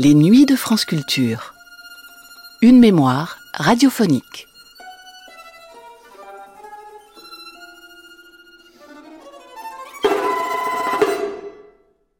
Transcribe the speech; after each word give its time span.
Les 0.00 0.14
nuits 0.14 0.46
de 0.46 0.54
France 0.54 0.84
Culture. 0.84 1.54
Une 2.62 2.78
mémoire 2.78 3.38
radiophonique. 3.54 4.46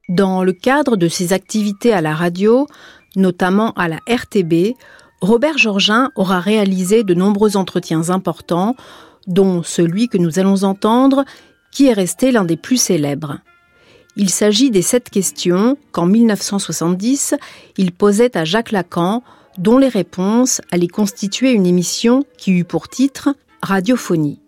Dans 0.09 0.43
le 0.43 0.53
cadre 0.53 0.97
de 0.97 1.07
ses 1.07 1.33
activités 1.33 1.93
à 1.93 2.01
la 2.01 2.17
radio, 2.17 2.67
notamment 3.15 3.71
à 3.75 3.87
la 3.87 4.01
RTB, 4.09 4.75
Robert 5.21 5.57
Georgin 5.57 6.11
aura 6.17 6.41
réalisé 6.41 7.05
de 7.05 7.15
nombreux 7.15 7.57
entretiens 7.57 8.11
importants, 8.11 8.75
dont 9.29 9.63
celui 9.63 10.09
que 10.09 10.19
nous 10.19 10.41
allons 10.41 10.65
entendre, 10.65 11.25
qui 11.71 11.87
est 11.87 11.93
resté 11.93 12.33
l'un 12.33 12.45
des 12.45 12.57
plus 12.57 12.77
célèbres. 12.77 13.39
Il 14.21 14.31
s'agit 14.31 14.73
des 14.73 14.83
sept 14.83 15.11
questions 15.11 15.79
qu'en 15.93 16.07
1970, 16.07 17.37
il 17.77 17.93
posait 17.93 18.37
à 18.37 18.45
Jacques 18.45 18.73
Lacan, 18.73 19.23
dont 19.59 19.79
les 19.79 19.89
réponses 19.89 20.61
allaient 20.73 20.89
constituer 20.89 21.53
une 21.53 21.67
émission 21.67 22.25
qui 22.37 22.51
eut 22.51 22.65
pour 22.65 22.89
titre 22.89 23.29
Radiophonie. 23.63 24.41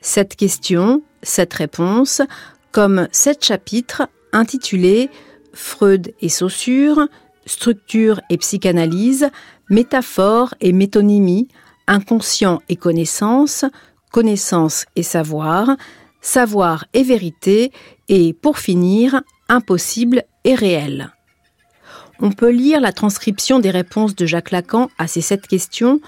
Sept 0.00 0.36
questions, 0.36 1.02
sept 1.24 1.52
réponses, 1.52 2.22
comme 2.70 3.08
sept 3.10 3.44
chapitres 3.44 4.08
intitulés 4.32 5.10
Freud 5.52 6.14
et 6.20 6.28
Saussure, 6.28 7.08
Structure 7.44 8.20
et 8.30 8.36
psychanalyse, 8.38 9.30
Métaphore 9.68 10.54
et 10.60 10.72
métonymie, 10.72 11.48
Inconscient 11.88 12.62
et 12.68 12.76
connaissance, 12.76 13.64
Connaissance 14.12 14.86
et 14.94 15.02
savoir, 15.02 15.76
Savoir 16.26 16.86
et 16.92 17.04
vérité, 17.04 17.70
et 18.08 18.32
pour 18.32 18.58
finir, 18.58 19.22
Impossible 19.48 20.24
et 20.42 20.56
réel. 20.56 21.12
On 22.18 22.32
peut 22.32 22.50
lire 22.50 22.80
la 22.80 22.92
transcription 22.92 23.60
des 23.60 23.70
réponses 23.70 24.16
de 24.16 24.26
Jacques 24.26 24.50
Lacan 24.50 24.90
à 24.98 25.06
ces 25.06 25.20
sept 25.20 25.46
questions 25.46 26.00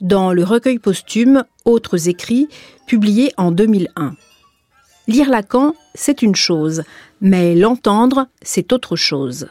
dans 0.00 0.32
le 0.32 0.44
recueil 0.44 0.78
posthume 0.78 1.44
Autres 1.66 2.08
écrits, 2.08 2.48
publié 2.86 3.34
en 3.36 3.52
2001. 3.52 4.14
Lire 5.08 5.28
Lacan, 5.28 5.74
c'est 5.94 6.22
une 6.22 6.36
chose, 6.36 6.82
mais 7.20 7.54
l'entendre, 7.54 8.28
c'est 8.40 8.72
autre 8.72 8.96
chose. 8.96 9.48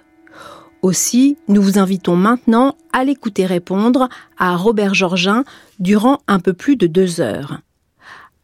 Aussi, 0.82 1.38
nous 1.48 1.62
vous 1.62 1.78
invitons 1.78 2.16
maintenant 2.16 2.76
à 2.94 3.04
l'écouter 3.04 3.46
répondre 3.46 4.10
à 4.40 4.58
Robert 4.58 4.96
Georgin 4.96 5.44
durant 5.78 6.18
un 6.28 6.40
peu 6.40 6.54
plus 6.54 6.78
de 6.78 6.88
deux 6.88 7.22
heures. 7.22 7.60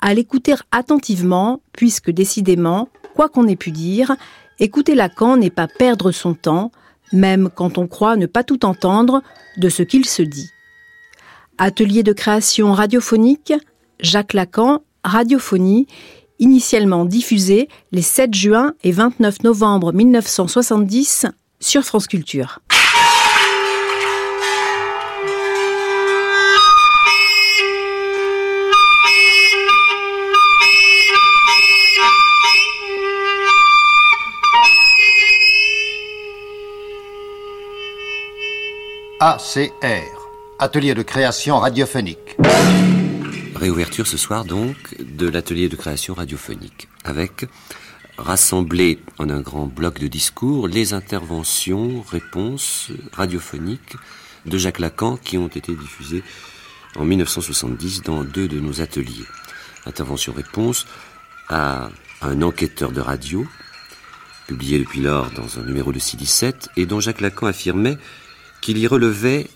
À 0.01 0.13
l'écouter 0.13 0.55
attentivement, 0.71 1.61
puisque 1.73 2.09
décidément, 2.09 2.89
quoi 3.15 3.29
qu'on 3.29 3.47
ait 3.47 3.55
pu 3.55 3.71
dire, 3.71 4.15
écouter 4.59 4.95
Lacan 4.95 5.37
n'est 5.37 5.49
pas 5.51 5.67
perdre 5.67 6.11
son 6.11 6.33
temps, 6.33 6.71
même 7.13 7.49
quand 7.53 7.77
on 7.77 7.87
croit 7.87 8.15
ne 8.15 8.25
pas 8.25 8.43
tout 8.43 8.65
entendre 8.65 9.21
de 9.57 9.69
ce 9.69 9.83
qu'il 9.83 10.05
se 10.05 10.21
dit. 10.21 10.49
Atelier 11.57 12.03
de 12.03 12.13
création 12.13 12.73
radiophonique, 12.73 13.53
Jacques 13.99 14.33
Lacan, 14.33 14.81
Radiophonie, 15.03 15.87
initialement 16.39 17.05
diffusé 17.05 17.69
les 17.91 18.01
7 18.01 18.33
juin 18.33 18.73
et 18.83 18.91
29 18.91 19.43
novembre 19.43 19.93
1970 19.93 21.27
sur 21.59 21.83
France 21.83 22.07
Culture. 22.07 22.59
ACR, 39.23 40.17
Atelier 40.57 40.95
de 40.95 41.03
création 41.03 41.59
radiophonique. 41.59 42.37
Réouverture 43.53 44.07
ce 44.07 44.17
soir 44.17 44.45
donc 44.45 44.75
de 44.99 45.29
l'atelier 45.29 45.69
de 45.69 45.75
création 45.75 46.15
radiophonique 46.15 46.87
avec 47.03 47.45
rassembler 48.17 48.97
en 49.19 49.29
un 49.29 49.41
grand 49.41 49.67
bloc 49.67 49.99
de 49.99 50.07
discours 50.07 50.67
les 50.67 50.93
interventions, 50.93 52.01
réponses 52.01 52.89
radiophoniques 53.13 53.95
de 54.47 54.57
Jacques 54.57 54.79
Lacan 54.79 55.17
qui 55.17 55.37
ont 55.37 55.49
été 55.49 55.75
diffusées 55.75 56.23
en 56.95 57.05
1970 57.05 58.01
dans 58.01 58.23
deux 58.23 58.47
de 58.47 58.59
nos 58.59 58.81
ateliers. 58.81 59.27
Intervention-réponse 59.85 60.87
à 61.47 61.91
un 62.23 62.41
enquêteur 62.41 62.91
de 62.91 63.01
radio, 63.01 63.45
publié 64.47 64.79
depuis 64.79 65.01
lors 65.01 65.29
dans 65.29 65.59
un 65.59 65.63
numéro 65.63 65.91
de 65.91 65.99
617, 65.99 66.69
et 66.75 66.87
dont 66.87 66.99
Jacques 66.99 67.21
Lacan 67.21 67.45
affirmait 67.45 67.99
qu'il 68.61 68.77
y 68.77 68.87
relevait 68.87 69.47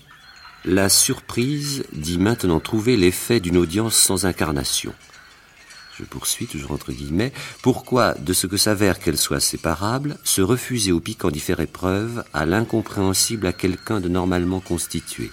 la 0.64 0.88
surprise 0.88 1.84
d'y 1.92 2.18
maintenant 2.18 2.60
trouver 2.60 2.96
l'effet 2.96 3.40
d'une 3.40 3.56
audience 3.56 3.94
sans 3.94 4.26
incarnation. 4.26 4.92
Je 5.98 6.04
poursuis 6.04 6.46
toujours 6.46 6.72
entre 6.72 6.92
guillemets, 6.92 7.32
pourquoi, 7.62 8.14
de 8.14 8.32
ce 8.34 8.46
que 8.46 8.58
s'avère 8.58 8.98
qu'elles 8.98 9.16
soient 9.16 9.40
séparables, 9.40 10.18
se 10.24 10.42
refuser 10.42 10.92
au 10.92 11.00
piquant 11.00 11.30
d'y 11.30 11.40
faire 11.40 11.60
épreuve 11.60 12.22
à 12.34 12.44
l'incompréhensible 12.44 13.46
à 13.46 13.52
quelqu'un 13.52 14.00
de 14.00 14.08
normalement 14.08 14.60
constitué? 14.60 15.30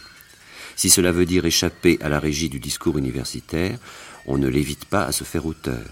Si 0.76 0.90
cela 0.90 1.12
veut 1.12 1.26
dire 1.26 1.46
échapper 1.46 2.00
à 2.02 2.10
la 2.10 2.20
régie 2.20 2.50
du 2.50 2.60
discours 2.60 2.98
universitaire, 2.98 3.78
on 4.26 4.38
ne 4.38 4.48
l'évite 4.48 4.86
pas 4.86 5.04
à 5.04 5.12
se 5.12 5.24
faire 5.24 5.46
auteur. 5.46 5.84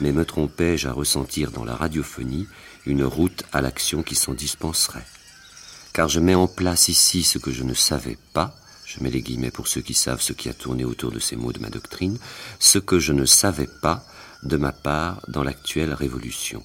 Mais 0.00 0.12
me 0.12 0.24
trompais-je 0.24 0.88
à 0.88 0.92
ressentir 0.92 1.52
dans 1.52 1.64
la 1.64 1.76
radiophonie 1.76 2.48
une 2.84 3.04
route 3.04 3.44
à 3.52 3.60
l'action 3.60 4.02
qui 4.02 4.14
s'en 4.14 4.34
dispenserait? 4.34 5.06
Car 5.96 6.10
je 6.10 6.20
mets 6.20 6.34
en 6.34 6.46
place 6.46 6.88
ici 6.88 7.22
ce 7.22 7.38
que 7.38 7.50
je 7.50 7.62
ne 7.62 7.72
savais 7.72 8.18
pas, 8.34 8.54
je 8.84 9.02
mets 9.02 9.08
les 9.08 9.22
guillemets 9.22 9.50
pour 9.50 9.66
ceux 9.66 9.80
qui 9.80 9.94
savent 9.94 10.20
ce 10.20 10.34
qui 10.34 10.50
a 10.50 10.52
tourné 10.52 10.84
autour 10.84 11.10
de 11.10 11.18
ces 11.18 11.36
mots 11.36 11.54
de 11.54 11.58
ma 11.58 11.70
doctrine, 11.70 12.18
ce 12.58 12.78
que 12.78 12.98
je 12.98 13.14
ne 13.14 13.24
savais 13.24 13.70
pas, 13.80 14.04
de 14.42 14.58
ma 14.58 14.72
part 14.72 15.22
dans 15.28 15.42
l'actuelle 15.42 15.94
révolution, 15.94 16.62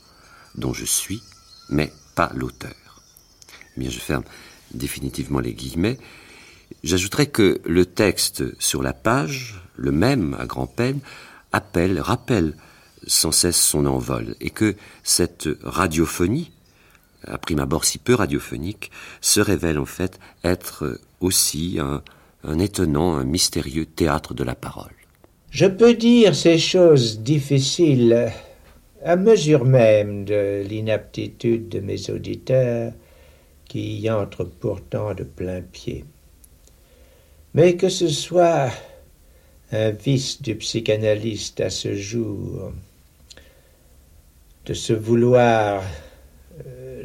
dont 0.55 0.73
je 0.73 0.83
suis, 0.83 1.23
mais 1.69 1.93
pas 2.13 2.29
l'auteur. 2.35 2.75
Eh 3.77 3.79
bien, 3.79 3.89
je 3.89 3.99
ferme 3.99 4.25
définitivement 4.73 5.39
les 5.39 5.53
guillemets. 5.53 5.97
J'ajouterai 6.83 7.27
que 7.27 7.61
le 7.63 7.85
texte 7.85 8.43
sur 8.61 8.83
la 8.83 8.91
page, 8.91 9.63
le 9.77 9.93
même 9.93 10.35
à 10.41 10.45
grand-peine, 10.45 10.99
appelle, 11.53 12.01
rappelle 12.01 12.57
sans 13.07 13.31
cesse 13.31 13.61
son 13.61 13.85
envol, 13.85 14.35
et 14.41 14.49
que 14.49 14.75
cette 15.03 15.47
radiophonie, 15.63 16.51
à 17.25 17.37
prime 17.37 17.59
abord 17.59 17.85
si 17.85 17.97
peu 17.97 18.15
radiophonique, 18.15 18.91
se 19.21 19.39
révèle 19.39 19.79
en 19.79 19.85
fait 19.85 20.19
être 20.43 20.99
aussi 21.19 21.77
un, 21.79 22.03
un 22.43 22.59
étonnant, 22.59 23.15
un 23.15 23.23
mystérieux 23.23 23.85
théâtre 23.85 24.33
de 24.33 24.43
la 24.43 24.55
parole. 24.55 24.91
Je 25.51 25.65
peux 25.65 25.93
dire 25.93 26.35
ces 26.35 26.57
choses 26.57 27.19
difficiles 27.19 28.31
à 29.03 29.15
mesure 29.15 29.65
même 29.65 30.25
de 30.25 30.63
l'inaptitude 30.67 31.69
de 31.69 31.79
mes 31.79 32.09
auditeurs 32.09 32.93
qui 33.67 33.99
y 33.99 34.09
entrent 34.09 34.43
pourtant 34.43 35.13
de 35.13 35.23
plein 35.23 35.61
pied. 35.61 36.05
Mais 37.53 37.75
que 37.75 37.89
ce 37.89 38.07
soit 38.07 38.69
un 39.71 39.91
vice 39.91 40.41
du 40.41 40.55
psychanalyste 40.55 41.61
à 41.61 41.69
ce 41.69 41.95
jour, 41.95 42.71
de 44.65 44.73
se 44.73 44.93
vouloir 44.93 45.83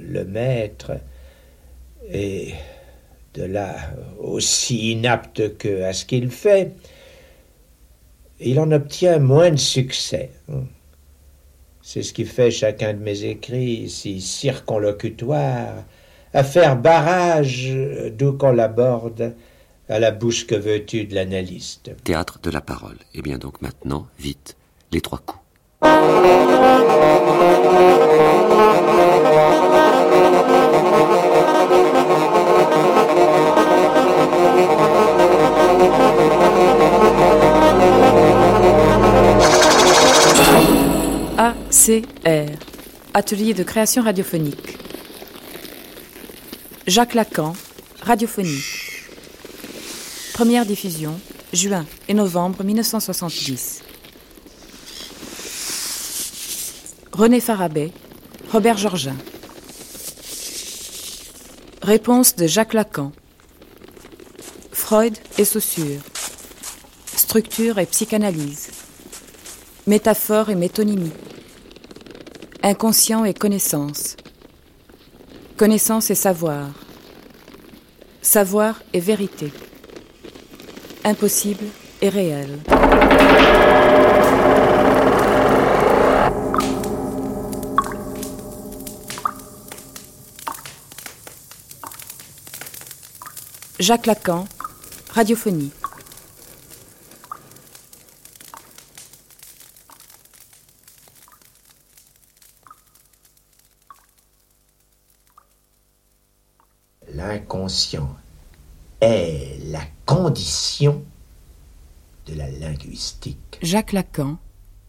le 0.00 0.24
maître, 0.24 0.92
et 2.10 2.54
de 3.34 3.44
là 3.44 3.76
aussi 4.18 4.92
inapte 4.92 5.56
que 5.58 5.82
à 5.82 5.92
ce 5.92 6.04
qu'il 6.04 6.30
fait, 6.30 6.72
il 8.40 8.60
en 8.60 8.70
obtient 8.72 9.18
moins 9.18 9.50
de 9.50 9.56
succès. 9.56 10.30
C'est 11.82 12.02
ce 12.02 12.12
qui 12.12 12.24
fait 12.24 12.50
chacun 12.50 12.94
de 12.94 12.98
mes 12.98 13.24
écrits 13.24 13.88
si 13.88 14.20
circonlocutoires, 14.20 15.84
à 16.32 16.44
faire 16.44 16.76
barrage 16.76 17.72
d'où 18.12 18.32
qu'on 18.32 18.52
l'aborde 18.52 19.34
à 19.88 19.98
la 20.00 20.10
bouche 20.10 20.46
que 20.46 20.54
veux-tu 20.54 21.04
de 21.04 21.14
l'analyste. 21.14 21.92
Théâtre 22.02 22.40
de 22.42 22.50
la 22.50 22.60
parole. 22.60 22.96
Et 23.14 23.18
eh 23.18 23.22
bien 23.22 23.38
donc 23.38 23.62
maintenant, 23.62 24.06
vite, 24.18 24.56
les 24.92 25.00
trois 25.00 25.20
coups. 25.20 25.40
ACR, 41.38 42.48
Atelier 43.12 43.52
de 43.52 43.62
création 43.62 44.02
radiophonique. 44.02 44.78
Jacques 46.86 47.12
Lacan, 47.12 47.54
Radiophonie. 48.00 48.62
Première 50.32 50.64
diffusion, 50.64 51.20
juin 51.52 51.84
et 52.08 52.14
novembre 52.14 52.64
1970. 52.64 53.82
René 57.12 57.40
Farabet, 57.40 57.92
Robert 58.50 58.78
Georgin. 58.78 59.16
Réponse 61.82 62.34
de 62.36 62.46
Jacques 62.46 62.72
Lacan. 62.72 63.12
Freud 64.72 65.18
et 65.36 65.44
Saussure. 65.44 66.00
Structure 67.14 67.78
et 67.78 67.84
psychanalyse. 67.84 68.75
Métaphore 69.88 70.50
et 70.50 70.56
métonymie. 70.56 71.12
Inconscient 72.64 73.24
et 73.24 73.32
connaissance. 73.32 74.16
Connaissance 75.56 76.10
et 76.10 76.16
savoir. 76.16 76.70
Savoir 78.20 78.82
et 78.92 78.98
vérité. 78.98 79.52
Impossible 81.04 81.66
et 82.02 82.08
réel. 82.08 82.58
Jacques 93.78 94.06
Lacan, 94.06 94.48
Radiophonie. 95.14 95.70
Est 109.00 109.58
la 109.66 109.82
condition 110.04 111.02
de 112.26 112.34
la 112.34 112.50
linguistique. 112.50 113.58
Jacques 113.62 113.92
Lacan, 113.92 114.38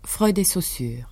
Freud 0.03 0.37
et 0.37 0.43
Saussure. 0.43 1.09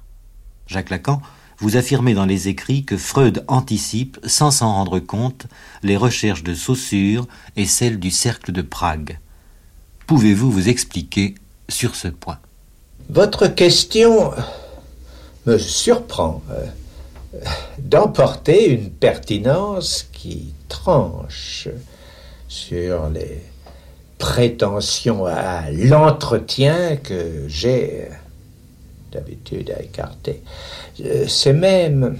Jacques 0.67 0.89
Lacan, 0.89 1.21
vous 1.57 1.77
affirmez 1.77 2.13
dans 2.13 2.25
les 2.25 2.47
écrits 2.47 2.83
que 2.83 2.97
Freud 2.97 3.43
anticipe, 3.47 4.17
sans 4.25 4.51
s'en 4.51 4.73
rendre 4.73 4.99
compte, 4.99 5.47
les 5.83 5.97
recherches 5.97 6.43
de 6.43 6.53
Saussure 6.53 7.27
et 7.55 7.65
celles 7.65 7.99
du 7.99 8.11
cercle 8.11 8.51
de 8.51 8.61
Prague. 8.61 9.19
Pouvez-vous 10.07 10.51
vous 10.51 10.69
expliquer 10.69 11.35
sur 11.69 11.95
ce 11.95 12.07
point? 12.07 12.39
Votre 13.09 13.47
question 13.47 14.31
me 15.45 15.57
surprend 15.57 16.41
euh, 16.49 16.65
d'emporter 17.77 18.69
une 18.71 18.89
pertinence 18.89 20.07
qui 20.11 20.54
tranche 20.67 21.67
sur 22.47 23.09
les 23.09 23.41
prétentions 24.17 25.25
à 25.25 25.69
l'entretien 25.71 26.97
que 26.97 27.47
j'ai 27.47 28.09
d'habitude 29.11 29.71
à 29.71 29.81
écarter. 29.81 30.41
Euh, 31.03 31.25
c'est 31.27 31.53
même 31.53 32.17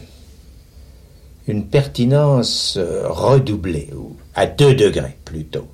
une 1.47 1.65
pertinence 1.67 2.77
euh, 2.77 3.07
redoublée, 3.07 3.89
ou 3.95 4.15
à 4.33 4.45
deux 4.47 4.73
degrés 4.73 5.17
plutôt. 5.25 5.67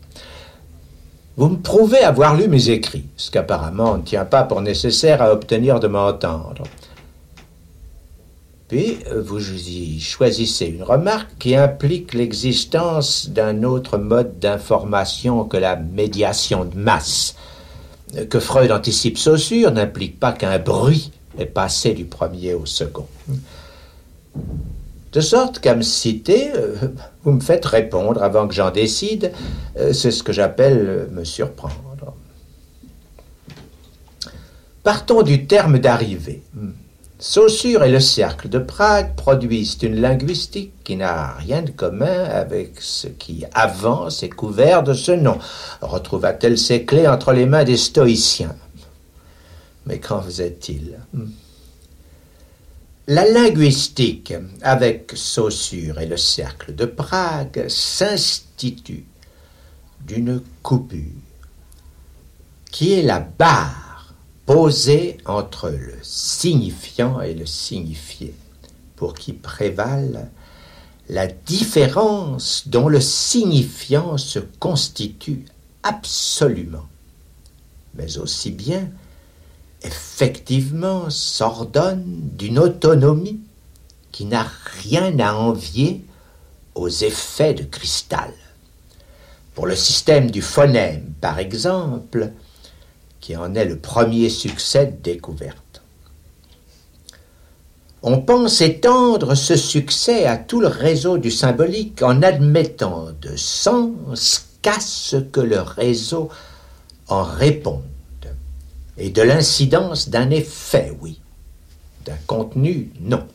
Vous 1.37 1.47
me 1.47 1.57
prouvez 1.57 1.99
avoir 1.99 2.35
lu 2.35 2.47
mes 2.47 2.69
écrits, 2.69 3.05
ce 3.15 3.31
qu'apparemment 3.31 3.97
ne 3.97 4.03
tient 4.03 4.25
pas 4.25 4.43
pour 4.43 4.61
nécessaire 4.61 5.21
à 5.21 5.31
obtenir 5.31 5.79
de 5.79 5.87
m'entendre. 5.87 6.63
Euh, 8.73 9.21
vous 9.21 9.51
y 9.51 9.99
choisissez 9.99 10.65
une 10.67 10.83
remarque 10.83 11.29
qui 11.39 11.55
implique 11.55 12.13
l'existence 12.13 13.29
d'un 13.29 13.63
autre 13.63 13.97
mode 13.97 14.39
d'information 14.39 15.43
que 15.43 15.57
la 15.57 15.75
médiation 15.75 16.65
de 16.65 16.75
masse. 16.77 17.35
Que 18.29 18.39
Freud 18.39 18.71
anticipe 18.71 19.17
Saussure 19.17 19.71
n'implique 19.71 20.19
pas 20.19 20.33
qu'un 20.33 20.59
bruit 20.59 21.11
est 21.37 21.45
passé 21.45 21.93
du 21.93 22.05
premier 22.05 22.53
au 22.53 22.65
second. 22.65 23.07
De 25.13 25.19
sorte 25.19 25.59
qu'à 25.59 25.75
me 25.75 25.81
citer, 25.81 26.51
euh, 26.55 26.75
vous 27.23 27.31
me 27.31 27.41
faites 27.41 27.65
répondre 27.65 28.23
avant 28.23 28.47
que 28.47 28.53
j'en 28.53 28.71
décide. 28.71 29.33
Euh, 29.77 29.91
c'est 29.91 30.11
ce 30.11 30.23
que 30.23 30.31
j'appelle 30.31 31.09
me 31.11 31.25
surprendre. 31.25 31.75
Partons 34.83 35.21
du 35.21 35.45
terme 35.45 35.77
d'arrivée. 35.77 36.41
Saussure 37.21 37.83
et 37.83 37.91
le 37.91 37.99
cercle 37.99 38.49
de 38.49 38.57
Prague 38.57 39.15
produisent 39.15 39.77
une 39.83 40.01
linguistique 40.01 40.73
qui 40.83 40.95
n'a 40.95 41.33
rien 41.33 41.61
de 41.61 41.69
commun 41.69 42.23
avec 42.23 42.81
ce 42.81 43.05
qui 43.05 43.45
avance 43.53 44.23
et 44.23 44.29
couvert 44.29 44.81
de 44.81 44.95
ce 44.95 45.11
nom. 45.11 45.37
Retrouva-t-elle 45.81 46.57
ses 46.57 46.83
clés 46.83 47.07
entre 47.07 47.31
les 47.31 47.45
mains 47.45 47.63
des 47.63 47.77
stoïciens? 47.77 48.55
Mais 49.85 49.99
qu'en 49.99 50.19
faisait-il? 50.23 50.97
La 53.05 53.29
linguistique, 53.29 54.33
avec 54.63 55.11
Saussure 55.13 55.99
et 55.99 56.07
le 56.07 56.17
cercle 56.17 56.73
de 56.73 56.85
Prague, 56.85 57.65
s'institue 57.67 59.05
d'une 60.07 60.41
coupure 60.63 61.21
qui 62.71 62.93
est 62.93 63.03
la 63.03 63.19
barre 63.19 63.90
posé 64.45 65.17
entre 65.25 65.69
le 65.69 65.95
signifiant 66.01 67.21
et 67.21 67.33
le 67.33 67.45
signifié, 67.45 68.33
pour 68.95 69.13
qui 69.13 69.33
prévale 69.33 70.29
la 71.09 71.27
différence 71.27 72.67
dont 72.67 72.87
le 72.87 73.01
signifiant 73.01 74.17
se 74.17 74.39
constitue 74.39 75.45
absolument, 75.83 76.87
mais 77.95 78.17
aussi 78.17 78.51
bien 78.51 78.89
effectivement 79.83 81.09
s'ordonne 81.09 82.29
d'une 82.37 82.59
autonomie 82.59 83.41
qui 84.11 84.25
n'a 84.25 84.45
rien 84.83 85.17
à 85.19 85.33
envier 85.33 86.03
aux 86.75 86.89
effets 86.89 87.53
de 87.53 87.63
cristal. 87.63 88.31
Pour 89.55 89.65
le 89.65 89.75
système 89.75 90.31
du 90.31 90.41
phonème, 90.41 91.13
par 91.19 91.39
exemple, 91.39 92.31
qui 93.21 93.37
en 93.37 93.55
est 93.55 93.65
le 93.65 93.77
premier 93.77 94.29
succès 94.29 94.87
de 94.87 95.01
découverte. 95.01 95.81
On 98.03 98.19
pense 98.19 98.61
étendre 98.61 99.35
ce 99.35 99.55
succès 99.55 100.25
à 100.25 100.37
tout 100.37 100.59
le 100.59 100.67
réseau 100.67 101.19
du 101.19 101.29
symbolique 101.29 102.01
en 102.01 102.23
admettant 102.23 103.09
de 103.21 103.35
sens 103.35 104.47
qu'à 104.63 104.79
ce 104.79 105.17
que 105.17 105.39
le 105.39 105.61
réseau 105.61 106.29
en 107.07 107.23
réponde, 107.23 107.83
et 108.97 109.11
de 109.11 109.21
l'incidence 109.21 110.09
d'un 110.09 110.31
effet, 110.31 110.91
oui, 111.01 111.19
d'un 112.05 112.17
contenu, 112.25 112.91
non. 112.99 113.25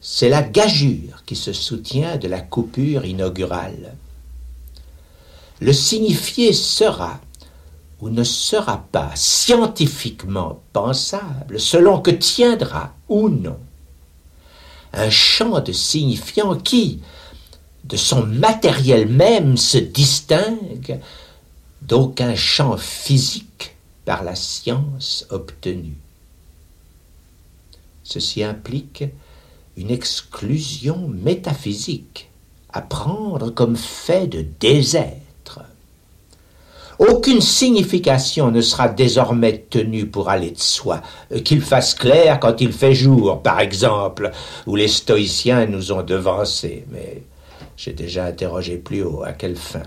C'est 0.00 0.28
la 0.28 0.42
gageure 0.42 1.24
qui 1.26 1.36
se 1.36 1.52
soutient 1.52 2.16
de 2.16 2.28
la 2.28 2.40
coupure 2.40 3.04
inaugurale. 3.04 3.94
Le 5.60 5.72
signifié 5.72 6.52
sera, 6.52 7.20
ou 8.00 8.10
ne 8.10 8.24
sera 8.24 8.86
pas 8.92 9.10
scientifiquement 9.14 10.60
pensable 10.72 11.60
selon 11.60 12.00
que 12.00 12.10
tiendra 12.10 12.94
ou 13.08 13.28
non 13.28 13.58
un 14.92 15.10
champ 15.10 15.60
de 15.60 15.72
signifiant 15.72 16.56
qui, 16.56 17.00
de 17.84 17.96
son 17.96 18.26
matériel 18.26 19.08
même, 19.08 19.56
se 19.56 19.78
distingue 19.78 21.00
d'aucun 21.82 22.34
champ 22.34 22.76
physique 22.76 23.76
par 24.04 24.24
la 24.24 24.34
science 24.34 25.26
obtenue. 25.30 25.96
Ceci 28.02 28.42
implique 28.42 29.04
une 29.76 29.90
exclusion 29.90 31.08
métaphysique 31.08 32.28
à 32.72 32.80
prendre 32.82 33.50
comme 33.50 33.76
fait 33.76 34.26
de 34.26 34.44
désert 34.58 35.19
aucune 37.00 37.40
signification 37.40 38.50
ne 38.50 38.60
sera 38.60 38.88
désormais 38.88 39.64
tenue 39.70 40.06
pour 40.06 40.28
aller 40.28 40.50
de 40.50 40.58
soi, 40.58 41.00
euh, 41.32 41.40
qu'il 41.40 41.62
fasse 41.62 41.94
clair 41.94 42.38
quand 42.38 42.60
il 42.60 42.72
fait 42.72 42.94
jour, 42.94 43.42
par 43.42 43.58
exemple, 43.58 44.30
où 44.66 44.76
les 44.76 44.88
stoïciens 44.88 45.64
nous 45.64 45.92
ont 45.92 46.02
devancés, 46.02 46.84
mais 46.92 47.22
j'ai 47.76 47.94
déjà 47.94 48.26
interrogé 48.26 48.76
plus 48.76 49.02
haut 49.02 49.22
à 49.24 49.32
quelle 49.32 49.56
fin? 49.56 49.82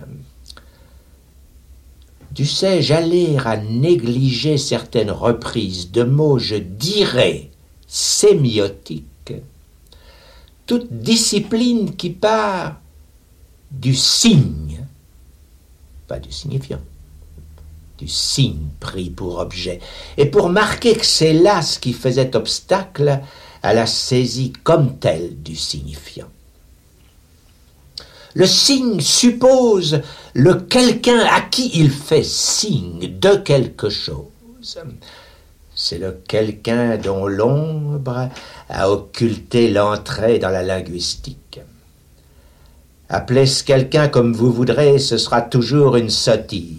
Sais, 2.44 2.82
j'allais 2.82 3.38
à 3.46 3.58
négliger 3.58 4.58
certaines 4.58 5.12
reprises 5.12 5.92
de 5.92 6.02
mots, 6.02 6.40
je 6.40 6.56
dirais, 6.56 7.52
sémiotiques, 7.88 9.36
toute 10.66 10.92
discipline 10.92 11.96
qui 11.96 12.10
part 12.10 12.78
du 13.70 13.94
signe, 13.94 14.84
pas 16.08 16.18
du 16.20 16.32
signifiant 16.32 16.80
signe 18.08 18.68
pris 18.80 19.10
pour 19.10 19.40
objet, 19.40 19.80
et 20.18 20.26
pour 20.26 20.50
marquer 20.50 20.96
que 20.96 21.06
c'est 21.06 21.34
là 21.34 21.62
ce 21.62 21.80
qui 21.80 21.94
faisait 21.94 22.36
obstacle 22.36 23.22
à 23.62 23.74
la 23.74 23.86
saisie 23.86 24.54
comme 24.64 24.98
telle 24.98 25.42
du 25.42 25.56
signifiant. 25.56 26.28
Le 28.36 28.48
signe 28.48 29.00
suppose 29.00 30.02
le 30.34 30.56
quelqu'un 30.56 31.20
à 31.20 31.42
qui 31.42 31.72
il 31.76 31.92
fait 31.92 32.24
signe 32.24 33.20
de 33.20 33.36
quelque 33.36 33.90
chose. 33.90 34.26
C'est 35.76 36.00
le 36.00 36.20
quelqu'un 36.28 36.98
dont 36.98 37.28
l'ombre 37.28 38.30
a 38.70 38.90
occulté 38.90 39.70
l'entrée 39.70 40.40
dans 40.40 40.50
la 40.50 40.64
linguistique. 40.64 41.60
Appelez 43.10 43.46
quelqu'un 43.66 44.08
comme 44.08 44.34
vous 44.34 44.52
voudrez, 44.52 44.98
ce 44.98 45.18
sera 45.18 45.42
toujours 45.42 45.96
une 45.96 46.10
sottise. 46.10 46.78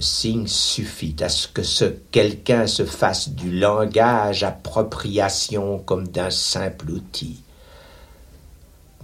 Signe 0.00 0.46
suffit 0.46 1.16
à 1.20 1.28
ce 1.28 1.48
que 1.48 1.62
ce 1.62 1.84
quelqu'un 2.10 2.66
se 2.66 2.84
fasse 2.84 3.30
du 3.30 3.50
langage 3.50 4.44
appropriation 4.44 5.78
comme 5.78 6.08
d'un 6.08 6.30
simple 6.30 6.90
outil. 6.90 7.42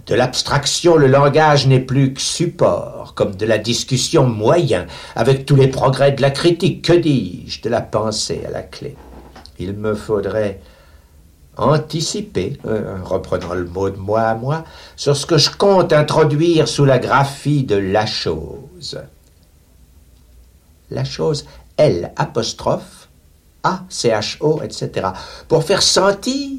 De 0.05 0.15
l'abstraction, 0.15 0.97
le 0.97 1.07
langage 1.07 1.65
n'est 1.65 1.79
plus 1.79 2.13
que 2.13 2.21
support, 2.21 3.13
comme 3.15 3.35
de 3.35 3.45
la 3.45 3.57
discussion 3.57 4.25
moyen, 4.25 4.85
avec 5.15 5.45
tous 5.45 5.55
les 5.55 5.69
progrès 5.69 6.11
de 6.11 6.21
la 6.21 6.29
critique, 6.29 6.83
que 6.83 6.93
dis-je, 6.93 7.61
de 7.61 7.69
la 7.69 7.79
pensée 7.79 8.41
à 8.45 8.51
la 8.51 8.63
clé. 8.63 8.97
Il 9.59 9.73
me 9.73 9.95
faudrait 9.95 10.59
anticiper, 11.55 12.57
euh, 12.65 12.97
reprenant 13.03 13.53
le 13.53 13.65
mot 13.65 13.89
de 13.89 13.97
moi 13.97 14.23
à 14.23 14.35
moi, 14.35 14.65
sur 14.97 15.15
ce 15.15 15.25
que 15.25 15.37
je 15.37 15.51
compte 15.51 15.93
introduire 15.93 16.67
sous 16.67 16.83
la 16.83 16.99
graphie 16.99 17.63
de 17.63 17.77
la 17.77 18.05
chose. 18.05 18.99
La 20.93 21.03
chose, 21.03 21.45
L 21.77 22.13
A, 23.63 23.85
C, 23.89 24.09
H, 24.09 24.37
O, 24.41 24.61
etc., 24.61 25.07
pour 25.47 25.63
faire 25.63 25.81
sentir 25.81 26.51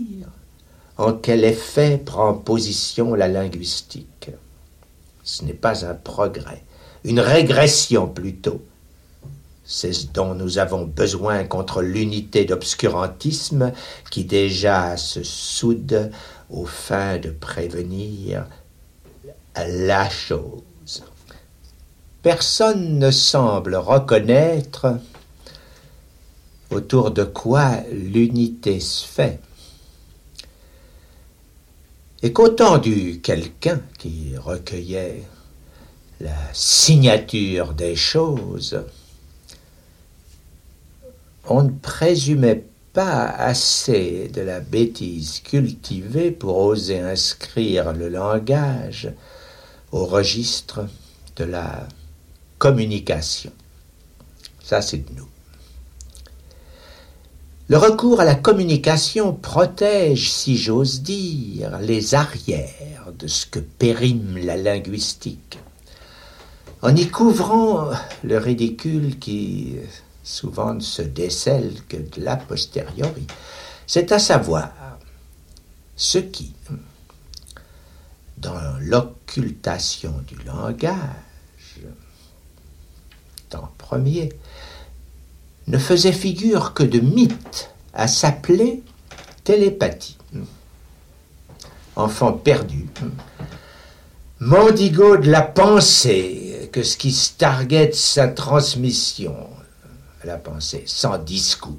en 0.96 1.12
quel 1.12 1.44
effet 1.44 1.98
prend 1.98 2.34
position 2.34 3.14
la 3.14 3.28
linguistique. 3.28 4.30
Ce 5.22 5.44
n'est 5.44 5.52
pas 5.52 5.86
un 5.86 5.94
progrès, 5.94 6.64
une 7.04 7.20
régression 7.20 8.08
plutôt. 8.08 8.60
C'est 9.64 9.92
ce 9.92 10.08
dont 10.08 10.34
nous 10.34 10.58
avons 10.58 10.84
besoin 10.84 11.44
contre 11.44 11.80
l'unité 11.80 12.44
d'obscurantisme 12.44 13.72
qui 14.10 14.24
déjà 14.24 14.96
se 14.96 15.22
soude 15.22 16.10
aux 16.50 16.66
fins 16.66 17.18
de 17.18 17.30
prévenir 17.30 18.46
la 19.56 20.10
chose. 20.10 20.62
Personne 22.24 22.98
ne 22.98 23.10
semble 23.10 23.76
reconnaître 23.76 24.98
autour 26.70 27.10
de 27.10 27.22
quoi 27.22 27.82
l'unité 27.92 28.80
se 28.80 29.06
fait. 29.06 29.40
Et 32.22 32.32
qu'au 32.32 32.48
du 32.78 33.20
quelqu'un 33.20 33.82
qui 33.98 34.38
recueillait 34.38 35.24
la 36.18 36.34
signature 36.54 37.74
des 37.74 37.94
choses, 37.94 38.82
on 41.46 41.64
ne 41.64 41.72
présumait 41.72 42.64
pas 42.94 43.26
assez 43.26 44.30
de 44.32 44.40
la 44.40 44.60
bêtise 44.60 45.40
cultivée 45.40 46.30
pour 46.30 46.56
oser 46.56 47.00
inscrire 47.00 47.92
le 47.92 48.08
langage 48.08 49.12
au 49.92 50.06
registre 50.06 50.86
de 51.36 51.44
la 51.44 51.86
communication. 52.64 53.52
Ça, 54.62 54.80
c'est 54.80 54.96
de 54.96 55.14
nous. 55.18 55.28
Le 57.68 57.76
recours 57.76 58.20
à 58.20 58.24
la 58.24 58.34
communication 58.34 59.34
protège, 59.34 60.30
si 60.32 60.56
j'ose 60.56 61.02
dire, 61.02 61.78
les 61.80 62.14
arrières 62.14 63.12
de 63.18 63.26
ce 63.26 63.44
que 63.44 63.58
périme 63.58 64.38
la 64.38 64.56
linguistique, 64.56 65.58
en 66.80 66.96
y 66.96 67.06
couvrant 67.08 67.90
le 68.22 68.38
ridicule 68.38 69.18
qui 69.18 69.76
souvent 70.22 70.72
ne 70.72 70.80
se 70.80 71.02
décèle 71.02 71.74
que 71.86 71.98
de 71.98 72.24
la 72.24 72.36
posteriori. 72.36 73.26
C'est 73.86 74.10
à 74.10 74.18
savoir 74.18 74.70
ce 75.96 76.16
qui, 76.16 76.54
dans 78.38 78.78
l'occultation 78.80 80.14
du 80.26 80.36
langage, 80.46 81.23
en 83.54 83.68
premier, 83.78 84.30
ne 85.66 85.78
faisait 85.78 86.12
figure 86.12 86.74
que 86.74 86.82
de 86.82 87.00
mythe 87.00 87.70
à 87.92 88.08
s'appeler 88.08 88.82
télépathie. 89.44 90.18
Enfant 91.96 92.32
perdu, 92.32 92.86
mendigo 94.40 95.16
de 95.16 95.30
la 95.30 95.42
pensée, 95.42 96.68
que 96.72 96.82
ce 96.82 96.96
qui 96.96 97.12
starguait 97.12 97.92
sa 97.92 98.26
transmission 98.28 99.36
la 100.24 100.38
pensée, 100.38 100.84
sans 100.86 101.18
discours. 101.18 101.76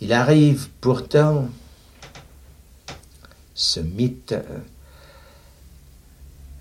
Il 0.00 0.12
arrive 0.12 0.68
pourtant, 0.80 1.48
ce 3.54 3.80
mythe, 3.80 4.34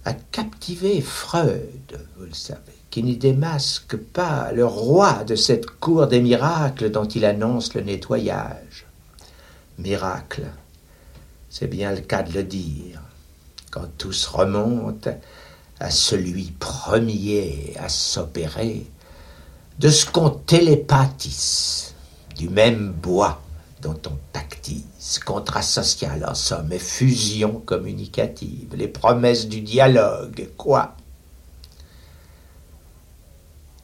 à 0.05 0.13
captiver 0.13 1.01
Freud, 1.01 2.07
vous 2.17 2.25
le 2.25 2.33
savez 2.33 2.72
qui 2.93 3.01
n'y 3.01 3.17
démasque 3.17 3.97
pas 3.97 4.51
le 4.51 4.67
roi 4.67 5.23
de 5.23 5.35
cette 5.35 5.65
cour 5.65 6.05
des 6.05 6.21
miracles 6.21 6.91
dont 6.91 7.05
il 7.05 7.25
annonce 7.25 7.73
le 7.73 7.81
nettoyage. 7.81 8.85
Miracle, 9.79 10.43
c'est 11.49 11.65
bien 11.65 11.91
le 11.91 12.01
cas 12.01 12.21
de 12.21 12.31
le 12.33 12.43
dire, 12.43 13.01
quand 13.71 13.87
tout 13.97 14.11
se 14.11 14.29
remonte 14.29 15.07
à 15.79 15.89
celui 15.89 16.51
premier 16.59 17.73
à 17.79 17.89
s'opérer, 17.89 18.85
de 19.79 19.89
ce 19.89 20.05
qu'on 20.05 20.29
télépathise, 20.29 21.95
du 22.37 22.47
même 22.47 22.91
bois 22.91 23.41
dont 23.81 23.99
on 24.05 24.19
pactise, 24.33 25.19
contrat 25.25 25.63
social 25.63 26.23
en 26.29 26.35
somme 26.35 26.71
et 26.71 26.77
fusion 26.77 27.59
communicative, 27.65 28.75
les 28.75 28.87
promesses 28.87 29.47
du 29.47 29.61
dialogue, 29.61 30.47
quoi 30.57 30.95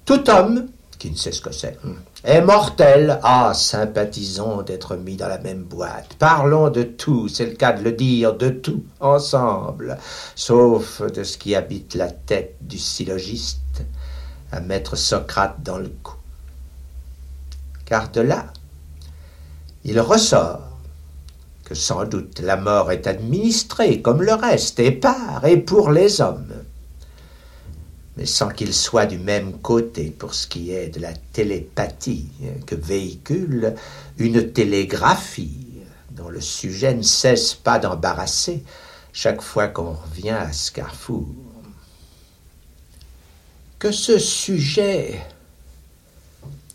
tout 0.09 0.27
homme, 0.31 0.69
qui 0.97 1.11
ne 1.11 1.15
sait 1.15 1.31
ce 1.31 1.39
que 1.39 1.51
c'est, 1.51 1.77
est 2.23 2.41
mortel. 2.41 3.19
Ah, 3.21 3.51
sympathisons 3.53 4.63
d'être 4.63 4.95
mis 4.95 5.15
dans 5.15 5.27
la 5.27 5.37
même 5.37 5.61
boîte. 5.61 6.15
Parlons 6.17 6.71
de 6.71 6.81
tout, 6.81 7.27
c'est 7.27 7.45
le 7.45 7.53
cas 7.53 7.73
de 7.73 7.83
le 7.83 7.91
dire, 7.91 8.33
de 8.33 8.49
tout, 8.49 8.83
ensemble, 8.99 9.99
sauf 10.33 11.03
de 11.03 11.23
ce 11.23 11.37
qui 11.37 11.53
habite 11.53 11.93
la 11.93 12.09
tête 12.09 12.55
du 12.61 12.79
syllogiste, 12.79 13.83
à 14.51 14.61
mettre 14.61 14.95
Socrate 14.95 15.61
dans 15.61 15.77
le 15.77 15.91
coup. 16.01 16.17
Car 17.85 18.09
de 18.09 18.21
là, 18.21 18.47
il 19.83 19.99
ressort 19.99 20.71
que 21.65 21.75
sans 21.75 22.05
doute 22.05 22.39
la 22.39 22.57
mort 22.57 22.91
est 22.91 23.05
administrée 23.05 24.01
comme 24.01 24.23
le 24.23 24.33
reste, 24.33 24.79
et 24.79 24.91
par 24.91 25.45
et 25.45 25.57
pour 25.57 25.91
les 25.91 26.19
hommes 26.19 26.63
sans 28.25 28.49
qu'il 28.49 28.73
soit 28.73 29.05
du 29.05 29.17
même 29.17 29.59
côté 29.59 30.09
pour 30.09 30.33
ce 30.33 30.47
qui 30.47 30.71
est 30.71 30.89
de 30.89 30.99
la 30.99 31.13
télépathie 31.13 32.27
que 32.65 32.75
véhicule 32.75 33.75
une 34.17 34.51
télégraphie 34.51 35.67
dont 36.11 36.29
le 36.29 36.41
sujet 36.41 36.93
ne 36.93 37.01
cesse 37.01 37.53
pas 37.53 37.79
d'embarrasser 37.79 38.63
chaque 39.13 39.41
fois 39.41 39.67
qu'on 39.67 39.93
revient 39.93 40.29
à 40.29 40.51
ce. 40.51 40.71
Que 43.79 43.91
ce 43.91 44.19
sujet 44.19 45.19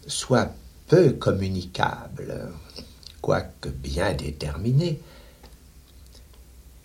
soit 0.06 0.50
peu 0.88 1.12
communicable, 1.12 2.50
quoique 3.20 3.68
bien 3.68 4.12
déterminé, 4.12 5.00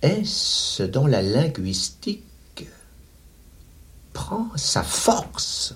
est 0.02 0.26
ce 0.26 0.84
dont 0.84 1.08
la 1.08 1.22
linguistique 1.22 2.24
prend 4.20 4.48
sa 4.56 4.84
force. 4.84 5.74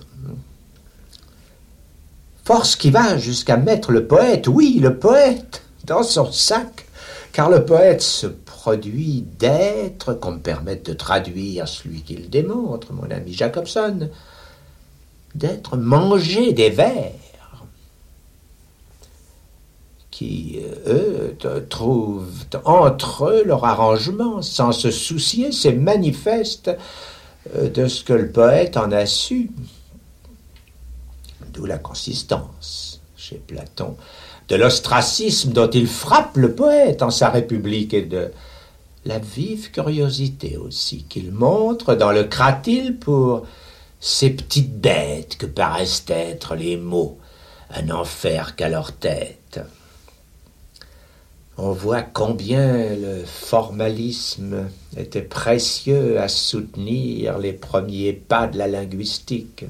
Force 2.44 2.76
qui 2.76 2.90
va 2.90 3.16
jusqu'à 3.16 3.56
mettre 3.56 3.90
le 3.90 4.06
poète, 4.06 4.48
oui, 4.48 4.78
le 4.80 4.98
poète, 4.98 5.62
dans 5.84 6.02
son 6.02 6.30
sac, 6.30 6.86
car 7.32 7.48
le 7.48 7.64
poète 7.64 8.02
se 8.02 8.26
produit 8.26 9.24
d'être, 9.38 10.12
qu'on 10.12 10.32
me 10.32 10.40
permette 10.40 10.84
de 10.84 10.92
traduire 10.92 11.66
celui 11.66 12.02
qu'il 12.02 12.28
démontre, 12.28 12.92
mon 12.92 13.10
ami 13.10 13.32
Jacobson, 13.32 14.10
d'être 15.34 15.78
mangé 15.78 16.52
des 16.52 16.68
vers 16.70 17.12
qui, 20.10 20.60
eux, 20.86 21.36
trouvent 21.68 22.44
entre 22.64 23.24
eux 23.24 23.42
leur 23.44 23.64
arrangement 23.64 24.42
sans 24.42 24.70
se 24.70 24.92
soucier, 24.92 25.50
c'est 25.50 25.72
manifeste 25.72 26.68
euh, 26.68 26.76
de 27.52 27.88
ce 27.88 28.04
que 28.04 28.12
le 28.12 28.30
poète 28.30 28.76
en 28.76 28.90
a 28.92 29.06
su. 29.06 29.50
D'où 31.52 31.66
la 31.66 31.78
consistance, 31.78 33.00
chez 33.16 33.36
Platon, 33.36 33.96
de 34.48 34.56
l'ostracisme 34.56 35.52
dont 35.52 35.70
il 35.70 35.86
frappe 35.86 36.36
le 36.36 36.54
poète 36.54 37.02
en 37.02 37.10
sa 37.10 37.30
République 37.30 37.94
et 37.94 38.02
de 38.02 38.30
la 39.04 39.18
vive 39.18 39.70
curiosité 39.70 40.56
aussi 40.56 41.04
qu'il 41.04 41.32
montre 41.32 41.94
dans 41.94 42.12
le 42.12 42.24
cratyle 42.24 42.96
pour 42.96 43.46
ces 44.00 44.30
petites 44.30 44.80
bêtes 44.80 45.36
que 45.38 45.46
paraissent 45.46 46.04
être 46.08 46.54
les 46.54 46.76
mots, 46.76 47.18
un 47.70 47.90
enfer 47.90 48.56
qu'à 48.56 48.68
leur 48.68 48.92
tête. 48.92 49.60
On 51.56 51.72
voit 51.72 52.02
combien 52.02 52.96
le 52.96 53.24
formalisme 53.24 54.68
était 54.96 55.22
précieux 55.22 56.20
à 56.20 56.28
soutenir 56.28 57.38
les 57.38 57.52
premiers 57.52 58.12
pas 58.12 58.46
de 58.46 58.58
la 58.58 58.66
linguistique. 58.66 59.64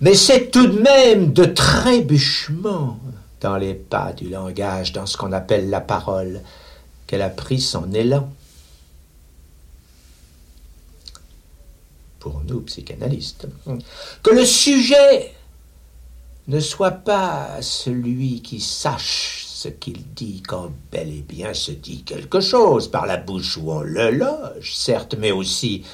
Mais 0.00 0.14
c'est 0.14 0.50
tout 0.50 0.66
de 0.66 0.80
même 0.80 1.32
de 1.32 1.44
trébuchements 1.44 2.98
dans 3.40 3.56
les 3.56 3.74
pas 3.74 4.12
du 4.12 4.28
langage, 4.28 4.92
dans 4.92 5.06
ce 5.06 5.16
qu'on 5.16 5.32
appelle 5.32 5.70
la 5.70 5.80
parole, 5.80 6.40
qu'elle 7.06 7.22
a 7.22 7.30
pris 7.30 7.60
son 7.60 7.92
élan. 7.92 8.30
Pour 12.18 12.42
nous, 12.46 12.60
psychanalystes, 12.60 13.48
que 14.22 14.30
le 14.30 14.44
sujet 14.44 15.32
ne 16.48 16.60
soit 16.60 16.90
pas 16.90 17.62
celui 17.62 18.42
qui 18.42 18.60
sache 18.60 19.44
ce 19.46 19.68
qu'il 19.68 20.02
dit 20.14 20.42
quand 20.42 20.72
bel 20.90 21.08
et 21.08 21.22
bien 21.22 21.54
se 21.54 21.70
dit 21.70 22.02
quelque 22.02 22.40
chose 22.40 22.88
par 22.88 23.06
la 23.06 23.16
bouche 23.16 23.56
où 23.56 23.70
on 23.70 23.80
le 23.80 24.10
loge, 24.10 24.74
certes, 24.74 25.14
mais 25.16 25.30
aussi 25.30 25.84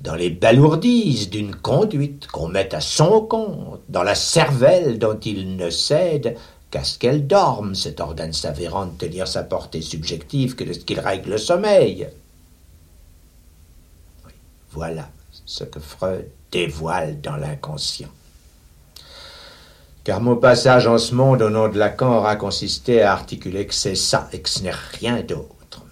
dans 0.00 0.16
les 0.16 0.30
balourdises 0.30 1.30
d'une 1.30 1.54
conduite 1.54 2.26
qu'on 2.26 2.48
met 2.48 2.74
à 2.74 2.80
son 2.80 3.20
compte, 3.20 3.80
dans 3.88 4.02
la 4.02 4.16
cervelle 4.16 4.98
dont 4.98 5.18
il 5.20 5.56
ne 5.56 5.70
cède 5.70 6.36
qu'à 6.72 6.82
ce 6.82 6.98
qu'elle 6.98 7.28
dorme, 7.28 7.76
cet 7.76 8.00
organe 8.00 8.32
s'avérant 8.32 8.86
de 8.86 8.98
tenir 8.98 9.28
sa 9.28 9.44
portée 9.44 9.82
subjective 9.82 10.56
que 10.56 10.64
de 10.64 10.72
ce 10.72 10.80
qu'il 10.80 10.98
règle 10.98 11.30
le 11.30 11.38
sommeil. 11.38 12.08
voilà 14.72 15.08
ce 15.46 15.62
que 15.62 15.78
Freud 15.78 16.26
dévoile 16.50 17.20
dans 17.20 17.36
l'inconscient 17.36 18.08
car 20.04 20.20
mon 20.20 20.36
passage 20.36 20.86
en 20.86 20.98
ce 20.98 21.14
monde 21.14 21.42
au 21.42 21.50
nom 21.50 21.68
de 21.68 21.78
Lacan 21.78 22.16
aura 22.16 22.36
consisté 22.36 23.02
à 23.02 23.12
articuler 23.12 23.66
que 23.66 23.74
c'est 23.74 23.94
ça 23.94 24.28
et 24.32 24.40
que 24.40 24.48
ce 24.48 24.62
n'est 24.62 24.74
rien 24.98 25.22
d'autre. 25.22 25.82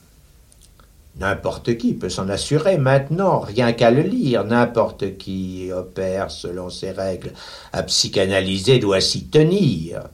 N'importe 1.16 1.76
qui 1.76 1.92
peut 1.92 2.08
s'en 2.08 2.28
assurer 2.28 2.78
maintenant, 2.78 3.40
rien 3.40 3.72
qu'à 3.72 3.90
le 3.90 4.02
lire. 4.02 4.44
N'importe 4.44 5.18
qui 5.18 5.70
opère 5.70 6.30
selon 6.30 6.70
ses 6.70 6.92
règles 6.92 7.32
à 7.72 7.82
psychanalyser 7.82 8.78
doit 8.78 9.02
s'y 9.02 9.26
tenir, 9.26 10.04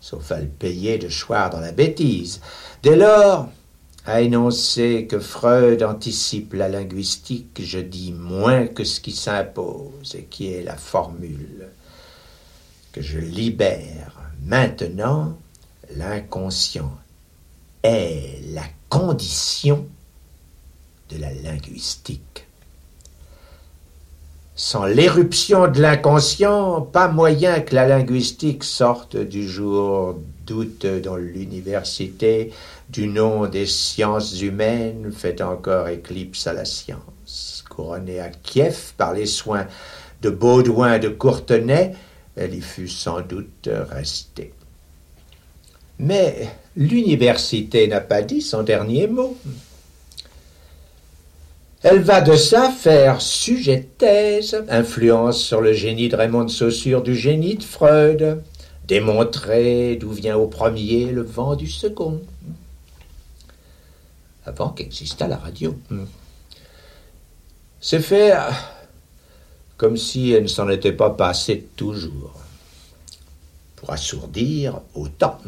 sauf 0.00 0.30
à 0.30 0.38
le 0.38 0.46
payer 0.46 0.96
de 0.98 1.08
choir 1.08 1.50
dans 1.50 1.60
la 1.60 1.72
bêtise. 1.72 2.40
Dès 2.82 2.94
lors, 2.94 3.48
à 4.06 4.20
énoncer 4.22 5.06
que 5.10 5.18
Freud 5.18 5.82
anticipe 5.82 6.54
la 6.54 6.68
linguistique, 6.68 7.60
je 7.60 7.80
dis 7.80 8.12
moins 8.12 8.68
que 8.68 8.84
ce 8.84 9.00
qui 9.00 9.12
s'impose 9.12 10.14
et 10.14 10.24
qui 10.24 10.52
est 10.52 10.62
la 10.62 10.76
formule 10.76 11.68
je 13.00 13.18
libère 13.18 14.12
maintenant, 14.44 15.36
l'inconscient 15.96 16.92
est 17.82 18.40
la 18.52 18.64
condition 18.88 19.86
de 21.10 21.18
la 21.18 21.32
linguistique. 21.32 22.46
Sans 24.56 24.86
l'éruption 24.86 25.68
de 25.68 25.80
l'inconscient, 25.80 26.80
pas 26.80 27.08
moyen 27.08 27.60
que 27.60 27.74
la 27.74 27.86
linguistique 27.86 28.64
sorte 28.64 29.16
du 29.16 29.48
jour 29.48 30.18
d'août 30.46 30.84
dans 30.84 31.16
l'université 31.16 32.52
du 32.90 33.06
nom 33.06 33.46
des 33.46 33.66
sciences 33.66 34.40
humaines 34.40 35.12
fait 35.12 35.42
encore 35.42 35.88
éclipse 35.88 36.46
à 36.48 36.52
la 36.54 36.64
science. 36.64 37.64
Couronnée 37.70 38.18
à 38.18 38.30
Kiev 38.30 38.94
par 38.96 39.12
les 39.12 39.26
soins 39.26 39.66
de 40.22 40.30
Baudouin 40.30 40.98
de 40.98 41.08
Courtenay, 41.08 41.94
elle 42.38 42.54
y 42.54 42.60
fut 42.60 42.88
sans 42.88 43.20
doute 43.20 43.68
restée. 43.90 44.52
Mais 45.98 46.48
l'université 46.76 47.88
n'a 47.88 48.00
pas 48.00 48.22
dit 48.22 48.40
son 48.40 48.62
dernier 48.62 49.08
mot. 49.08 49.36
Elle 51.82 52.00
va 52.00 52.20
de 52.20 52.36
ça 52.36 52.70
faire 52.70 53.20
sujet 53.20 53.78
de 53.78 53.86
thèse, 53.98 54.64
influence 54.68 55.40
sur 55.40 55.60
le 55.60 55.72
génie 55.72 56.08
de 56.08 56.16
Raymond 56.16 56.44
de 56.44 56.50
Saussure 56.50 57.02
du 57.02 57.14
génie 57.14 57.56
de 57.56 57.62
Freud, 57.62 58.42
démontrer 58.86 59.96
d'où 59.96 60.10
vient 60.10 60.36
au 60.36 60.48
premier 60.48 61.06
le 61.06 61.22
vent 61.22 61.54
du 61.54 61.68
second, 61.68 62.20
avant 64.44 64.70
qu'existât 64.70 65.28
la 65.28 65.36
radio. 65.36 65.76
C'est 67.80 68.00
fait 68.00 68.32
comme 69.78 69.96
si 69.96 70.32
elle 70.32 70.42
ne 70.42 70.48
s'en 70.48 70.68
était 70.68 70.92
pas 70.92 71.10
passée 71.10 71.68
toujours, 71.76 72.34
pour 73.76 73.92
assourdir 73.92 74.80
autant. 74.94 75.38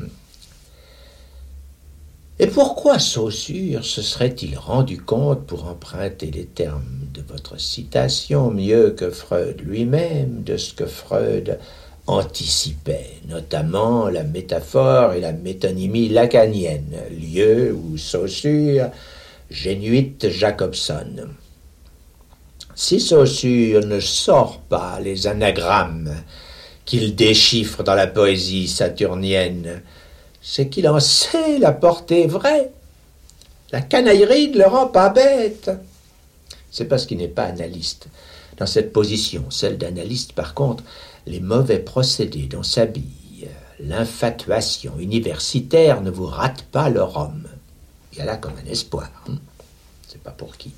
Et 2.39 2.47
pourquoi 2.47 2.99
Saussure 2.99 3.85
se 3.85 4.01
serait-il 4.01 4.57
rendu 4.57 5.03
compte, 5.03 5.45
pour 5.47 5.67
emprunter 5.67 6.31
les 6.31 6.47
termes 6.47 7.01
de 7.13 7.23
votre 7.29 7.61
citation, 7.61 8.51
mieux 8.51 8.93
que 8.93 9.11
Freud 9.11 9.61
lui-même, 9.61 10.43
de 10.45 10.57
ce 10.57 10.73
que 10.73 10.87
Freud 10.87 11.59
anticipait, 12.07 13.19
notamment 13.29 14.09
la 14.09 14.23
métaphore 14.23 15.13
et 15.13 15.21
la 15.21 15.33
métonymie 15.33 16.09
lacanienne, 16.09 16.97
lieu 17.11 17.75
où 17.75 17.99
Saussure 17.99 18.87
génuite 19.51 20.31
Jacobson 20.31 21.29
si 22.81 22.99
Saussure 22.99 23.85
ne 23.85 24.01
sort 24.01 24.59
pas 24.61 25.01
les 25.01 25.27
anagrammes 25.27 26.15
qu'il 26.87 27.15
déchiffre 27.15 27.83
dans 27.83 27.95
la 27.95 28.07
poésie 28.07 28.69
saturnienne, 28.69 29.83
c'est 30.41 30.71
qu'il 30.71 30.89
en 30.89 30.99
sait 30.99 31.59
la 31.59 31.73
portée 31.73 32.27
vraie. 32.27 32.71
La 33.71 33.83
canaillerie 33.83 34.49
ne 34.49 34.61
le 34.61 34.67
rend 34.67 34.87
pas 34.87 35.11
bête. 35.11 35.71
C'est 36.71 36.87
parce 36.87 37.05
qu'il 37.05 37.19
n'est 37.19 37.29
pas 37.29 37.45
analyste. 37.45 38.07
Dans 38.57 38.65
cette 38.65 38.95
position, 38.95 39.45
celle 39.51 39.77
d'analyste, 39.77 40.33
par 40.33 40.55
contre, 40.55 40.83
les 41.27 41.41
mauvais 41.41 41.81
procédés 41.81 42.47
dont 42.47 42.63
s'habille 42.63 43.47
l'infatuation 43.79 44.95
universitaire 44.99 46.01
ne 46.01 46.11
vous 46.11 46.27
ratent 46.27 46.65
pas 46.73 46.89
le 46.89 47.03
rhum. 47.03 47.47
Il 48.13 48.19
y 48.19 48.23
a 48.23 48.25
là 48.25 48.39
comme 48.39 48.55
un 48.57 48.71
espoir. 48.71 49.11
Hein. 49.29 49.35
C'est 50.09 50.23
pas 50.23 50.31
pour 50.31 50.57
qui. 50.57 50.73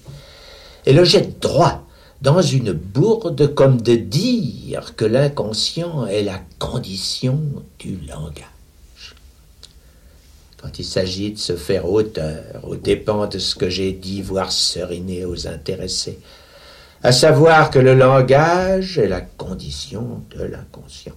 Et 0.84 0.92
le 0.92 1.04
jette 1.04 1.38
droit 1.38 1.84
dans 2.22 2.40
une 2.40 2.72
bourde 2.72 3.52
comme 3.52 3.80
de 3.80 3.96
dire 3.96 4.94
que 4.96 5.04
l'inconscient 5.04 6.06
est 6.06 6.22
la 6.22 6.40
condition 6.60 7.40
du 7.80 7.98
langage. 8.08 9.16
Quand 10.56 10.78
il 10.78 10.84
s'agit 10.84 11.32
de 11.32 11.38
se 11.38 11.56
faire 11.56 11.90
auteur, 11.90 12.44
aux 12.62 12.76
dépens 12.76 13.26
de 13.26 13.38
ce 13.38 13.56
que 13.56 13.68
j'ai 13.68 13.90
dit, 13.90 14.22
voire 14.22 14.52
seriner 14.52 15.24
aux 15.24 15.48
intéressés, 15.48 16.20
à 17.02 17.10
savoir 17.10 17.70
que 17.70 17.80
le 17.80 17.94
langage 17.94 18.98
est 18.98 19.08
la 19.08 19.20
condition 19.20 20.22
de 20.30 20.44
l'inconscient. 20.44 21.16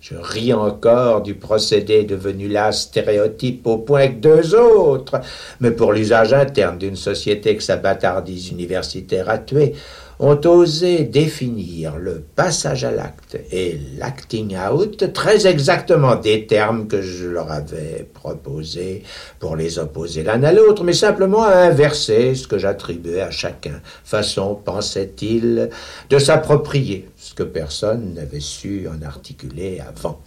Je 0.00 0.16
ris 0.16 0.52
encore 0.52 1.22
du 1.22 1.34
procédé 1.34 2.04
devenu 2.04 2.46
là 2.46 2.72
stéréotype 2.72 3.66
au 3.66 3.78
point 3.78 4.08
que 4.08 4.16
deux 4.16 4.54
autres, 4.54 5.18
mais 5.60 5.70
pour 5.70 5.94
l'usage 5.94 6.34
interne 6.34 6.76
d'une 6.76 6.94
société 6.94 7.56
que 7.56 7.62
sa 7.62 7.78
bâtardise 7.78 8.50
universitaire 8.50 9.30
a 9.30 9.38
tuée, 9.38 9.72
ont 10.18 10.40
osé 10.44 11.04
définir 11.04 11.96
le 11.96 12.24
passage 12.36 12.84
à 12.84 12.90
l'acte 12.90 13.36
et 13.50 13.78
l'acting 13.98 14.56
out 14.56 15.12
très 15.12 15.46
exactement 15.46 16.16
des 16.16 16.46
termes 16.46 16.86
que 16.86 17.02
je 17.02 17.26
leur 17.26 17.50
avais 17.50 18.06
proposés 18.14 19.02
pour 19.40 19.56
les 19.56 19.78
opposer 19.78 20.22
l'un 20.22 20.42
à 20.42 20.52
l'autre, 20.52 20.84
mais 20.84 20.92
simplement 20.92 21.44
inverser 21.44 22.34
ce 22.34 22.46
que 22.46 22.58
j'attribuais 22.58 23.20
à 23.20 23.30
chacun, 23.30 23.80
façon, 24.04 24.54
pensait-il, 24.54 25.70
de 26.10 26.18
s'approprier 26.18 27.08
ce 27.16 27.34
que 27.34 27.42
personne 27.42 28.14
n'avait 28.14 28.40
su 28.40 28.88
en 28.88 29.04
articuler 29.04 29.80
avant. 29.80 30.20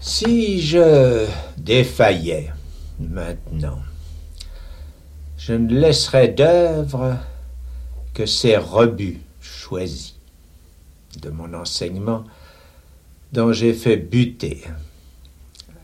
Si 0.00 0.60
je 0.60 1.24
défaillais 1.56 2.52
maintenant, 3.00 3.78
je 5.38 5.54
ne 5.54 5.80
laisserais 5.80 6.28
d'œuvre 6.28 7.16
que 8.16 8.24
ces 8.24 8.56
rebuts 8.56 9.20
choisis 9.42 10.14
de 11.20 11.28
mon 11.28 11.52
enseignement 11.52 12.24
dont 13.34 13.52
j'ai 13.52 13.74
fait 13.74 13.98
buter 13.98 14.64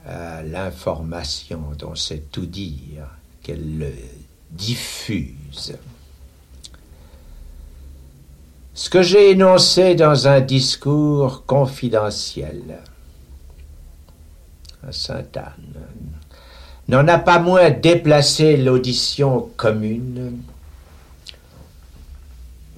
à 0.06 0.42
l'information 0.42 1.60
dont 1.78 1.94
c'est 1.94 2.32
tout 2.32 2.46
dire 2.46 3.04
qu'elle 3.42 3.76
le 3.76 3.92
diffuse. 4.50 5.76
Ce 8.72 8.88
que 8.88 9.02
j'ai 9.02 9.32
énoncé 9.32 9.94
dans 9.94 10.26
un 10.26 10.40
discours 10.40 11.44
confidentiel 11.44 12.78
à 14.82 14.90
Sainte-Anne 14.90 15.84
n'en 16.88 17.06
a 17.08 17.18
pas 17.18 17.40
moins 17.40 17.68
déplacé 17.68 18.56
l'audition 18.56 19.50
commune 19.58 20.40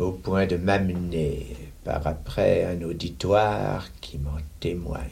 au 0.04 0.12
point 0.12 0.46
de 0.46 0.56
m'amener 0.56 1.56
par 1.82 2.06
après 2.06 2.64
un 2.64 2.82
auditoire 2.82 3.88
qui 4.00 4.18
m'en 4.18 4.38
témoigne. 4.60 5.10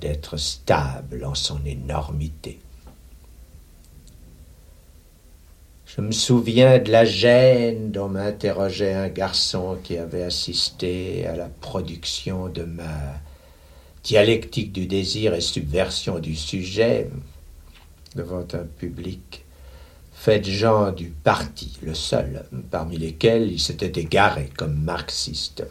d'être 0.00 0.36
stable 0.36 1.24
en 1.24 1.34
son 1.34 1.64
énormité. 1.64 2.60
Je 5.86 6.00
me 6.00 6.12
souviens 6.12 6.78
de 6.78 6.92
la 6.92 7.04
gêne 7.04 7.90
dont 7.90 8.08
m'interrogeait 8.08 8.94
un 8.94 9.08
garçon 9.08 9.76
qui 9.82 9.98
avait 9.98 10.22
assisté 10.22 11.26
à 11.26 11.34
la 11.34 11.48
production 11.48 12.48
de 12.48 12.62
ma 12.62 13.20
dialectique 14.04 14.70
du 14.70 14.86
désir 14.86 15.34
et 15.34 15.40
subversion 15.40 16.20
du 16.20 16.36
sujet 16.36 17.10
devant 18.14 18.46
un 18.52 18.66
public 18.78 19.44
fait 20.18 20.40
de 20.40 20.50
gens 20.50 20.90
du 20.90 21.10
parti, 21.10 21.78
le 21.80 21.94
seul 21.94 22.44
parmi 22.72 22.98
lesquels 22.98 23.52
il 23.52 23.60
s'était 23.60 24.00
égaré 24.00 24.50
comme 24.56 24.74
marxiste. 24.74 25.64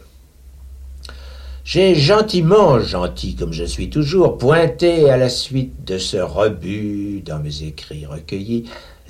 J'ai 1.64 1.94
gentiment, 1.94 2.80
gentil 2.80 3.36
comme 3.36 3.52
je 3.52 3.64
suis 3.64 3.90
toujours, 3.90 4.38
pointé 4.38 5.10
à 5.10 5.18
la 5.18 5.28
suite 5.28 5.84
de 5.84 5.98
ce 5.98 6.16
rebut 6.16 7.20
dans 7.26 7.40
mes 7.40 7.62
écrits 7.62 8.06
recueillis 8.06 8.64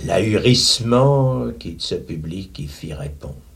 l'ahurissement 0.04 1.50
qui 1.56 1.74
de 1.74 1.82
ce 1.82 1.94
public 1.94 2.58
y 2.58 2.66
fit 2.66 2.92
réponse. 2.92 3.47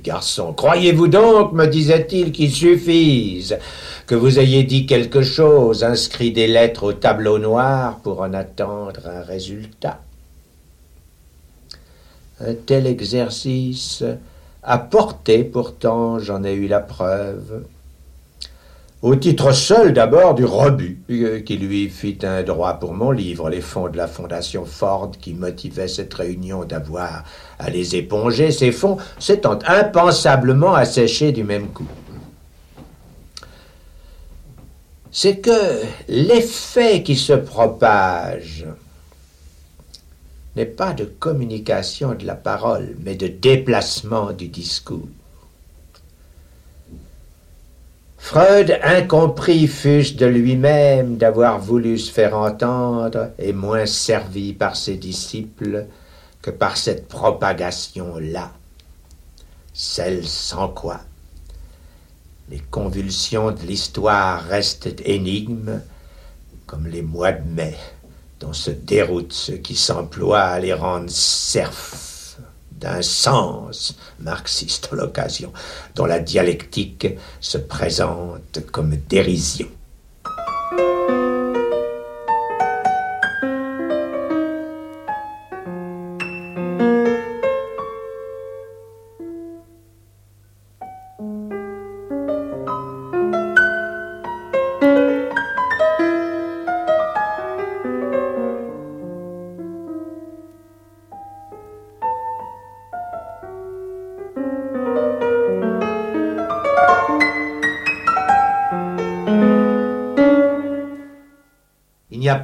Garçon, 0.00 0.52
croyez-vous 0.52 1.08
donc, 1.08 1.52
me 1.52 1.66
disait-il, 1.66 2.32
qu'il 2.32 2.50
suffise 2.50 3.58
que 4.06 4.14
vous 4.14 4.38
ayez 4.38 4.62
dit 4.62 4.86
quelque 4.86 5.22
chose, 5.22 5.84
inscrit 5.84 6.32
des 6.32 6.46
lettres 6.46 6.84
au 6.84 6.92
tableau 6.92 7.38
noir 7.38 7.98
pour 8.00 8.20
en 8.20 8.34
attendre 8.34 9.00
un 9.06 9.22
résultat? 9.22 10.00
Un 12.40 12.54
tel 12.54 12.86
exercice 12.86 14.04
Apporté 14.68 15.44
pourtant, 15.44 16.18
j'en 16.18 16.42
ai 16.42 16.52
eu 16.52 16.66
la 16.66 16.80
preuve. 16.80 17.62
Au 19.02 19.14
titre 19.14 19.52
seul 19.52 19.92
d'abord 19.92 20.34
du 20.34 20.46
rebut 20.46 21.02
euh, 21.10 21.40
qui 21.40 21.58
lui 21.58 21.90
fit 21.90 22.18
un 22.22 22.42
droit 22.42 22.74
pour 22.74 22.94
mon 22.94 23.10
livre, 23.10 23.50
les 23.50 23.60
fonds 23.60 23.88
de 23.88 23.96
la 23.98 24.08
Fondation 24.08 24.64
Ford 24.64 25.12
qui 25.20 25.34
motivait 25.34 25.86
cette 25.86 26.14
réunion 26.14 26.64
d'avoir 26.64 27.24
à 27.58 27.68
les 27.68 27.94
éponger, 27.94 28.50
ces 28.50 28.72
fonds 28.72 28.96
s'étant 29.18 29.58
impensablement 29.66 30.72
asséchés 30.72 31.32
du 31.32 31.44
même 31.44 31.68
coup. 31.68 31.86
C'est 35.12 35.40
que 35.40 35.82
l'effet 36.08 37.02
qui 37.02 37.16
se 37.16 37.34
propage 37.34 38.64
n'est 40.56 40.64
pas 40.64 40.94
de 40.94 41.04
communication 41.04 42.14
de 42.14 42.24
la 42.24 42.34
parole, 42.34 42.96
mais 43.04 43.14
de 43.14 43.28
déplacement 43.28 44.32
du 44.32 44.48
discours. 44.48 45.08
Freud, 48.26 48.76
incompris 48.82 49.68
fût 49.68 50.14
de 50.14 50.26
lui-même 50.26 51.16
d'avoir 51.16 51.60
voulu 51.60 51.96
se 51.96 52.10
faire 52.10 52.36
entendre, 52.36 53.30
et 53.38 53.52
moins 53.52 53.86
servi 53.86 54.52
par 54.52 54.74
ses 54.74 54.96
disciples 54.96 55.86
que 56.42 56.50
par 56.50 56.76
cette 56.76 57.06
propagation-là, 57.06 58.50
celle 59.72 60.26
sans 60.26 60.66
quoi? 60.66 61.02
Les 62.50 62.58
convulsions 62.68 63.52
de 63.52 63.62
l'histoire 63.62 64.42
restent 64.42 65.00
énigmes 65.04 65.80
comme 66.66 66.88
les 66.88 67.02
mois 67.02 67.30
de 67.30 67.48
mai 67.48 67.76
dont 68.40 68.52
se 68.52 68.72
déroutent 68.72 69.34
ceux 69.34 69.58
qui 69.58 69.76
s'emploient 69.76 70.40
à 70.40 70.58
les 70.58 70.74
rendre 70.74 71.10
serfs 71.10 72.15
d'un 72.80 73.02
sens 73.02 73.96
marxiste 74.20 74.88
à 74.92 74.96
l'occasion, 74.96 75.52
dont 75.94 76.06
la 76.06 76.18
dialectique 76.18 77.08
se 77.40 77.58
présente 77.58 78.60
comme 78.72 78.96
dérision. 79.08 79.68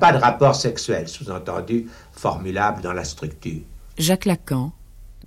Pas 0.03 0.13
de 0.13 0.19
rapport 0.19 0.57
sexuel, 0.57 1.07
sous-entendu, 1.07 1.87
formulable 2.11 2.83
dans 2.83 2.93
la 2.93 3.05
structure. 3.05 3.61
Jacques 3.99 4.25
Lacan, 4.25 4.73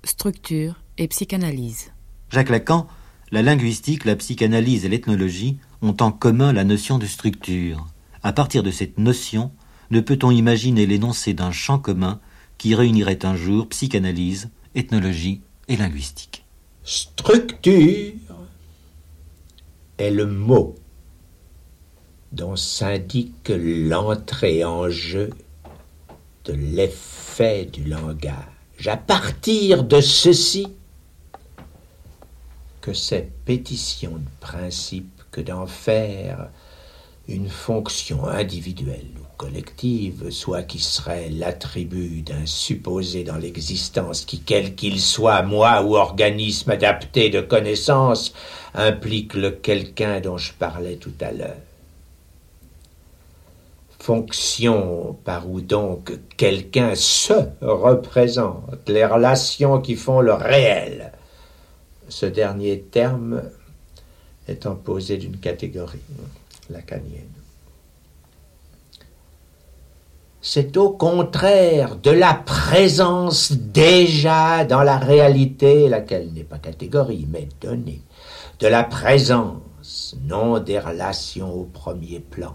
structure 0.04 0.82
et 0.98 1.08
psychanalyse. 1.08 1.92
Jacques 2.28 2.50
Lacan, 2.50 2.86
la 3.32 3.40
linguistique, 3.40 4.04
la 4.04 4.16
psychanalyse 4.16 4.84
et 4.84 4.90
l'ethnologie 4.90 5.56
ont 5.80 5.96
en 6.00 6.12
commun 6.12 6.52
la 6.52 6.64
notion 6.64 6.98
de 6.98 7.06
structure. 7.06 7.86
À 8.22 8.34
partir 8.34 8.62
de 8.62 8.70
cette 8.70 8.98
notion, 8.98 9.50
ne 9.90 10.00
peut-on 10.00 10.30
imaginer 10.30 10.84
l'énoncé 10.84 11.32
d'un 11.32 11.52
champ 11.52 11.78
commun 11.78 12.20
qui 12.58 12.74
réunirait 12.74 13.24
un 13.24 13.34
jour 13.34 13.70
psychanalyse, 13.70 14.50
ethnologie 14.74 15.40
et 15.68 15.78
linguistique? 15.78 16.44
Structure 16.84 18.12
est 19.96 20.10
le 20.10 20.26
mot 20.26 20.74
dont 22.32 22.56
s'indique 22.56 23.50
l'entrée 23.50 24.64
en 24.64 24.90
jeu 24.90 25.30
de 26.44 26.52
l'effet 26.52 27.64
du 27.64 27.84
langage. 27.84 28.86
À 28.86 28.96
partir 28.96 29.84
de 29.84 30.00
ceci, 30.00 30.68
que 32.80 32.92
cette 32.92 33.32
pétition 33.44 34.12
de 34.12 34.30
principe 34.40 35.22
que 35.30 35.40
d'en 35.40 35.66
faire 35.66 36.48
une 37.28 37.48
fonction 37.48 38.26
individuelle 38.26 39.10
ou 39.18 39.24
collective, 39.36 40.30
soit 40.30 40.62
qui 40.62 40.78
serait 40.78 41.28
l'attribut 41.30 42.22
d'un 42.22 42.46
supposé 42.46 43.24
dans 43.24 43.36
l'existence 43.36 44.24
qui, 44.24 44.38
quel 44.38 44.76
qu'il 44.76 45.00
soit, 45.00 45.42
moi 45.42 45.82
ou 45.82 45.96
organisme 45.96 46.70
adapté 46.70 47.28
de 47.28 47.40
connaissance, 47.40 48.32
implique 48.74 49.34
le 49.34 49.50
quelqu'un 49.50 50.20
dont 50.20 50.38
je 50.38 50.52
parlais 50.52 50.96
tout 50.96 51.14
à 51.20 51.32
l'heure 51.32 51.65
par 55.24 55.50
où 55.50 55.60
donc 55.60 56.12
quelqu'un 56.36 56.94
se 56.94 57.32
représente, 57.60 58.88
les 58.88 59.04
relations 59.04 59.80
qui 59.80 59.96
font 59.96 60.20
le 60.20 60.32
réel. 60.32 61.12
Ce 62.08 62.26
dernier 62.26 62.80
terme 62.80 63.42
étant 64.46 64.76
posé 64.76 65.16
d'une 65.16 65.38
catégorie, 65.38 65.98
lacanienne. 66.70 67.24
C'est 70.40 70.76
au 70.76 70.90
contraire 70.90 71.96
de 71.96 72.12
la 72.12 72.34
présence 72.34 73.50
déjà 73.50 74.64
dans 74.64 74.84
la 74.84 74.98
réalité, 74.98 75.88
laquelle 75.88 76.32
n'est 76.32 76.44
pas 76.44 76.58
catégorie, 76.58 77.26
mais 77.28 77.48
donnée, 77.60 78.02
de 78.60 78.68
la 78.68 78.84
présence, 78.84 80.14
non 80.22 80.60
des 80.60 80.78
relations 80.78 81.52
au 81.52 81.64
premier 81.64 82.20
plan, 82.20 82.54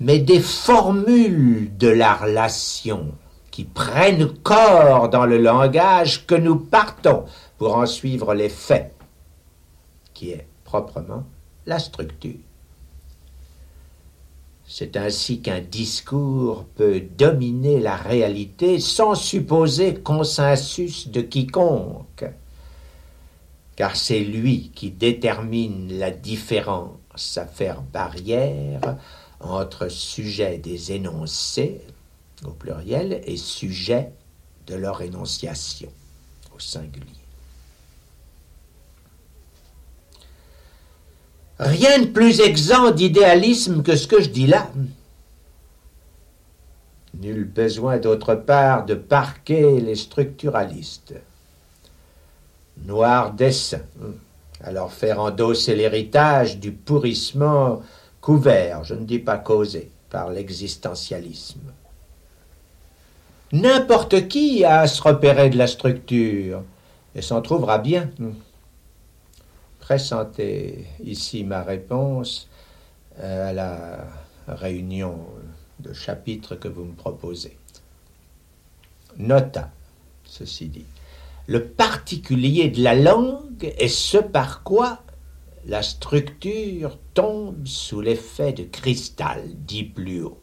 mais 0.00 0.18
des 0.18 0.40
formules 0.40 1.76
de 1.76 1.88
la 1.88 2.14
relation 2.14 3.12
qui 3.50 3.64
prennent 3.64 4.28
corps 4.42 5.08
dans 5.08 5.26
le 5.26 5.38
langage 5.38 6.26
que 6.26 6.34
nous 6.34 6.56
partons 6.56 7.24
pour 7.56 7.76
en 7.76 7.86
suivre 7.86 8.34
les 8.34 8.48
faits, 8.48 8.92
qui 10.12 10.30
est 10.30 10.46
proprement 10.64 11.24
la 11.66 11.78
structure. 11.78 12.34
C'est 14.66 14.96
ainsi 14.96 15.40
qu'un 15.40 15.60
discours 15.60 16.64
peut 16.74 17.00
dominer 17.00 17.78
la 17.80 17.96
réalité 17.96 18.80
sans 18.80 19.14
supposer 19.14 19.94
consensus 19.94 21.08
de 21.08 21.20
quiconque, 21.20 22.24
car 23.76 23.94
c'est 23.94 24.20
lui 24.20 24.72
qui 24.74 24.90
détermine 24.90 25.96
la 25.98 26.10
différence 26.10 27.36
à 27.36 27.46
faire 27.46 27.82
barrière 27.82 28.96
entre 29.44 29.88
sujet 29.88 30.58
des 30.58 30.92
énoncés, 30.92 31.80
au 32.44 32.50
pluriel, 32.50 33.20
et 33.24 33.36
sujet 33.36 34.10
de 34.66 34.74
leur 34.74 35.02
énonciation, 35.02 35.90
au 36.54 36.58
singulier. 36.58 37.04
Rien 41.58 42.00
de 42.00 42.06
plus 42.06 42.40
exempt 42.40 42.90
d'idéalisme 42.90 43.82
que 43.82 43.94
ce 43.94 44.08
que 44.08 44.20
je 44.20 44.30
dis 44.30 44.46
là. 44.46 44.70
Nul 47.20 47.44
besoin 47.44 47.98
d'autre 47.98 48.34
part 48.34 48.84
de 48.86 48.94
parquer 48.94 49.80
les 49.80 49.94
structuralistes. 49.94 51.14
Noir 52.84 53.32
dessin, 53.32 53.82
alors 54.64 54.92
faire 54.92 55.20
endosser 55.20 55.76
l'héritage 55.76 56.58
du 56.58 56.72
pourrissement 56.72 57.82
couvert, 58.24 58.84
je 58.84 58.94
ne 58.94 59.04
dis 59.04 59.18
pas 59.18 59.36
causé, 59.36 59.90
par 60.08 60.30
l'existentialisme. 60.30 61.74
N'importe 63.52 64.28
qui 64.28 64.64
a 64.64 64.80
à 64.80 64.86
se 64.86 65.02
repérer 65.02 65.50
de 65.50 65.58
la 65.58 65.66
structure 65.66 66.62
et 67.14 67.20
s'en 67.20 67.42
trouvera 67.42 67.76
bien. 67.76 68.10
Présentez 69.78 70.86
ici 71.04 71.44
ma 71.44 71.62
réponse 71.62 72.48
euh, 73.20 73.50
à 73.50 73.52
la 73.52 74.06
réunion 74.48 75.18
de 75.80 75.92
chapitres 75.92 76.54
que 76.54 76.68
vous 76.68 76.84
me 76.84 76.94
proposez. 76.94 77.58
Nota, 79.18 79.68
ceci 80.24 80.68
dit. 80.68 80.86
Le 81.46 81.62
particulier 81.62 82.70
de 82.70 82.82
la 82.82 82.94
langue 82.94 83.74
est 83.76 83.88
ce 83.88 84.16
par 84.16 84.62
quoi 84.62 85.00
la 85.66 85.82
structure 85.82 86.98
tombe 87.14 87.66
sous 87.66 88.00
l'effet 88.00 88.52
de 88.52 88.64
cristal, 88.64 89.42
dit 89.54 89.84
plus 89.84 90.22
haut. 90.22 90.38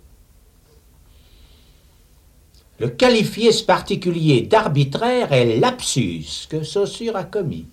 Le 2.80 2.90
qualifier 2.90 3.52
ce 3.52 3.64
particulier 3.64 4.42
d'arbitraire 4.42 5.34
est 5.34 5.60
l'absus 5.60 6.48
que 6.50 6.64
Saussure 6.64 7.16
a 7.16 7.24
commis, 7.24 7.68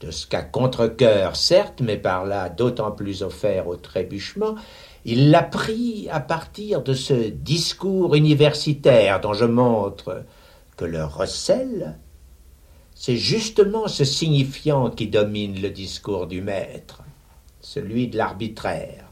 de 0.00 0.10
ce 0.10 0.26
qu'à 0.26 0.42
contre-coeur, 0.42 1.36
certes, 1.36 1.80
mais 1.80 1.96
par 1.96 2.24
là 2.24 2.48
d'autant 2.48 2.90
plus 2.90 3.22
offert 3.22 3.68
au 3.68 3.76
trébuchement, 3.76 4.56
il 5.04 5.30
l'a 5.30 5.44
pris 5.44 6.08
à 6.10 6.18
partir 6.18 6.82
de 6.82 6.94
ce 6.94 7.28
discours 7.28 8.16
universitaire 8.16 9.20
dont 9.20 9.34
je 9.34 9.44
montre 9.44 10.24
que 10.76 10.84
le 10.84 11.04
recel, 11.04 11.98
c'est 13.00 13.16
justement 13.16 13.88
ce 13.88 14.04
signifiant 14.04 14.90
qui 14.90 15.06
domine 15.06 15.58
le 15.58 15.70
discours 15.70 16.26
du 16.26 16.42
maître, 16.42 17.00
celui 17.62 18.08
de 18.08 18.18
l'arbitraire. 18.18 19.06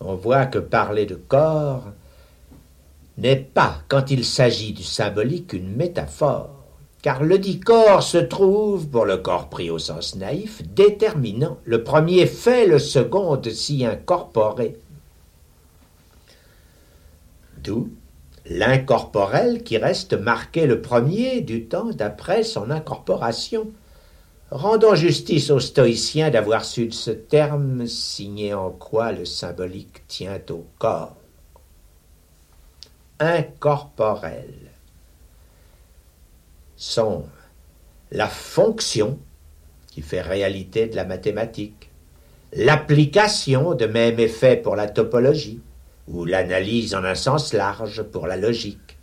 On 0.00 0.14
voit 0.14 0.46
que 0.46 0.58
parler 0.58 1.04
de 1.04 1.14
corps 1.14 1.92
n'est 3.18 3.36
pas, 3.36 3.82
quand 3.86 4.10
il 4.10 4.24
s'agit 4.24 4.72
du 4.72 4.82
symbolique, 4.82 5.52
une 5.52 5.76
métaphore, 5.76 6.56
car 7.02 7.22
le 7.22 7.38
dit 7.38 7.60
corps 7.60 8.02
se 8.02 8.16
trouve, 8.16 8.88
pour 8.88 9.04
le 9.04 9.18
corps 9.18 9.50
pris 9.50 9.68
au 9.68 9.78
sens 9.78 10.16
naïf, 10.16 10.62
déterminant. 10.74 11.58
Le 11.66 11.84
premier 11.84 12.24
fait 12.24 12.66
le 12.66 12.78
second 12.78 13.38
s'y 13.52 13.84
incorporer. 13.84 14.78
D'où 17.58 17.90
l'incorporel 18.48 19.62
qui 19.62 19.76
reste 19.76 20.14
marqué 20.14 20.66
le 20.66 20.80
premier 20.80 21.40
du 21.40 21.64
temps 21.66 21.90
d'après 21.90 22.42
son 22.42 22.70
incorporation. 22.70 23.70
Rendons 24.50 24.94
justice 24.94 25.50
aux 25.50 25.60
stoïciens 25.60 26.30
d'avoir 26.30 26.64
su 26.64 26.86
de 26.86 26.94
ce 26.94 27.10
terme 27.10 27.86
signé 27.86 28.54
en 28.54 28.70
quoi 28.70 29.12
le 29.12 29.24
symbolique 29.24 30.06
tient 30.06 30.40
au 30.50 30.64
corps. 30.78 31.16
Incorporels 33.18 34.70
sont 36.76 37.24
la 38.12 38.28
fonction 38.28 39.18
qui 39.88 40.02
fait 40.02 40.20
réalité 40.20 40.86
de 40.86 40.94
la 40.94 41.04
mathématique, 41.04 41.90
l'application 42.52 43.74
de 43.74 43.86
même 43.86 44.20
effet 44.20 44.56
pour 44.56 44.76
la 44.76 44.86
topologie, 44.86 45.60
ou 46.08 46.24
l'analyse 46.24 46.94
en 46.94 47.04
un 47.04 47.14
sens 47.14 47.52
large 47.52 48.02
pour 48.02 48.26
la 48.26 48.36
logique. 48.36 48.98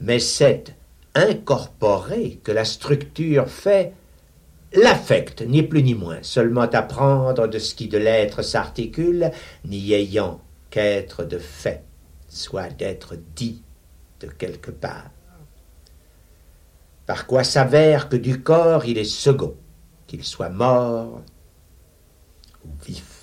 Mais 0.00 0.18
c'est 0.18 0.74
incorporé 1.14 2.40
que 2.42 2.52
la 2.52 2.64
structure 2.64 3.48
fait 3.48 3.92
l'affect, 4.72 5.42
ni 5.42 5.62
plus 5.62 5.82
ni 5.82 5.94
moins, 5.94 6.18
seulement 6.22 6.62
apprendre 6.62 7.46
de 7.46 7.58
ce 7.58 7.74
qui 7.74 7.88
de 7.88 7.98
l'être 7.98 8.42
s'articule, 8.42 9.30
n'y 9.64 9.92
ayant 9.92 10.40
qu'être 10.70 11.24
de 11.24 11.38
fait 11.38 11.84
soit 12.28 12.68
d'être 12.68 13.14
dit 13.36 13.62
de 14.20 14.26
quelque 14.26 14.72
part. 14.72 15.10
Par 17.06 17.26
quoi 17.26 17.44
s'avère 17.44 18.08
que 18.08 18.16
du 18.16 18.42
corps 18.42 18.84
il 18.86 18.98
est 18.98 19.04
second, 19.04 19.54
qu'il 20.06 20.24
soit 20.24 20.48
mort 20.48 21.22
ou 22.64 22.68
vif. 22.84 23.13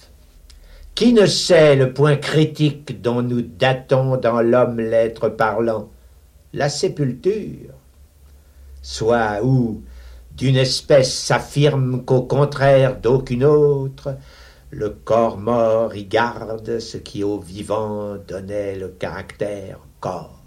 Qui 1.01 1.13
ne 1.13 1.25
sait 1.25 1.75
le 1.75 1.93
point 1.93 2.15
critique 2.15 3.01
dont 3.01 3.23
nous 3.23 3.41
datons 3.41 4.17
dans 4.17 4.39
l'homme 4.39 4.79
l'être 4.79 5.29
parlant? 5.29 5.89
La 6.53 6.69
sépulture. 6.69 7.73
Soit 8.83 9.43
où 9.43 9.81
d'une 10.37 10.57
espèce 10.57 11.11
s'affirme 11.11 12.05
qu'au 12.05 12.21
contraire 12.21 13.01
d'aucune 13.01 13.45
autre, 13.45 14.15
le 14.69 14.91
corps 14.91 15.39
mort 15.39 15.95
y 15.95 16.05
garde 16.05 16.77
ce 16.77 16.97
qui 16.97 17.23
au 17.23 17.39
vivant 17.39 18.17
donnait 18.27 18.75
le 18.75 18.89
caractère 18.89 19.79
corps. 20.01 20.43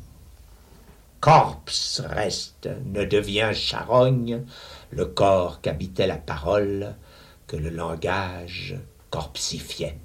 Corpse 1.19 2.01
reste, 2.07 2.69
ne 2.93 3.05
devient 3.05 3.51
charogne, 3.55 4.45
le 4.93 5.07
corps 5.07 5.61
qu'habitait 5.63 6.07
la 6.07 6.19
parole, 6.19 6.95
que 7.49 7.57
le 7.57 7.71
langage 7.71 8.77
corpsifiait. 9.11 9.99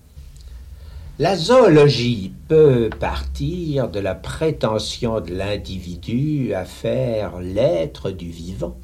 La 1.19 1.35
zoologie 1.35 2.33
peut 2.47 2.89
partir 2.97 3.89
de 3.89 3.99
la 3.99 4.15
prétention 4.15 5.19
de 5.19 5.31
l'individu 5.31 6.53
à 6.53 6.65
faire 6.65 7.39
l'être 7.39 8.09
du 8.09 8.29
vivant 8.29 8.77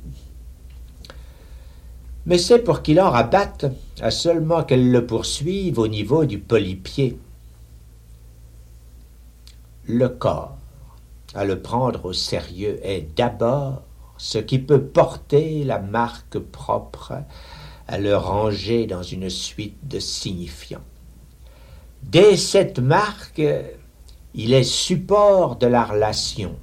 mais 2.25 2.37
c'est 2.39 2.59
pour 2.59 2.81
qu'il 2.81 2.99
en 2.99 3.11
rabatte, 3.11 3.67
à 4.01 4.09
seulement 4.09 4.63
qu'elle 4.63 4.91
le 4.91 5.05
poursuive 5.05 5.77
au 5.77 5.87
niveau 5.87 6.25
du 6.25 6.39
polypied. 6.39 7.19
Le 9.87 10.09
corps, 10.09 10.57
à 11.35 11.45
le 11.45 11.61
prendre 11.61 12.05
au 12.05 12.13
sérieux, 12.13 12.79
est 12.81 13.15
d'abord 13.15 13.83
ce 14.17 14.39
qui 14.39 14.57
peut 14.57 14.81
porter 14.81 15.63
la 15.63 15.77
marque 15.77 16.39
propre 16.39 17.13
à 17.87 17.99
le 17.99 18.17
ranger 18.17 18.87
dans 18.87 19.03
une 19.03 19.29
suite 19.29 19.87
de 19.87 19.99
signifiants. 19.99 20.81
Dès 22.09 22.37
cette 22.37 22.79
marque, 22.79 23.41
il 24.33 24.53
est 24.53 24.63
support 24.63 25.57
de 25.57 25.67
la 25.67 25.83
relation, 25.83 26.55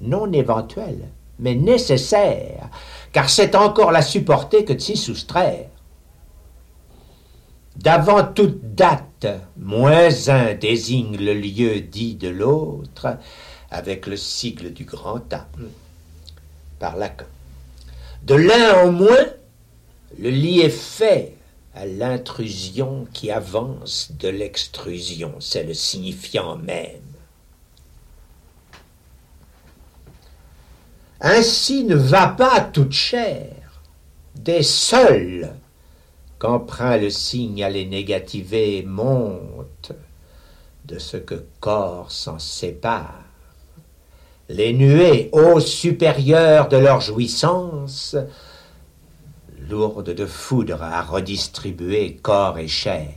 non 0.00 0.30
éventuelle, 0.32 1.08
mais 1.38 1.54
nécessaire 1.54 2.70
car 3.16 3.30
c'est 3.30 3.54
encore 3.54 3.92
la 3.92 4.02
supporter 4.02 4.66
que 4.66 4.74
de 4.74 4.78
s'y 4.78 4.94
soustraire. 4.94 5.68
D'avant 7.76 8.24
toute 8.24 8.74
date, 8.74 9.26
moins 9.56 10.28
un 10.28 10.52
désigne 10.52 11.16
le 11.16 11.32
lieu 11.32 11.80
dit 11.80 12.16
de 12.16 12.28
l'autre, 12.28 13.16
avec 13.70 14.06
le 14.06 14.18
sigle 14.18 14.74
du 14.74 14.84
grand 14.84 15.32
A, 15.32 15.48
par 16.78 16.96
Lacan. 16.96 17.24
De 18.24 18.34
l'un 18.34 18.82
au 18.84 18.90
moins, 18.90 19.26
le 20.18 20.28
lit 20.28 20.60
est 20.60 20.68
fait 20.68 21.35
l'intrusion 21.84 23.06
qui 23.12 23.30
avance 23.30 24.12
de 24.18 24.28
l'extrusion, 24.28 25.34
c'est 25.40 25.64
le 25.64 25.74
signifiant 25.74 26.56
même. 26.56 27.02
Ainsi 31.20 31.84
ne 31.84 31.96
va 31.96 32.28
pas 32.28 32.60
toute 32.60 32.92
chair, 32.92 33.52
des 34.34 34.62
seuls 34.62 35.52
qu'emprunt 36.38 36.96
le 36.96 37.10
signe 37.10 37.64
à 37.64 37.70
les 37.70 37.86
négativer 37.86 38.82
monte 38.82 39.92
de 40.84 40.98
ce 40.98 41.16
que 41.16 41.44
corps 41.60 42.12
s'en 42.12 42.38
sépare. 42.38 43.24
Les 44.48 44.72
nuées, 44.72 45.28
ô 45.32 45.58
supérieures 45.58 46.68
de 46.68 46.76
leur 46.76 47.00
jouissance, 47.00 48.14
lourdes 49.68 50.10
de 50.10 50.26
foudre 50.26 50.82
à 50.82 51.02
redistribuer 51.02 52.16
corps 52.16 52.58
et 52.58 52.68
chair. 52.68 53.14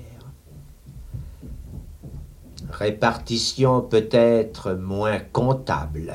Répartition 2.72 3.82
peut-être 3.82 4.74
moins 4.74 5.20
comptable, 5.20 6.14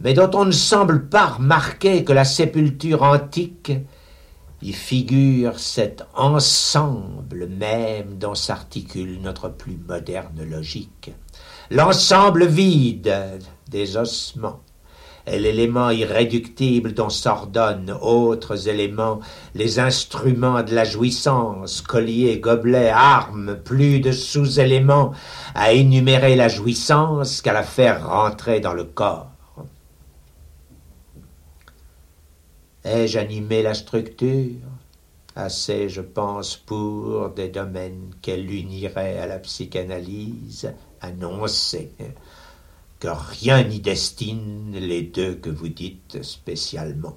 mais 0.00 0.14
dont 0.14 0.30
on 0.34 0.44
ne 0.44 0.52
semble 0.52 1.08
pas 1.08 1.26
remarquer 1.26 2.04
que 2.04 2.12
la 2.12 2.24
sépulture 2.24 3.02
antique 3.02 3.72
y 4.62 4.72
figure 4.72 5.58
cet 5.58 6.04
ensemble 6.14 7.46
même 7.48 8.18
dont 8.18 8.34
s'articule 8.34 9.20
notre 9.20 9.48
plus 9.48 9.76
moderne 9.76 10.42
logique. 10.42 11.12
L'ensemble 11.70 12.46
vide 12.46 13.40
des 13.68 13.96
ossements 13.96 14.60
l'élément 15.26 15.90
irréductible 15.90 16.92
dont 16.92 17.08
s'ordonnent 17.08 17.96
autres 18.00 18.68
éléments, 18.68 19.20
les 19.54 19.78
instruments 19.78 20.62
de 20.62 20.74
la 20.74 20.84
jouissance, 20.84 21.80
colliers, 21.80 22.38
gobelets, 22.38 22.90
armes, 22.90 23.56
plus 23.64 24.00
de 24.00 24.12
sous-éléments 24.12 25.12
à 25.54 25.72
énumérer 25.72 26.36
la 26.36 26.48
jouissance 26.48 27.40
qu'à 27.40 27.52
la 27.52 27.62
faire 27.62 28.08
rentrer 28.08 28.60
dans 28.60 28.74
le 28.74 28.84
corps. 28.84 29.30
Ai-je 32.84 33.18
animé 33.18 33.62
la 33.62 33.72
structure? 33.72 34.60
Assez, 35.36 35.88
je 35.88 36.02
pense, 36.02 36.56
pour 36.56 37.30
des 37.30 37.48
domaines 37.48 38.14
qu'elle 38.20 38.52
unirait 38.52 39.18
à 39.18 39.26
la 39.26 39.38
psychanalyse, 39.38 40.70
annoncer 41.00 41.90
que 43.00 43.08
rien 43.08 43.64
n'y 43.64 43.80
destine 43.80 44.72
les 44.72 45.02
deux 45.02 45.34
que 45.34 45.50
vous 45.50 45.68
dites 45.68 46.22
spécialement. 46.22 47.16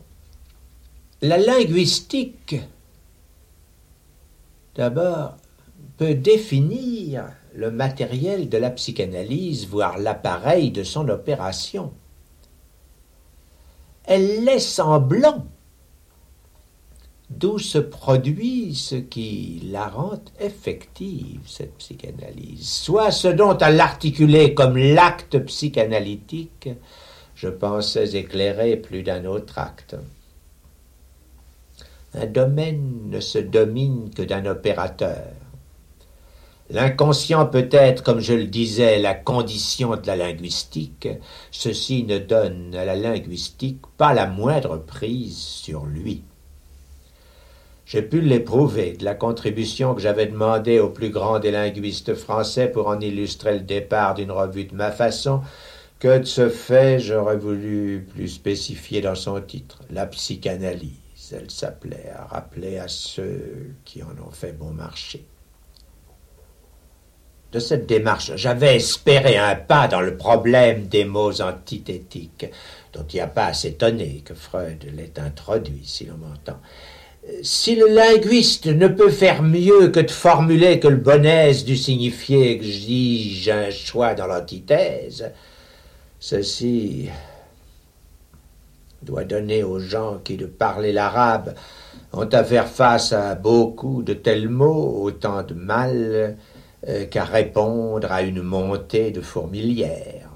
La 1.21 1.37
linguistique, 1.37 2.55
d'abord, 4.75 5.37
peut 5.97 6.13
définir 6.13 7.31
le 7.55 7.71
matériel 7.71 8.49
de 8.49 8.57
la 8.57 8.69
psychanalyse, 8.69 9.67
voire 9.67 9.97
l'appareil 9.97 10.71
de 10.71 10.83
son 10.83 11.09
opération. 11.09 11.91
Elle 14.03 14.45
laisse 14.45 14.79
en 14.79 14.99
blanc 14.99 15.45
d'où 17.29 17.59
se 17.59 17.77
produit 17.77 18.73
ce 18.75 18.95
qui 18.95 19.61
la 19.71 19.87
rend 19.87 20.21
effective, 20.39 21.41
cette 21.45 21.77
psychanalyse, 21.77 22.67
soit 22.67 23.11
ce 23.11 23.27
dont 23.27 23.53
à 23.53 23.69
l'articuler 23.69 24.53
comme 24.53 24.77
l'acte 24.77 25.37
psychanalytique, 25.39 26.69
je 27.35 27.49
pensais 27.49 28.15
éclairer 28.15 28.77
plus 28.77 29.03
d'un 29.03 29.25
autre 29.25 29.59
acte. 29.59 29.95
Un 32.13 32.25
domaine 32.25 33.09
ne 33.09 33.19
se 33.19 33.37
domine 33.37 34.09
que 34.15 34.23
d'un 34.23 34.45
opérateur. 34.45 35.33
L'inconscient 36.69 37.45
peut 37.45 37.69
être, 37.71 38.03
comme 38.03 38.19
je 38.19 38.33
le 38.33 38.47
disais, 38.47 38.99
la 38.99 39.13
condition 39.13 39.95
de 39.95 40.07
la 40.07 40.15
linguistique. 40.15 41.07
Ceci 41.51 42.03
ne 42.03 42.17
donne 42.17 42.75
à 42.75 42.83
la 42.83 42.95
linguistique 42.95 43.81
pas 43.97 44.13
la 44.13 44.27
moindre 44.27 44.77
prise 44.77 45.37
sur 45.37 45.85
lui. 45.85 46.23
J'ai 47.87 48.01
pu 48.01 48.19
l'éprouver 48.19 48.97
de 48.97 49.05
la 49.05 49.15
contribution 49.15 49.95
que 49.95 50.01
j'avais 50.01 50.25
demandée 50.25 50.81
au 50.81 50.89
plus 50.89 51.09
grand 51.09 51.39
des 51.39 51.51
linguistes 51.51 52.15
français 52.15 52.67
pour 52.67 52.87
en 52.87 52.99
illustrer 52.99 53.53
le 53.53 53.61
départ 53.61 54.13
d'une 54.13 54.31
revue 54.31 54.65
de 54.65 54.75
ma 54.75 54.91
façon, 54.91 55.39
que 55.97 56.17
de 56.17 56.25
ce 56.25 56.49
fait 56.49 56.99
j'aurais 56.99 57.37
voulu 57.37 58.05
plus 58.13 58.27
spécifier 58.27 58.99
dans 58.99 59.15
son 59.15 59.39
titre. 59.39 59.79
La 59.89 60.05
psychanalyse, 60.05 61.31
elle 61.31 61.49
s'appelait 61.49 62.11
à 62.13 62.25
rappeler 62.25 62.77
à 62.77 62.89
ceux 62.89 63.73
qui 63.85 64.03
en 64.03 64.21
ont 64.21 64.31
fait 64.31 64.51
bon 64.51 64.71
marché. 64.71 65.25
De 67.53 67.59
cette 67.59 67.87
démarche, 67.87 68.33
j'avais 68.35 68.75
espéré 68.75 69.37
un 69.37 69.55
pas 69.55 69.87
dans 69.87 70.01
le 70.01 70.17
problème 70.17 70.87
des 70.87 71.05
mots 71.05 71.41
antithétiques, 71.41 72.47
dont 72.91 73.05
il 73.13 73.15
n'y 73.15 73.21
a 73.21 73.27
pas 73.27 73.45
à 73.45 73.53
s'étonner 73.53 74.23
que 74.25 74.33
Freud 74.33 74.83
l'ait 74.93 75.17
introduit, 75.17 75.85
si 75.85 76.03
l'on 76.03 76.17
m'entend 76.17 76.59
si 77.43 77.75
le 77.75 77.87
linguiste 77.87 78.67
ne 78.67 78.87
peut 78.87 79.09
faire 79.09 79.43
mieux 79.43 79.89
que 79.89 79.99
de 79.99 80.11
formuler 80.11 80.79
que 80.79 80.87
le 80.87 80.97
bonesse 80.97 81.65
du 81.65 81.75
signifié 81.75 82.51
exige 82.51 83.49
un 83.49 83.69
choix 83.69 84.13
dans 84.13 84.27
l'antithèse, 84.27 85.31
ceci 86.19 87.09
doit 89.01 89.23
donner 89.23 89.63
aux 89.63 89.79
gens 89.79 90.19
qui, 90.23 90.37
de 90.37 90.45
parler 90.45 90.91
l'arabe, 90.91 91.53
ont 92.13 92.29
à 92.31 92.43
faire 92.43 92.67
face 92.67 93.13
à 93.13 93.35
beaucoup 93.35 94.01
de 94.03 94.13
tels 94.13 94.49
mots 94.49 95.01
autant 95.03 95.43
de 95.43 95.53
mal 95.53 96.37
euh, 96.87 97.05
qu'à 97.05 97.23
répondre 97.23 98.11
à 98.11 98.21
une 98.21 98.41
montée 98.41 99.11
de 99.11 99.21
fourmilière. 99.21 100.29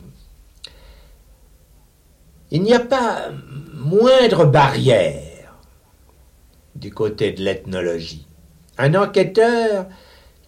Il 2.52 2.64
n'y 2.64 2.74
a 2.74 2.80
pas 2.80 3.30
moindre 3.74 4.46
barrière 4.46 5.31
du 6.82 6.92
côté 6.92 7.32
de 7.32 7.44
l'ethnologie. 7.44 8.28
Un 8.78 8.96
enquêteur 8.96 9.86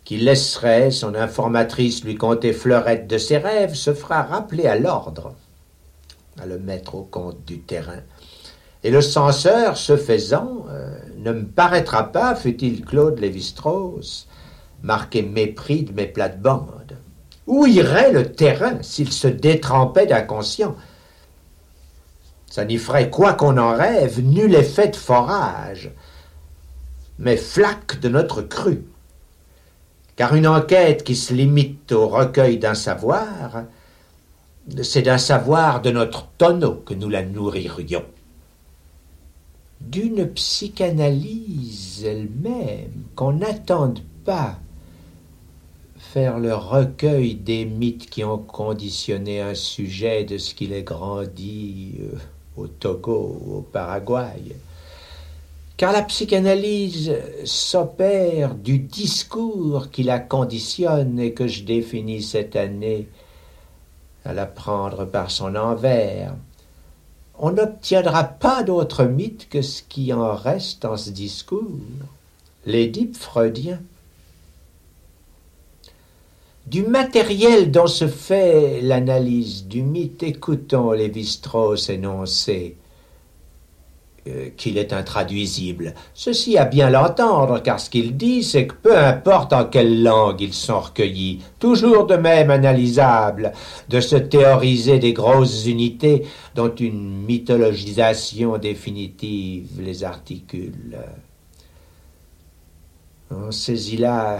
qui 0.03 0.17
laisserait 0.17 0.91
son 0.91 1.13
informatrice 1.15 2.03
lui 2.03 2.15
conter 2.15 2.51
fleurette 2.51 3.07
de 3.07 3.19
ses 3.19 3.37
rêves 3.37 3.75
se 3.75 3.93
fera 3.93 4.23
rappeler 4.23 4.65
à 4.65 4.77
l'ordre, 4.77 5.35
à 6.41 6.45
le 6.45 6.57
mettre 6.57 6.95
au 6.95 7.03
compte 7.03 7.45
du 7.45 7.59
terrain. 7.59 8.01
Et 8.83 8.89
le 8.89 9.01
censeur, 9.01 9.77
ce 9.77 9.95
faisant, 9.95 10.65
euh, 10.69 10.97
ne 11.17 11.31
me 11.31 11.45
paraîtra 11.45 12.11
pas, 12.11 12.35
fut-il 12.35 12.83
Claude 12.83 13.19
Lévi-Strauss, 13.19 14.27
marqué 14.81 15.21
mépris 15.21 15.83
de 15.83 15.93
mes 15.93 16.07
plates-bandes. 16.07 16.97
Où 17.45 17.65
irait 17.65 18.11
le 18.11 18.31
terrain 18.31 18.81
s'il 18.81 19.11
se 19.11 19.27
détrempait 19.27 20.07
d'inconscient? 20.07 20.75
Ça 22.49 22.65
n'y 22.65 22.77
ferait, 22.77 23.09
quoi 23.09 23.33
qu'on 23.33 23.57
en 23.57 23.73
rêve, 23.73 24.19
nul 24.21 24.53
effet 24.55 24.89
de 24.89 24.95
forage 24.95 25.91
mais 27.19 27.37
flaque 27.37 27.99
de 27.99 28.09
notre 28.09 28.41
cru. 28.41 28.83
Car 30.15 30.35
une 30.35 30.47
enquête 30.47 31.03
qui 31.03 31.15
se 31.15 31.33
limite 31.33 31.91
au 31.91 32.07
recueil 32.07 32.57
d'un 32.57 32.75
savoir, 32.75 33.63
c'est 34.81 35.01
d'un 35.01 35.17
savoir 35.17 35.81
de 35.81 35.91
notre 35.91 36.27
tonneau 36.37 36.75
que 36.85 36.93
nous 36.93 37.09
la 37.09 37.23
nourririons. 37.23 38.05
D'une 39.81 40.27
psychanalyse 40.27 42.05
elle-même, 42.05 43.03
qu'on 43.15 43.33
n'attende 43.33 43.99
pas 44.23 44.57
faire 45.97 46.37
le 46.37 46.53
recueil 46.53 47.33
des 47.35 47.65
mythes 47.65 48.09
qui 48.09 48.23
ont 48.23 48.37
conditionné 48.37 49.41
un 49.41 49.55
sujet 49.55 50.23
de 50.23 50.37
ce 50.37 50.53
qu'il 50.53 50.71
est 50.71 50.83
grandi 50.83 51.95
euh, 52.01 52.17
au 52.55 52.67
Togo 52.67 53.41
au 53.47 53.61
Paraguay 53.61 54.55
car 55.77 55.91
la 55.91 56.03
psychanalyse 56.03 57.13
s'opère 57.45 58.55
du 58.55 58.79
discours 58.79 59.89
qui 59.89 60.03
la 60.03 60.19
conditionne 60.19 61.19
et 61.19 61.33
que 61.33 61.47
je 61.47 61.63
définis 61.63 62.21
cette 62.21 62.55
année 62.55 63.07
à 64.23 64.33
la 64.33 64.45
prendre 64.45 65.05
par 65.05 65.31
son 65.31 65.55
envers. 65.55 66.35
On 67.39 67.51
n'obtiendra 67.51 68.23
pas 68.23 68.63
d'autre 68.63 69.05
mythe 69.05 69.49
que 69.49 69.61
ce 69.61 69.81
qui 69.81 70.13
en 70.13 70.35
reste 70.35 70.85
en 70.85 70.95
ce 70.95 71.09
discours, 71.09 71.79
l'édipe 72.65 73.17
freudien. 73.17 73.81
Du 76.67 76.83
matériel 76.83 77.71
dont 77.71 77.87
se 77.87 78.07
fait 78.07 78.79
l'analyse 78.81 79.65
du 79.65 79.81
mythe, 79.81 80.23
écoutons 80.23 80.91
Lévi-Strauss 80.91 81.89
énoncer 81.89 82.77
euh, 84.27 84.49
qu'il 84.55 84.77
est 84.77 84.93
intraduisible. 84.93 85.93
Ceci 86.13 86.57
à 86.57 86.65
bien 86.65 86.89
l'entendre, 86.89 87.61
car 87.61 87.79
ce 87.79 87.89
qu'il 87.89 88.15
dit, 88.15 88.43
c'est 88.43 88.67
que 88.67 88.73
peu 88.73 88.97
importe 88.97 89.51
en 89.51 89.65
quelle 89.65 90.01
langue 90.01 90.39
ils 90.39 90.53
sont 90.53 90.79
recueillis, 90.79 91.41
toujours 91.59 92.05
de 92.05 92.15
même 92.15 92.49
analysable, 92.49 93.51
de 93.89 93.99
se 93.99 94.15
théoriser 94.15 94.99
des 94.99 95.11
grosses 95.11 95.65
unités 95.65 96.25
dont 96.55 96.73
une 96.73 97.25
mythologisation 97.25 98.57
définitive 98.57 99.81
les 99.81 100.03
articule. 100.05 100.97
On 103.29 103.51
saisit 103.51 103.97
là 103.97 104.39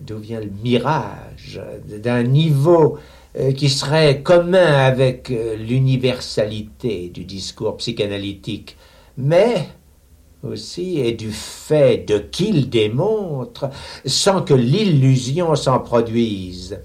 d'où 0.00 0.18
vient 0.18 0.40
le 0.40 0.50
mirage, 0.62 1.60
d'un 1.86 2.22
niveau 2.22 2.96
euh, 2.96 3.00
qui 3.52 3.68
serait 3.68 4.22
commun 4.22 4.84
avec 4.84 5.30
euh, 5.30 5.56
l'universalité 5.56 7.08
du 7.08 7.24
discours 7.24 7.76
psychanalytique, 7.78 8.76
mais 9.16 9.68
aussi 10.44 11.00
et 11.00 11.12
du 11.12 11.32
fait 11.32 12.06
de 12.08 12.18
qu'il 12.18 12.70
démontre, 12.70 13.70
sans 14.04 14.42
que 14.42 14.54
l'illusion 14.54 15.54
s'en 15.56 15.80
produise, 15.80 16.80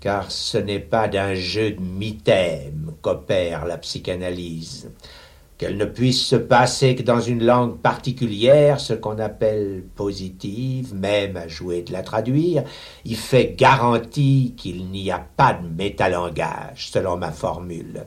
car 0.00 0.30
ce 0.30 0.58
n'est 0.58 0.80
pas 0.80 1.08
d'un 1.08 1.34
jeu 1.34 1.72
de 1.72 1.80
mythème 1.80 2.92
qu'opère 3.02 3.64
la 3.66 3.78
psychanalyse 3.78 4.90
qu'elle 5.60 5.76
ne 5.76 5.84
puisse 5.84 6.24
se 6.24 6.36
passer 6.36 6.94
que 6.94 7.02
dans 7.02 7.20
une 7.20 7.44
langue 7.44 7.76
particulière, 7.76 8.80
ce 8.80 8.94
qu'on 8.94 9.18
appelle 9.18 9.84
positive, 9.94 10.94
même 10.94 11.36
à 11.36 11.48
jouer 11.48 11.82
de 11.82 11.92
la 11.92 12.00
traduire, 12.02 12.64
il 13.04 13.14
fait 13.14 13.56
garantie 13.58 14.54
qu'il 14.56 14.86
n'y 14.86 15.10
a 15.10 15.18
pas 15.18 15.52
de 15.52 15.68
métalangage, 15.68 16.88
selon 16.90 17.18
ma 17.18 17.30
formule. 17.30 18.06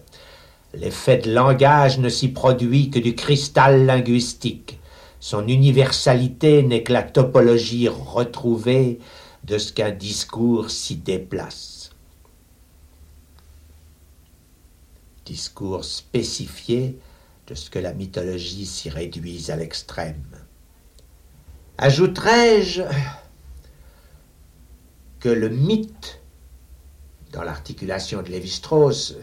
L'effet 0.73 1.17
de 1.17 1.31
langage 1.31 1.99
ne 1.99 2.09
s'y 2.09 2.29
produit 2.29 2.89
que 2.89 2.97
du 2.97 3.13
cristal 3.13 3.85
linguistique. 3.85 4.79
Son 5.19 5.47
universalité 5.47 6.63
n'est 6.63 6.81
que 6.81 6.93
la 6.93 7.03
topologie 7.03 7.87
retrouvée 7.87 8.97
de 9.43 9.59
ce 9.59 9.71
qu'un 9.71 9.91
discours 9.91 10.71
s'y 10.71 10.95
déplace. 10.95 11.91
Discours 15.23 15.85
spécifié 15.85 16.97
de 17.47 17.55
ce 17.55 17.69
que 17.69 17.79
la 17.79 17.93
mythologie 17.93 18.65
s'y 18.65 18.89
réduise 18.89 19.51
à 19.51 19.55
l'extrême. 19.55 20.23
Ajouterai-je 21.77 22.83
que 25.19 25.29
le 25.29 25.49
mythe, 25.49 26.21
dans 27.31 27.43
l'articulation 27.43 28.21
de 28.21 28.29
Lévi-Strauss, 28.29 29.15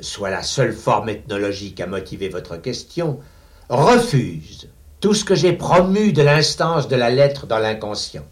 soit 0.00 0.30
la 0.30 0.42
seule 0.42 0.72
forme 0.72 1.08
ethnologique 1.08 1.80
à 1.80 1.86
motiver 1.86 2.28
votre 2.28 2.56
question, 2.56 3.20
refuse 3.68 4.68
tout 5.00 5.14
ce 5.14 5.24
que 5.24 5.34
j'ai 5.34 5.52
promu 5.52 6.12
de 6.12 6.22
l'instance 6.22 6.88
de 6.88 6.96
la 6.96 7.10
lettre 7.10 7.46
dans 7.46 7.58
l'inconscient. 7.58 8.26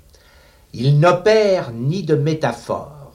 Il 0.73 1.01
n'opère 1.01 1.73
ni 1.73 2.03
de 2.03 2.15
métaphore, 2.15 3.13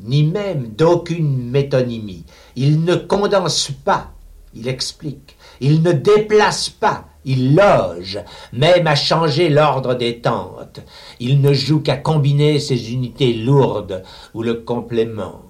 ni 0.00 0.24
même 0.24 0.68
d'aucune 0.68 1.48
métonymie. 1.50 2.24
Il 2.56 2.84
ne 2.84 2.96
condense 2.96 3.70
pas, 3.84 4.12
il 4.54 4.68
explique. 4.68 5.36
Il 5.60 5.82
ne 5.82 5.92
déplace 5.92 6.68
pas, 6.68 7.06
il 7.24 7.54
loge, 7.54 8.20
même 8.52 8.86
à 8.86 8.94
changer 8.94 9.48
l'ordre 9.48 9.94
des 9.94 10.20
tentes. 10.20 10.80
Il 11.20 11.40
ne 11.40 11.52
joue 11.52 11.80
qu'à 11.80 11.96
combiner 11.96 12.58
ces 12.58 12.92
unités 12.92 13.32
lourdes 13.32 14.02
ou 14.34 14.42
le 14.42 14.54
complément. 14.54 15.42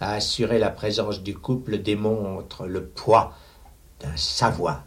À 0.00 0.14
assurer 0.14 0.58
la 0.58 0.70
présence 0.70 1.22
du 1.22 1.36
couple 1.36 1.78
démontre 1.78 2.66
le 2.66 2.86
poids 2.86 3.32
d'un 4.00 4.16
savoir. 4.16 4.84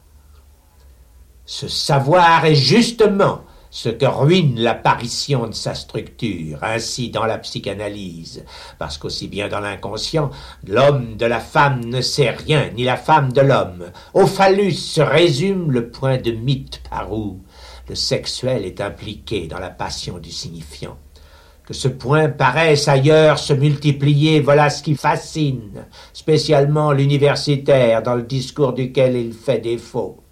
Ce 1.45 1.67
savoir 1.67 2.45
est 2.45 2.55
justement 2.55 3.41
ce 3.73 3.89
que 3.89 4.05
ruine 4.05 4.59
l'apparition 4.59 5.47
de 5.47 5.53
sa 5.53 5.73
structure, 5.73 6.59
ainsi 6.61 7.09
dans 7.09 7.25
la 7.25 7.39
psychanalyse, 7.39 8.45
parce 8.77 8.99
qu'aussi 8.99 9.27
bien 9.27 9.47
dans 9.47 9.61
l'inconscient, 9.61 10.29
l'homme 10.67 11.17
de 11.17 11.25
la 11.25 11.39
femme 11.39 11.83
ne 11.83 11.99
sait 11.99 12.29
rien, 12.29 12.69
ni 12.75 12.83
la 12.83 12.97
femme 12.97 13.33
de 13.33 13.41
l'homme. 13.41 13.85
Au 14.13 14.27
phallus 14.27 14.73
se 14.73 15.01
résume 15.01 15.71
le 15.71 15.89
point 15.89 16.17
de 16.17 16.29
mythe 16.29 16.83
par 16.87 17.11
où 17.11 17.41
le 17.89 17.95
sexuel 17.95 18.63
est 18.63 18.79
impliqué 18.79 19.47
dans 19.47 19.59
la 19.59 19.71
passion 19.71 20.19
du 20.19 20.29
signifiant. 20.29 20.99
Que 21.65 21.73
ce 21.73 21.87
point 21.87 22.29
paraisse 22.29 22.87
ailleurs 22.87 23.39
se 23.39 23.53
multiplier, 23.53 24.39
voilà 24.39 24.69
ce 24.69 24.83
qui 24.83 24.93
fascine, 24.93 25.87
spécialement 26.13 26.91
l'universitaire 26.91 28.03
dans 28.03 28.15
le 28.15 28.23
discours 28.23 28.73
duquel 28.73 29.15
il 29.15 29.33
fait 29.33 29.59
défaut 29.59 30.22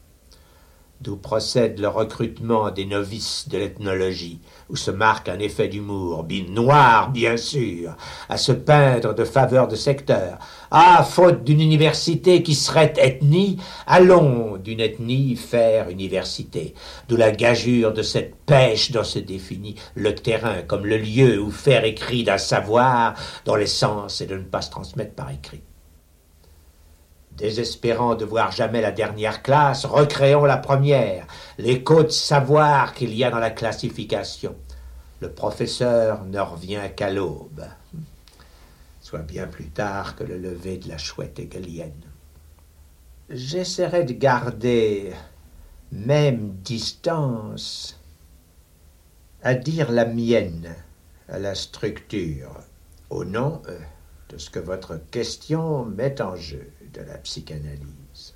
d'où 1.02 1.18
procède 1.18 1.80
le 1.80 1.88
recrutement 1.88 2.70
des 2.70 2.86
novices 2.86 3.48
de 3.50 3.58
l'ethnologie, 3.58 4.40
où 4.70 4.76
se 4.76 4.92
marque 4.92 5.30
un 5.30 5.40
effet 5.40 5.68
d'humour, 5.68 6.26
noir 6.50 7.12
bien 7.12 7.38
sûr, 7.38 7.96
à 8.30 8.38
se 8.38 8.52
peindre 8.52 9.14
de 9.14 9.24
faveur 9.24 9.68
de 9.68 9.76
secteur. 9.76 10.38
Ah, 10.70 11.04
faute 11.04 11.44
d'une 11.44 11.62
université 11.62 12.44
qui 12.44 12.56
serait 12.56 12.94
ethnie, 12.98 13.58
allons 13.88 14.58
d'une 14.58 14.80
ethnie 14.80 15.36
faire 15.36 15.90
université, 15.90 16.74
d'où 17.10 17.18
la 17.18 17.32
gageure 17.32 17.94
de 17.94 18.04
cette 18.04 18.36
pêche 18.46 18.92
dont 18.92 19.04
se 19.04 19.20
définit 19.20 19.76
le 19.96 20.14
terrain 20.16 20.62
comme 20.62 20.86
le 20.86 20.98
lieu 20.98 21.42
où 21.42 21.52
faire 21.52 21.84
écrit 21.84 22.24
d'un 22.24 22.38
savoir 22.38 23.16
dont 23.46 23.56
l'essence 23.56 24.22
est 24.22 24.28
de 24.28 24.38
ne 24.38 24.44
pas 24.44 24.62
se 24.62 24.70
transmettre 24.70 25.16
par 25.16 25.32
écrit. 25.32 25.62
Désespérant 27.42 28.14
de 28.14 28.24
voir 28.24 28.52
jamais 28.52 28.82
la 28.82 28.92
dernière 28.92 29.42
classe, 29.42 29.86
recréons 29.86 30.46
la 30.46 30.58
première, 30.58 31.26
l'écho 31.58 32.04
de 32.04 32.10
savoir 32.10 32.94
qu'il 32.94 33.16
y 33.16 33.24
a 33.24 33.32
dans 33.32 33.40
la 33.40 33.50
classification. 33.50 34.56
Le 35.22 35.32
professeur 35.32 36.24
ne 36.26 36.40
revient 36.40 36.92
qu'à 36.96 37.10
l'aube, 37.10 37.66
soit 39.02 39.24
bien 39.24 39.48
plus 39.48 39.70
tard 39.70 40.16
que 40.16 40.24
le 40.24 40.38
lever 40.38 40.78
de 40.78 40.88
la 40.88 41.00
chouette 41.00 41.40
hegelienne. 41.40 42.04
J'essaierai 43.32 44.04
de 44.04 44.14
garder 44.14 45.12
même 45.92 46.52
distance 46.64 48.00
à 49.42 49.56
dire 49.56 49.92
la 49.92 50.06
mienne 50.06 50.76
à 51.28 51.40
la 51.40 51.56
structure, 51.56 52.52
au 53.10 53.26
nom 53.26 53.64
euh, 53.68 53.80
de 54.30 54.38
ce 54.38 54.52
que 54.52 54.60
votre 54.60 55.00
question 55.10 55.86
met 55.86 56.22
en 56.22 56.36
jeu 56.36 56.72
de 56.94 57.02
la 57.02 57.18
psychanalyse. 57.18 58.36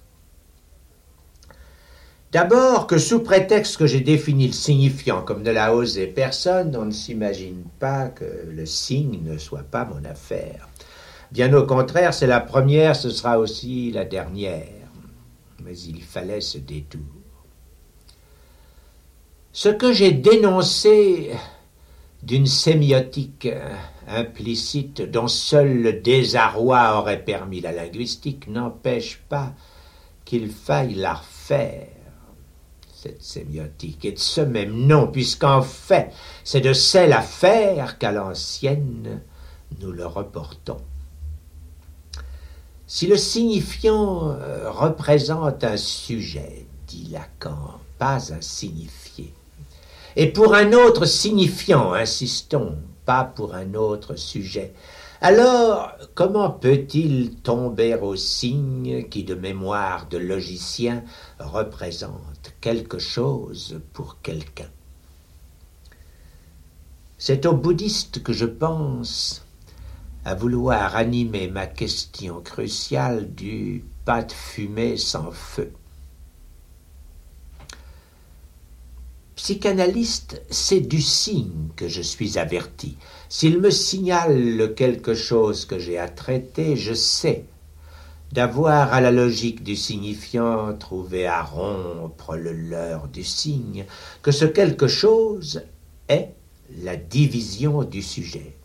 D'abord 2.32 2.88
que 2.88 2.98
sous 2.98 3.22
prétexte 3.22 3.78
que 3.78 3.88
j'ai 3.88 4.02
défini 4.02 4.48
le 4.48 4.54
signifiant 4.54 5.22
comme 5.22 5.42
ne 5.42 5.52
l'a 5.52 5.74
osé 5.74 6.06
personne, 6.06 6.76
on 6.76 6.86
ne 6.86 6.92
s'imagine 6.92 7.64
pas 7.80 8.10
que 8.10 8.26
le 8.50 8.66
signe 8.66 9.22
ne 9.24 9.38
soit 9.38 9.64
pas 9.64 9.86
mon 9.86 10.04
affaire. 10.04 10.68
Bien 11.32 11.54
au 11.54 11.66
contraire, 11.66 12.14
c'est 12.14 12.28
la 12.28 12.42
première, 12.42 12.96
ce 12.96 13.10
sera 13.10 13.40
aussi 13.40 13.92
la 13.92 14.04
dernière. 14.04 14.68
Mais 15.64 15.78
il 15.78 16.04
fallait 16.04 16.42
ce 16.42 16.58
détour. 16.58 17.00
Ce 19.54 19.70
que 19.70 19.94
j'ai 19.94 20.12
dénoncé 20.12 21.32
d'une 22.22 22.48
sémiotique 22.48 23.48
implicite 24.08 25.02
dont 25.02 25.28
seul 25.28 25.82
le 25.82 25.94
désarroi 25.94 27.00
aurait 27.00 27.24
permis 27.24 27.62
la 27.62 27.72
linguistique 27.72 28.48
n'empêche 28.48 29.20
pas 29.30 29.54
qu'il 30.26 30.50
faille 30.50 30.96
la 30.96 31.16
refaire, 31.16 31.88
cette 32.94 33.22
sémiotique, 33.22 34.06
et 34.06 34.14
de 34.14 34.20
ce 34.20 34.42
même 34.42 34.88
nom, 34.88 35.08
puisqu'en 35.08 35.62
fait, 35.62 36.12
c'est 36.44 36.62
de 36.62 36.74
celle 36.74 37.14
à 37.14 37.22
faire 37.22 37.98
qu'à 37.98 38.12
l'ancienne 38.12 39.22
nous 39.80 39.92
le 39.92 40.06
reportons. 40.06 40.82
Si 42.88 43.08
le 43.08 43.18
signifiant 43.18 44.30
euh, 44.30 44.70
représente 44.70 45.64
un 45.64 45.78
sujet, 45.78 46.66
dit 46.88 47.10
Lacan, 47.12 47.80
pas 47.98 48.34
un 48.34 48.42
signifié, 48.42 49.34
et 50.16 50.28
pour 50.28 50.56
un 50.56 50.72
autre 50.72 51.06
signifiant, 51.06 51.94
insistons, 51.94 52.78
pas 53.06 53.24
pour 53.24 53.56
un 53.56 53.74
autre 53.74 54.16
sujet. 54.16 54.74
Alors, 55.22 55.94
comment 56.14 56.50
peut-il 56.50 57.36
tomber 57.38 57.96
au 57.96 58.16
signe 58.16 59.08
qui, 59.10 59.24
de 59.24 59.36
mémoire 59.36 60.08
de 60.08 60.18
logicien, 60.18 61.04
représente 61.40 62.54
quelque 62.62 63.00
chose 63.00 63.80
pour 63.94 64.22
quelqu'un? 64.22 64.70
C'est 67.18 67.46
aux 67.46 67.56
bouddhistes 67.56 68.22
que 68.22 68.34
je 68.34 68.46
pense, 68.46 69.46
à 70.26 70.36
vouloir 70.36 70.96
animer 70.96 71.48
ma 71.48 71.66
question 71.66 72.42
cruciale 72.42 73.34
du 73.34 73.86
pas 74.04 74.24
de 74.24 74.32
fumée 74.32 74.98
sans 74.98 75.32
feu. 75.32 75.72
Psychanalyste, 79.36 80.42
c'est 80.50 80.80
du 80.80 81.02
signe 81.02 81.70
que 81.76 81.90
je 81.90 82.02
suis 82.02 82.40
averti. 82.40 82.98
S'il 83.28 83.60
me 83.60 83.70
signale 83.70 84.74
quelque 84.76 85.14
chose 85.14 85.66
que 85.66 85.78
j'ai 85.78 85.98
à 85.98 86.08
traiter, 86.08 86.78
je 86.78 86.94
sais 86.94 87.44
d'avoir 88.32 88.94
à 88.94 89.02
la 89.02 89.12
logique 89.12 89.64
du 89.64 89.76
signifiant 89.76 90.74
trouvé 90.74 91.26
à 91.26 91.42
rompre 91.44 92.36
le 92.36 92.54
leurre 92.54 93.08
du 93.08 93.24
signe, 93.24 93.86
que 94.22 94.32
ce 94.32 94.46
quelque 94.46 94.88
chose 94.88 95.64
est 96.08 96.30
la 96.82 96.96
division 96.96 97.84
du 97.84 98.02
sujet. 98.02 98.56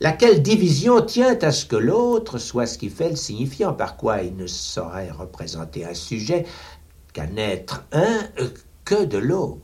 Laquelle 0.00 0.42
division 0.42 1.00
tient 1.00 1.38
à 1.42 1.52
ce 1.52 1.64
que 1.64 1.76
l'autre 1.76 2.38
soit 2.38 2.66
ce 2.66 2.76
qui 2.76 2.88
fait 2.88 3.10
le 3.10 3.16
signifiant, 3.16 3.72
par 3.72 3.96
quoi 3.96 4.22
il 4.22 4.36
ne 4.36 4.46
saurait 4.46 5.10
représenter 5.10 5.84
un 5.84 5.94
sujet 5.94 6.44
qu'à 7.12 7.26
n'être 7.26 7.84
un 7.92 8.20
que 8.84 9.04
de 9.04 9.18
l'autre. 9.18 9.62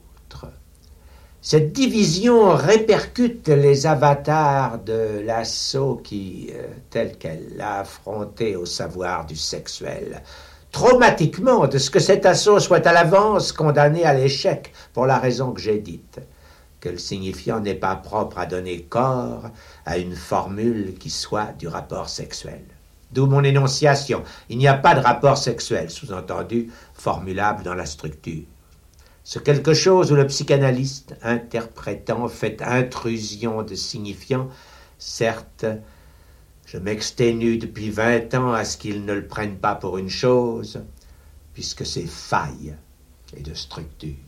Cette 1.40 1.72
division 1.72 2.54
répercute 2.54 3.48
les 3.48 3.86
avatars 3.86 4.80
de 4.80 5.20
l'assaut 5.24 6.00
qui, 6.02 6.50
euh, 6.52 6.66
tel 6.90 7.16
qu'elle 7.16 7.56
l'a 7.56 7.80
affronté 7.80 8.56
au 8.56 8.66
savoir 8.66 9.24
du 9.24 9.36
sexuel, 9.36 10.22
traumatiquement 10.72 11.66
de 11.66 11.78
ce 11.78 11.90
que 11.90 12.00
cet 12.00 12.26
assaut 12.26 12.60
soit 12.60 12.86
à 12.86 12.92
l'avance 12.92 13.52
condamné 13.52 14.04
à 14.04 14.14
l'échec 14.14 14.72
pour 14.92 15.06
la 15.06 15.18
raison 15.18 15.52
que 15.52 15.60
j'ai 15.60 15.78
dite, 15.78 16.20
que 16.80 16.88
le 16.88 16.98
signifiant 16.98 17.60
n'est 17.60 17.74
pas 17.74 17.96
propre 17.96 18.38
à 18.38 18.46
donner 18.46 18.82
corps 18.82 19.48
à 19.86 19.96
une 19.96 20.16
formule 20.16 20.94
qui 20.98 21.08
soit 21.08 21.52
du 21.58 21.68
rapport 21.68 22.08
sexuel. 22.08 22.64
D'où 23.12 23.26
mon 23.26 23.42
énonciation. 23.42 24.22
Il 24.50 24.58
n'y 24.58 24.68
a 24.68 24.74
pas 24.74 24.94
de 24.94 25.00
rapport 25.00 25.38
sexuel, 25.38 25.88
sous-entendu, 25.88 26.70
formulable 26.92 27.62
dans 27.62 27.74
la 27.74 27.86
structure. 27.86 28.44
Ce 29.28 29.38
quelque 29.38 29.74
chose 29.74 30.10
où 30.10 30.14
le 30.14 30.26
psychanalyste, 30.26 31.14
interprétant, 31.20 32.28
fait 32.28 32.62
intrusion 32.62 33.62
de 33.62 33.74
signifiant, 33.74 34.48
certes, 34.96 35.66
je 36.64 36.78
m'exténue 36.78 37.58
depuis 37.58 37.90
vingt 37.90 38.32
ans 38.32 38.54
à 38.54 38.64
ce 38.64 38.78
qu'ils 38.78 39.04
ne 39.04 39.12
le 39.12 39.26
prennent 39.26 39.58
pas 39.58 39.74
pour 39.74 39.98
une 39.98 40.08
chose, 40.08 40.82
puisque 41.52 41.84
c'est 41.84 42.06
faille 42.06 42.74
et 43.36 43.42
de 43.42 43.52
structure. 43.52 44.27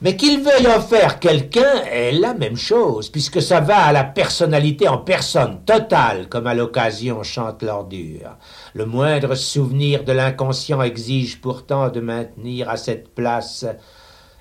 Mais 0.00 0.16
qu'il 0.16 0.42
veuille 0.42 0.68
en 0.68 0.80
faire 0.80 1.18
quelqu'un 1.18 1.82
est 1.90 2.12
la 2.12 2.34
même 2.34 2.56
chose, 2.56 3.08
puisque 3.08 3.42
ça 3.42 3.60
va 3.60 3.78
à 3.78 3.92
la 3.92 4.04
personnalité 4.04 4.88
en 4.88 4.98
personne, 4.98 5.64
totale, 5.64 6.28
comme 6.28 6.46
à 6.46 6.54
l'occasion 6.54 7.22
chante 7.22 7.62
l'ordure. 7.62 8.36
Le 8.74 8.86
moindre 8.86 9.34
souvenir 9.34 10.04
de 10.04 10.12
l'inconscient 10.12 10.82
exige 10.82 11.40
pourtant 11.40 11.88
de 11.88 12.00
maintenir 12.00 12.68
à 12.68 12.76
cette 12.76 13.08
place 13.14 13.66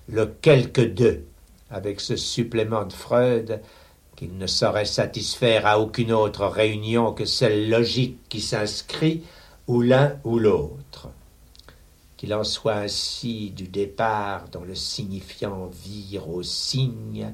le 0.07 0.25
quelque 0.41 0.81
d'eux, 0.81 1.25
avec 1.71 1.99
ce 1.99 2.15
supplément 2.15 2.85
de 2.85 2.93
Freud 2.93 3.61
qu'il 4.15 4.37
ne 4.37 4.47
saurait 4.47 4.85
satisfaire 4.85 5.65
à 5.65 5.79
aucune 5.79 6.11
autre 6.11 6.45
réunion 6.45 7.13
que 7.13 7.25
celle 7.25 7.69
logique 7.69 8.19
qui 8.29 8.41
s'inscrit 8.41 9.23
ou 9.67 9.81
l'un 9.81 10.13
ou 10.23 10.37
l'autre. 10.37 11.09
Qu'il 12.23 12.33
en 12.33 12.45
soit 12.45 12.75
ainsi 12.75 13.51
du 13.51 13.67
départ 13.67 14.45
dont 14.49 14.63
le 14.63 14.75
signifiant 14.75 15.69
vire 15.83 16.29
au 16.29 16.41
signe, 16.41 17.33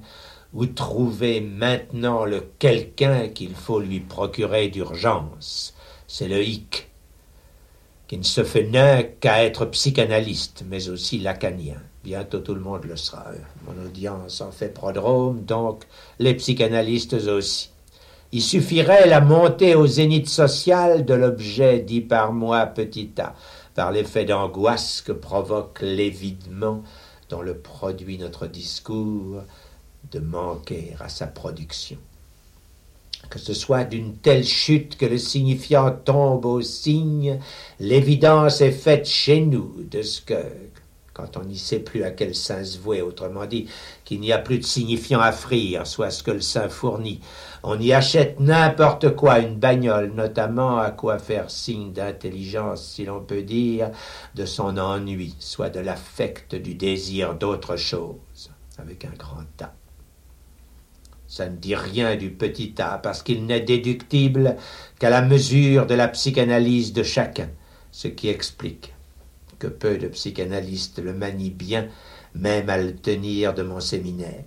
ou 0.51 0.65
trouver 0.65 1.41
maintenant 1.41 2.25
le 2.25 2.43
quelqu'un 2.57 3.27
qu'il 3.27 3.53
faut 3.53 3.79
lui 3.79 3.99
procurer 3.99 4.69
d'urgence. 4.69 5.75
C'est 6.07 6.27
le 6.27 6.43
hic, 6.43 6.89
qui 8.07 8.17
ne 8.17 8.23
se 8.23 8.43
fait 8.43 8.63
nain 8.63 9.03
qu'à 9.03 9.45
être 9.45 9.65
psychanalyste, 9.65 10.63
mais 10.67 10.89
aussi 10.89 11.19
lacanien. 11.19 11.77
Bientôt 12.03 12.39
tout 12.39 12.55
le 12.55 12.61
monde 12.61 12.85
le 12.85 12.95
sera. 12.95 13.27
Mon 13.67 13.85
audience 13.85 14.41
en 14.41 14.51
fait 14.51 14.73
prodrome, 14.73 15.45
donc 15.45 15.83
les 16.17 16.33
psychanalystes 16.33 17.13
aussi. 17.13 17.69
Il 18.31 18.41
suffirait 18.41 19.07
la 19.07 19.21
montée 19.21 19.73
au 19.73 19.85
zénith 19.85 20.29
social 20.29 21.05
de 21.05 21.13
l'objet 21.13 21.79
dit 21.79 22.01
par 22.01 22.31
moi 22.31 22.65
petit 22.67 23.11
a, 23.19 23.35
par 23.79 23.93
l'effet 23.93 24.25
d'angoisse 24.25 25.01
que 25.01 25.13
provoque 25.13 25.79
l'évidement 25.81 26.83
dont 27.29 27.41
le 27.41 27.57
produit 27.57 28.17
notre 28.17 28.45
discours, 28.45 29.41
de 30.11 30.19
manquer 30.19 30.97
à 30.99 31.07
sa 31.07 31.27
production. 31.27 31.95
Que 33.29 33.39
ce 33.39 33.53
soit 33.53 33.85
d'une 33.85 34.17
telle 34.17 34.43
chute 34.43 34.97
que 34.97 35.05
le 35.05 35.17
signifiant 35.17 35.91
tombe 35.91 36.43
au 36.43 36.59
signe, 36.59 37.39
l'évidence 37.79 38.59
est 38.59 38.73
faite 38.73 39.07
chez 39.07 39.39
nous 39.39 39.73
de 39.89 40.01
ce 40.01 40.19
que, 40.23 40.43
quand 41.13 41.37
on 41.37 41.45
n'y 41.45 41.57
sait 41.57 41.79
plus 41.79 42.03
à 42.03 42.11
quel 42.11 42.35
sein 42.35 42.65
se 42.65 42.79
vouer, 42.79 43.01
autrement 43.01 43.45
dit, 43.45 43.69
qu'il 44.03 44.19
n'y 44.19 44.33
a 44.33 44.39
plus 44.39 44.57
de 44.59 44.65
signifiant 44.65 45.21
à 45.21 45.31
frire, 45.31 45.87
soit 45.87 46.11
ce 46.11 46.21
que 46.21 46.31
le 46.31 46.41
sein 46.41 46.67
fournit. 46.67 47.21
On 47.63 47.79
y 47.79 47.91
achète 47.91 48.39
n'importe 48.39 49.15
quoi, 49.15 49.39
une 49.39 49.55
bagnole, 49.55 50.13
notamment 50.13 50.77
à 50.77 50.91
quoi 50.91 51.19
faire 51.19 51.51
signe 51.51 51.91
d'intelligence, 51.91 52.85
si 52.85 53.03
l'on 53.03 53.21
peut 53.21 53.41
dire, 53.41 53.91
de 54.35 54.45
son 54.45 54.77
ennui, 54.77 55.35
soit 55.39 55.69
de 55.69 55.81
l'affect 55.81 56.55
du 56.55 56.75
désir 56.75 57.35
d'autre 57.35 57.75
chose, 57.75 58.49
avec 58.77 59.03
un 59.03 59.13
grand 59.17 59.61
A. 59.61 59.73
Ça 61.27 61.49
ne 61.49 61.57
dit 61.57 61.75
rien 61.75 62.15
du 62.15 62.31
petit 62.31 62.73
A, 62.79 62.97
parce 62.97 63.23
qu'il 63.23 63.45
n'est 63.45 63.59
déductible 63.59 64.55
qu'à 64.97 65.09
la 65.09 65.21
mesure 65.21 65.85
de 65.85 65.95
la 65.95 66.07
psychanalyse 66.07 66.93
de 66.93 67.03
chacun, 67.03 67.49
ce 67.91 68.07
qui 68.07 68.29
explique 68.29 68.93
que 69.59 69.67
peu 69.67 69.97
de 69.97 70.07
psychanalystes 70.07 70.99
le 70.99 71.13
manient 71.13 71.51
bien, 71.51 71.87
même 72.33 72.69
à 72.69 72.77
le 72.77 72.95
tenir 72.95 73.53
de 73.53 73.63
mon 73.63 73.81
séminaire. 73.81 74.45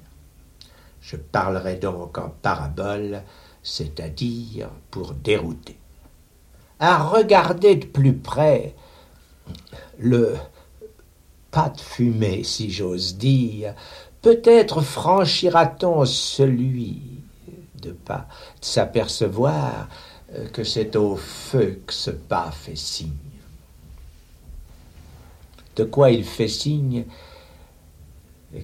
Je 1.03 1.17
parlerai 1.17 1.77
donc 1.77 2.17
en 2.17 2.31
parabole, 2.31 3.23
c'est-à-dire 3.63 4.71
pour 4.91 5.13
dérouter. 5.13 5.77
À 6.81 7.03
regarder 7.03 7.77
de 7.77 7.87
plus 7.87 8.15
près 8.15 8.75
le 9.99 10.35
pas 11.51 11.69
de 11.69 11.81
fumée, 11.81 12.45
si 12.45 12.71
j'ose 12.71 13.17
dire, 13.19 13.75
peut-être 14.23 14.81
franchira-t-on 14.81 16.07
celui 16.07 17.03
de 17.75 17.91
pas 17.93 18.27
de 18.61 18.65
s'apercevoir 18.65 19.89
que 20.55 20.65
c'est 20.65 20.97
au 20.97 21.17
feu 21.17 21.83
que 21.87 21.93
ce 21.93 22.11
pas 22.11 22.51
fait 22.53 22.77
signe 22.77 23.11
de 25.77 25.85
quoi 25.85 26.11
il 26.11 26.25
fait 26.25 26.49
signe 26.49 27.05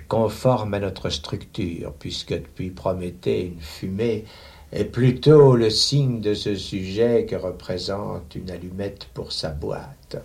conforme 0.08 0.74
à 0.74 0.80
notre 0.80 1.08
structure, 1.08 1.92
puisque 1.98 2.34
depuis 2.34 2.70
Prométhée, 2.70 3.46
une 3.46 3.60
fumée 3.60 4.24
est 4.72 4.84
plutôt 4.84 5.56
le 5.56 5.70
signe 5.70 6.20
de 6.20 6.34
ce 6.34 6.54
sujet 6.54 7.26
que 7.28 7.36
représente 7.36 8.34
une 8.34 8.50
allumette 8.50 9.08
pour 9.14 9.32
sa 9.32 9.48
boîte. 9.48 10.16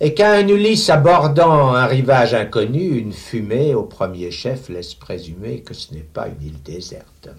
Et 0.00 0.14
qu'à 0.14 0.32
un 0.32 0.46
Ulysse 0.46 0.90
abordant 0.90 1.74
un 1.74 1.86
rivage 1.86 2.34
inconnu, 2.34 2.98
une 2.98 3.12
fumée 3.12 3.74
au 3.74 3.82
premier 3.82 4.30
chef 4.30 4.68
laisse 4.68 4.94
présumer 4.94 5.60
que 5.62 5.74
ce 5.74 5.92
n'est 5.94 6.00
pas 6.00 6.28
une 6.28 6.46
île 6.46 6.62
déserte. 6.62 7.30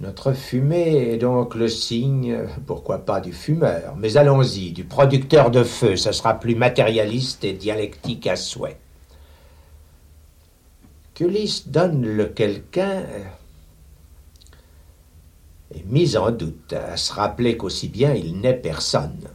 Notre 0.00 0.32
fumée 0.32 1.12
est 1.12 1.18
donc 1.18 1.54
le 1.54 1.68
signe, 1.68 2.36
pourquoi 2.66 2.98
pas 2.98 3.20
du 3.20 3.32
fumeur, 3.32 3.94
mais 3.96 4.16
allons-y, 4.16 4.72
du 4.72 4.84
producteur 4.84 5.50
de 5.50 5.62
feu, 5.62 5.96
ça 5.96 6.12
sera 6.12 6.34
plus 6.34 6.56
matérialiste 6.56 7.44
et 7.44 7.52
dialectique 7.52 8.26
à 8.26 8.36
souhait. 8.36 8.78
Qu'Ulysse 11.14 11.68
donne 11.68 12.06
le 12.06 12.26
quelqu'un 12.26 13.04
est 15.74 15.84
mis 15.86 16.16
en 16.16 16.30
doute, 16.30 16.72
à 16.72 16.96
se 16.96 17.12
rappeler 17.12 17.56
qu'aussi 17.56 17.88
bien 17.88 18.14
il 18.14 18.40
n'est 18.40 18.54
personne. 18.54 19.28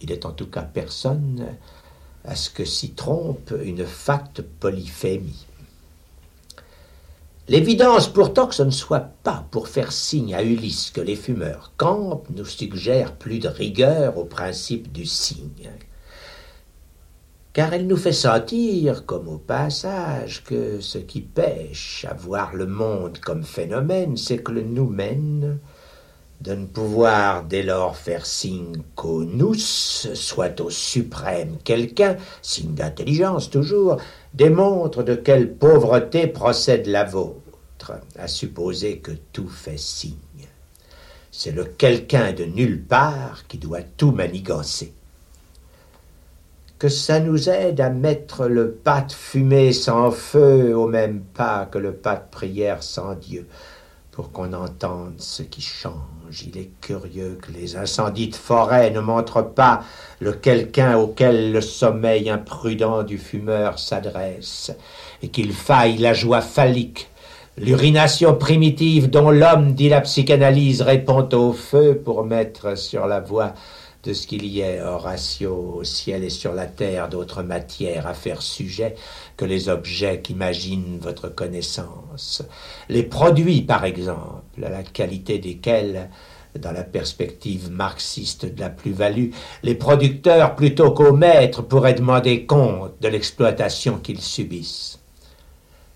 Il 0.00 0.12
est 0.12 0.24
en 0.24 0.32
tout 0.32 0.46
cas 0.46 0.62
personne 0.62 1.56
à 2.24 2.36
ce 2.36 2.50
que 2.50 2.64
s'y 2.64 2.90
trompe 2.90 3.52
une 3.62 3.86
fat 3.86 4.30
polyphémie. 4.60 5.46
L'évidence 7.48 8.08
pourtant 8.08 8.46
que 8.46 8.54
ce 8.54 8.62
ne 8.62 8.70
soit 8.70 9.10
pas 9.22 9.46
pour 9.50 9.68
faire 9.68 9.92
signe 9.92 10.34
à 10.34 10.42
Ulysse 10.42 10.90
que 10.90 11.02
les 11.02 11.16
fumeurs 11.16 11.72
campent 11.76 12.28
nous 12.30 12.46
suggère 12.46 13.14
plus 13.16 13.38
de 13.38 13.48
rigueur 13.48 14.16
au 14.16 14.24
principe 14.24 14.90
du 14.92 15.04
signe. 15.04 15.70
Car 17.54 17.72
elle 17.72 17.86
nous 17.86 17.96
fait 17.96 18.10
sentir, 18.10 19.06
comme 19.06 19.28
au 19.28 19.38
passage, 19.38 20.42
que 20.42 20.80
ce 20.80 20.98
qui 20.98 21.20
pêche 21.20 22.04
à 22.10 22.12
voir 22.12 22.52
le 22.52 22.66
monde 22.66 23.18
comme 23.20 23.44
phénomène, 23.44 24.16
c'est 24.16 24.38
que 24.38 24.50
le 24.50 24.62
nous 24.62 24.88
mène 24.88 25.60
de 26.40 26.54
ne 26.54 26.66
pouvoir 26.66 27.44
dès 27.44 27.62
lors 27.62 27.96
faire 27.96 28.26
signe 28.26 28.82
qu'au 28.96 29.22
nous, 29.22 29.54
soit 29.54 30.60
au 30.60 30.68
suprême 30.68 31.56
quelqu'un, 31.62 32.16
signe 32.42 32.74
d'intelligence 32.74 33.50
toujours, 33.50 33.98
démontre 34.34 35.04
de 35.04 35.14
quelle 35.14 35.54
pauvreté 35.54 36.26
procède 36.26 36.88
la 36.88 37.04
vôtre, 37.04 37.92
à 38.18 38.26
supposer 38.26 38.98
que 38.98 39.12
tout 39.32 39.48
fait 39.48 39.78
signe. 39.78 40.16
C'est 41.30 41.52
le 41.52 41.64
quelqu'un 41.64 42.32
de 42.32 42.46
nulle 42.46 42.82
part 42.82 43.46
qui 43.46 43.58
doit 43.58 43.82
tout 43.96 44.10
manigancer. 44.10 44.92
Que 46.84 46.90
ça 46.90 47.18
nous 47.18 47.48
aide 47.48 47.80
à 47.80 47.88
mettre 47.88 48.44
le 48.46 48.70
pas 48.70 49.00
de 49.00 49.12
fumée 49.14 49.72
sans 49.72 50.10
feu 50.10 50.76
au 50.76 50.86
même 50.86 51.22
pas 51.22 51.64
que 51.64 51.78
le 51.78 51.94
pas 51.94 52.16
de 52.16 52.30
prière 52.30 52.82
sans 52.82 53.14
Dieu, 53.14 53.46
pour 54.10 54.32
qu'on 54.32 54.52
entende 54.52 55.14
ce 55.16 55.42
qui 55.42 55.62
change. 55.62 56.44
Il 56.46 56.58
est 56.58 56.72
curieux 56.82 57.38
que 57.40 57.52
les 57.52 57.76
incendies 57.76 58.28
de 58.28 58.34
forêt 58.34 58.90
ne 58.90 59.00
montrent 59.00 59.40
pas 59.54 59.82
le 60.20 60.32
quelqu'un 60.32 60.98
auquel 60.98 61.52
le 61.52 61.62
sommeil 61.62 62.28
imprudent 62.28 63.02
du 63.02 63.16
fumeur 63.16 63.78
s'adresse, 63.78 64.70
et 65.22 65.28
qu'il 65.28 65.54
faille 65.54 65.96
la 65.96 66.12
joie 66.12 66.42
phallique, 66.42 67.08
l'urination 67.56 68.34
primitive 68.34 69.08
dont 69.08 69.30
l'homme, 69.30 69.72
dit 69.72 69.88
la 69.88 70.02
psychanalyse, 70.02 70.82
répond 70.82 71.26
au 71.32 71.54
feu 71.54 71.98
pour 72.04 72.24
mettre 72.24 72.76
sur 72.76 73.06
la 73.06 73.20
voie 73.20 73.54
de 74.04 74.12
ce 74.12 74.26
qu'il 74.26 74.44
y 74.44 74.60
ait, 74.60 74.82
Horatio, 74.82 75.76
au 75.76 75.84
ciel 75.84 76.24
et 76.24 76.30
sur 76.30 76.52
la 76.52 76.66
terre, 76.66 77.08
d'autres 77.08 77.42
matières 77.42 78.06
à 78.06 78.14
faire 78.14 78.42
sujet 78.42 78.96
que 79.36 79.44
les 79.44 79.68
objets 79.68 80.20
qu'imaginent 80.20 80.98
votre 81.00 81.28
connaissance. 81.28 82.42
Les 82.88 83.02
produits, 83.02 83.62
par 83.62 83.84
exemple, 83.84 84.62
à 84.62 84.68
la 84.68 84.82
qualité 84.82 85.38
desquels, 85.38 86.10
dans 86.58 86.72
la 86.72 86.84
perspective 86.84 87.70
marxiste 87.70 88.46
de 88.46 88.60
la 88.60 88.70
plus-value, 88.70 89.30
les 89.62 89.74
producteurs, 89.74 90.54
plutôt 90.54 90.92
qu'aux 90.92 91.16
maîtres, 91.16 91.62
pourraient 91.62 91.94
demander 91.94 92.46
compte 92.46 92.92
de 93.00 93.08
l'exploitation 93.08 93.98
qu'ils 93.98 94.20
subissent. 94.20 95.00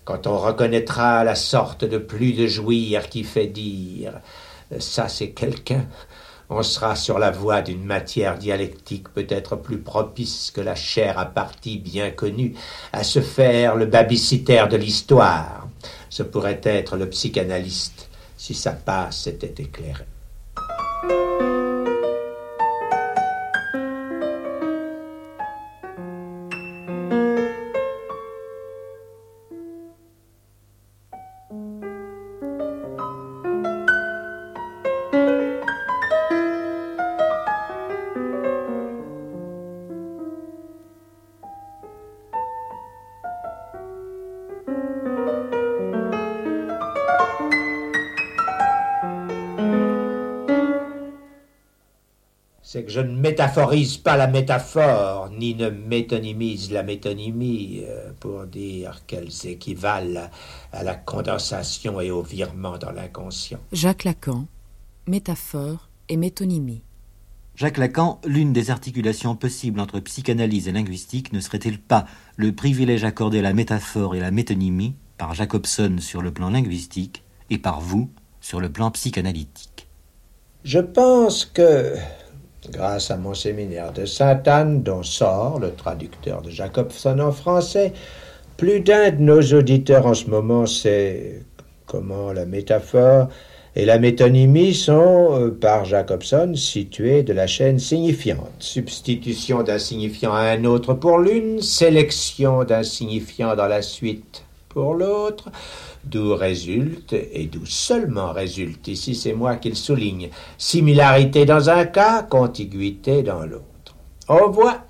Quand 0.03 0.25
on 0.25 0.37
reconnaîtra 0.37 1.23
la 1.23 1.35
sorte 1.35 1.85
de 1.85 1.99
plus 1.99 2.33
de 2.33 2.47
jouir 2.47 3.09
qui 3.09 3.23
fait 3.23 3.47
dire 3.47 4.13
ça 4.77 5.07
c'est 5.07 5.31
quelqu'un, 5.31 5.87
on 6.49 6.63
sera 6.63 6.95
sur 6.95 7.19
la 7.19 7.31
voie 7.31 7.61
d'une 7.61 7.83
matière 7.83 8.37
dialectique 8.37 9.09
peut-être 9.09 9.55
plus 9.55 9.79
propice 9.79 10.51
que 10.51 10.61
la 10.61 10.75
chair 10.75 11.19
à 11.19 11.25
partie 11.25 11.77
bien 11.77 12.09
connue 12.11 12.55
à 12.91 13.03
se 13.03 13.21
faire 13.21 13.75
le 13.75 13.85
babysitaire 13.85 14.67
de 14.67 14.77
l'histoire. 14.77 15.67
Ce 16.09 16.23
pourrait 16.23 16.61
être 16.63 16.97
le 16.97 17.07
psychanalyste 17.09 18.09
si 18.35 18.53
sa 18.53 18.71
passe 18.71 19.27
était 19.27 19.61
éclairée. 19.61 20.05
Métaphorise 53.39 53.95
pas 53.95 54.17
la 54.17 54.27
métaphore, 54.27 55.29
ni 55.29 55.55
ne 55.55 55.69
métonymise 55.69 56.73
la 56.73 56.83
métonymie, 56.83 57.83
euh, 57.87 58.11
pour 58.19 58.43
dire 58.45 59.03
qu'elles 59.07 59.31
équivalent 59.45 60.29
à 60.73 60.83
la 60.83 60.95
condensation 60.95 62.01
et 62.01 62.11
au 62.11 62.21
virement 62.21 62.77
dans 62.77 62.91
l'inconscient. 62.91 63.59
Jacques 63.71 64.03
Lacan, 64.03 64.45
métaphore 65.07 65.87
et 66.09 66.17
métonymie. 66.17 66.81
Jacques 67.55 67.77
Lacan, 67.77 68.19
l'une 68.25 68.51
des 68.51 68.71
articulations 68.71 69.37
possibles 69.37 69.79
entre 69.79 70.01
psychanalyse 70.01 70.67
et 70.67 70.73
linguistique 70.73 71.31
ne 71.31 71.39
serait-il 71.39 71.79
pas 71.79 72.07
le 72.35 72.53
privilège 72.53 73.05
accordé 73.05 73.39
à 73.39 73.43
la 73.43 73.53
métaphore 73.53 74.15
et 74.15 74.19
la 74.19 74.31
métonymie 74.31 74.95
par 75.17 75.33
Jacobson 75.33 75.95
sur 75.99 76.21
le 76.21 76.31
plan 76.31 76.49
linguistique 76.49 77.23
et 77.49 77.57
par 77.57 77.79
vous 77.79 78.09
sur 78.41 78.59
le 78.59 78.69
plan 78.69 78.91
psychanalytique? 78.91 79.87
Je 80.65 80.79
pense 80.79 81.45
que 81.45 81.95
grâce 82.71 83.11
à 83.11 83.17
mon 83.17 83.33
séminaire 83.33 83.91
de 83.93 84.05
Sainte-Anne, 84.05 84.83
dont 84.83 85.03
sort 85.03 85.59
le 85.59 85.71
traducteur 85.71 86.41
de 86.41 86.49
Jacobson 86.49 87.19
en 87.19 87.31
français, 87.31 87.93
plus 88.57 88.81
d'un 88.81 89.11
de 89.11 89.21
nos 89.21 89.41
auditeurs 89.41 90.05
en 90.05 90.13
ce 90.13 90.29
moment 90.29 90.65
sait 90.65 91.43
comment 91.85 92.31
la 92.31 92.45
métaphore 92.45 93.29
et 93.75 93.85
la 93.85 93.99
métonymie 93.99 94.73
sont, 94.73 95.39
euh, 95.39 95.51
par 95.51 95.85
Jacobson, 95.85 96.53
situées 96.55 97.23
de 97.23 97.33
la 97.33 97.47
chaîne 97.47 97.79
signifiante. 97.79 98.51
Substitution 98.59 99.63
d'un 99.63 99.79
signifiant 99.79 100.33
à 100.33 100.41
un 100.41 100.65
autre 100.65 100.93
pour 100.93 101.19
l'une, 101.19 101.61
sélection 101.61 102.63
d'un 102.63 102.83
signifiant 102.83 103.55
dans 103.55 103.67
la 103.67 103.81
suite 103.81 104.43
pour 104.69 104.93
l'autre, 104.93 105.49
d'où 106.03 106.35
résulte, 106.35 107.13
et 107.13 107.47
d'où 107.47 107.65
seulement 107.65 108.31
résulte, 108.31 108.87
ici 108.87 109.15
c'est 109.15 109.33
moi 109.33 109.55
qui 109.55 109.69
le 109.69 109.75
souligne, 109.75 110.29
similarité 110.57 111.45
dans 111.45 111.69
un 111.69 111.85
cas, 111.85 112.23
contiguïté 112.23 113.23
dans 113.23 113.45
l'autre. 113.45 113.95
On 114.27 114.49
voit 114.49 114.83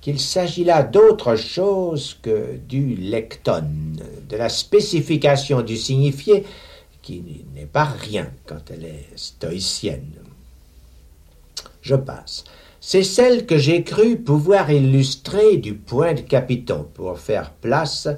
qu'il 0.00 0.20
s'agit 0.20 0.64
là 0.64 0.82
d'autre 0.82 1.36
chose 1.36 2.18
que 2.22 2.56
du 2.56 2.94
lectone, 2.96 4.00
de 4.28 4.36
la 4.36 4.48
spécification 4.48 5.62
du 5.62 5.76
signifié, 5.76 6.44
qui 7.02 7.22
n'est 7.54 7.66
pas 7.66 7.84
rien 7.84 8.30
quand 8.46 8.70
elle 8.70 8.84
est 8.84 9.06
stoïcienne. 9.14 10.12
Je 11.82 11.94
passe. 11.94 12.44
C'est 12.80 13.04
celle 13.04 13.46
que 13.46 13.58
j'ai 13.58 13.82
cru 13.82 14.16
pouvoir 14.16 14.70
illustrer 14.70 15.56
du 15.56 15.74
point 15.74 16.14
de 16.14 16.20
capiton 16.20 16.86
pour 16.94 17.18
faire 17.18 17.52
place 17.52 18.08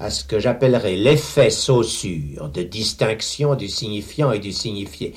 à 0.00 0.10
ce 0.10 0.24
que 0.24 0.38
j'appellerais 0.38 0.96
l'effet 0.96 1.50
saussure 1.50 2.48
de 2.48 2.62
distinction 2.62 3.54
du 3.54 3.68
signifiant 3.68 4.32
et 4.32 4.38
du 4.38 4.52
signifié, 4.52 5.14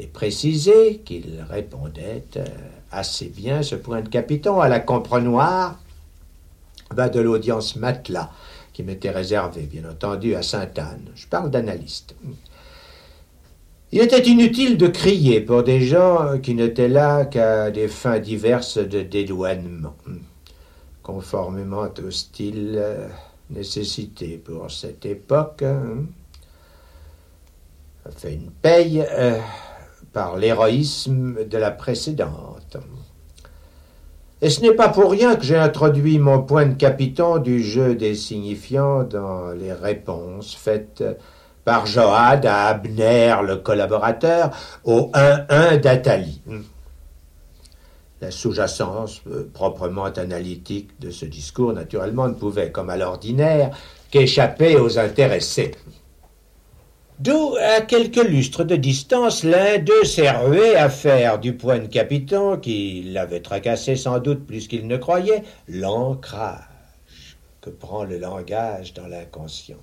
et 0.00 0.06
préciser 0.06 1.02
qu'il 1.04 1.44
répondait 1.48 2.24
euh, 2.36 2.44
assez 2.90 3.26
bien, 3.26 3.62
ce 3.62 3.76
point 3.76 4.00
de 4.00 4.08
capiton, 4.08 4.60
à 4.60 4.68
la 4.68 4.80
comprenoir 4.80 5.78
bah, 6.94 7.08
de 7.08 7.20
l'audience 7.20 7.76
matelas 7.76 8.30
qui 8.72 8.82
m'était 8.82 9.10
réservée, 9.10 9.62
bien 9.62 9.88
entendu, 9.88 10.34
à 10.34 10.42
Sainte-Anne. 10.42 11.06
Je 11.14 11.28
parle 11.28 11.50
d'analyste. 11.50 12.16
Il 13.92 14.00
était 14.00 14.26
inutile 14.26 14.76
de 14.76 14.88
crier 14.88 15.40
pour 15.40 15.62
des 15.62 15.80
gens 15.80 16.38
qui 16.42 16.54
n'étaient 16.54 16.88
là 16.88 17.24
qu'à 17.24 17.70
des 17.70 17.86
fins 17.86 18.18
diverses 18.18 18.78
de 18.78 19.02
dédouanement, 19.02 19.94
conformément 21.04 21.86
au 22.04 22.10
style 22.10 22.74
euh, 22.76 23.06
nécessité 23.50 24.36
pour 24.36 24.70
cette 24.70 25.06
époque. 25.06 25.62
Hein. 25.62 26.06
fait 28.16 28.34
une 28.34 28.50
paye 28.50 29.04
euh, 29.10 29.38
par 30.12 30.36
l'héroïsme 30.36 31.44
de 31.44 31.58
la 31.58 31.70
précédente. 31.70 32.76
Et 34.42 34.50
ce 34.50 34.60
n'est 34.60 34.74
pas 34.74 34.88
pour 34.88 35.10
rien 35.10 35.36
que 35.36 35.44
j'ai 35.44 35.56
introduit 35.56 36.18
mon 36.18 36.42
point 36.42 36.66
de 36.66 36.74
capiton 36.74 37.38
du 37.38 37.62
jeu 37.62 37.94
des 37.94 38.14
signifiants 38.14 39.04
dans 39.04 39.50
les 39.52 39.72
réponses 39.72 40.54
faites 40.54 41.02
par 41.64 41.86
Joad 41.86 42.44
à 42.44 42.66
Abner, 42.66 43.36
le 43.42 43.56
collaborateur, 43.56 44.50
au 44.84 45.10
1-1 45.14 45.80
d'Atali. 45.80 46.42
La 48.20 48.30
sous-jacence 48.30 49.22
euh, 49.26 49.50
proprement 49.52 50.04
analytique 50.04 50.90
de 51.00 51.10
ce 51.10 51.24
discours, 51.26 51.72
naturellement, 51.72 52.28
ne 52.28 52.34
pouvait, 52.34 52.70
comme 52.70 52.90
à 52.90 52.96
l'ordinaire, 52.96 53.76
qu'échapper 54.10 54.76
aux 54.76 54.98
intéressés. 54.98 55.72
D'où, 57.20 57.54
à 57.60 57.80
quelques 57.80 58.24
lustres 58.24 58.64
de 58.64 58.76
distance, 58.76 59.44
l'un 59.44 59.78
d'eux 59.78 60.04
s'est 60.04 60.30
rué 60.30 60.74
à 60.74 60.88
faire 60.88 61.38
du 61.38 61.54
point 61.54 61.78
de 61.78 61.86
capiton, 61.86 62.56
qui 62.56 63.02
l'avait 63.04 63.40
tracassé 63.40 63.94
sans 63.94 64.18
doute 64.18 64.46
plus 64.46 64.66
qu'il 64.66 64.86
ne 64.88 64.96
croyait, 64.96 65.44
l'ancrage 65.68 67.38
que 67.60 67.70
prend 67.70 68.04
le 68.04 68.18
langage 68.18 68.94
dans 68.94 69.06
l'inconscient. 69.06 69.78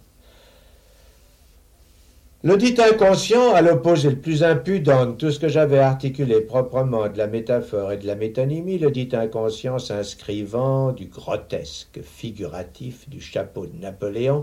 Le 2.43 2.57
dit 2.57 2.73
inconscient, 2.81 3.53
à 3.53 3.61
l'opposé 3.61 4.09
le 4.09 4.19
plus 4.19 4.43
impudent 4.43 5.05
de 5.05 5.11
tout 5.11 5.29
ce 5.29 5.37
que 5.37 5.47
j'avais 5.47 5.77
articulé 5.77 6.41
proprement 6.41 7.07
de 7.07 7.15
la 7.19 7.27
métaphore 7.27 7.91
et 7.91 7.97
de 7.97 8.07
la 8.07 8.15
métonymie, 8.15 8.79
le 8.79 8.89
dit 8.89 9.09
inconscient 9.13 9.77
s'inscrivant 9.77 10.91
du 10.91 11.05
grotesque 11.05 12.01
figuratif 12.01 13.07
du 13.07 13.21
chapeau 13.21 13.67
de 13.67 13.77
Napoléon 13.77 14.41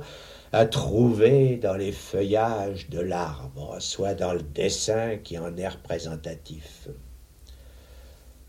à 0.53 0.67
trouver 0.67 1.57
dans 1.57 1.75
les 1.75 1.91
feuillages 1.91 2.89
de 2.89 3.01
l'arbre, 3.01 3.75
soit 3.81 4.15
dans 4.15 4.33
le 4.33 4.43
dessin 4.43 5.17
qui 5.17 5.37
en 5.37 5.57
est 5.57 5.67
représentatif. 5.67 6.87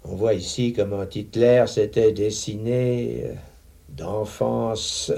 On 0.03 0.13
voit 0.13 0.35
ici 0.35 0.73
comment 0.73 1.09
Hitler 1.09 1.65
s'était 1.65 2.11
dessiné 2.11 3.23
euh, 3.25 3.33
d'enfance 3.89 5.11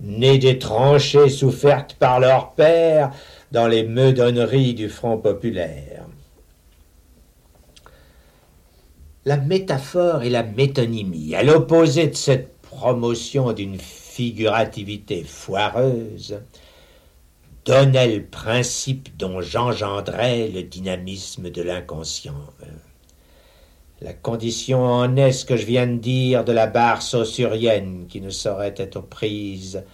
nés 0.00 0.38
des 0.38 0.58
tranchées 0.58 1.28
souffertes 1.28 1.94
par 1.94 2.20
leur 2.20 2.52
père 2.52 3.12
dans 3.52 3.66
les 3.66 3.84
meudonneries 3.84 4.74
du 4.74 4.88
Front 4.88 5.18
populaire. 5.18 6.06
La 9.24 9.36
métaphore 9.36 10.22
et 10.22 10.30
la 10.30 10.44
métonymie, 10.44 11.34
à 11.34 11.42
l'opposé 11.42 12.06
de 12.06 12.14
cette 12.14 12.58
promotion 12.62 13.52
d'une 13.52 13.78
figurativité 13.78 15.24
foireuse, 15.24 16.38
donnaient 17.64 18.16
le 18.16 18.22
principe 18.24 19.16
dont 19.16 19.40
j'engendrais 19.40 20.48
le 20.48 20.62
dynamisme 20.62 21.50
de 21.50 21.62
l'inconscient? 21.62 22.34
La 24.02 24.12
condition 24.12 24.84
en 24.84 25.16
est 25.16 25.32
ce 25.32 25.46
que 25.46 25.56
je 25.56 25.64
viens 25.64 25.86
de 25.86 25.96
dire 25.96 26.44
de 26.44 26.52
la 26.52 26.66
barre 26.66 27.00
saussurienne 27.00 28.06
qui 28.06 28.20
ne 28.20 28.28
saurait 28.28 28.74
être 28.76 29.00
prise 29.00 29.84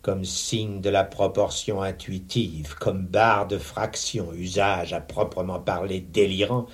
comme 0.00 0.24
signe 0.24 0.80
de 0.80 0.88
la 0.88 1.04
proportion 1.04 1.82
intuitive, 1.82 2.74
comme 2.80 3.04
barre 3.04 3.46
de 3.46 3.58
fraction, 3.58 4.32
usage 4.32 4.94
à 4.94 5.00
proprement 5.00 5.60
parler 5.60 6.00
délirant, 6.00 6.66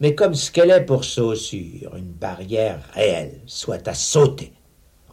mais 0.00 0.14
comme 0.14 0.34
ce 0.34 0.50
qu'elle 0.50 0.70
est 0.70 0.86
pour 0.86 1.04
saussure, 1.04 1.94
une 1.94 2.12
barrière 2.12 2.80
réelle, 2.94 3.42
soit 3.44 3.86
à 3.86 3.94
sauter 3.94 4.52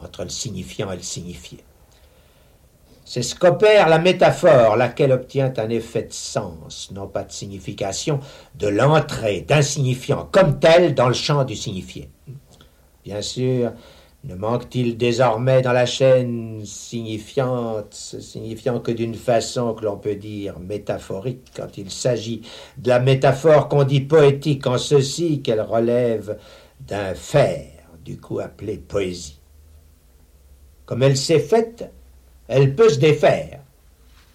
entre 0.02 0.22
le 0.22 0.30
signifiant 0.30 0.90
et 0.92 0.96
le 0.96 1.02
signifié. 1.02 1.58
C'est 3.12 3.20
ce 3.20 3.34
qu'opère 3.34 3.90
la 3.90 3.98
métaphore, 3.98 4.74
laquelle 4.74 5.12
obtient 5.12 5.52
un 5.58 5.68
effet 5.68 6.04
de 6.04 6.14
sens, 6.14 6.90
non 6.94 7.06
pas 7.06 7.24
de 7.24 7.30
signification, 7.30 8.20
de 8.54 8.68
l'entrée 8.68 9.42
d'un 9.42 9.60
signifiant 9.60 10.26
comme 10.32 10.58
tel 10.58 10.94
dans 10.94 11.08
le 11.08 11.12
champ 11.12 11.44
du 11.44 11.54
signifié. 11.54 12.08
Bien 13.04 13.20
sûr, 13.20 13.72
ne 14.24 14.34
manque-t-il 14.34 14.96
désormais 14.96 15.60
dans 15.60 15.74
la 15.74 15.84
chaîne 15.84 16.62
signifiante, 16.64 17.92
signifiant 17.92 18.80
que 18.80 18.92
d'une 18.92 19.14
façon 19.14 19.74
que 19.74 19.84
l'on 19.84 19.98
peut 19.98 20.16
dire 20.16 20.58
métaphorique, 20.58 21.52
quand 21.54 21.76
il 21.76 21.90
s'agit 21.90 22.40
de 22.78 22.88
la 22.88 22.98
métaphore 22.98 23.68
qu'on 23.68 23.84
dit 23.84 24.00
poétique 24.00 24.66
en 24.66 24.78
ceci 24.78 25.42
qu'elle 25.42 25.60
relève 25.60 26.38
d'un 26.80 27.12
faire, 27.14 27.90
du 28.02 28.18
coup 28.18 28.40
appelé 28.40 28.78
poésie. 28.78 29.38
Comme 30.86 31.02
elle 31.02 31.18
s'est 31.18 31.40
faite, 31.40 31.92
elle 32.52 32.74
peut 32.74 32.90
se 32.90 32.98
défaire. 32.98 33.60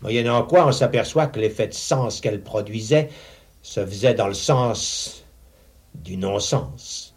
Moyennant 0.01 0.43
quoi, 0.43 0.68
on 0.68 0.72
s'aperçoit 0.72 1.28
que 1.28 1.39
l'effet 1.39 1.68
de 1.68 1.74
sens 1.74 2.20
qu'elle 2.20 2.41
produisait 2.41 3.09
se 3.61 3.86
faisait 3.86 4.15
dans 4.15 4.28
le 4.28 4.34
sens 4.34 5.24
du 5.93 6.18
non-sens. 6.18 7.13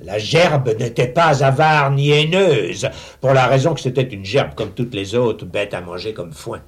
La 0.00 0.18
gerbe 0.18 0.76
n'était 0.78 1.08
pas 1.08 1.44
avare 1.44 1.90
ni 1.92 2.10
haineuse, 2.10 2.88
pour 3.20 3.32
la 3.32 3.46
raison 3.46 3.74
que 3.74 3.80
c'était 3.80 4.02
une 4.02 4.24
gerbe 4.24 4.54
comme 4.54 4.72
toutes 4.72 4.94
les 4.94 5.14
autres, 5.14 5.44
bête 5.44 5.74
à 5.74 5.82
manger 5.82 6.14
comme 6.14 6.32
foin. 6.32 6.62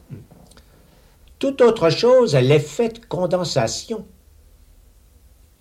Toute 1.38 1.60
autre 1.60 1.90
chose 1.90 2.36
l'effet 2.36 2.90
de 2.90 3.04
condensation, 3.04 4.06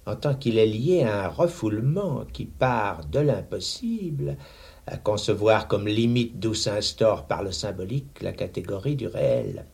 en 0.05 0.15
tant 0.15 0.35
qu'il 0.35 0.59
est 0.59 0.67
lié 0.67 1.03
à 1.03 1.25
un 1.25 1.27
refoulement 1.27 2.25
qui 2.33 2.45
part 2.45 3.05
de 3.05 3.19
l'impossible 3.19 4.37
à 4.91 4.97
concevoir 4.97 5.67
comme 5.67 5.87
limite 5.87 6.39
d'où 6.39 6.53
s'instaure 6.53 7.25
par 7.25 7.43
le 7.43 7.51
symbolique 7.51 8.21
la 8.21 8.33
catégorie 8.33 8.95
du 8.95 9.07
réel. 9.07 9.65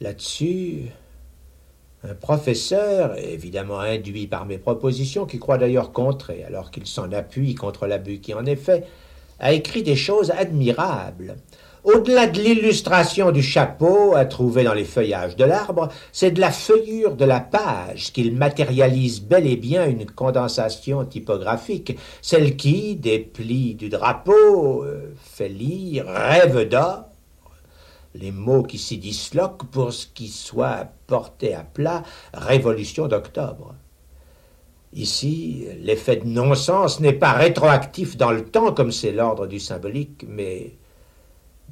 Là-dessus, 0.00 0.90
Un 2.04 2.14
professeur, 2.14 3.16
évidemment 3.16 3.78
induit 3.78 4.26
par 4.26 4.44
mes 4.44 4.58
propositions, 4.58 5.24
qui 5.24 5.38
croit 5.38 5.58
d'ailleurs 5.58 5.92
contrer, 5.92 6.42
alors 6.42 6.72
qu'il 6.72 6.86
s'en 6.86 7.12
appuie 7.12 7.54
contre 7.54 7.86
l'abus 7.86 8.18
qui 8.18 8.34
en 8.34 8.44
est 8.44 8.56
fait, 8.56 8.84
a 9.38 9.52
écrit 9.52 9.84
des 9.84 9.94
choses 9.94 10.32
admirables. 10.32 11.36
Au-delà 11.84 12.28
de 12.28 12.40
l'illustration 12.40 13.32
du 13.32 13.42
chapeau 13.42 14.14
à 14.14 14.24
trouver 14.24 14.62
dans 14.62 14.72
les 14.72 14.84
feuillages 14.84 15.34
de 15.34 15.44
l'arbre, 15.44 15.88
c'est 16.12 16.30
de 16.30 16.40
la 16.40 16.52
feuillure 16.52 17.16
de 17.16 17.24
la 17.24 17.40
page 17.40 18.12
qu'il 18.12 18.36
matérialise 18.36 19.20
bel 19.20 19.48
et 19.48 19.56
bien 19.56 19.88
une 19.88 20.06
condensation 20.06 21.04
typographique, 21.04 21.98
celle 22.20 22.54
qui, 22.56 22.94
des 22.94 23.18
plis 23.18 23.74
du 23.74 23.88
drapeau, 23.88 24.84
euh, 24.84 25.12
fait 25.24 25.48
lire 25.48 26.06
rêve 26.06 26.68
d'or, 26.68 27.06
les 28.14 28.30
mots 28.30 28.62
qui 28.62 28.78
s'y 28.78 28.98
disloquent 28.98 29.66
pour 29.72 29.92
ce 29.92 30.06
qui 30.06 30.28
soit 30.28 30.86
porté 31.08 31.52
à 31.52 31.64
plat 31.64 32.04
révolution 32.32 33.08
d'octobre. 33.08 33.74
Ici, 34.94 35.66
l'effet 35.80 36.16
de 36.16 36.28
non-sens 36.28 37.00
n'est 37.00 37.12
pas 37.12 37.32
rétroactif 37.32 38.16
dans 38.16 38.30
le 38.30 38.44
temps 38.44 38.72
comme 38.72 38.92
c'est 38.92 39.10
l'ordre 39.10 39.48
du 39.48 39.58
symbolique, 39.58 40.24
mais 40.28 40.74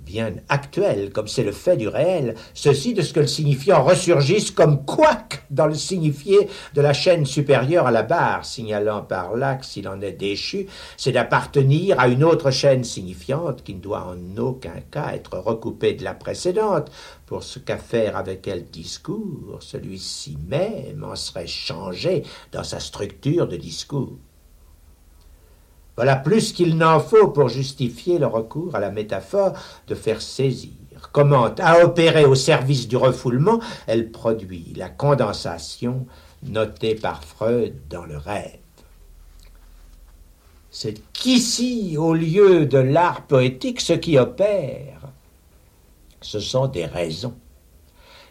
bien 0.05 0.35
actuel, 0.49 1.11
comme 1.13 1.29
c'est 1.29 1.43
le 1.43 1.53
fait 1.53 1.77
du 1.77 1.89
réel, 1.89 2.35
ceci 2.55 2.95
de 2.95 3.03
ce 3.03 3.13
que 3.13 3.21
le 3.21 3.27
signifiant 3.27 3.83
ressurgisse 3.83 4.51
comme 4.51 4.85
quoique 4.85 5.39
dans 5.51 5.67
le 5.67 5.75
signifié 5.75 6.49
de 6.75 6.81
la 6.81 6.93
chaîne 6.93 7.27
supérieure 7.27 7.87
à 7.87 7.91
la 7.91 8.03
barre, 8.03 8.45
signalant 8.45 9.03
par 9.03 9.37
là 9.37 9.57
que 9.57 9.67
s'il 9.67 9.89
en 9.89 10.01
est 10.01 10.13
déchu, 10.13 10.67
c'est 10.97 11.13
d'appartenir 11.13 11.99
à 12.01 12.09
une 12.09 12.25
autre 12.25 12.51
chaîne 12.51 12.85
signifiante 12.85 13.63
qui 13.63 13.75
ne 13.75 13.81
doit 13.81 14.07
en 14.07 14.37
aucun 14.37 14.81
cas 14.91 15.13
être 15.15 15.39
recoupée 15.39 15.95
de 15.95 16.05
la 16.05 16.15
précédente, 16.15 16.91
pour 17.27 17.45
ce 17.45 17.61
qu'à 17.61 17.79
faire 17.79 18.17
avec 18.17 18.49
elle 18.49 18.67
discours, 18.67 19.59
celui-ci 19.61 20.37
même 20.49 21.05
en 21.05 21.15
serait 21.15 21.47
changé 21.47 22.25
dans 22.51 22.65
sa 22.65 22.81
structure 22.81 23.47
de 23.47 23.57
discours. 23.57 24.19
Voilà 26.01 26.17
plus 26.17 26.55
qu'il 26.55 26.79
n'en 26.79 26.99
faut 26.99 27.29
pour 27.29 27.51
justifier 27.51 28.19
le 28.19 28.27
recours 28.27 28.75
à 28.75 28.81
la 28.81 28.91
métaphore 28.91 29.53
de 29.87 29.95
faire 29.95 30.23
saisir. 30.23 30.71
Comment, 31.13 31.51
à 31.59 31.85
opérer 31.85 32.25
au 32.25 32.35
service 32.35 32.89
du 32.89 32.97
refoulement, 32.97 33.61
elle 33.87 34.11
produit 34.11 34.73
la 34.77 34.89
condensation 34.89 36.07
notée 36.43 36.95
par 36.95 37.23
Freud 37.23 37.75
dans 37.91 38.07
le 38.07 38.17
rêve. 38.17 38.61
C'est 40.71 41.03
qu'ici, 41.13 41.97
au 41.99 42.15
lieu 42.15 42.65
de 42.65 42.79
l'art 42.79 43.27
poétique, 43.27 43.83
ce 43.83 43.93
qui 43.93 44.17
opère, 44.17 45.03
ce 46.23 46.41
sont 46.41 46.67
des 46.67 46.87
raisons. 46.87 47.35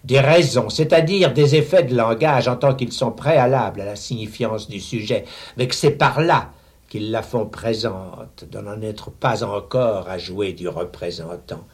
Des 0.04 0.22
raisons, 0.22 0.70
c'est-à-dire 0.70 1.36
des 1.36 1.56
effets 1.56 1.84
de 1.84 1.96
langage 1.96 2.48
en 2.48 2.56
tant 2.56 2.74
qu'ils 2.74 2.94
sont 2.94 3.12
préalables 3.12 3.82
à 3.82 3.86
la 3.86 3.96
signifiance 3.96 4.68
du 4.68 4.80
sujet, 4.80 5.26
mais 5.56 5.68
que 5.68 5.76
c'est 5.76 5.92
par 5.92 6.20
là 6.20 6.50
qu'ils 6.90 7.12
la 7.12 7.22
font 7.22 7.46
présente, 7.46 8.46
de 8.52 8.60
n'en 8.60 8.82
être 8.82 9.12
pas 9.12 9.44
encore 9.44 10.10
à 10.10 10.18
jouer 10.18 10.54
du 10.54 10.68
représentant. 10.68 11.66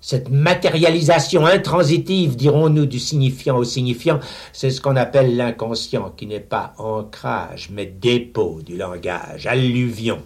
Cette 0.00 0.28
matérialisation 0.30 1.44
intransitive, 1.44 2.36
dirons-nous, 2.36 2.86
du 2.86 3.00
signifiant 3.00 3.56
au 3.56 3.64
signifiant, 3.64 4.20
c'est 4.52 4.70
ce 4.70 4.80
qu'on 4.80 4.94
appelle 4.94 5.36
l'inconscient, 5.36 6.10
qui 6.10 6.26
n'est 6.26 6.38
pas 6.38 6.74
ancrage, 6.78 7.70
mais 7.72 7.86
dépôt 7.86 8.60
du 8.64 8.76
langage, 8.76 9.46
alluvion. 9.46 10.22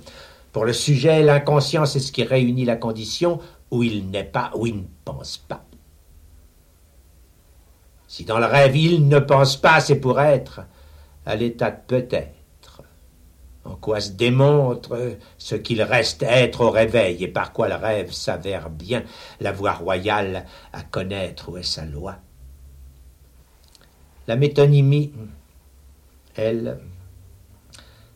Pour 0.53 0.67
le 0.67 0.75
sujet, 0.75 1.23
l'inconscient, 1.23 1.87
c'est 1.87 2.01
ce 2.01 2.13
qui 2.13 2.25
réunit 2.25 2.67
la 2.67 2.77
condition 2.77 3.41
où 3.71 3.83
il 3.83 4.11
n'est 4.11 4.25
pas, 4.25 4.51
où 4.55 4.67
il 4.67 4.77
ne 4.77 4.83
pense 5.05 5.39
pas. 5.39 5.65
Si 8.07 8.25
dans 8.25 8.39
le 8.39 8.45
rêve 8.45 8.77
il 8.77 9.09
ne 9.09 9.19
pense 9.19 9.57
pas, 9.57 9.81
c'est 9.81 9.97
pour 9.97 10.21
être 10.21 10.61
à 11.25 11.35
l'état 11.35 11.71
de 11.71 11.79
peut-être 11.87 12.35
en 13.65 13.77
quoi 13.77 14.01
se 14.01 14.11
démontre 14.11 15.17
ce 15.39 15.55
qu'il 15.55 15.83
reste 15.83 16.23
être 16.23 16.63
au 16.63 16.71
réveil 16.71 17.23
et 17.23 17.29
par 17.29 17.53
quoi 17.53 17.69
le 17.69 17.77
rêve 17.77 18.13
s'avère 18.13 18.71
bien? 18.71 19.05
La 19.41 19.53
voie 19.53 19.73
royale 19.73 20.47
à 20.73 20.83
connaître 20.83 21.51
où 21.51 21.57
est 21.57 21.63
sa 21.63 21.85
loi? 21.85 22.17
La 24.27 24.37
métonymie, 24.37 25.13
elle, 26.35 26.79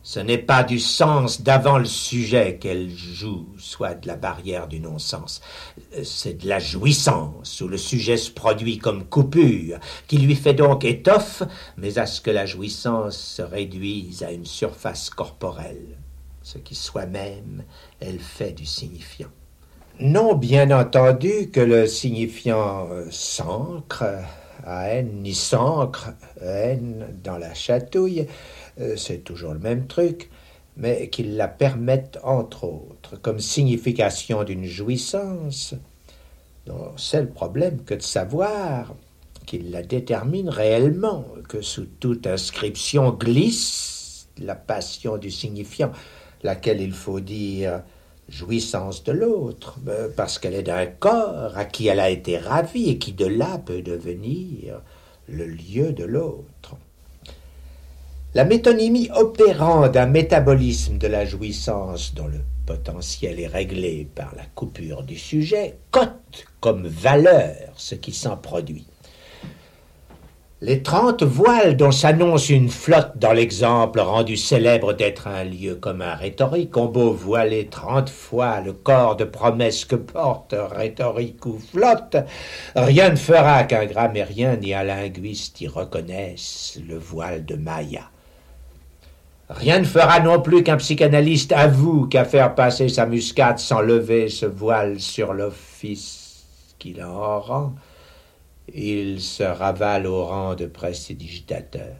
ce 0.07 0.21
n'est 0.21 0.37
pas 0.37 0.63
du 0.63 0.79
sens 0.79 1.41
d'avant 1.41 1.77
le 1.77 1.83
sujet 1.83 2.59
qu'elle 2.61 2.89
joue, 2.89 3.45
soit 3.57 3.93
de 3.93 4.07
la 4.07 4.15
barrière 4.15 4.69
du 4.69 4.79
non-sens. 4.79 5.41
C'est 6.01 6.43
de 6.43 6.47
la 6.47 6.59
jouissance, 6.59 7.59
où 7.59 7.67
le 7.67 7.75
sujet 7.75 8.15
se 8.15 8.31
produit 8.31 8.77
comme 8.77 9.03
coupure, 9.03 9.79
qui 10.07 10.17
lui 10.17 10.35
fait 10.35 10.53
donc 10.53 10.85
étoffe, 10.85 11.43
mais 11.75 11.97
à 11.97 12.05
ce 12.05 12.21
que 12.21 12.31
la 12.31 12.45
jouissance 12.45 13.17
se 13.17 13.41
réduise 13.41 14.23
à 14.23 14.31
une 14.31 14.45
surface 14.45 15.09
corporelle, 15.09 15.97
ce 16.41 16.57
qui 16.57 16.75
soi-même, 16.75 17.65
elle 17.99 18.19
fait 18.19 18.53
du 18.53 18.65
signifiant. 18.65 19.27
Non, 19.99 20.35
bien 20.35 20.71
entendu, 20.71 21.49
que 21.51 21.59
le 21.59 21.85
signifiant 21.85 22.87
euh, 22.89 23.07
s'ancre 23.11 24.05
à 24.65 24.89
haine, 24.89 25.21
ni 25.21 25.33
s'ancre 25.33 26.13
haine 26.41 27.07
dans 27.23 27.37
la 27.37 27.53
chatouille, 27.53 28.21
euh, 28.21 28.66
c'est 28.95 29.23
toujours 29.23 29.53
le 29.53 29.59
même 29.59 29.87
truc, 29.87 30.29
mais 30.75 31.09
qu'ils 31.09 31.35
la 31.35 31.47
permettent 31.47 32.19
entre 32.23 32.65
autres 32.65 33.19
comme 33.21 33.39
signification 33.39 34.43
d'une 34.43 34.65
jouissance, 34.65 35.75
c'est 36.97 37.21
le 37.21 37.29
problème 37.29 37.83
que 37.83 37.93
de 37.93 38.01
savoir 38.01 38.93
qu'il 39.45 39.71
la 39.71 39.81
détermine 39.81 40.49
réellement, 40.49 41.25
que 41.47 41.61
sous 41.61 41.85
toute 41.99 42.27
inscription 42.27 43.11
glisse 43.11 44.27
la 44.37 44.55
passion 44.55 45.17
du 45.17 45.31
signifiant, 45.31 45.91
laquelle 46.43 46.81
il 46.81 46.93
faut 46.93 47.19
dire 47.19 47.81
jouissance 48.29 49.03
de 49.05 49.13
l'autre, 49.13 49.79
euh, 49.87 50.09
parce 50.15 50.37
qu'elle 50.37 50.53
est 50.53 50.63
d'un 50.63 50.85
corps 50.85 51.57
à 51.57 51.63
qui 51.63 51.87
elle 51.87 52.01
a 52.01 52.09
été 52.09 52.37
ravie 52.37 52.89
et 52.89 52.97
qui 52.97 53.13
de 53.13 53.25
là 53.25 53.57
peut 53.57 53.81
devenir 53.81 54.81
le 55.29 55.47
lieu 55.47 55.93
de 55.93 56.03
l'autre. 56.03 56.75
La 58.35 58.43
métonymie 58.43 59.09
opérant 59.15 59.87
d'un 59.87 60.05
métabolisme 60.05 60.97
de 60.97 61.07
la 61.07 61.25
jouissance 61.25 62.13
dont 62.13 62.27
le 62.27 62.41
potentiel 62.65 63.39
est 63.39 63.47
réglé 63.47 64.05
par 64.13 64.35
la 64.35 64.43
coupure 64.53 65.03
du 65.03 65.17
sujet 65.17 65.77
cote 65.91 66.45
comme 66.59 66.85
valeur 66.85 67.71
ce 67.77 67.95
qui 67.95 68.11
s'en 68.11 68.35
produit. 68.35 68.85
Les 70.59 70.83
trente 70.83 71.23
voiles 71.23 71.77
dont 71.77 71.91
s'annonce 71.91 72.49
une 72.49 72.69
flotte 72.69 73.13
dans 73.15 73.31
l'exemple 73.31 74.01
rendu 74.01 74.35
célèbre 74.35 74.91
d'être 74.91 75.27
un 75.27 75.45
lieu 75.45 75.75
commun 75.75 76.15
rhétorique 76.15 76.75
ont 76.75 76.87
beau 76.87 77.13
voiler 77.13 77.67
trente 77.67 78.09
fois 78.09 78.59
le 78.59 78.73
corps 78.73 79.15
de 79.15 79.23
promesse 79.23 79.85
que 79.85 79.95
porte 79.95 80.53
rhétorique 80.71 81.45
ou 81.45 81.59
flotte, 81.59 82.17
rien 82.75 83.09
ne 83.09 83.15
fera 83.15 83.63
qu'un 83.63 83.85
grammairien 83.85 84.57
ni 84.57 84.73
un 84.73 84.83
linguiste 84.83 85.61
y 85.61 85.67
reconnaisse 85.67 86.77
le 86.85 86.97
voile 86.97 87.45
de 87.45 87.55
Maya. 87.55 88.09
Rien 89.49 89.79
ne 89.79 89.85
fera 89.85 90.19
non 90.19 90.41
plus 90.41 90.61
qu'un 90.61 90.75
psychanalyste 90.75 91.53
avoue 91.53 92.05
qu'à 92.07 92.25
faire 92.25 92.53
passer 92.53 92.89
sa 92.89 93.05
muscade 93.05 93.59
sans 93.59 93.79
lever 93.79 94.27
ce 94.27 94.45
voile 94.45 94.99
sur 94.99 95.33
l'office 95.33 96.45
qu'il 96.79 97.01
en 97.01 97.39
rend, 97.39 97.73
il 98.73 99.21
se 99.21 99.43
ravale 99.43 100.05
au 100.05 100.25
rang 100.25 100.55
de 100.55 100.65
prestidigitateur. 100.65 101.95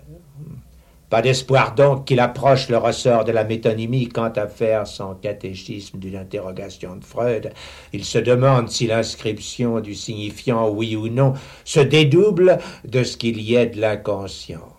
Pas 1.10 1.22
d'espoir 1.22 1.74
donc 1.74 2.04
qu'il 2.04 2.20
approche 2.20 2.68
le 2.68 2.78
ressort 2.78 3.24
de 3.24 3.32
la 3.32 3.46
métonymie 3.46 4.10
quant 4.10 4.34
à 4.36 4.48
faire 4.48 4.86
son 4.86 5.16
catéchisme 5.16 6.00
d'une 6.00 6.18
interrogation 6.18 6.98
de 6.98 7.06
Freud. 7.06 7.54
Il 7.94 8.04
se 8.04 8.18
demande 8.18 8.70
si 8.70 8.88
l'inscription 8.88 9.80
du 9.80 9.96
signifiant 9.96 10.68
oui 10.68 10.98
ou 10.98 11.08
non 11.08 11.34
se 11.64 11.80
dédouble 11.80 12.58
de 12.84 13.04
ce 13.04 13.16
qu'il 13.16 13.40
y 13.40 13.56
ait 13.56 13.68
de 13.68 13.80
l'inconscient 13.80 14.77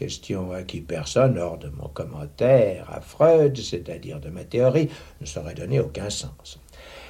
question 0.00 0.50
à 0.52 0.62
qui 0.62 0.80
personne, 0.80 1.36
hors 1.38 1.58
de 1.58 1.68
mon 1.68 1.88
commentaire 1.88 2.86
à 2.90 3.02
Freud, 3.02 3.58
c'est-à-dire 3.58 4.18
de 4.18 4.30
ma 4.30 4.44
théorie, 4.44 4.88
ne 5.20 5.26
saurait 5.26 5.52
donner 5.52 5.78
aucun 5.78 6.08
sens. 6.08 6.58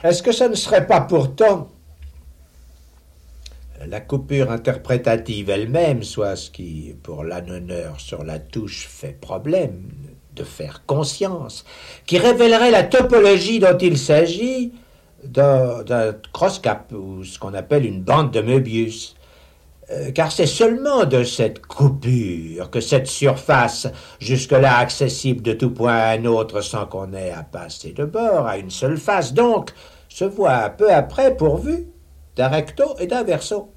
Est-ce 0.02 0.24
que 0.24 0.32
ce 0.32 0.42
ne 0.42 0.56
serait 0.56 0.88
pas 0.88 1.00
pourtant 1.00 1.68
la 3.86 4.00
coupure 4.00 4.50
interprétative 4.50 5.50
elle-même, 5.50 6.02
soit 6.02 6.34
ce 6.34 6.50
qui, 6.50 6.96
pour 7.04 7.22
l'annonneur 7.22 8.00
sur 8.00 8.24
la 8.24 8.40
touche, 8.40 8.88
fait 8.88 9.18
problème, 9.18 9.88
de 10.34 10.42
faire 10.42 10.84
conscience, 10.84 11.64
qui 12.06 12.18
révélerait 12.18 12.72
la 12.72 12.82
topologie 12.82 13.60
dont 13.60 13.78
il 13.78 13.98
s'agit 13.98 14.72
d'un 15.24 15.84
cross-cap, 16.32 16.92
ou 16.92 17.22
ce 17.22 17.38
qu'on 17.38 17.54
appelle 17.54 17.86
une 17.86 18.02
bande 18.02 18.32
de 18.32 18.40
Möbius, 18.40 19.14
car 20.14 20.30
c'est 20.30 20.46
seulement 20.46 21.04
de 21.04 21.24
cette 21.24 21.66
coupure 21.66 22.70
que 22.70 22.80
cette 22.80 23.06
surface, 23.06 23.88
jusque-là 24.20 24.78
accessible 24.78 25.42
de 25.42 25.52
tout 25.52 25.70
point 25.70 25.96
à 25.96 26.10
un 26.10 26.24
autre 26.26 26.60
sans 26.60 26.86
qu'on 26.86 27.12
ait 27.12 27.32
à 27.32 27.42
passer 27.42 27.92
de 27.92 28.04
bord 28.04 28.46
à 28.46 28.58
une 28.58 28.70
seule 28.70 28.98
face, 28.98 29.32
donc, 29.32 29.70
se 30.08 30.24
voit 30.24 30.70
peu 30.70 30.92
après 30.92 31.36
pourvue 31.36 31.86
d'un 32.36 32.48
recto 32.48 32.96
et 32.98 33.06
d'un 33.06 33.22
verso. 33.22 33.72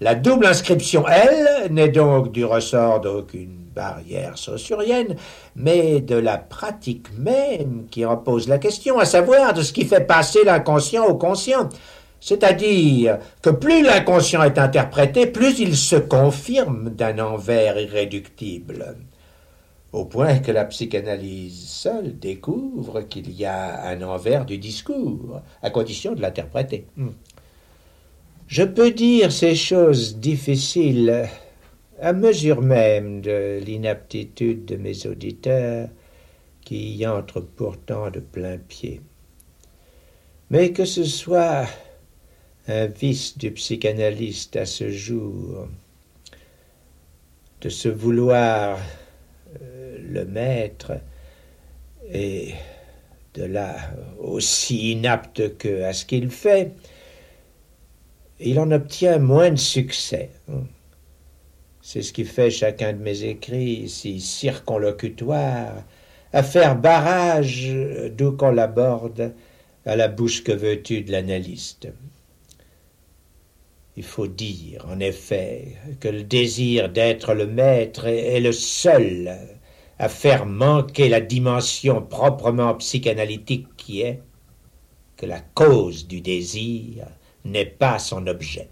La 0.00 0.14
double 0.14 0.46
inscription 0.46 1.06
L 1.06 1.70
n'est 1.70 1.88
donc 1.88 2.32
du 2.32 2.44
ressort 2.44 3.00
d'aucune 3.00 3.64
barrière 3.74 4.36
saussurienne, 4.36 5.16
mais 5.56 6.00
de 6.00 6.16
la 6.16 6.36
pratique 6.36 7.06
même 7.16 7.86
qui 7.90 8.04
repose 8.04 8.48
la 8.48 8.58
question, 8.58 8.98
à 8.98 9.04
savoir 9.04 9.54
de 9.54 9.62
ce 9.62 9.72
qui 9.72 9.84
fait 9.84 10.06
passer 10.06 10.44
l'inconscient 10.44 11.04
au 11.06 11.14
conscient. 11.14 11.68
C'est-à-dire 12.24 13.18
que 13.42 13.50
plus 13.50 13.82
l'inconscient 13.82 14.42
est 14.44 14.56
interprété, 14.56 15.26
plus 15.26 15.58
il 15.58 15.76
se 15.76 15.96
confirme 15.96 16.88
d'un 16.88 17.18
envers 17.18 17.78
irréductible. 17.78 18.96
Au 19.92 20.06
point 20.06 20.38
que 20.38 20.50
la 20.50 20.64
psychanalyse 20.64 21.68
seule 21.68 22.18
découvre 22.18 23.02
qu'il 23.02 23.30
y 23.30 23.44
a 23.44 23.86
un 23.88 24.00
envers 24.00 24.46
du 24.46 24.56
discours, 24.56 25.42
à 25.60 25.68
condition 25.68 26.14
de 26.14 26.22
l'interpréter. 26.22 26.86
Hmm. 26.96 27.10
Je 28.46 28.62
peux 28.62 28.92
dire 28.92 29.30
ces 29.30 29.54
choses 29.54 30.16
difficiles 30.16 31.28
à 32.00 32.14
mesure 32.14 32.62
même 32.62 33.20
de 33.20 33.60
l'inaptitude 33.62 34.64
de 34.64 34.76
mes 34.76 35.06
auditeurs 35.06 35.90
qui 36.64 36.96
y 36.96 37.06
entrent 37.06 37.42
pourtant 37.42 38.10
de 38.10 38.20
plein 38.20 38.56
pied. 38.56 39.02
Mais 40.48 40.72
que 40.72 40.86
ce 40.86 41.04
soit 41.04 41.66
un 42.68 42.86
vice 42.86 43.36
du 43.36 43.50
psychanalyste 43.52 44.56
à 44.56 44.66
ce 44.66 44.90
jour, 44.90 45.68
de 47.60 47.68
se 47.68 47.88
vouloir 47.88 48.78
euh, 49.60 49.98
le 50.00 50.24
maître, 50.24 50.92
et 52.10 52.54
de 53.34 53.44
là 53.44 53.76
aussi 54.18 54.92
inapte 54.92 55.56
que 55.58 55.82
à 55.82 55.92
ce 55.92 56.04
qu'il 56.04 56.30
fait, 56.30 56.72
il 58.40 58.58
en 58.58 58.70
obtient 58.70 59.18
moins 59.18 59.50
de 59.50 59.56
succès. 59.56 60.30
C'est 61.82 62.02
ce 62.02 62.12
qui 62.12 62.24
fait 62.24 62.50
chacun 62.50 62.92
de 62.92 62.98
mes 62.98 63.24
écrits 63.24 63.88
si 63.88 64.20
circonlocutoires, 64.20 65.84
à 66.32 66.42
faire 66.42 66.76
barrage 66.76 67.72
d'où 68.10 68.32
qu'on 68.32 68.50
l'aborde 68.50 69.34
à 69.86 69.96
la 69.96 70.08
bouche 70.08 70.42
que 70.42 70.52
veux-tu 70.52 71.02
de 71.02 71.12
l'analyste. 71.12 71.88
Il 73.96 74.02
faut 74.02 74.26
dire, 74.26 74.84
en 74.88 74.98
effet, 74.98 75.76
que 76.00 76.08
le 76.08 76.24
désir 76.24 76.88
d'être 76.88 77.32
le 77.32 77.46
maître 77.46 78.06
est 78.06 78.40
le 78.40 78.50
seul 78.52 79.38
à 79.98 80.08
faire 80.08 80.46
manquer 80.46 81.08
la 81.08 81.20
dimension 81.20 82.02
proprement 82.02 82.74
psychanalytique 82.74 83.68
qui 83.76 84.02
est 84.02 84.20
que 85.16 85.26
la 85.26 85.40
cause 85.40 86.08
du 86.08 86.20
désir 86.20 87.06
n'est 87.44 87.64
pas 87.66 88.00
son 88.00 88.26
objet, 88.26 88.68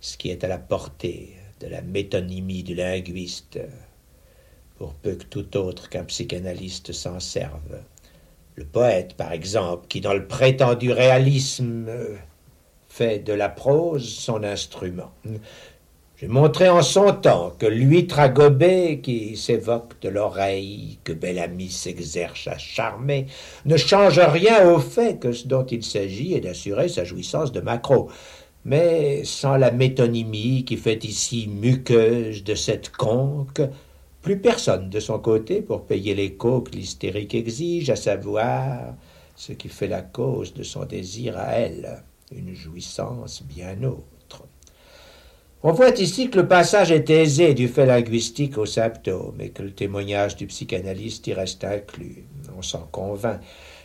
ce 0.00 0.16
qui 0.16 0.30
est 0.30 0.42
à 0.42 0.48
la 0.48 0.58
portée 0.58 1.36
de 1.60 1.68
la 1.68 1.82
métonymie 1.82 2.64
du 2.64 2.74
linguiste, 2.74 3.60
pour 4.78 4.94
peu 4.94 5.14
que 5.14 5.24
tout 5.24 5.56
autre 5.56 5.88
qu'un 5.88 6.04
psychanalyste 6.04 6.92
s'en 6.92 7.20
serve. 7.20 7.78
Le 8.56 8.64
poète, 8.64 9.14
par 9.14 9.30
exemple, 9.32 9.86
qui 9.86 10.00
dans 10.00 10.14
le 10.14 10.26
prétendu 10.26 10.90
réalisme 10.90 11.88
fait 12.96 13.18
de 13.18 13.32
la 13.32 13.48
prose 13.48 14.08
son 14.08 14.44
instrument. 14.44 15.10
J'ai 16.16 16.28
montré 16.28 16.68
en 16.68 16.80
son 16.80 17.12
temps 17.12 17.52
que 17.58 17.66
l'huître 17.66 18.20
à 18.20 18.28
qui 18.28 19.36
s'évoque 19.36 20.00
de 20.00 20.10
l'oreille, 20.10 21.00
que 21.02 21.12
Bellamy 21.12 21.70
s'exerce 21.70 22.46
à 22.46 22.56
charmer, 22.56 23.26
ne 23.64 23.76
change 23.76 24.20
rien 24.20 24.70
au 24.70 24.78
fait 24.78 25.18
que 25.18 25.32
ce 25.32 25.48
dont 25.48 25.66
il 25.66 25.82
s'agit 25.82 26.34
est 26.34 26.40
d'assurer 26.40 26.88
sa 26.88 27.02
jouissance 27.02 27.50
de 27.50 27.60
maquereau. 27.60 28.10
Mais 28.64 29.24
sans 29.24 29.56
la 29.56 29.72
métonymie 29.72 30.64
qui 30.64 30.76
fait 30.76 31.02
ici 31.02 31.48
muqueuse 31.48 32.44
de 32.44 32.54
cette 32.54 32.90
conque, 32.90 33.62
plus 34.22 34.38
personne 34.38 34.88
de 34.88 35.00
son 35.00 35.18
côté 35.18 35.62
pour 35.62 35.84
payer 35.84 36.14
les 36.14 36.34
coques 36.34 36.72
l'hystérique 36.72 37.34
exige, 37.34 37.90
à 37.90 37.96
savoir 37.96 38.94
ce 39.34 39.52
qui 39.52 39.68
fait 39.68 39.88
la 39.88 40.02
cause 40.02 40.54
de 40.54 40.62
son 40.62 40.84
désir 40.84 41.36
à 41.36 41.54
elle, 41.54 42.04
une 42.32 42.54
jouissance 42.54 43.42
bien 43.42 43.82
autre. 43.82 44.44
On 45.62 45.72
voit 45.72 45.98
ici 45.98 46.28
que 46.28 46.40
le 46.40 46.46
passage 46.46 46.90
est 46.90 47.08
aisé 47.08 47.54
du 47.54 47.68
fait 47.68 47.86
linguistique 47.86 48.58
au 48.58 48.66
symptôme 48.66 49.40
et 49.40 49.48
que 49.48 49.62
le 49.62 49.72
témoignage 49.72 50.36
du 50.36 50.46
psychanalyste 50.46 51.26
y 51.26 51.32
reste 51.32 51.64
inclus. 51.64 52.24
On 52.58 52.60
s'en 52.60 52.86
convainc. 52.92 53.40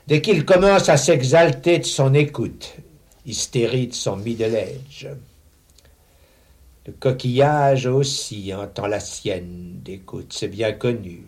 Dès 0.06 0.22
qu'il 0.22 0.44
commence 0.44 0.90
à 0.90 0.98
s'exalter 0.98 1.80
de 1.80 1.86
son 1.86 2.14
écoute, 2.14 2.76
hystérie 3.26 3.88
de 3.88 3.94
son 3.94 4.18
middle 4.18 4.56
age. 4.56 5.08
Le 6.86 6.94
coquillage 6.94 7.86
aussi 7.86 8.54
entend 8.54 8.88
la 8.88 9.00
sienne 9.00 9.80
d'écoute, 9.84 10.34
c'est 10.34 10.48
bien 10.48 10.74
connu. 10.74 11.24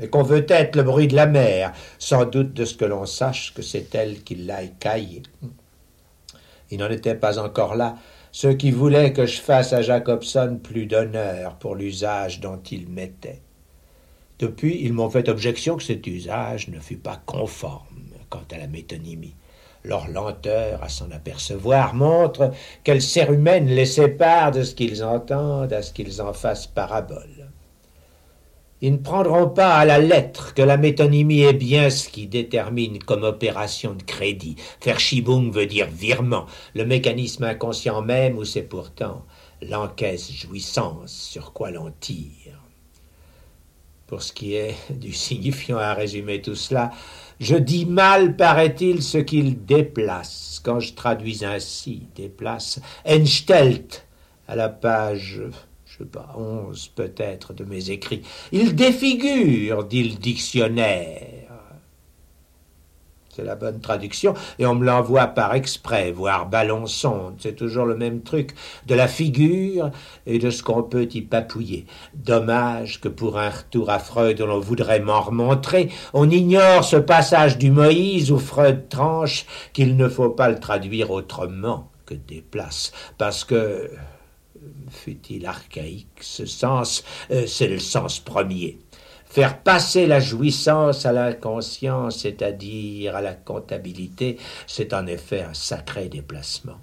Et 0.00 0.08
qu'on 0.08 0.22
veut 0.22 0.46
être 0.48 0.74
le 0.74 0.82
bruit 0.82 1.06
de 1.06 1.14
la 1.14 1.26
mer, 1.26 1.72
sans 1.98 2.24
doute 2.24 2.52
de 2.52 2.64
ce 2.64 2.74
que 2.74 2.84
l'on 2.84 3.06
sache 3.06 3.54
que 3.54 3.62
c'est 3.62 3.94
elle 3.94 4.24
qui 4.24 4.34
l'a 4.34 4.62
écaillé. 4.62 5.22
N'en 6.78 6.90
était 6.90 7.14
pas 7.14 7.38
encore 7.38 7.74
là 7.74 7.96
ceux 8.32 8.54
qui 8.54 8.72
voulaient 8.72 9.12
que 9.12 9.26
je 9.26 9.40
fasse 9.40 9.72
à 9.72 9.80
Jacobson 9.80 10.58
plus 10.60 10.86
d'honneur 10.86 11.54
pour 11.54 11.76
l'usage 11.76 12.40
dont 12.40 12.60
il 12.68 12.88
mettait. 12.88 13.40
Depuis, 14.40 14.80
ils 14.82 14.92
m'ont 14.92 15.08
fait 15.08 15.28
objection 15.28 15.76
que 15.76 15.84
cet 15.84 16.04
usage 16.08 16.66
ne 16.66 16.80
fût 16.80 16.96
pas 16.96 17.22
conforme 17.26 18.04
quant 18.28 18.42
à 18.50 18.58
la 18.58 18.66
métonymie. 18.66 19.36
Leur 19.84 20.08
lenteur 20.08 20.82
à 20.82 20.88
s'en 20.88 21.10
apercevoir 21.12 21.94
montre 21.94 22.50
quelle 22.82 23.02
humaine 23.30 23.66
les 23.66 23.86
sépare 23.86 24.50
de 24.50 24.64
ce 24.64 24.74
qu'ils 24.74 25.04
entendent 25.04 25.72
à 25.72 25.82
ce 25.82 25.92
qu'ils 25.92 26.20
en 26.20 26.32
fassent 26.32 26.66
parabole. 26.66 27.33
Ils 28.86 28.92
ne 28.92 28.98
prendront 28.98 29.48
pas 29.48 29.76
à 29.76 29.86
la 29.86 29.98
lettre 29.98 30.52
que 30.52 30.60
la 30.60 30.76
métonymie 30.76 31.40
est 31.40 31.54
bien 31.54 31.88
ce 31.88 32.10
qui 32.10 32.26
détermine 32.26 32.98
comme 32.98 33.22
opération 33.22 33.94
de 33.94 34.02
crédit. 34.02 34.56
Faire 34.78 34.98
veut 35.50 35.64
dire 35.64 35.88
virement, 35.90 36.44
le 36.74 36.84
mécanisme 36.84 37.44
inconscient 37.44 38.02
même 38.02 38.36
où 38.36 38.44
c'est 38.44 38.60
pourtant 38.60 39.24
l'encaisse 39.62 40.30
jouissance 40.30 41.12
sur 41.12 41.54
quoi 41.54 41.70
l'on 41.70 41.94
tire. 41.98 42.60
Pour 44.06 44.20
ce 44.20 44.34
qui 44.34 44.54
est 44.54 44.74
du 44.90 45.14
signifiant 45.14 45.78
à 45.78 45.94
résumer 45.94 46.42
tout 46.42 46.54
cela, 46.54 46.90
je 47.40 47.56
dis 47.56 47.86
mal, 47.86 48.36
paraît-il, 48.36 49.02
ce 49.02 49.16
qu'il 49.16 49.64
déplace. 49.64 50.60
Quand 50.62 50.80
je 50.80 50.92
traduis 50.92 51.42
ainsi, 51.42 52.02
déplace, 52.14 52.80
enstelt 53.06 54.06
à 54.46 54.56
la 54.56 54.68
page 54.68 55.40
je 55.94 56.02
sais 56.02 56.10
pas, 56.10 56.34
onze 56.36 56.88
peut-être 56.88 57.52
de 57.52 57.64
mes 57.64 57.90
écrits. 57.90 58.22
Il 58.50 58.74
défigure, 58.74 59.84
dit 59.84 60.02
le 60.02 60.16
dictionnaire. 60.16 61.30
C'est 63.28 63.44
la 63.44 63.56
bonne 63.56 63.80
traduction, 63.80 64.34
et 64.60 64.66
on 64.66 64.76
me 64.76 64.84
l'envoie 64.84 65.26
par 65.26 65.54
exprès, 65.54 66.12
voire 66.12 66.46
ballon 66.48 66.86
sonde. 66.86 67.34
C'est 67.38 67.56
toujours 67.56 67.84
le 67.84 67.96
même 67.96 68.22
truc, 68.22 68.54
de 68.86 68.94
la 68.94 69.08
figure 69.08 69.90
et 70.26 70.38
de 70.38 70.50
ce 70.50 70.62
qu'on 70.62 70.84
peut 70.84 71.08
y 71.12 71.22
papouiller. 71.22 71.86
Dommage 72.14 73.00
que 73.00 73.08
pour 73.08 73.38
un 73.38 73.50
retour 73.50 73.90
à 73.90 73.98
Freud 73.98 74.40
l'on 74.40 74.60
voudrait 74.60 75.00
m'en 75.00 75.20
remontrer, 75.20 75.90
on 76.12 76.30
ignore 76.30 76.84
ce 76.84 76.96
passage 76.96 77.58
du 77.58 77.72
Moïse 77.72 78.30
où 78.30 78.38
Freud 78.38 78.88
tranche 78.88 79.46
qu'il 79.72 79.96
ne 79.96 80.08
faut 80.08 80.30
pas 80.30 80.48
le 80.48 80.60
traduire 80.60 81.10
autrement 81.10 81.90
que 82.06 82.14
des 82.14 82.40
places, 82.40 82.92
parce 83.18 83.44
que 83.44 83.90
fut-il 84.90 85.46
archaïque, 85.46 86.20
ce 86.20 86.46
sens, 86.46 87.04
euh, 87.30 87.46
c'est 87.46 87.68
le 87.68 87.78
sens 87.78 88.20
premier. 88.20 88.78
Faire 89.24 89.62
passer 89.62 90.06
la 90.06 90.20
jouissance 90.20 91.06
à 91.06 91.12
l'inconscient, 91.12 92.10
c'est-à-dire 92.10 93.16
à 93.16 93.20
la 93.20 93.34
comptabilité, 93.34 94.38
c'est 94.66 94.92
en 94.94 95.06
effet 95.06 95.42
un 95.42 95.54
sacré 95.54 96.08
déplacement. 96.08 96.78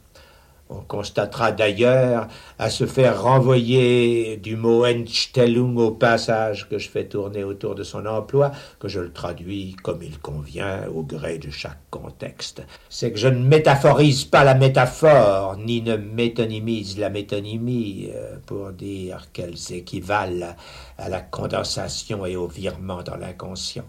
On 0.73 0.79
constatera 0.81 1.51
d'ailleurs 1.51 2.29
à 2.57 2.69
se 2.69 2.85
faire 2.85 3.23
renvoyer 3.23 4.37
du 4.37 4.55
mot 4.55 4.85
Entstellung 4.85 5.75
au 5.77 5.91
passage 5.91 6.69
que 6.69 6.77
je 6.77 6.89
fais 6.89 7.03
tourner 7.05 7.43
autour 7.43 7.75
de 7.75 7.83
son 7.83 8.05
emploi, 8.05 8.51
que 8.79 8.87
je 8.87 9.01
le 9.01 9.11
traduis 9.11 9.75
comme 9.83 10.01
il 10.01 10.17
convient 10.19 10.87
au 10.87 11.03
gré 11.03 11.39
de 11.39 11.49
chaque 11.49 11.89
contexte. 11.89 12.63
C'est 12.89 13.11
que 13.11 13.19
je 13.19 13.27
ne 13.27 13.45
métaphorise 13.45 14.23
pas 14.23 14.45
la 14.45 14.55
métaphore, 14.55 15.57
ni 15.57 15.81
ne 15.81 15.97
métonymise 15.97 16.97
la 16.97 17.09
métonymie, 17.09 18.09
euh, 18.15 18.37
pour 18.45 18.71
dire 18.71 19.27
qu'elles 19.33 19.73
équivalent 19.73 20.55
à 20.97 21.09
la 21.09 21.19
condensation 21.19 22.25
et 22.25 22.37
au 22.37 22.47
virement 22.47 23.03
dans 23.03 23.17
l'inconscient 23.17 23.85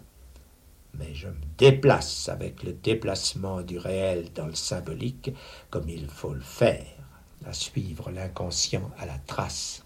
mais 0.99 1.15
je 1.15 1.29
me 1.29 1.35
déplace 1.59 2.29
avec 2.29 2.63
le 2.63 2.73
déplacement 2.73 3.63
du 3.63 3.79
réel 3.79 4.29
dans 4.35 4.47
le 4.47 4.55
symbolique 4.55 5.31
comme 5.71 5.89
il 5.89 6.07
faut 6.09 6.35
le 6.35 6.41
faire, 6.41 6.87
à 7.47 7.53
suivre 7.53 8.11
l'inconscient 8.11 8.91
à 8.99 9.07
la 9.07 9.19
trace. 9.27 9.85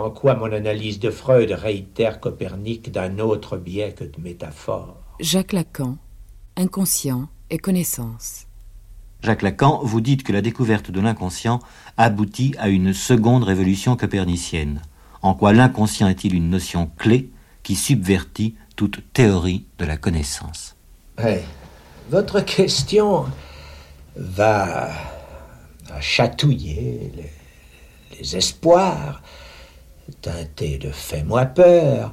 En 0.00 0.10
quoi 0.10 0.34
mon 0.34 0.52
analyse 0.52 0.98
de 0.98 1.10
Freud 1.10 1.50
réitère 1.50 2.20
Copernic 2.20 2.90
d'un 2.90 3.18
autre 3.18 3.56
biais 3.56 3.92
que 3.92 4.04
de 4.04 4.20
métaphore. 4.20 4.96
Jacques 5.20 5.52
Lacan, 5.52 5.98
inconscient 6.56 7.28
et 7.50 7.58
connaissance. 7.58 8.46
Jacques 9.22 9.42
Lacan, 9.42 9.80
vous 9.82 10.00
dites 10.00 10.22
que 10.22 10.32
la 10.32 10.40
découverte 10.40 10.90
de 10.90 11.00
l'inconscient 11.00 11.60
aboutit 11.98 12.54
à 12.58 12.68
une 12.68 12.94
seconde 12.94 13.44
révolution 13.44 13.96
copernicienne. 13.96 14.80
En 15.20 15.34
quoi 15.34 15.52
l'inconscient 15.52 16.08
est-il 16.08 16.34
une 16.34 16.48
notion 16.48 16.90
clé 16.96 17.30
qui 17.62 17.76
subvertit 17.76 18.54
toute 18.76 19.12
théorie 19.12 19.66
de 19.78 19.84
la 19.84 19.98
connaissance? 19.98 20.76
Votre 22.08 22.40
question 22.40 23.26
va 24.16 24.90
chatouiller 26.00 27.12
les, 27.14 27.30
les 28.18 28.36
espoirs, 28.36 29.22
teintés 30.10 30.78
de 30.78 30.90
fais-moi 30.90 31.46
peur, 31.46 32.12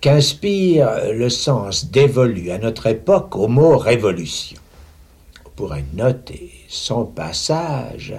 qu'inspire 0.00 1.12
le 1.12 1.28
sens 1.28 1.90
dévolu 1.90 2.50
à 2.50 2.58
notre 2.58 2.86
époque 2.86 3.36
au 3.36 3.48
mot 3.48 3.78
révolution. 3.78 4.58
On 5.44 5.50
pourrait 5.50 5.84
noter 5.94 6.52
son 6.68 7.04
passage 7.04 8.14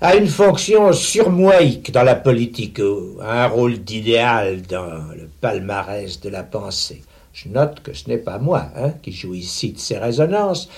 à 0.00 0.16
une 0.16 0.26
fonction 0.26 0.92
surmoïque 0.92 1.92
dans 1.92 2.02
la 2.02 2.16
politique, 2.16 2.80
un 3.20 3.46
rôle 3.46 3.78
d'idéal 3.78 4.62
dans 4.62 5.12
le 5.14 5.28
palmarès 5.40 6.20
de 6.20 6.28
la 6.28 6.42
pensée. 6.42 7.02
Je 7.32 7.48
note 7.48 7.80
que 7.82 7.92
ce 7.92 8.08
n'est 8.08 8.18
pas 8.18 8.38
moi 8.38 8.66
hein, 8.76 8.90
qui 9.02 9.12
joue 9.12 9.34
ici 9.34 9.72
de 9.72 9.78
ces 9.78 9.98
résonances, 9.98 10.68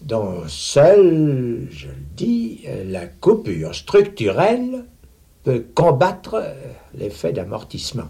dont 0.00 0.44
seule, 0.46 1.66
je 1.70 1.88
le 1.88 1.94
dis, 2.16 2.64
la 2.86 3.06
coupure 3.06 3.74
structurelle 3.74 4.84
peut 5.44 5.64
combattre 5.74 6.42
l'effet 6.94 7.32
d'amortissement. 7.32 8.08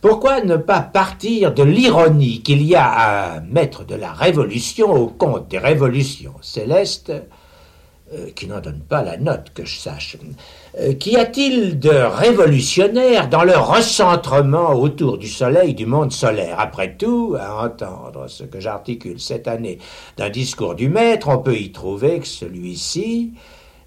Pourquoi 0.00 0.42
ne 0.42 0.56
pas 0.56 0.82
partir 0.82 1.54
de 1.54 1.62
l'ironie 1.62 2.42
qu'il 2.42 2.62
y 2.62 2.74
a 2.74 2.90
à 3.36 3.40
mettre 3.40 3.86
de 3.86 3.94
la 3.94 4.12
révolution 4.12 4.92
au 4.92 5.06
compte 5.06 5.48
des 5.48 5.58
révolutions 5.58 6.34
célestes 6.42 7.10
euh, 8.12 8.28
qui 8.36 8.46
n'en 8.46 8.60
donne 8.60 8.82
pas 8.86 9.02
la 9.02 9.16
note 9.16 9.52
que 9.54 9.64
je 9.64 9.78
sache? 9.78 10.18
Euh, 10.78 10.92
Qu'y 10.92 11.16
a-t-il 11.16 11.78
de 11.78 11.88
révolutionnaire 11.88 13.30
dans 13.30 13.44
le 13.44 13.56
recentrement 13.56 14.74
autour 14.74 15.16
du 15.16 15.26
Soleil 15.28 15.72
du 15.72 15.86
monde 15.86 16.12
solaire? 16.12 16.60
Après 16.60 16.96
tout, 16.96 17.34
à 17.40 17.64
entendre 17.64 18.28
ce 18.28 18.44
que 18.44 18.60
j'articule 18.60 19.18
cette 19.18 19.48
année 19.48 19.78
d'un 20.18 20.28
discours 20.28 20.74
du 20.74 20.90
maître, 20.90 21.28
on 21.30 21.38
peut 21.38 21.56
y 21.56 21.72
trouver 21.72 22.20
que 22.20 22.26
celui-ci 22.26 23.32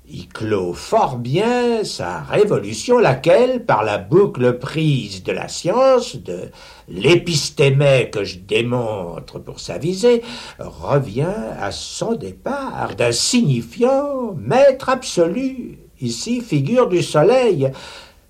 il 0.09 0.29
clôt 0.29 0.73
fort 0.73 1.17
bien 1.17 1.83
sa 1.83 2.21
révolution, 2.21 2.97
laquelle, 2.97 3.65
par 3.65 3.83
la 3.83 3.97
boucle 3.97 4.57
prise 4.57 5.23
de 5.23 5.33
la 5.33 5.49
science, 5.49 6.15
de 6.15 6.49
l'épistémé 6.87 8.09
que 8.09 8.23
je 8.23 8.37
démontre 8.39 9.39
pour 9.39 9.59
sa 9.59 9.77
visée, 9.77 10.21
revient 10.59 11.25
à 11.59 11.71
son 11.71 12.13
départ 12.13 12.95
d'un 12.97 13.11
signifiant 13.11 14.33
maître 14.37 14.87
absolu, 14.87 15.77
ici 15.99 16.39
figure 16.39 16.87
du 16.87 17.03
soleil, 17.03 17.71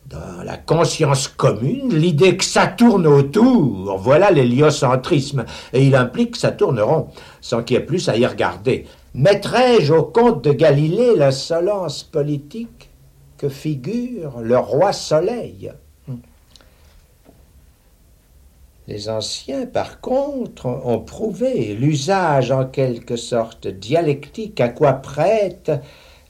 dans 0.07 0.41
la 0.43 0.57
conscience 0.57 1.27
commune, 1.27 1.93
l'idée 1.93 2.37
que 2.37 2.45
ça 2.45 2.65
tourne 2.65 3.05
autour, 3.05 3.97
voilà 3.97 4.31
l'héliocentrisme, 4.31 5.45
et 5.73 5.85
il 5.85 5.95
implique 5.95 6.31
que 6.31 6.37
ça 6.37 6.51
tourne 6.51 6.79
rond, 6.79 7.09
sans 7.41 7.61
qu'il 7.61 7.75
y 7.75 7.79
ait 7.79 7.83
plus 7.83 8.07
à 8.07 8.15
y 8.15 8.25
regarder. 8.25 8.85
Mettrais-je 9.17 9.93
au 9.93 10.03
compte 10.03 10.43
de 10.43 10.51
Galilée 10.51 11.15
l'insolence 11.15 12.03
politique 12.03 12.91
que 13.39 13.49
figure 13.49 14.41
le 14.41 14.59
roi 14.59 14.93
Soleil? 14.93 15.71
Les 18.87 19.09
anciens, 19.09 19.65
par 19.65 20.01
contre, 20.01 20.67
ont 20.67 20.99
prouvé 20.99 21.73
l'usage 21.73 22.51
en 22.51 22.65
quelque 22.65 23.15
sorte 23.15 23.65
dialectique 23.65 24.61
à 24.61 24.69
quoi 24.69 24.93
prêtent 24.93 25.71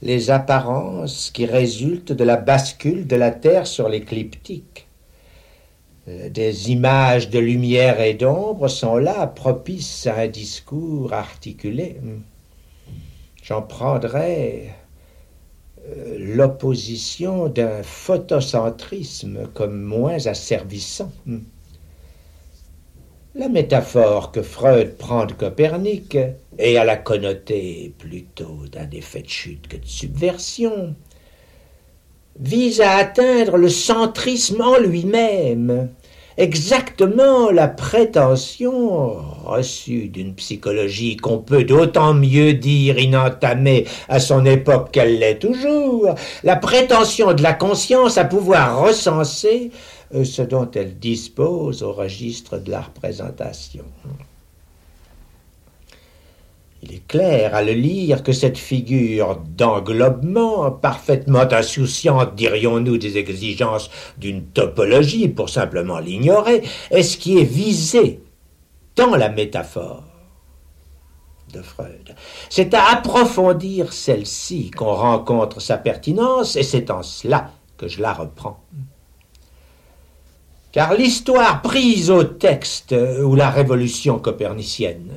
les 0.00 0.30
apparences 0.30 1.30
qui 1.30 1.44
résultent 1.44 2.12
de 2.12 2.24
la 2.24 2.38
bascule 2.38 3.06
de 3.06 3.16
la 3.16 3.32
Terre 3.32 3.66
sur 3.66 3.90
l'écliptique. 3.90 4.88
Des 6.06 6.70
images 6.70 7.28
de 7.28 7.38
lumière 7.38 8.00
et 8.00 8.14
d'ombre 8.14 8.68
sont 8.68 8.96
là 8.96 9.26
propices 9.26 10.06
à 10.06 10.20
un 10.20 10.28
discours 10.28 11.12
articulé 11.12 12.00
j'en 13.48 13.62
prendrais 13.62 14.74
euh, 15.88 16.16
l'opposition 16.18 17.48
d'un 17.48 17.82
photocentrisme 17.82 19.48
comme 19.54 19.80
moins 19.80 20.26
asservissant. 20.26 21.10
Hmm. 21.24 21.38
La 23.34 23.48
métaphore 23.48 24.32
que 24.32 24.42
Freud 24.42 24.96
prend 24.98 25.24
de 25.24 25.32
Copernic 25.32 26.18
est 26.58 26.76
à 26.76 26.84
la 26.84 26.96
connoter 26.96 27.94
plutôt 27.96 28.66
d'un 28.70 28.90
effet 28.90 29.22
de 29.22 29.28
chute 29.28 29.68
que 29.68 29.76
de 29.76 29.86
subversion, 29.86 30.94
vise 32.38 32.82
à 32.82 32.96
atteindre 32.96 33.56
le 33.56 33.70
centrisme 33.70 34.60
en 34.60 34.78
lui-même, 34.78 35.88
exactement 36.38 37.50
la 37.50 37.66
prétention 37.68 39.16
reçue 39.44 40.08
d'une 40.08 40.34
psychologie 40.34 41.16
qu'on 41.16 41.38
peut 41.38 41.64
d'autant 41.64 42.14
mieux 42.14 42.54
dire 42.54 42.98
inentamée 42.98 43.86
à 44.08 44.20
son 44.20 44.46
époque 44.46 44.92
qu'elle 44.92 45.18
l'est 45.18 45.40
toujours, 45.40 46.14
la 46.44 46.56
prétention 46.56 47.34
de 47.34 47.42
la 47.42 47.54
conscience 47.54 48.18
à 48.18 48.24
pouvoir 48.24 48.80
recenser 48.80 49.72
euh, 50.14 50.24
ce 50.24 50.42
dont 50.42 50.70
elle 50.74 50.98
dispose 50.98 51.82
au 51.82 51.92
registre 51.92 52.58
de 52.58 52.70
la 52.70 52.82
représentation. 52.82 53.84
Il 56.82 56.94
est 56.94 57.06
clair 57.08 57.54
à 57.56 57.62
le 57.62 57.72
lire 57.72 58.22
que 58.22 58.32
cette 58.32 58.58
figure 58.58 59.36
d'englobement, 59.36 60.70
parfaitement 60.70 61.50
insouciante, 61.50 62.36
dirions-nous, 62.36 62.98
des 62.98 63.18
exigences 63.18 63.90
d'une 64.16 64.44
topologie, 64.44 65.28
pour 65.28 65.50
simplement 65.50 65.98
l'ignorer, 65.98 66.62
est 66.90 67.02
ce 67.02 67.16
qui 67.16 67.38
est 67.38 67.44
visé 67.44 68.20
dans 68.94 69.16
la 69.16 69.28
métaphore 69.28 70.04
de 71.52 71.62
Freud. 71.62 72.14
C'est 72.48 72.74
à 72.74 72.92
approfondir 72.92 73.92
celle-ci 73.92 74.70
qu'on 74.70 74.94
rencontre 74.94 75.60
sa 75.60 75.78
pertinence, 75.78 76.54
et 76.56 76.62
c'est 76.62 76.90
en 76.90 77.02
cela 77.02 77.50
que 77.76 77.88
je 77.88 78.00
la 78.00 78.12
reprends. 78.12 78.60
Car 80.70 80.94
l'histoire 80.94 81.62
prise 81.62 82.10
au 82.10 82.22
texte 82.22 82.94
ou 83.24 83.34
la 83.34 83.50
révolution 83.50 84.18
copernicienne 84.18 85.10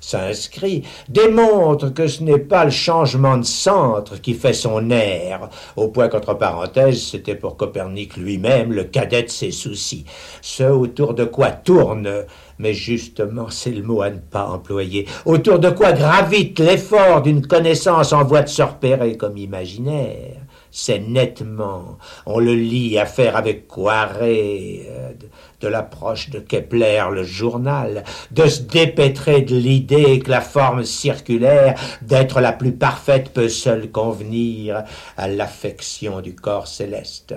s'inscrit, 0.00 0.82
démontre 1.08 1.92
que 1.92 2.08
ce 2.08 2.22
n'est 2.22 2.38
pas 2.38 2.64
le 2.64 2.70
changement 2.70 3.36
de 3.36 3.44
centre 3.44 4.20
qui 4.20 4.34
fait 4.34 4.54
son 4.54 4.90
air, 4.90 5.48
au 5.76 5.88
point 5.88 6.08
qu'entre 6.08 6.34
parenthèses, 6.34 7.02
c'était 7.02 7.34
pour 7.34 7.56
Copernic 7.56 8.16
lui-même 8.16 8.72
le 8.72 8.84
cadet 8.84 9.24
de 9.24 9.28
ses 9.28 9.50
soucis, 9.50 10.04
ce 10.40 10.64
autour 10.64 11.14
de 11.14 11.24
quoi 11.24 11.50
tourne, 11.50 12.24
mais 12.58 12.74
justement 12.74 13.46
c'est 13.50 13.70
le 13.70 13.82
mot 13.82 14.02
à 14.02 14.10
ne 14.10 14.18
pas 14.18 14.46
employer, 14.46 15.06
autour 15.26 15.58
de 15.58 15.70
quoi 15.70 15.92
gravite 15.92 16.58
l'effort 16.58 17.22
d'une 17.22 17.46
connaissance 17.46 18.12
en 18.12 18.24
voie 18.24 18.42
de 18.42 18.48
se 18.48 18.62
repérer 18.62 19.16
comme 19.16 19.36
imaginaire 19.36 20.39
c'est 20.72 21.00
nettement, 21.00 21.98
on 22.26 22.38
le 22.38 22.54
lit 22.54 22.98
à 22.98 23.06
faire 23.06 23.36
avec 23.36 23.66
Coiré, 23.66 24.86
euh, 24.88 25.12
de 25.60 25.68
l'approche 25.68 26.30
de 26.30 26.38
Kepler, 26.38 27.04
le 27.12 27.24
journal, 27.24 28.04
de 28.30 28.46
se 28.46 28.62
dépêtrer 28.62 29.42
de 29.42 29.56
l'idée 29.56 30.20
que 30.20 30.30
la 30.30 30.40
forme 30.40 30.84
circulaire 30.84 31.78
d'être 32.02 32.40
la 32.40 32.52
plus 32.52 32.72
parfaite 32.72 33.30
peut 33.30 33.48
seule 33.48 33.90
convenir 33.90 34.84
à 35.16 35.28
l'affection 35.28 36.20
du 36.20 36.34
corps 36.34 36.68
céleste. 36.68 37.34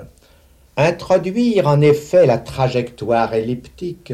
Introduire 0.77 1.67
en 1.67 1.81
effet 1.81 2.25
la 2.25 2.37
trajectoire 2.37 3.33
elliptique, 3.33 4.13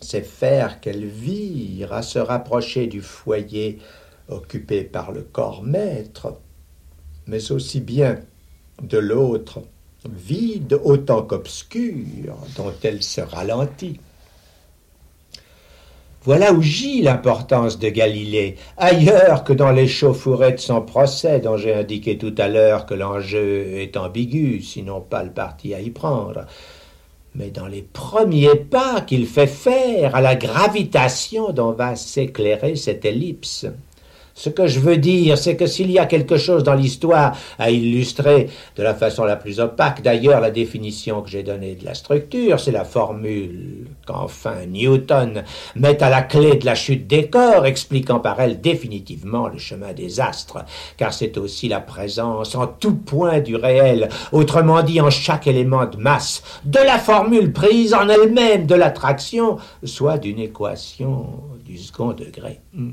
c'est 0.00 0.26
faire 0.26 0.80
qu'elle 0.80 1.04
vire 1.04 1.92
à 1.92 2.02
se 2.02 2.18
rapprocher 2.18 2.86
du 2.86 3.02
foyer 3.02 3.78
occupé 4.28 4.82
par 4.84 5.12
le 5.12 5.22
corps 5.22 5.62
maître, 5.62 6.38
mais 7.26 7.52
aussi 7.52 7.80
bien 7.80 8.18
de 8.82 8.98
l'autre 8.98 9.62
vide 10.08 10.80
autant 10.82 11.22
qu'obscure, 11.22 12.36
dont 12.56 12.72
elle 12.82 13.02
se 13.02 13.20
ralentit. 13.20 14.00
Voilà 16.22 16.52
où 16.52 16.60
gît 16.60 17.00
l'importance 17.00 17.78
de 17.78 17.88
Galilée, 17.88 18.56
ailleurs 18.76 19.42
que 19.42 19.54
dans 19.54 19.70
l'échauffourée 19.70 20.52
de 20.52 20.58
son 20.58 20.82
procès 20.82 21.40
dont 21.40 21.56
j'ai 21.56 21.72
indiqué 21.72 22.18
tout 22.18 22.34
à 22.36 22.46
l'heure 22.46 22.84
que 22.84 22.92
l'enjeu 22.92 23.78
est 23.78 23.96
ambigu, 23.96 24.60
sinon 24.60 25.00
pas 25.00 25.22
le 25.22 25.30
parti 25.30 25.72
à 25.72 25.80
y 25.80 25.88
prendre, 25.88 26.44
mais 27.34 27.50
dans 27.50 27.66
les 27.66 27.80
premiers 27.80 28.56
pas 28.56 29.00
qu'il 29.00 29.26
fait 29.26 29.46
faire 29.46 30.14
à 30.14 30.20
la 30.20 30.36
gravitation 30.36 31.52
dont 31.52 31.72
va 31.72 31.96
s'éclairer 31.96 32.76
cette 32.76 33.06
ellipse. 33.06 33.66
Ce 34.40 34.48
que 34.48 34.66
je 34.66 34.80
veux 34.80 34.96
dire, 34.96 35.36
c'est 35.36 35.54
que 35.54 35.66
s'il 35.66 35.90
y 35.90 35.98
a 35.98 36.06
quelque 36.06 36.38
chose 36.38 36.64
dans 36.64 36.72
l'histoire 36.72 37.36
à 37.58 37.70
illustrer 37.70 38.48
de 38.74 38.82
la 38.82 38.94
façon 38.94 39.24
la 39.24 39.36
plus 39.36 39.60
opaque, 39.60 40.00
d'ailleurs 40.00 40.40
la 40.40 40.50
définition 40.50 41.20
que 41.20 41.28
j'ai 41.28 41.42
donnée 41.42 41.74
de 41.74 41.84
la 41.84 41.92
structure, 41.92 42.58
c'est 42.58 42.72
la 42.72 42.86
formule 42.86 43.88
qu'enfin 44.06 44.64
Newton 44.66 45.44
met 45.76 46.02
à 46.02 46.08
la 46.08 46.22
clé 46.22 46.56
de 46.56 46.64
la 46.64 46.74
chute 46.74 47.06
des 47.06 47.28
corps, 47.28 47.66
expliquant 47.66 48.18
par 48.18 48.40
elle 48.40 48.62
définitivement 48.62 49.48
le 49.48 49.58
chemin 49.58 49.92
des 49.92 50.20
astres, 50.20 50.64
car 50.96 51.12
c'est 51.12 51.36
aussi 51.36 51.68
la 51.68 51.80
présence 51.80 52.54
en 52.54 52.66
tout 52.66 52.94
point 52.94 53.40
du 53.40 53.56
réel, 53.56 54.08
autrement 54.32 54.82
dit 54.82 55.02
en 55.02 55.10
chaque 55.10 55.48
élément 55.48 55.84
de 55.84 55.98
masse, 55.98 56.42
de 56.64 56.78
la 56.78 56.98
formule 56.98 57.52
prise 57.52 57.92
en 57.92 58.08
elle-même 58.08 58.64
de 58.64 58.74
l'attraction, 58.74 59.58
soit 59.84 60.16
d'une 60.16 60.38
équation 60.38 61.26
du 61.62 61.76
second 61.76 62.14
degré. 62.14 62.60
Hmm. 62.72 62.92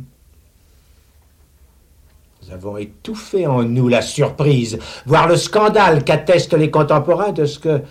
Nous 2.47 2.53
avons 2.53 2.77
étouffé 2.77 3.45
en 3.45 3.63
nous 3.63 3.89
la 3.89 4.01
surprise, 4.01 4.79
voire 5.05 5.27
le 5.27 5.35
scandale 5.35 6.03
qu'attestent 6.03 6.53
les 6.53 6.71
contemporains 6.71 7.33
de 7.33 7.45
ce 7.45 7.59
que 7.59 7.81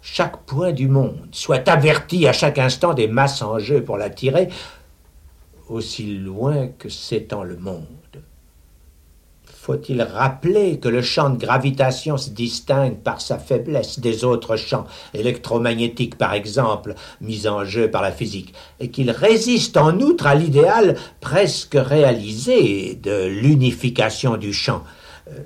chaque 0.00 0.42
point 0.44 0.72
du 0.72 0.88
monde 0.88 1.28
soit 1.32 1.68
averti 1.68 2.26
à 2.26 2.32
chaque 2.32 2.58
instant 2.58 2.94
des 2.94 3.08
masses 3.08 3.42
en 3.42 3.58
jeu 3.58 3.82
pour 3.82 3.98
l'attirer, 3.98 4.48
aussi 5.68 6.16
loin 6.16 6.68
que 6.78 6.88
s'étend 6.88 7.42
le 7.42 7.56
monde. 7.56 7.86
Faut-il 9.64 10.02
rappeler 10.02 10.78
que 10.78 10.90
le 10.90 11.00
champ 11.00 11.30
de 11.30 11.38
gravitation 11.38 12.18
se 12.18 12.28
distingue 12.28 12.98
par 12.98 13.22
sa 13.22 13.38
faiblesse 13.38 13.98
des 13.98 14.22
autres 14.22 14.56
champs 14.56 14.84
électromagnétiques, 15.14 16.18
par 16.18 16.34
exemple, 16.34 16.94
mis 17.22 17.48
en 17.48 17.64
jeu 17.64 17.90
par 17.90 18.02
la 18.02 18.12
physique, 18.12 18.52
et 18.78 18.90
qu'il 18.90 19.10
résiste 19.10 19.78
en 19.78 19.98
outre 20.00 20.26
à 20.26 20.34
l'idéal 20.34 20.96
presque 21.22 21.78
réalisé 21.80 22.94
de 23.02 23.24
l'unification 23.24 24.36
du 24.36 24.52
champ? 24.52 24.82
Euh, 25.28 25.40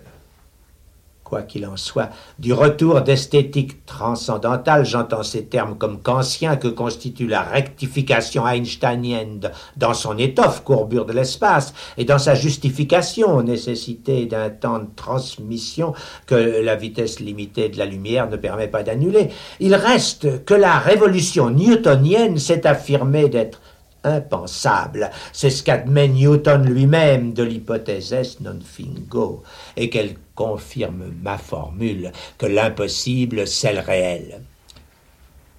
quoi 1.29 1.43
qu'il 1.43 1.67
en 1.67 1.77
soit, 1.77 2.09
du 2.39 2.53
retour 2.53 3.03
d'esthétique 3.03 3.85
transcendantale, 3.85 4.87
j'entends 4.87 5.23
ces 5.23 5.45
termes 5.45 5.77
comme 5.77 6.01
kantiens 6.01 6.57
que 6.57 6.69
constitue 6.69 7.27
la 7.27 7.43
rectification 7.43 8.47
einsteinienne 8.47 9.41
dans 9.77 9.95
son 9.95 10.17
étoffe, 10.17 10.65
courbure 10.65 11.05
de 11.05 11.13
l'espace, 11.13 11.75
et 11.97 12.05
dans 12.05 12.19
sa 12.19 12.35
justification, 12.35 13.43
nécessité 13.43 14.27
d'un 14.27 14.51
temps 14.51 14.79
de 14.79 14.89
transmission 14.97 15.93
que 16.27 16.35
la 16.35 16.77
vitesse 16.77 17.21
limitée 17.21 17.69
de 17.69 17.79
la 17.79 17.87
lumière 17.87 18.29
ne 18.31 18.37
permet 18.37 18.69
pas 18.69 18.83
d'annuler. 18.83 19.29
Il 19.61 19.75
reste 19.75 20.45
que 20.45 20.55
la 20.55 20.79
révolution 20.79 21.51
newtonienne 21.51 22.39
s'est 22.39 22.67
affirmée 22.67 23.29
d'être 23.29 23.61
impensable. 24.05 25.11
C'est 25.33 25.51
ce 25.51 25.63
qu'admet 25.63 26.09
Newton 26.09 26.65
lui-même 26.65 27.33
de 27.33 27.43
l'hypothèse 27.43 28.39
non 28.41 28.59
fingo, 28.65 29.43
et 29.77 29.91
qu'elle 29.91 30.17
confirme 30.35 31.13
ma 31.23 31.39
formule 31.39 32.13
que 32.39 32.47
l'impossible, 32.47 33.47
c'est 33.47 33.73
le 33.73 33.81
réel. 33.81 34.43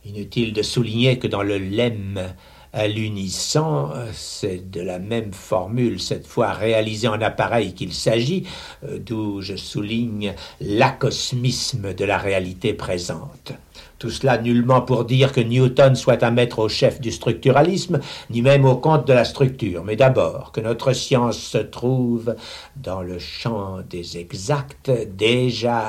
Inutile 0.06 0.54
de 0.54 0.62
souligner 0.62 1.20
que 1.20 1.28
dans 1.28 1.44
le 1.44 1.58
lemme 1.58 2.34
à 2.72 2.88
l'unisson, 2.88 3.90
c'est 4.14 4.70
de 4.70 4.82
la 4.82 5.00
même 5.00 5.34
formule, 5.34 6.00
cette 6.00 6.28
fois 6.28 6.54
réalisée 6.54 7.08
en 7.08 7.22
appareil 7.22 7.74
qu'il 7.74 7.94
s'agit, 7.94 8.46
euh, 8.84 9.00
d'où 9.00 9.42
je 9.42 9.56
souligne 9.56 10.36
l'acosmisme 10.62 11.94
de 11.94 12.06
la 12.06 12.18
réalité 12.18 12.74
présente. 12.74 13.54
Tout 14.00 14.10
cela 14.10 14.38
nullement 14.38 14.82
pour 14.82 15.04
dire 15.04 15.34
que 15.34 15.42
Newton 15.42 15.96
soit 15.96 16.24
un 16.24 16.32
maître 16.32 16.60
au 16.60 16.70
chef 16.70 17.02
du 17.02 17.12
structuralisme, 17.12 18.00
ni 18.30 18.42
même 18.42 18.64
au 18.64 18.78
compte 18.78 19.06
de 19.06 19.12
la 19.14 19.26
structure, 19.26 19.84
mais 19.84 19.98
d'abord 19.98 20.54
que 20.54 20.62
notre 20.62 20.94
science 20.94 21.38
se 21.38 21.58
trouve 21.58 22.36
dans 22.78 23.02
le 23.02 23.20
champ 23.20 23.80
des 23.90 24.18
exacts 24.18 24.90
déjà 25.18 25.80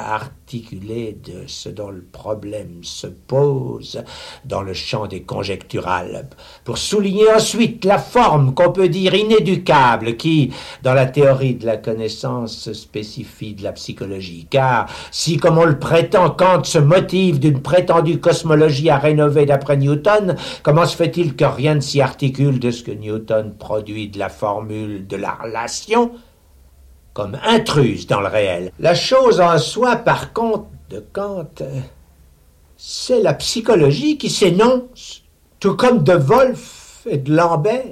de 0.59 1.47
ce 1.47 1.69
dont 1.69 1.91
le 1.91 2.03
problème 2.03 2.81
se 2.83 3.07
pose 3.07 4.03
dans 4.45 4.63
le 4.63 4.75
champ 4.75 5.07
des 5.07 5.23
conjecturales, 5.23 6.29
pour 6.65 6.79
souligner 6.79 7.31
ensuite 7.31 7.85
la 7.85 7.99
forme 7.99 8.55
qu'on 8.55 8.73
peut 8.73 8.89
dire 8.89 9.15
inéducable 9.15 10.17
qui, 10.17 10.53
dans 10.83 10.95
la 10.95 11.07
théorie 11.07 11.55
de 11.55 11.67
la 11.67 11.77
connaissance, 11.77 12.57
se 12.57 12.73
spécifie 12.73 13.55
de 13.55 13.63
la 13.63 13.73
psychologie. 13.73 14.47
Car 14.51 14.89
si, 15.13 15.37
comme 15.37 15.59
on 15.59 15.65
le 15.65 15.79
prétend, 15.79 16.31
Kant 16.31 16.65
se 16.65 16.79
motive 16.79 17.39
d'une 17.39 17.63
prétendue 17.63 18.13
du 18.13 18.21
cosmologie 18.21 18.91
à 18.91 18.99
rénover 18.99 19.47
d'après 19.47 19.77
Newton, 19.77 20.35
comment 20.63 20.87
se 20.87 20.97
fait-il 20.97 21.37
que 21.37 21.45
rien 21.45 21.77
ne 21.77 21.81
s'y 21.81 22.01
articule 22.01 22.59
de 22.59 22.71
ce 22.71 22.83
que 22.83 22.91
Newton 22.91 23.55
produit 23.57 24.09
de 24.09 24.19
la 24.19 24.29
formule 24.29 25.07
de 25.07 25.17
la 25.17 25.35
relation 25.35 26.11
comme 27.13 27.39
intruse 27.45 28.07
dans 28.07 28.21
le 28.21 28.29
réel 28.29 28.73
La 28.79 28.95
chose 28.95 29.41
en 29.41 29.59
soi, 29.59 29.97
par 29.97 30.33
contre, 30.33 30.67
de 30.89 31.05
Kant, 31.13 31.63
c'est 32.77 33.21
la 33.23 33.35
psychologie 33.35 34.19
qui 34.19 34.31
s'énonce, 34.31 35.23
tout 35.61 35.77
comme 35.77 36.03
de 36.03 36.15
Wolff 36.15 37.07
et 37.07 37.19
de 37.19 37.35
Lambert. 37.35 37.85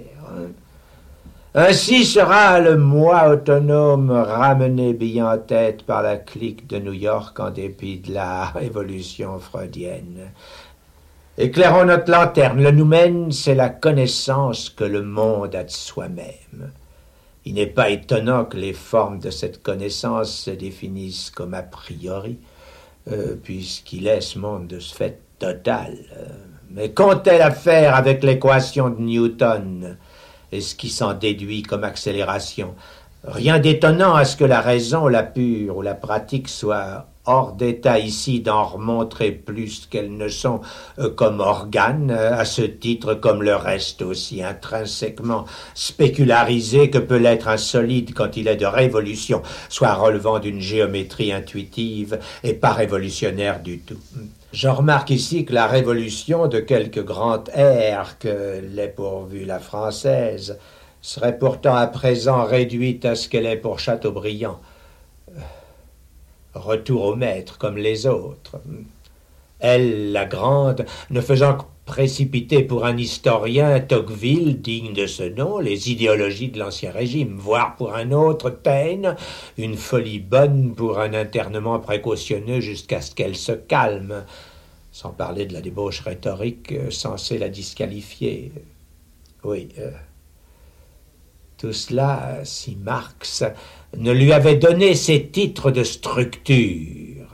Ainsi 1.54 2.04
sera 2.04 2.60
le 2.60 2.76
moi 2.76 3.30
autonome 3.30 4.10
ramené 4.10 4.92
bien 4.92 5.32
en 5.32 5.38
tête 5.38 5.82
par 5.82 6.02
la 6.02 6.16
clique 6.16 6.66
de 6.66 6.78
New 6.78 6.92
York 6.92 7.38
en 7.40 7.50
dépit 7.50 7.98
de 7.98 8.14
la 8.14 8.46
révolution 8.46 9.38
freudienne. 9.38 10.30
Éclairons 11.36 11.84
notre 11.84 12.10
lanterne. 12.10 12.62
Le 12.62 12.70
noumen, 12.70 13.32
c'est 13.32 13.54
la 13.54 13.70
connaissance 13.70 14.70
que 14.70 14.84
le 14.84 15.02
monde 15.02 15.54
a 15.54 15.64
de 15.64 15.70
soi-même. 15.70 16.72
Il 17.48 17.54
n'est 17.54 17.66
pas 17.66 17.88
étonnant 17.88 18.44
que 18.44 18.58
les 18.58 18.74
formes 18.74 19.20
de 19.20 19.30
cette 19.30 19.62
connaissance 19.62 20.36
se 20.36 20.50
définissent 20.50 21.30
comme 21.30 21.54
a 21.54 21.62
priori, 21.62 22.36
euh, 23.10 23.36
puisqu'il 23.42 24.06
est 24.06 24.20
ce 24.20 24.38
monde 24.38 24.66
de 24.66 24.78
ce 24.78 24.94
fait 24.94 25.22
total. 25.38 25.96
Mais 26.70 26.90
qu'ont-elles 26.90 27.40
à 27.40 27.50
faire 27.50 27.94
avec 27.94 28.22
l'équation 28.22 28.90
de 28.90 29.00
Newton? 29.00 29.96
Et 30.52 30.60
ce 30.60 30.74
qui 30.74 30.90
s'en 30.90 31.14
déduit 31.14 31.62
comme 31.62 31.84
accélération? 31.84 32.74
Rien 33.24 33.58
d'étonnant 33.58 34.14
à 34.14 34.26
ce 34.26 34.36
que 34.36 34.44
la 34.44 34.60
raison, 34.60 35.08
la 35.08 35.22
pure 35.22 35.78
ou 35.78 35.80
la 35.80 35.94
pratique 35.94 36.50
soit 36.50 37.06
hors 37.28 37.52
d'état 37.52 37.98
ici 37.98 38.40
d'en 38.40 38.64
remontrer 38.64 39.32
plus 39.32 39.86
qu'elles 39.90 40.16
ne 40.16 40.28
sont 40.28 40.62
euh, 40.98 41.10
comme 41.10 41.40
organes, 41.40 42.10
euh, 42.10 42.34
à 42.36 42.46
ce 42.46 42.62
titre 42.62 43.14
comme 43.14 43.42
le 43.42 43.54
reste 43.54 44.00
aussi 44.00 44.42
intrinsèquement 44.42 45.44
spécularisé 45.74 46.88
que 46.88 46.98
peut 46.98 47.18
l'être 47.18 47.48
un 47.48 47.58
solide 47.58 48.14
quand 48.14 48.36
il 48.38 48.48
est 48.48 48.56
de 48.56 48.66
révolution, 48.66 49.42
soit 49.68 49.92
relevant 49.92 50.38
d'une 50.38 50.60
géométrie 50.60 51.32
intuitive 51.32 52.18
et 52.42 52.54
pas 52.54 52.72
révolutionnaire 52.72 53.60
du 53.60 53.78
tout. 53.78 53.98
Je 54.52 54.68
remarque 54.68 55.10
ici 55.10 55.44
que 55.44 55.52
la 55.52 55.66
révolution 55.66 56.46
de 56.46 56.58
quelque 56.58 57.00
grand 57.00 57.50
air 57.54 58.18
que 58.18 58.62
l'est 58.74 58.88
pourvue 58.88 59.44
la 59.44 59.58
française 59.58 60.58
serait 61.02 61.38
pourtant 61.38 61.74
à 61.74 61.86
présent 61.86 62.44
réduite 62.44 63.04
à 63.04 63.14
ce 63.14 63.28
qu'elle 63.28 63.46
est 63.46 63.56
pour 63.56 63.78
Chateaubriand. 63.78 64.58
Retour 66.58 67.04
au 67.04 67.16
maître 67.16 67.58
comme 67.58 67.76
les 67.76 68.06
autres. 68.06 68.60
Elle, 69.60 70.12
la 70.12 70.26
grande, 70.26 70.86
ne 71.10 71.20
faisant 71.20 71.56
que 71.56 71.64
précipiter 71.88 72.62
pour 72.62 72.84
un 72.84 72.98
historien 72.98 73.80
Tocqueville, 73.80 74.60
digne 74.60 74.92
de 74.92 75.06
ce 75.06 75.22
nom, 75.22 75.58
les 75.58 75.90
idéologies 75.90 76.50
de 76.50 76.58
l'Ancien 76.58 76.90
Régime, 76.90 77.34
voire 77.38 77.76
pour 77.76 77.94
un 77.94 78.12
autre 78.12 78.50
Taine, 78.50 79.16
une 79.56 79.76
folie 79.76 80.20
bonne 80.20 80.74
pour 80.74 81.00
un 81.00 81.14
internement 81.14 81.78
précautionneux 81.80 82.60
jusqu'à 82.60 83.00
ce 83.00 83.14
qu'elle 83.14 83.36
se 83.36 83.52
calme, 83.52 84.24
sans 84.92 85.10
parler 85.10 85.46
de 85.46 85.54
la 85.54 85.62
débauche 85.62 86.00
rhétorique 86.00 86.72
euh, 86.72 86.90
censée 86.90 87.38
la 87.38 87.48
disqualifier. 87.48 88.52
Oui, 89.42 89.68
euh, 89.78 89.90
tout 91.58 91.72
cela, 91.72 92.38
si 92.44 92.76
Marx 92.76 93.42
ne 93.96 94.12
lui 94.12 94.32
avait 94.32 94.56
donné 94.56 94.94
ses 94.94 95.26
titres 95.26 95.72
de 95.72 95.82
structure, 95.82 97.26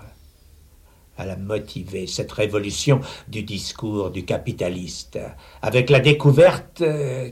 à 1.16 1.26
la 1.26 1.36
motiver, 1.36 2.06
cette 2.06 2.32
révolution 2.32 3.00
du 3.28 3.42
discours 3.42 4.10
du 4.10 4.24
capitaliste, 4.24 5.18
avec 5.62 5.90
la 5.90 6.00
découverte 6.00 6.80
euh, 6.80 7.30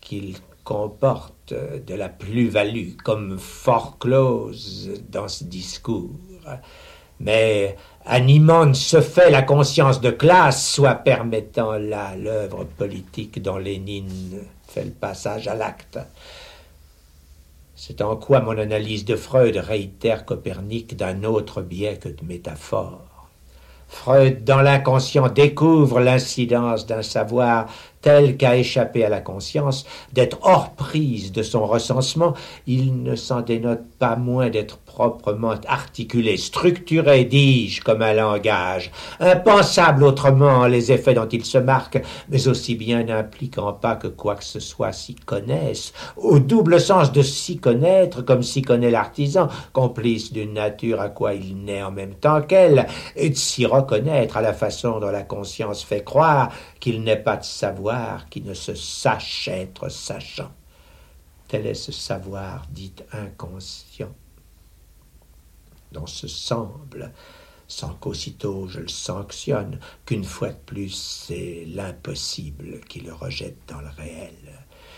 qu'il 0.00 0.34
comporte 0.64 1.54
de 1.54 1.94
la 1.94 2.08
plus-value 2.08 2.96
comme 3.04 3.38
fort 3.38 3.98
clause 3.98 4.90
dans 5.10 5.28
ce 5.28 5.44
discours. 5.44 6.10
Mais 7.20 7.76
animant 8.04 8.74
ce 8.74 9.00
fait 9.00 9.30
la 9.30 9.42
conscience 9.42 10.00
de 10.00 10.10
classe, 10.10 10.72
soit 10.72 10.94
permettant 10.94 11.72
là 11.72 12.16
l'œuvre 12.16 12.64
politique 12.64 13.40
dont 13.40 13.58
Lénine 13.58 14.40
le 14.82 14.90
passage 14.90 15.48
à 15.48 15.54
l'acte. 15.54 15.98
C'est 17.76 18.00
en 18.02 18.16
quoi 18.16 18.40
mon 18.40 18.56
analyse 18.56 19.04
de 19.04 19.16
Freud 19.16 19.56
réitère 19.56 20.24
Copernic 20.24 20.96
d'un 20.96 21.24
autre 21.24 21.60
biais 21.60 21.98
que 21.98 22.08
de 22.08 22.24
métaphore. 22.24 23.28
Freud, 23.88 24.44
dans 24.44 24.60
l'inconscient, 24.60 25.28
découvre 25.28 26.00
l'incidence 26.00 26.86
d'un 26.86 27.02
savoir 27.02 27.66
tel 28.04 28.36
qu'à 28.36 28.58
échapper 28.58 29.02
à 29.02 29.08
la 29.08 29.22
conscience, 29.22 29.86
d'être 30.12 30.38
hors 30.42 30.74
prise 30.74 31.32
de 31.32 31.42
son 31.42 31.66
recensement, 31.66 32.34
il 32.66 33.02
ne 33.02 33.16
s'en 33.16 33.40
dénote 33.40 33.80
pas 33.98 34.14
moins 34.14 34.50
d'être 34.50 34.76
proprement 34.76 35.54
articulé, 35.66 36.36
structuré, 36.36 37.24
dis-je, 37.24 37.80
comme 37.80 38.02
un 38.02 38.12
langage, 38.12 38.92
impensable 39.20 40.04
autrement 40.04 40.66
les 40.66 40.92
effets 40.92 41.14
dont 41.14 41.26
il 41.26 41.46
se 41.46 41.56
marque, 41.56 42.00
mais 42.28 42.46
aussi 42.46 42.74
bien 42.74 43.04
n'impliquant 43.04 43.72
pas 43.72 43.96
que 43.96 44.08
quoi 44.08 44.36
que 44.36 44.44
ce 44.44 44.60
soit 44.60 44.92
s'y 44.92 45.14
connaisse, 45.14 45.94
au 46.18 46.38
double 46.38 46.78
sens 46.80 47.10
de 47.10 47.22
s'y 47.22 47.56
connaître 47.56 48.20
comme 48.20 48.42
s'y 48.42 48.60
connaît 48.60 48.90
l'artisan, 48.90 49.48
complice 49.72 50.30
d'une 50.30 50.52
nature 50.52 51.00
à 51.00 51.08
quoi 51.08 51.32
il 51.32 51.64
naît 51.64 51.82
en 51.82 51.90
même 51.90 52.14
temps 52.14 52.42
qu'elle, 52.42 52.86
et 53.16 53.30
de 53.30 53.36
s'y 53.36 53.64
reconnaître 53.64 54.36
à 54.36 54.42
la 54.42 54.52
façon 54.52 55.00
dont 55.00 55.10
la 55.10 55.22
conscience 55.22 55.82
fait 55.82 56.04
croire 56.04 56.50
qu'il 56.80 57.02
n'est 57.02 57.16
pas 57.16 57.38
de 57.38 57.44
savoir 57.44 57.93
qui 58.30 58.40
ne 58.40 58.54
se 58.54 58.74
sache 58.74 59.48
être 59.48 59.88
sachant. 59.88 60.52
Tel 61.48 61.66
est 61.66 61.74
ce 61.74 61.92
savoir 61.92 62.66
dit 62.70 62.94
inconscient 63.12 64.14
dont 65.92 66.06
se 66.06 66.26
semble, 66.26 67.12
sans 67.68 67.94
qu'aussitôt 67.94 68.66
je 68.68 68.80
le 68.80 68.88
sanctionne, 68.88 69.78
qu'une 70.04 70.24
fois 70.24 70.50
de 70.50 70.58
plus 70.66 70.90
c'est 70.90 71.64
l'impossible 71.68 72.80
qui 72.88 73.00
le 73.00 73.14
rejette 73.14 73.58
dans 73.68 73.80
le 73.80 73.90
réel. 73.96 74.34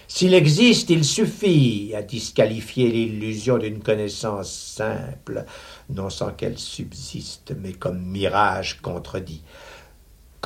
S'il 0.09 0.35
existe, 0.35 0.91
il 0.91 1.05
suffit 1.05 1.93
à 1.95 2.03
disqualifier 2.03 2.91
l'illusion 2.91 3.59
d'une 3.59 3.83
connaissance 3.83 4.53
simple, 4.53 5.45
non 5.91 6.11
sans 6.11 6.33
qu'elle 6.33 6.59
subsiste, 6.59 7.55
mais 7.61 7.73
comme 7.73 8.01
mirage 8.01 8.81
contredit. 8.81 9.43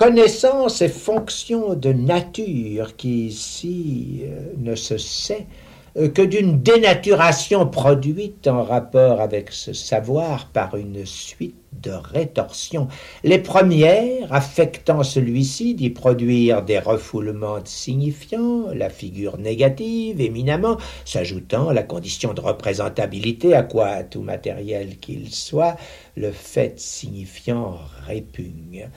Connaissance 0.01 0.81
est 0.81 0.89
fonction 0.89 1.75
de 1.75 1.93
nature 1.93 2.97
qui, 2.97 3.27
ici, 3.27 4.23
euh, 4.25 4.55
ne 4.57 4.75
se 4.75 4.97
sait, 4.97 5.47
euh, 5.99 6.09
que 6.09 6.23
d'une 6.23 6.63
dénaturation 6.63 7.67
produite 7.67 8.49
en 8.49 8.65
rapport 8.65 9.21
avec 9.21 9.53
ce 9.53 9.75
savoir 9.75 10.47
par 10.47 10.75
une 10.77 11.05
suite 11.05 11.55
de 11.83 11.91
rétorsions. 11.91 12.89
Les 13.25 13.39
premières 13.39 14.33
affectant 14.33 15.03
celui-ci 15.03 15.75
d'y 15.75 15.91
produire 15.91 16.63
des 16.63 16.79
refoulements 16.79 17.59
signifiants, 17.65 18.69
la 18.73 18.89
figure 18.89 19.37
négative 19.37 20.21
éminemment, 20.21 20.79
s'ajoutant 21.05 21.73
la 21.73 21.83
condition 21.83 22.33
de 22.33 22.41
représentabilité 22.41 23.55
à 23.55 23.63
quoi 23.63 24.03
tout 24.03 24.23
matériel 24.23 24.97
qu'il 24.99 25.31
soit, 25.33 25.77
le 26.17 26.33
fait 26.33 26.81
signifiant 26.81 27.79
répugne. 28.07 28.89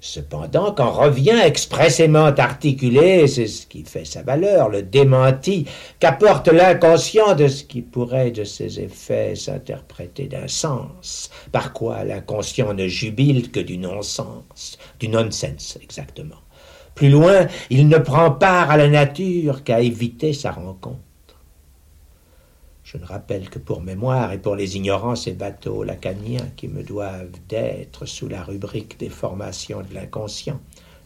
Cependant, 0.00 0.72
quand 0.72 0.92
revient 0.92 1.40
expressément 1.44 2.26
articulé, 2.26 3.26
c'est 3.26 3.48
ce 3.48 3.66
qui 3.66 3.82
fait 3.82 4.04
sa 4.04 4.22
valeur, 4.22 4.68
le 4.68 4.82
démenti 4.82 5.66
qu'apporte 5.98 6.46
l'inconscient 6.46 7.34
de 7.34 7.48
ce 7.48 7.64
qui 7.64 7.82
pourrait 7.82 8.30
de 8.30 8.44
ses 8.44 8.78
effets 8.78 9.34
s'interpréter 9.34 10.26
d'un 10.28 10.46
sens, 10.46 11.30
par 11.50 11.72
quoi 11.72 12.04
l'inconscient 12.04 12.74
ne 12.74 12.86
jubile 12.86 13.50
que 13.50 13.58
du 13.58 13.76
non-sens, 13.76 14.78
du 15.00 15.08
nonsense 15.08 15.76
exactement. 15.82 16.42
Plus 16.94 17.10
loin, 17.10 17.48
il 17.70 17.88
ne 17.88 17.98
prend 17.98 18.30
part 18.30 18.70
à 18.70 18.76
la 18.76 18.88
nature 18.88 19.64
qu'à 19.64 19.80
éviter 19.80 20.32
sa 20.32 20.52
rencontre. 20.52 21.07
Je 22.90 22.96
ne 22.96 23.04
rappelle 23.04 23.50
que 23.50 23.58
pour 23.58 23.82
mémoire 23.82 24.32
et 24.32 24.38
pour 24.38 24.56
les 24.56 24.78
ignorants 24.78 25.14
ces 25.14 25.34
bateaux 25.34 25.82
lacaniens 25.82 26.48
qui 26.56 26.68
me 26.68 26.82
doivent 26.82 27.36
d'être 27.46 28.06
sous 28.06 28.28
la 28.28 28.42
rubrique 28.42 28.98
des 28.98 29.10
formations 29.10 29.82
de 29.82 29.92
l'inconscient. 29.92 30.58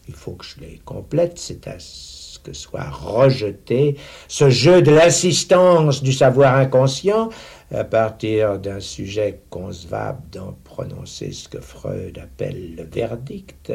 Il 0.07 0.13
faut 0.13 0.31
que 0.31 0.45
je 0.45 0.61
les 0.61 0.79
complète, 0.85 1.37
c'est 1.37 1.67
à 1.67 1.75
ce 1.79 2.39
que 2.39 2.53
soit 2.53 2.89
rejeté 2.89 3.97
ce 4.29 4.49
jeu 4.49 4.81
de 4.81 4.91
l'assistance 4.91 6.01
du 6.01 6.13
savoir 6.13 6.55
inconscient 6.55 7.27
à 7.69 7.83
partir 7.83 8.59
d'un 8.59 8.79
sujet 8.79 9.41
concevable 9.49 10.21
d'en 10.31 10.55
prononcer 10.63 11.33
ce 11.33 11.49
que 11.49 11.59
Freud 11.59 12.17
appelle 12.17 12.75
le 12.75 12.83
verdict, 12.83 13.73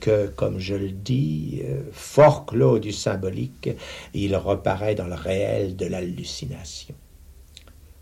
que, 0.00 0.26
comme 0.26 0.58
je 0.58 0.74
le 0.74 0.90
dis, 0.90 1.62
euh, 1.64 1.80
fort 1.92 2.44
clos 2.44 2.78
du 2.78 2.92
symbolique, 2.92 3.70
il 4.12 4.36
reparaît 4.36 4.94
dans 4.94 5.06
le 5.06 5.14
réel 5.14 5.74
de 5.74 5.86
l'hallucination. 5.86 6.94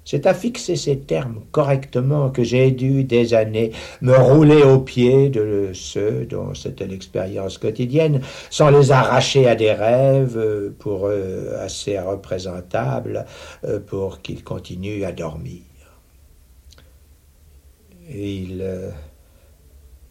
C'est 0.05 0.27
à 0.27 0.35
fixer 0.35 0.75
ces 0.75 0.99
termes 0.99 1.43
correctement 1.53 2.31
que 2.31 2.43
j'ai 2.43 2.73
dû 2.73 3.05
des 3.05 3.35
années 3.35 3.71
me 4.01 4.17
rouler 4.17 4.65
aux 4.65 4.81
pieds 4.81 5.29
de 5.29 5.71
ceux 5.73 6.27
dont 6.27 6.53
c'était 6.55 6.89
l'expérience 6.89 7.59
quotidienne, 7.59 8.21
sans 8.51 8.71
les 8.71 8.91
arracher 8.91 9.49
à 9.49 9.55
des 9.55 9.73
rêves 9.73 10.37
euh, 10.37 10.75
pour 10.81 11.07
eux 11.07 11.55
assez 11.61 11.97
représentables 12.01 13.25
pour 13.87 14.21
qu'ils 14.21 14.43
continuent 14.43 15.05
à 15.05 15.13
dormir. 15.13 15.63
Et 18.11 18.35
il 18.35 18.93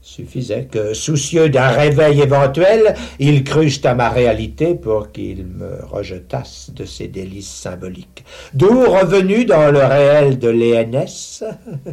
Suffisait 0.04 0.64
que, 0.64 0.96
soucieux 0.96 1.50
d'un 1.50 1.68
réveil 1.68 2.22
éventuel, 2.22 2.96
ils 3.20 3.44
crussent 3.44 3.86
à 3.86 3.94
ma 3.94 4.10
réalité 4.10 4.74
pour 4.74 5.12
qu'ils 5.12 5.46
me 5.46 5.86
rejetassent 5.86 6.72
de 6.76 6.86
ces 6.86 7.08
délices 7.08 7.52
symboliques. 7.52 8.26
D'où 8.56 8.80
revenu 8.90 9.46
dans 9.46 9.72
le 9.72 9.78
réel 9.78 10.40
de 10.40 10.50
l'ENS, 10.50 11.44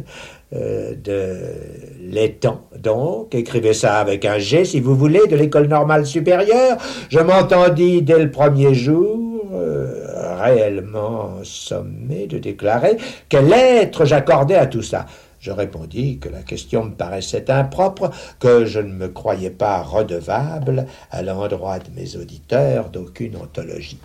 euh, 0.53 0.95
de 0.95 1.35
l'étang, 2.01 2.61
donc, 2.79 3.35
écrivez 3.35 3.75
ça 3.75 3.97
avec 3.99 4.25
un 4.25 4.39
G 4.39 4.65
si 4.65 4.79
vous 4.79 4.95
voulez, 4.95 5.27
de 5.27 5.35
l'école 5.35 5.67
normale 5.67 6.07
supérieure, 6.07 6.77
je 7.09 7.19
m'entendis 7.19 8.01
dès 8.01 8.17
le 8.17 8.31
premier 8.31 8.73
jour, 8.73 9.19
euh, 9.53 10.35
réellement 10.41 11.37
sommé 11.43 12.25
de 12.25 12.39
déclarer 12.39 12.97
quel 13.29 13.53
être 13.53 14.05
j'accordais 14.05 14.55
à 14.55 14.65
tout 14.65 14.81
ça. 14.81 15.05
Je 15.39 15.51
répondis 15.51 16.19
que 16.19 16.27
la 16.27 16.43
question 16.43 16.83
me 16.83 16.95
paraissait 16.95 17.49
impropre, 17.49 18.11
que 18.39 18.65
je 18.65 18.79
ne 18.79 18.93
me 18.93 19.07
croyais 19.07 19.49
pas 19.49 19.81
redevable 19.81 20.85
à 21.11 21.21
l'endroit 21.21 21.79
de 21.79 21.89
mes 21.95 22.17
auditeurs 22.17 22.89
d'aucune 22.89 23.37
ontologie. 23.37 23.99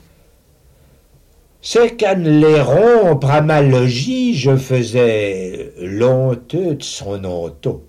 C'est 1.61 1.97
qu'à 1.97 2.15
les 2.15 2.61
rompre 2.61 3.31
à 3.31 3.41
ma 3.41 3.63
logis, 3.63 4.35
je 4.35 4.55
faisais 4.57 5.73
l'honteux 5.79 6.77
de 6.77 6.83
son 6.83 7.25
honteau. 7.25 7.89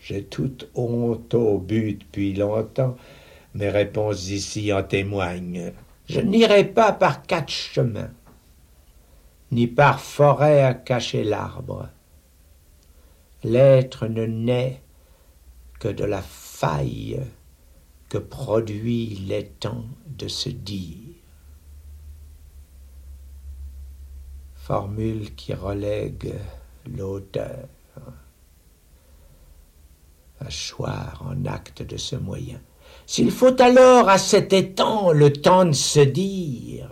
J'ai 0.00 0.24
toute 0.24 0.68
honte 0.74 1.34
au 1.34 1.58
but 1.58 2.00
depuis 2.00 2.32
longtemps. 2.32 2.96
Mes 3.54 3.68
réponses 3.68 4.30
ici 4.30 4.72
en 4.72 4.82
témoignent. 4.82 5.72
Je 6.08 6.20
n'irai 6.20 6.64
pas 6.64 6.92
par 6.92 7.22
quatre 7.22 7.50
chemins 7.50 8.10
ni 9.52 9.66
par 9.66 10.00
forêt 10.00 10.62
à 10.62 10.72
cacher 10.72 11.24
l'arbre. 11.24 11.88
L'être 13.44 14.06
ne 14.06 14.24
naît 14.24 14.82
que 15.78 15.88
de 15.88 16.04
la 16.04 16.22
faille 16.22 17.20
que 18.08 18.18
produit 18.18 19.08
l'étang 19.28 19.84
de 20.06 20.26
se 20.26 20.48
dire. 20.48 21.14
Formule 24.54 25.34
qui 25.34 25.52
relègue 25.52 26.34
l'auteur 26.86 27.68
à 30.40 30.50
choir 30.50 31.22
en 31.26 31.44
acte 31.44 31.82
de 31.82 31.96
ce 31.96 32.16
moyen. 32.16 32.60
S'il 33.06 33.30
faut 33.30 33.60
alors 33.60 34.08
à 34.08 34.18
cet 34.18 34.52
étang 34.52 35.12
le 35.12 35.32
temps 35.32 35.64
de 35.64 35.72
se 35.72 36.00
dire, 36.00 36.88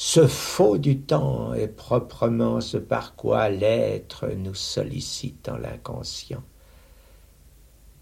ce 0.00 0.28
faux 0.28 0.78
du 0.78 1.00
temps 1.00 1.54
est 1.54 1.66
proprement 1.66 2.60
ce 2.60 2.76
par 2.76 3.16
quoi 3.16 3.48
l'être 3.48 4.28
nous 4.28 4.54
sollicite 4.54 5.48
en 5.48 5.56
l'inconscient. 5.56 6.44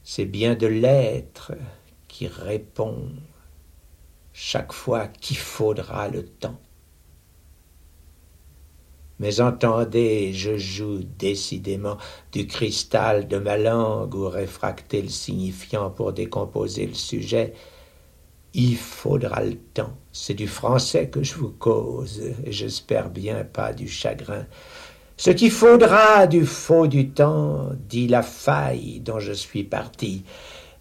C'est 0.02 0.26
bien 0.26 0.56
de 0.56 0.66
l'être 0.66 1.52
qui 2.06 2.28
répond 2.28 3.08
chaque 4.34 4.74
fois 4.74 5.08
qu'il 5.08 5.38
faudra 5.38 6.08
le 6.08 6.26
temps. 6.26 6.60
Mais 9.18 9.40
entendez, 9.40 10.34
je 10.34 10.58
joue 10.58 11.00
décidément 11.02 11.96
du 12.30 12.46
cristal 12.46 13.26
de 13.26 13.38
ma 13.38 13.56
langue 13.56 14.14
ou 14.14 14.28
réfracter 14.28 15.00
le 15.00 15.08
signifiant 15.08 15.88
pour 15.88 16.12
décomposer 16.12 16.86
le 16.86 16.92
sujet, 16.92 17.54
il 18.56 18.78
faudra 18.78 19.44
le 19.44 19.54
temps. 19.54 19.94
C'est 20.12 20.32
du 20.32 20.48
français 20.48 21.10
que 21.10 21.22
je 21.22 21.34
vous 21.34 21.50
cause, 21.50 22.22
et 22.44 22.52
j'espère 22.52 23.10
bien 23.10 23.44
pas 23.44 23.74
du 23.74 23.86
chagrin. 23.86 24.46
Ce 25.18 25.30
qu'il 25.30 25.50
faudra 25.50 26.26
du 26.26 26.46
faux 26.46 26.86
du 26.86 27.10
temps, 27.10 27.68
dit 27.86 28.08
la 28.08 28.22
faille 28.22 29.00
dont 29.00 29.18
je 29.18 29.34
suis 29.34 29.62
parti, 29.62 30.24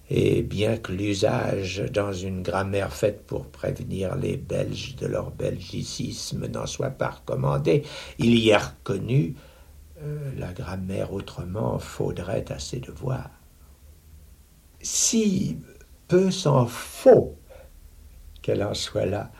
et 0.10 0.42
bien 0.42 0.78
que 0.78 0.94
l'usage 0.94 1.84
dans 1.92 2.14
une 2.14 2.44
grammaire 2.44 2.94
faite 2.94 3.26
pour 3.28 3.48
prévenir 3.48 4.16
les 4.16 4.38
Belges 4.38 4.96
de 4.96 5.08
leur 5.08 5.32
belgicisme 5.32 6.48
n'en 6.48 6.68
soit 6.68 6.92
pas 6.92 7.10
recommandé, 7.10 7.84
il 8.20 8.40
y 8.40 8.54
a 8.54 8.60
reconnu 8.60 9.36
euh, 10.02 10.32
la 10.38 10.54
grammaire 10.54 11.12
autrement 11.12 11.78
faudrait 11.78 12.46
à 12.54 12.60
ses 12.60 12.80
devoirs. 12.80 13.32
Si 14.80 15.58
peu 16.08 16.32
s'en 16.32 16.68
faut 16.68 17.36
qu'elle 18.46 18.64
en 18.64 18.76
soit 18.76 19.08
là. 19.08 19.32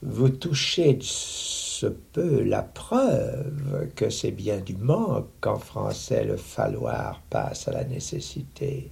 Vous 0.00 0.30
touchez 0.30 0.98
ce 1.02 1.86
peu 1.86 2.42
la 2.42 2.62
preuve 2.62 3.90
que 3.94 4.08
c'est 4.08 4.30
bien 4.30 4.60
du 4.60 4.74
manque 4.76 5.28
qu'en 5.42 5.58
français 5.58 6.24
le 6.24 6.38
falloir 6.38 7.20
passe 7.28 7.68
à 7.68 7.72
la 7.72 7.84
nécessité. 7.84 8.90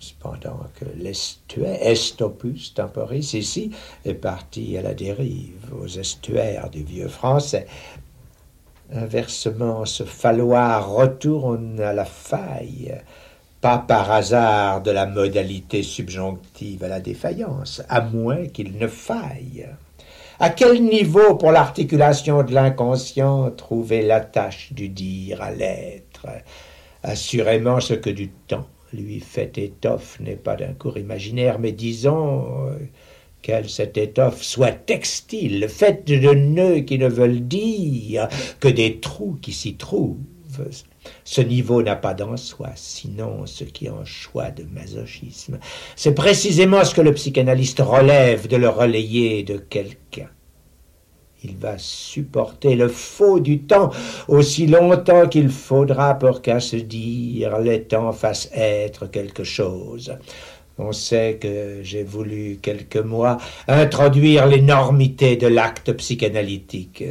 Cependant 0.00 0.66
que 0.74 0.84
l'estuaire, 0.96 1.78
estopus 1.80 2.74
temporis, 2.74 3.34
ici, 3.34 3.70
est 4.04 4.14
parti 4.14 4.76
à 4.76 4.82
la 4.82 4.94
dérive, 4.94 5.72
aux 5.80 5.86
estuaires 5.86 6.70
du 6.70 6.82
vieux 6.82 7.08
français. 7.08 7.68
Inversement, 8.92 9.84
ce 9.84 10.02
falloir 10.02 10.90
retourne 10.90 11.78
à 11.78 11.92
la 11.92 12.04
faille, 12.04 13.00
pas 13.64 13.78
par 13.78 14.10
hasard 14.10 14.82
de 14.82 14.90
la 14.90 15.06
modalité 15.06 15.82
subjonctive 15.82 16.84
à 16.84 16.88
la 16.88 17.00
défaillance, 17.00 17.80
à 17.88 18.02
moins 18.02 18.44
qu'il 18.44 18.76
ne 18.76 18.86
faille. 18.86 19.66
À 20.38 20.50
quel 20.50 20.84
niveau 20.84 21.36
pour 21.36 21.50
l'articulation 21.50 22.42
de 22.42 22.52
l'inconscient 22.52 23.50
trouver 23.52 24.02
l'attache 24.02 24.74
du 24.74 24.90
dire 24.90 25.40
à 25.40 25.50
l'être? 25.50 26.26
Assurément 27.02 27.80
ce 27.80 27.94
que 27.94 28.10
du 28.10 28.28
temps 28.28 28.66
lui 28.92 29.18
fait 29.18 29.56
étoffe 29.56 30.20
n'est 30.20 30.36
pas 30.36 30.56
d'un 30.56 30.74
cours 30.74 30.98
imaginaire, 30.98 31.58
mais 31.58 31.72
disons 31.72 32.66
euh, 32.66 32.76
qu'elle, 33.40 33.70
cette 33.70 33.96
étoffe, 33.96 34.42
soit 34.42 34.72
textile, 34.72 35.70
faite 35.70 36.06
de 36.06 36.34
nœuds 36.34 36.80
qui 36.80 36.98
ne 36.98 37.08
veulent 37.08 37.48
dire 37.48 38.28
que 38.60 38.68
des 38.68 39.00
trous 39.00 39.38
qui 39.40 39.54
s'y 39.54 39.76
trouvent. 39.76 40.18
Ce 41.24 41.40
niveau 41.40 41.82
n'a 41.82 41.96
pas 41.96 42.14
d'en 42.14 42.36
soi, 42.36 42.70
sinon 42.74 43.46
ce 43.46 43.64
qui 43.64 43.88
en 43.88 44.04
choix 44.04 44.50
de 44.50 44.64
masochisme. 44.64 45.58
C'est 45.96 46.14
précisément 46.14 46.84
ce 46.84 46.94
que 46.94 47.00
le 47.00 47.12
psychanalyste 47.12 47.80
relève 47.80 48.48
de 48.48 48.56
le 48.56 48.68
relayer 48.68 49.42
de 49.42 49.56
quelqu'un. 49.56 50.28
Il 51.46 51.58
va 51.58 51.76
supporter 51.76 52.74
le 52.74 52.88
faux 52.88 53.38
du 53.38 53.60
temps 53.60 53.90
aussi 54.28 54.66
longtemps 54.66 55.28
qu'il 55.28 55.50
faudra 55.50 56.14
pour 56.14 56.40
qu'à 56.40 56.58
se 56.58 56.76
dire 56.76 57.58
les 57.58 57.82
temps 57.82 58.12
fassent 58.12 58.48
être 58.54 59.06
quelque 59.06 59.44
chose. 59.44 60.16
On 60.76 60.90
sait 60.90 61.38
que 61.40 61.80
j'ai 61.84 62.02
voulu 62.02 62.58
quelques 62.60 62.96
mois 62.96 63.38
introduire 63.68 64.46
l'énormité 64.46 65.36
de 65.36 65.46
l'acte 65.46 65.92
psychanalytique. 65.92 67.04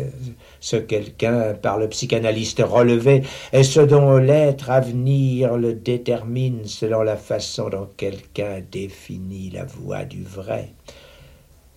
Ce 0.60 0.76
quelqu'un, 0.76 1.54
par 1.54 1.78
le 1.78 1.88
psychanalyste 1.88 2.62
relevé, 2.62 3.24
est 3.54 3.64
ce 3.64 3.80
dont 3.80 4.18
l'être 4.18 4.70
à 4.70 4.82
venir 4.82 5.56
le 5.56 5.74
détermine 5.74 6.66
selon 6.66 7.04
la 7.04 7.16
façon 7.16 7.70
dont 7.70 7.88
quelqu'un 7.96 8.62
définit 8.70 9.50
la 9.50 9.64
voie 9.64 10.04
du 10.04 10.24
vrai. 10.24 10.70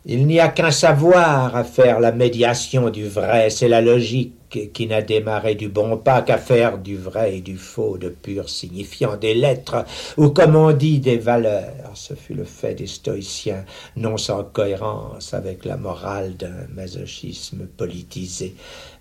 Il 0.08 0.28
n'y 0.28 0.38
a 0.38 0.46
qu'un 0.46 0.70
savoir 0.70 1.56
à 1.56 1.64
faire 1.64 1.98
la 1.98 2.12
médiation 2.12 2.90
du 2.90 3.08
vrai, 3.08 3.50
c'est 3.50 3.66
la 3.66 3.80
logique 3.80 4.72
qui 4.72 4.86
n'a 4.86 5.02
démarré 5.02 5.56
du 5.56 5.68
bon 5.68 5.96
pas 5.96 6.22
qu'à 6.22 6.38
faire 6.38 6.78
du 6.78 6.96
vrai 6.96 7.38
et 7.38 7.40
du 7.40 7.56
faux 7.56 7.98
de 7.98 8.08
pur 8.08 8.48
signifiant 8.48 9.16
des 9.16 9.34
lettres, 9.34 9.84
ou 10.16 10.28
comme 10.28 10.54
on 10.54 10.70
dit 10.70 11.00
des 11.00 11.16
valeurs. 11.18 11.90
Ce 11.94 12.14
fut 12.14 12.34
le 12.34 12.44
fait 12.44 12.76
des 12.76 12.86
stoïciens, 12.86 13.64
non 13.96 14.16
sans 14.16 14.44
cohérence 14.44 15.34
avec 15.34 15.64
la 15.64 15.76
morale 15.76 16.36
d'un 16.36 16.68
masochisme 16.72 17.66
politisé. 17.66 18.54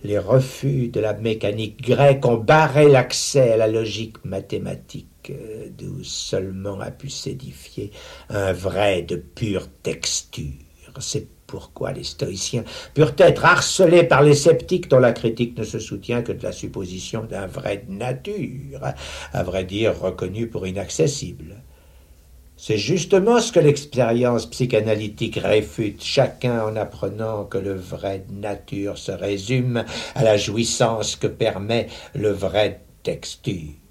Les 0.03 0.17
refus 0.17 0.87
de 0.87 1.01
la 1.01 1.13
mécanique 1.13 1.87
grecque 1.87 2.25
ont 2.25 2.37
barré 2.37 2.89
l'accès 2.89 3.51
à 3.51 3.57
la 3.57 3.67
logique 3.67 4.25
mathématique 4.25 5.31
d'où 5.77 6.03
seulement 6.03 6.79
a 6.79 6.89
pu 6.89 7.11
s'édifier 7.11 7.91
un 8.29 8.53
vrai 8.53 9.03
de 9.03 9.17
pure 9.17 9.67
texture. 9.83 10.64
C'est 11.01 11.27
pourquoi 11.47 11.91
les 11.91 12.03
stoïciens 12.03 12.63
purent 12.93 13.15
être 13.17 13.45
harcelés 13.45 14.03
par 14.03 14.23
les 14.23 14.33
sceptiques 14.33 14.89
dont 14.89 14.99
la 14.99 15.13
critique 15.13 15.57
ne 15.57 15.63
se 15.63 15.79
soutient 15.79 16.21
que 16.21 16.31
de 16.31 16.43
la 16.43 16.51
supposition 16.51 17.23
d'un 17.23 17.47
vrai 17.47 17.83
de 17.87 17.93
nature, 17.93 18.81
à 19.33 19.43
vrai 19.43 19.63
dire 19.63 19.99
reconnu 19.99 20.47
pour 20.47 20.67
inaccessible. 20.67 21.55
C'est 22.57 22.77
justement 22.77 23.41
ce 23.41 23.51
que 23.51 23.59
l'expérience 23.59 24.45
psychanalytique 24.45 25.37
réfute, 25.37 26.01
chacun 26.01 26.63
en 26.63 26.75
apprenant 26.77 27.43
que 27.43 27.57
le 27.57 27.73
vrai 27.73 28.23
de 28.27 28.33
nature 28.33 28.97
se 28.97 29.11
résume 29.11 29.83
à 30.15 30.23
la 30.23 30.37
jouissance 30.37 31.15
que 31.17 31.27
permet 31.27 31.87
le 32.13 32.31
vrai 32.31 32.69
de 32.69 32.75
texture. 33.03 33.84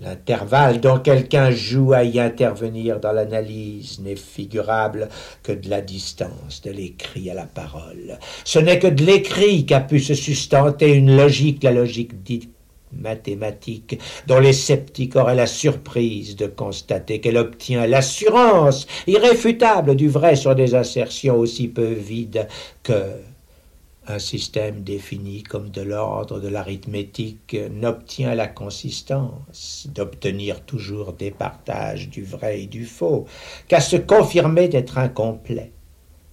L'intervalle 0.00 0.80
dont 0.80 1.00
quelqu'un 1.00 1.50
joue 1.50 1.92
à 1.92 2.04
y 2.04 2.20
intervenir 2.20 3.00
dans 3.00 3.10
l'analyse 3.10 3.98
n'est 3.98 4.14
figurable 4.14 5.08
que 5.42 5.50
de 5.50 5.68
la 5.68 5.80
distance 5.80 6.62
de 6.62 6.70
l'écrit 6.70 7.30
à 7.30 7.34
la 7.34 7.46
parole. 7.46 8.18
Ce 8.44 8.60
n'est 8.60 8.78
que 8.78 8.86
de 8.86 9.04
l'écrit 9.04 9.66
qu'a 9.66 9.80
pu 9.80 9.98
se 9.98 10.14
sustenter 10.14 10.94
une 10.94 11.16
logique, 11.16 11.64
la 11.64 11.72
logique 11.72 12.22
dite 12.22 12.48
mathématique, 12.92 13.98
dont 14.26 14.38
les 14.38 14.52
sceptiques 14.52 15.16
auraient 15.16 15.34
la 15.34 15.46
surprise 15.46 16.36
de 16.36 16.46
constater 16.46 17.20
qu'elle 17.20 17.36
obtient 17.36 17.86
l'assurance 17.86 18.86
irréfutable 19.06 19.96
du 19.96 20.08
vrai 20.08 20.36
sur 20.36 20.54
des 20.54 20.74
assertions 20.74 21.36
aussi 21.36 21.68
peu 21.68 21.92
vides 21.92 22.46
que 22.82 23.02
un 24.08 24.18
système 24.18 24.82
défini 24.82 25.42
comme 25.42 25.68
de 25.68 25.82
l'ordre 25.82 26.40
de 26.40 26.48
l'arithmétique 26.48 27.56
n'obtient 27.70 28.34
la 28.34 28.46
consistance 28.46 29.86
d'obtenir 29.94 30.64
toujours 30.64 31.12
des 31.12 31.30
partages 31.30 32.08
du 32.08 32.24
vrai 32.24 32.62
et 32.62 32.66
du 32.66 32.86
faux, 32.86 33.26
qu'à 33.68 33.80
se 33.80 33.96
confirmer 33.96 34.68
d'être 34.68 34.98
incomplet, 34.98 35.72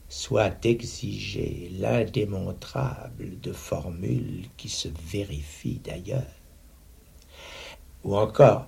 soit 0.08 0.66
exiger 0.66 1.70
l'indémontrable 1.78 3.40
de 3.42 3.52
formules 3.52 4.46
qui 4.56 4.70
se 4.70 4.88
vérifient 5.12 5.82
d'ailleurs. 5.84 6.22
Ou 8.06 8.16
encore, 8.16 8.68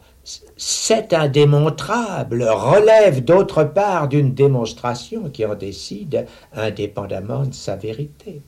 cet 0.57 1.13
indémontrable 1.13 2.43
relève 2.43 3.23
d'autre 3.23 3.63
part 3.63 4.09
d'une 4.09 4.34
démonstration 4.34 5.29
qui 5.29 5.45
en 5.45 5.55
décide 5.55 6.25
indépendamment 6.53 7.45
de 7.45 7.53
sa 7.53 7.77
vérité 7.77 8.41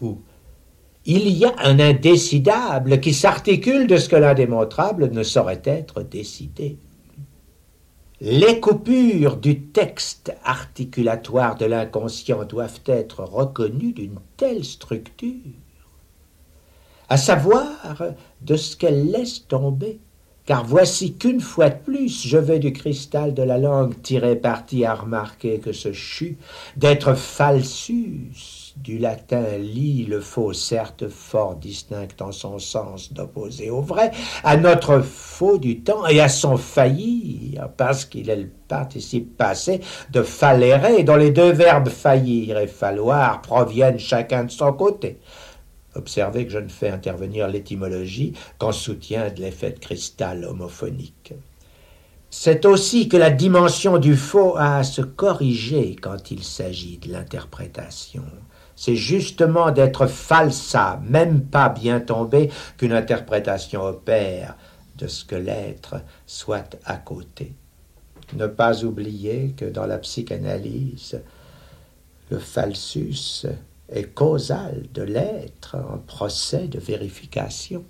où 0.00 0.18
il 1.04 1.28
y 1.28 1.46
a 1.46 1.54
un 1.58 1.80
indécidable 1.80 3.00
qui 3.00 3.14
s'articule 3.14 3.86
de 3.86 3.96
ce 3.96 4.10
que 4.10 4.16
l'indémontrable 4.16 5.10
ne 5.10 5.22
saurait 5.22 5.62
être 5.64 6.02
décidé. 6.02 6.76
Les 8.20 8.60
coupures 8.60 9.36
du 9.36 9.60
texte 9.60 10.34
articulatoire 10.44 11.56
de 11.56 11.64
l'inconscient 11.64 12.44
doivent 12.44 12.82
être 12.84 13.22
reconnues 13.22 13.92
d'une 13.92 14.18
telle 14.36 14.64
structure, 14.64 15.30
à 17.08 17.16
savoir 17.16 18.02
de 18.42 18.56
ce 18.56 18.76
qu'elle 18.76 19.10
laisse 19.10 19.46
tomber, 19.46 20.00
car 20.44 20.64
voici 20.64 21.14
qu'une 21.14 21.40
fois 21.40 21.70
de 21.70 21.78
plus 21.78 22.26
je 22.26 22.38
vais 22.38 22.58
du 22.58 22.72
cristal 22.72 23.34
de 23.34 23.42
la 23.42 23.56
langue 23.56 24.02
tirer 24.02 24.36
parti 24.36 24.84
à 24.84 24.94
remarquer 24.94 25.58
que 25.58 25.72
ce 25.72 25.92
chut 25.92 26.38
d'être 26.76 27.14
falsus 27.14 28.57
du 28.82 28.98
latin 28.98 29.58
lit 29.58 30.04
le 30.04 30.20
faux, 30.20 30.52
certes 30.52 31.08
fort 31.08 31.56
distinct 31.56 32.20
en 32.20 32.32
son 32.32 32.58
sens 32.58 33.12
d'opposé 33.12 33.70
au 33.70 33.80
vrai, 33.80 34.10
à 34.44 34.56
notre 34.56 35.00
faux 35.00 35.58
du 35.58 35.80
temps 35.80 36.06
et 36.06 36.20
à 36.20 36.28
son 36.28 36.56
faillir, 36.56 37.68
parce 37.76 38.04
qu'il 38.04 38.30
est 38.30 38.36
le 38.36 38.50
participe 38.68 39.36
passé 39.36 39.80
de 40.10 40.22
fallérer, 40.22 41.02
dont 41.02 41.16
les 41.16 41.30
deux 41.30 41.52
verbes 41.52 41.88
faillir 41.88 42.58
et 42.58 42.66
falloir 42.66 43.42
proviennent 43.42 43.98
chacun 43.98 44.44
de 44.44 44.50
son 44.50 44.72
côté. 44.72 45.18
Observez 45.94 46.46
que 46.46 46.52
je 46.52 46.58
ne 46.58 46.68
fais 46.68 46.90
intervenir 46.90 47.48
l'étymologie 47.48 48.34
qu'en 48.58 48.72
soutien 48.72 49.30
de 49.30 49.40
l'effet 49.40 49.72
de 49.72 49.78
cristal 49.78 50.44
homophonique. 50.44 51.34
C'est 52.30 52.66
aussi 52.66 53.08
que 53.08 53.16
la 53.16 53.30
dimension 53.30 53.96
du 53.96 54.14
faux 54.14 54.54
a 54.56 54.78
à 54.78 54.84
se 54.84 55.00
corriger 55.00 55.96
quand 55.96 56.30
il 56.30 56.44
s'agit 56.44 56.98
de 56.98 57.10
l'interprétation 57.10 58.22
c'est 58.78 58.94
justement 58.94 59.72
d'être 59.72 60.06
falsa, 60.06 61.00
même 61.02 61.42
pas 61.42 61.68
bien 61.68 61.98
tombé, 61.98 62.48
qu'une 62.76 62.92
interprétation 62.92 63.82
opère 63.82 64.56
de 64.96 65.08
ce 65.08 65.24
que 65.24 65.34
l'être 65.34 65.96
soit 66.28 66.76
à 66.84 66.96
côté. 66.96 67.54
Ne 68.34 68.46
pas 68.46 68.84
oublier 68.84 69.52
que 69.56 69.64
dans 69.64 69.84
la 69.84 69.98
psychanalyse, 69.98 71.20
le 72.30 72.38
falsus 72.38 73.46
est 73.88 74.14
causal 74.14 74.84
de 74.94 75.02
l'être 75.02 75.74
en 75.74 75.98
procès 75.98 76.68
de 76.68 76.78
vérification. 76.78 77.84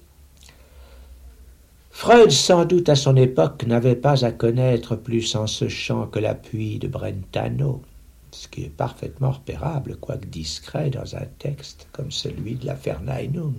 Freud, 1.90 2.31
sans 2.31 2.65
doute 2.65 2.89
à 2.89 2.94
son 2.94 3.16
époque, 3.16 3.66
n'avait 3.66 3.94
pas 3.94 4.24
à 4.24 4.32
connaître 4.32 4.97
plus 4.97 5.36
en 5.36 5.47
ce 5.47 5.69
champ 5.69 6.06
que 6.06 6.19
l'appui 6.19 6.78
de 6.78 6.89
Brentano 6.89 7.82
ce 8.31 8.49
qui 8.49 8.65
est 8.65 8.77
parfaitement 8.77 9.31
repérable, 9.31 9.97
quoique 9.97 10.27
discret, 10.27 10.91
dans 10.91 11.17
un 11.17 11.27
texte 11.39 11.89
comme 11.93 12.11
celui 12.11 12.55
de 12.55 12.67
la 12.67 12.75
Verneinung. 12.75 13.55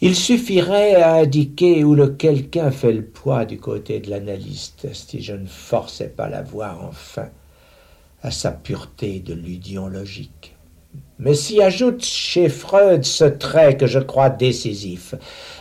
Il 0.00 0.16
suffirait 0.16 0.96
à 0.96 1.14
indiquer 1.14 1.84
où 1.84 1.94
le 1.94 2.08
quelqu'un 2.08 2.70
fait 2.70 2.92
le 2.92 3.04
poids 3.04 3.44
du 3.44 3.58
côté 3.58 4.00
de 4.00 4.10
l'analyste, 4.10 4.92
si 4.92 5.22
je 5.22 5.34
ne 5.34 5.46
forçais 5.46 6.08
pas 6.08 6.28
la 6.28 6.42
voir 6.42 6.84
enfin 6.84 7.30
à 8.22 8.30
sa 8.30 8.50
pureté 8.50 9.20
de 9.20 9.34
l'udion 9.34 9.86
logique. 9.86 10.51
Mais 11.22 11.34
s'y 11.34 11.62
ajoute 11.62 12.04
chez 12.04 12.48
Freud 12.48 13.04
ce 13.04 13.22
trait 13.22 13.76
que 13.76 13.86
je 13.86 14.00
crois 14.00 14.28
décisif, 14.28 15.14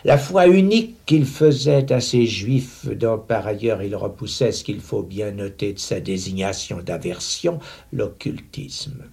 la 0.04 0.18
foi 0.18 0.48
unique 0.48 0.96
qu'il 1.06 1.24
faisait 1.24 1.94
à 1.94 2.02
ces 2.02 2.26
juifs, 2.26 2.88
dont 2.88 3.20
par 3.20 3.46
ailleurs 3.46 3.84
il 3.84 3.96
repoussait 3.96 4.54
ce 4.54 4.64
qu'il 4.64 4.80
faut 4.80 5.04
bien 5.04 5.30
noter 5.30 5.74
de 5.74 5.80
sa 5.80 6.00
désignation 6.00 6.82
d'aversion, 6.82 7.60
l'occultisme. 7.94 9.04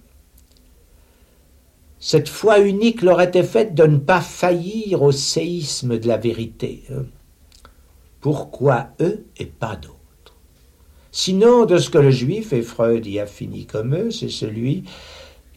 Cette 1.99 2.29
foi 2.29 2.57
unique 2.57 3.03
leur 3.03 3.21
était 3.21 3.43
faite 3.43 3.75
de 3.75 3.83
ne 3.83 3.97
pas 3.97 4.21
faillir 4.21 5.03
au 5.03 5.11
séisme 5.11 5.99
de 5.99 6.07
la 6.07 6.17
vérité. 6.17 6.81
Pourquoi 8.21 8.87
eux 9.01 9.23
et 9.37 9.45
pas 9.45 9.75
d'autres? 9.75 10.35
Sinon, 11.11 11.65
de 11.65 11.77
ce 11.77 11.91
que 11.91 11.99
le 11.99 12.09
juif, 12.09 12.53
et 12.53 12.63
Freud 12.63 13.05
y 13.05 13.19
a 13.19 13.27
fini 13.27 13.67
comme 13.67 13.93
eux, 13.93 14.09
c'est 14.09 14.29
celui 14.29 14.85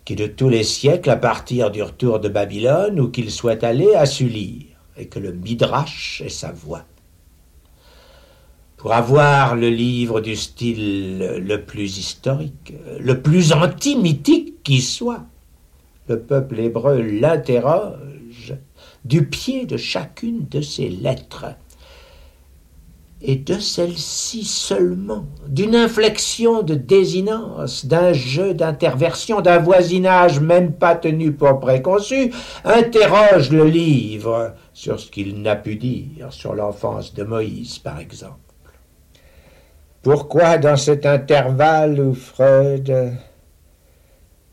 qui 0.04 0.16
de 0.16 0.26
tous 0.26 0.48
les 0.48 0.64
siècles, 0.64 1.10
à 1.10 1.16
partir 1.16 1.70
du 1.70 1.82
retour 1.82 2.20
de 2.20 2.28
Babylone, 2.28 2.98
où 2.98 3.08
qu'il 3.08 3.30
soit 3.30 3.62
allé, 3.62 3.94
a 3.94 4.06
su 4.06 4.26
lire, 4.26 4.66
et 4.96 5.06
que 5.06 5.18
le 5.18 5.32
Midrash 5.32 6.22
est 6.24 6.28
sa 6.28 6.52
voix. 6.52 6.84
Pour 8.76 8.94
avoir 8.94 9.54
le 9.54 9.68
livre 9.68 10.20
du 10.20 10.34
style 10.34 11.18
le 11.18 11.62
plus 11.62 11.98
historique, 11.98 12.74
le 12.98 13.22
plus 13.22 13.52
anti-mythique 13.52 14.62
qui 14.64 14.80
soit, 14.80 15.24
le 16.08 16.18
peuple 16.18 16.58
hébreu 16.58 17.00
l'interroge 17.00 18.54
du 19.04 19.26
pied 19.26 19.66
de 19.66 19.76
chacune 19.76 20.48
de 20.48 20.60
ses 20.60 20.88
lettres 20.88 21.46
et 23.24 23.36
de 23.36 23.54
celle-ci 23.54 24.44
seulement, 24.44 25.24
d'une 25.46 25.76
inflexion 25.76 26.62
de 26.62 26.74
désinence, 26.74 27.86
d'un 27.86 28.12
jeu 28.12 28.52
d'interversion, 28.52 29.40
d'un 29.40 29.58
voisinage 29.58 30.40
même 30.40 30.72
pas 30.72 30.96
tenu 30.96 31.32
pour 31.32 31.60
préconçu, 31.60 32.32
interroge 32.64 33.50
le 33.50 33.64
livre 33.64 34.54
sur 34.72 34.98
ce 34.98 35.10
qu'il 35.10 35.40
n'a 35.40 35.54
pu 35.54 35.76
dire 35.76 36.32
sur 36.32 36.54
l'enfance 36.54 37.14
de 37.14 37.22
Moïse, 37.22 37.78
par 37.78 38.00
exemple. 38.00 38.38
Pourquoi 40.02 40.58
dans 40.58 40.76
cet 40.76 41.06
intervalle 41.06 42.00
où 42.00 42.14
Freud 42.14 42.90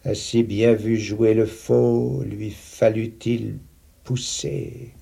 a 0.05 0.13
si 0.13 0.43
bien 0.43 0.73
vu 0.73 0.97
jouer 0.97 1.33
le 1.33 1.47
faux, 1.47 2.23
lui 2.23 2.51
fallut-il 2.51 3.57
pousser 4.03 4.93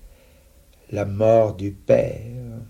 la 0.90 1.04
mort 1.04 1.54
du 1.54 1.72
père? 1.72 2.62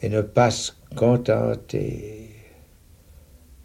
Et 0.00 0.08
ne 0.08 0.20
pas 0.20 0.50
se 0.50 0.72
contenter 0.94 2.30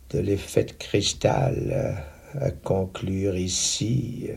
de 0.10 0.20
l'effet 0.20 0.66
de 0.66 0.74
cristal 0.74 2.04
à 2.40 2.52
conclure 2.52 3.36
ici 3.36 4.30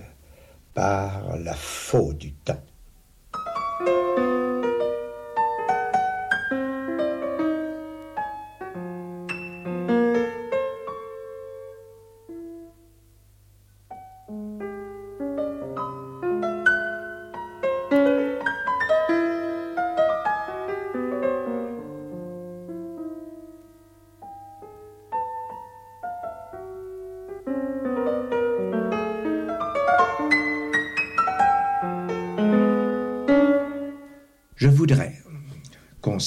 par 0.75 1.37
la 1.39 1.55
faux 1.55 2.12
du 2.12 2.33
temps. 2.33 2.62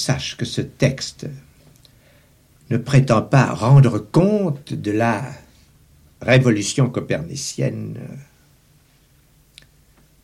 Sache 0.08 0.38
que 0.38 0.46
ce 0.46 0.62
texte 0.62 1.28
ne 2.70 2.78
prétend 2.78 3.22
pas 3.22 3.54
rendre 3.54 4.00
compte 4.00 4.74
de 4.74 4.92
la 4.92 5.22
révolution 6.22 6.90
copernicienne, 6.90 8.00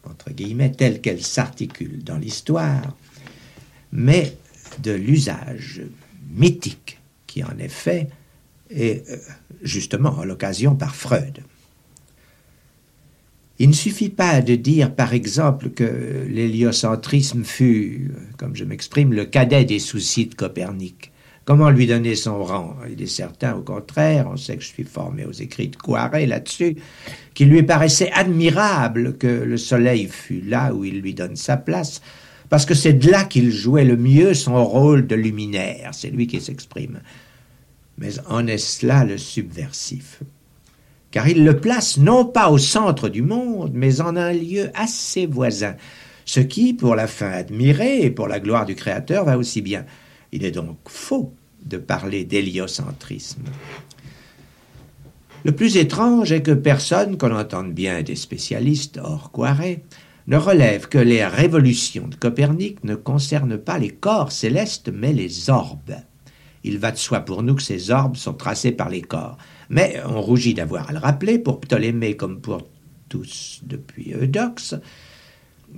entre 0.06 0.32
guillemets, 0.32 0.72
telle 0.72 1.02
qu'elle 1.02 1.22
s'articule 1.22 2.02
dans 2.02 2.18
l'histoire, 2.18 2.96
mais 3.92 4.38
de 4.82 4.94
l'usage 4.94 5.82
mythique 6.32 7.02
qui 7.28 7.44
en 7.44 7.58
est 7.58 7.76
fait, 7.86 8.08
et 8.70 9.04
euh, 9.10 9.18
justement 9.64 10.18
à 10.18 10.24
l'occasion 10.24 10.78
par 10.78 10.96
Freud. 10.96 11.44
Il 13.60 13.70
ne 13.70 13.74
suffit 13.74 14.10
pas 14.10 14.42
de 14.42 14.56
dire, 14.56 14.96
par 14.96 15.14
exemple, 15.14 15.70
que 15.70 16.26
l'héliocentrisme 16.28 17.44
fut, 17.44 18.12
comme 18.38 18.56
je 18.56 18.64
m'exprime, 18.64 19.14
le 19.14 19.26
cadet 19.26 19.64
des 19.64 19.80
soucis 19.80 20.26
de 20.26 20.34
Copernic. 20.34 21.12
Comment 21.46 21.70
lui 21.70 21.86
donner 21.88 22.16
son 22.16 22.42
rang? 22.44 22.78
Il 22.90 23.02
est 23.02 23.06
certain, 23.06 23.54
au 23.54 23.62
contraire, 23.62 24.28
on 24.32 24.38
sait 24.38 24.56
que 24.56 24.64
je 24.64 24.70
suis 24.70 24.86
formé 24.86 25.26
aux 25.26 25.34
écrits 25.34 25.68
de 25.68 25.76
Coiret 25.76 26.26
là-dessus, 26.26 26.78
qu'il 27.34 27.50
lui 27.50 27.64
paraissait 27.64 28.12
admirable 28.14 29.18
que 29.18 29.28
le 29.28 29.58
Soleil 29.58 30.08
fût 30.08 30.42
là 30.42 30.74
où 30.74 30.84
il 30.86 31.02
lui 31.02 31.14
donne 31.14 31.36
sa 31.36 31.58
place, 31.58 32.02
parce 32.50 32.66
que 32.66 32.74
c'est 32.74 32.94
de 32.94 33.12
là 33.12 33.26
qu'il 33.26 33.52
jouait 33.52 33.84
le 33.84 33.98
mieux 33.98 34.34
son 34.34 34.64
rôle 34.66 35.06
de 35.06 35.16
luminaire, 35.16 35.90
c'est 35.92 36.12
lui 36.12 36.28
qui 36.28 36.40
s'exprime. 36.40 37.02
Mais 37.98 38.12
en 38.28 38.48
est-ce 38.48 38.86
là 38.86 39.04
le 39.04 39.18
subversif? 39.18 40.22
Car 41.14 41.30
il 41.30 41.46
le 41.46 41.58
place 41.58 42.00
non 42.00 42.26
pas 42.26 42.50
au 42.50 42.58
centre 42.58 43.08
du 43.08 43.22
monde, 43.22 43.70
mais 43.76 44.02
en 44.02 44.16
un 44.16 44.34
lieu 44.34 44.72
assez 44.74 45.28
voisin, 45.28 45.76
ce 46.26 46.40
qui, 46.40 46.74
pour 46.74 46.96
la 46.96 47.06
fin 47.06 47.30
admirée 47.30 48.02
et 48.02 48.10
pour 48.10 48.28
la 48.28 48.40
gloire 48.40 48.66
du 48.66 48.74
Créateur, 48.74 49.24
va 49.24 49.38
aussi 49.38 49.62
bien. 49.62 49.86
Il 50.32 50.44
est 50.44 50.50
donc 50.50 50.80
faux 50.88 51.32
de 51.64 51.78
parler 51.78 52.26
d'héliocentrisme. 52.26 53.44
Le 55.46 55.52
plus 55.52 55.78
étrange 55.78 56.32
est 56.32 56.42
que 56.42 56.52
personne, 56.52 57.20
qu'on 57.20 57.38
entende 57.38 57.74
bien 57.74 58.02
des 58.02 58.16
spécialistes 58.16 59.00
hors 59.02 59.30
Coiret, 59.32 59.84
ne 60.26 60.38
relève 60.38 60.88
que 60.88 60.98
les 60.98 61.24
révolutions 61.24 62.08
de 62.08 62.16
Copernic 62.16 62.84
ne 62.84 62.96
concernent 62.96 63.60
pas 63.60 63.78
les 63.78 63.92
corps 63.92 64.32
célestes, 64.32 64.90
mais 64.92 65.14
les 65.14 65.52
orbes. 65.52 65.96
Il 66.64 66.80
va 66.80 66.92
de 66.92 66.98
soi 66.98 67.20
pour 67.20 67.44
nous 67.44 67.54
que 67.54 67.62
ces 67.62 67.92
orbes 67.92 68.16
sont 68.16 68.34
tracés 68.34 68.72
par 68.72 68.90
les 68.90 69.04
corps. 69.04 69.38
Mais 69.70 70.02
on 70.08 70.22
rougit 70.22 70.54
d'avoir 70.54 70.90
à 70.90 70.94
le 70.94 71.00
rappeler, 71.00 71.40
pour 71.40 71.60
Ptolémée 71.60 72.16
comme 72.16 72.42
pour 72.42 72.68
tous 73.10 73.62
depuis 73.64 74.14
Eudoxe, 74.14 74.76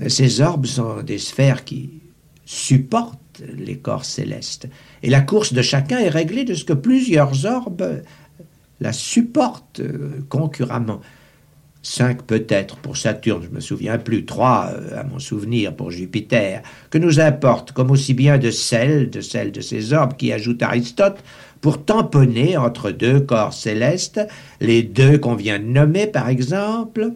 ces 0.07 0.41
orbes 0.41 0.66
sont 0.66 1.02
des 1.02 1.18
sphères 1.18 1.64
qui 1.64 2.02
supportent 2.45 3.41
les 3.57 3.78
corps 3.78 4.06
célestes. 4.06 4.68
Et 5.03 5.10
la 5.10 5.22
course 5.22 5.53
de 5.53 5.62
chacun 5.62 5.99
est 5.99 6.10
réglée 6.10 6.45
de 6.45 6.53
ce 6.53 6.64
que 6.64 6.74
plusieurs 6.74 7.45
orbes 7.45 8.02
la 8.80 8.94
supportent 8.94 9.80
euh, 9.80 10.22
concurremment. 10.30 11.02
Cinq 11.82 12.24
peut-être 12.24 12.78
pour 12.78 12.98
Saturne, 12.98 13.44
je 13.44 13.49
me 13.49 13.60
souviens 13.60 13.98
plus, 13.98 14.26
trois 14.26 14.72
euh, 14.74 14.99
à 14.99 15.03
mon 15.03 15.20
souvenir 15.20 15.76
pour 15.76 15.91
Jupiter, 15.91 16.62
que 16.90 16.98
nous 16.98 17.20
importe, 17.20 17.72
comme 17.72 17.91
aussi 17.91 18.14
bien 18.14 18.38
de 18.38 18.52
celles, 18.52 19.10
de 19.10 19.22
de 19.49 19.62
ces 19.62 19.94
orbes 19.94 20.16
qui 20.18 20.34
ajoute 20.34 20.62
Aristote, 20.64 21.24
pour 21.61 21.84
tamponner 21.84 22.57
entre 22.57 22.91
deux 22.91 23.19
corps 23.19 23.53
célestes, 23.53 24.22
les 24.61 24.84
deux 24.84 25.18
qu'on 25.18 25.36
vient 25.36 25.60
de 25.60 25.65
nommer 25.65 26.07
par 26.07 26.30
exemple, 26.30 27.14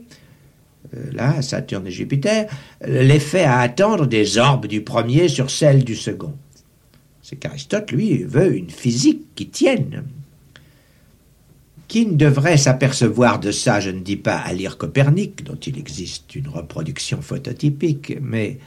euh, 0.96 1.12
là, 1.12 1.42
Saturne 1.42 1.88
et 1.88 1.92
Jupiter, 1.92 2.48
l'effet 2.86 3.44
à 3.44 3.60
attendre 3.60 4.08
des 4.08 4.38
orbes 4.38 4.68
du 4.68 4.82
premier 4.82 5.28
sur 5.28 5.50
celles 5.50 5.84
du 5.84 5.96
second. 5.96 6.34
C'est 7.22 7.36
qu'Aristote, 7.36 7.92
lui, 7.92 8.24
veut 8.24 8.56
une 8.56 8.72
physique 8.72 9.28
qui 9.36 9.50
tienne. 9.50 10.04
Qui 11.88 12.06
ne 12.06 12.16
devrait 12.16 12.58
s'apercevoir 12.58 13.40
de 13.40 13.52
ça, 13.52 13.80
je 13.80 13.90
ne 13.90 14.00
dis 14.00 14.16
pas 14.16 14.38
à 14.38 14.54
lire 14.54 14.78
Copernic, 14.78 15.44
dont 15.44 15.56
il 15.56 15.78
existe 15.78 16.36
une 16.36 16.48
reproduction 16.48 17.22
phototypique, 17.22 18.18
mais 18.22 18.58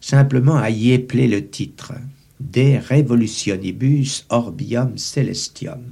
simplement 0.00 0.56
à 0.56 0.70
y 0.70 0.92
épeler 0.92 1.28
le 1.28 1.46
titre. 1.46 1.92
De 2.40 2.78
revolutionibus 2.88 4.24
orbium 4.30 4.96
celestium. 4.96 5.84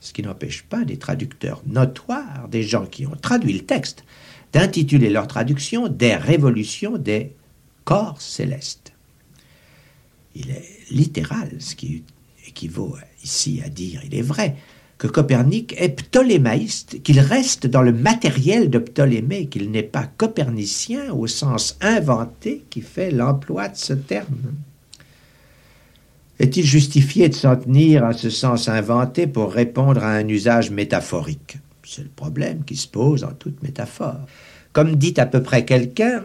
Ce 0.00 0.12
qui 0.12 0.22
n'empêche 0.22 0.62
pas 0.62 0.84
des 0.84 0.98
traducteurs 0.98 1.62
notoires, 1.66 2.48
des 2.48 2.62
gens 2.62 2.86
qui 2.86 3.06
ont 3.06 3.16
traduit 3.20 3.52
le 3.52 3.64
texte, 3.66 4.04
d'intituler 4.52 5.10
leur 5.10 5.26
traduction 5.26 5.88
Des 5.88 6.14
révolutions 6.14 6.96
des 6.96 7.32
corps 7.84 8.20
célestes. 8.20 8.92
Il 10.34 10.50
est 10.50 10.64
littéral, 10.90 11.50
ce 11.58 11.74
qui 11.74 12.04
équivaut 12.46 12.96
ici 13.22 13.62
à 13.64 13.68
dire, 13.68 14.00
il 14.04 14.14
est 14.14 14.22
vrai, 14.22 14.56
que 14.98 15.06
Copernic 15.06 15.74
est 15.76 15.88
ptolémaïste, 15.88 17.02
qu'il 17.02 17.20
reste 17.20 17.66
dans 17.66 17.82
le 17.82 17.92
matériel 17.92 18.70
de 18.70 18.78
Ptolémée, 18.78 19.46
qu'il 19.46 19.70
n'est 19.70 19.82
pas 19.82 20.06
copernicien 20.06 21.12
au 21.12 21.26
sens 21.26 21.76
inventé 21.80 22.64
qui 22.70 22.80
fait 22.80 23.10
l'emploi 23.10 23.68
de 23.68 23.76
ce 23.76 23.92
terme. 23.92 24.54
Est-il 26.40 26.64
justifié 26.64 27.28
de 27.28 27.34
s'en 27.34 27.56
tenir 27.56 28.04
à 28.04 28.12
ce 28.12 28.28
sens 28.28 28.68
inventé 28.68 29.26
pour 29.26 29.52
répondre 29.52 30.02
à 30.02 30.10
un 30.10 30.26
usage 30.26 30.70
métaphorique? 30.70 31.58
C'est 31.84 32.02
le 32.02 32.08
problème 32.08 32.64
qui 32.64 32.76
se 32.76 32.88
pose 32.88 33.22
en 33.22 33.32
toute 33.32 33.62
métaphore. 33.62 34.26
Comme 34.72 34.96
dit 34.96 35.14
à 35.18 35.26
peu 35.26 35.42
près 35.42 35.64
quelqu'un, 35.64 36.24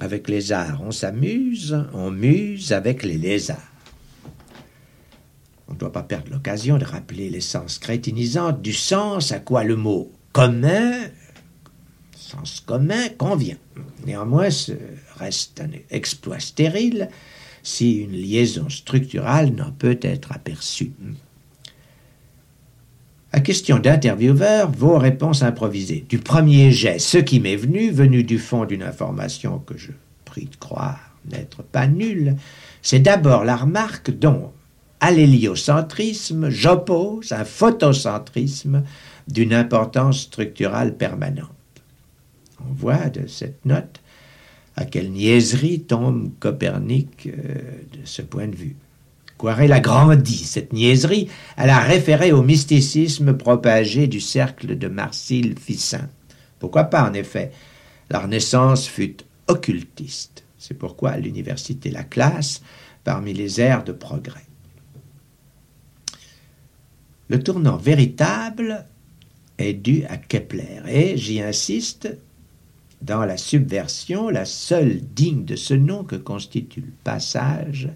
avec 0.00 0.28
les 0.28 0.50
arts 0.50 0.82
on 0.84 0.90
s'amuse, 0.90 1.84
on 1.94 2.10
muse 2.10 2.72
avec 2.72 3.04
les 3.04 3.16
lézards. 3.16 3.72
On 5.68 5.74
ne 5.74 5.78
doit 5.78 5.92
pas 5.92 6.02
perdre 6.02 6.32
l'occasion 6.32 6.78
de 6.78 6.84
rappeler 6.84 7.30
l'essence 7.30 7.78
crétinisante 7.78 8.62
du 8.62 8.72
sens 8.72 9.30
à 9.32 9.38
quoi 9.38 9.62
le 9.62 9.76
mot 9.76 10.10
commun, 10.32 10.92
sens 12.14 12.60
commun, 12.60 13.08
convient. 13.16 13.56
Néanmoins, 14.04 14.50
ce 14.50 14.72
reste 15.16 15.60
un 15.60 15.70
exploit 15.90 16.40
stérile 16.40 17.08
si 17.66 17.94
une 17.94 18.12
liaison 18.12 18.68
structurale 18.68 19.50
n'en 19.50 19.72
peut 19.72 19.98
être 20.00 20.30
aperçue. 20.30 20.92
À 23.32 23.40
question 23.40 23.80
d'intervieweur, 23.80 24.70
vos 24.70 24.96
réponses 24.98 25.42
improvisées. 25.42 26.06
Du 26.08 26.18
premier 26.18 26.70
jet, 26.70 27.00
ce 27.00 27.18
qui 27.18 27.40
m'est 27.40 27.56
venu, 27.56 27.90
venu 27.90 28.22
du 28.22 28.38
fond 28.38 28.66
d'une 28.66 28.84
information 28.84 29.58
que 29.58 29.76
je 29.76 29.90
prie 30.24 30.46
de 30.46 30.54
croire 30.54 31.16
n'être 31.28 31.64
pas 31.64 31.88
nulle, 31.88 32.36
c'est 32.82 33.00
d'abord 33.00 33.44
la 33.44 33.56
remarque 33.56 34.16
dont, 34.16 34.52
à 35.00 35.10
l'héliocentrisme, 35.10 36.48
j'oppose 36.48 37.32
un 37.32 37.44
photocentrisme 37.44 38.84
d'une 39.26 39.52
importance 39.52 40.20
structurale 40.20 40.96
permanente. 40.96 41.50
On 42.60 42.72
voit 42.72 43.08
de 43.08 43.26
cette 43.26 43.64
note 43.66 44.00
à 44.76 44.84
quelle 44.84 45.10
niaiserie 45.10 45.80
tombe 45.80 46.30
Copernic 46.38 47.26
euh, 47.26 47.32
de 47.92 48.04
ce 48.04 48.22
point 48.22 48.46
de 48.46 48.56
vue. 48.56 48.76
Coirel 49.38 49.72
a 49.72 49.80
grandi 49.80 50.36
cette 50.36 50.72
niaiserie, 50.72 51.28
elle 51.56 51.70
a 51.70 51.80
référé 51.80 52.32
au 52.32 52.42
mysticisme 52.42 53.36
propagé 53.36 54.06
du 54.06 54.20
cercle 54.20 54.78
de 54.78 54.88
Marcille 54.88 55.58
Fissin. 55.58 56.08
Pourquoi 56.58 56.84
pas, 56.84 57.08
en 57.08 57.12
effet? 57.12 57.52
La 58.08 58.20
Renaissance 58.20 58.86
fut 58.86 59.16
occultiste. 59.48 60.44
C'est 60.58 60.78
pourquoi 60.78 61.16
l'université 61.16 61.90
la 61.90 62.04
classe 62.04 62.62
parmi 63.04 63.34
les 63.34 63.60
ères 63.60 63.84
de 63.84 63.92
progrès. 63.92 64.46
Le 67.28 67.42
tournant 67.42 67.76
véritable 67.76 68.86
est 69.58 69.74
dû 69.74 70.04
à 70.04 70.16
Kepler, 70.16 70.82
et 70.88 71.16
j'y 71.16 71.40
insiste, 71.40 72.08
dans 73.02 73.24
la 73.24 73.36
subversion, 73.36 74.28
la 74.28 74.44
seule 74.44 75.00
digne 75.00 75.44
de 75.44 75.56
ce 75.56 75.74
nom 75.74 76.04
que 76.04 76.16
constitue 76.16 76.80
le 76.80 76.92
passage, 77.04 77.88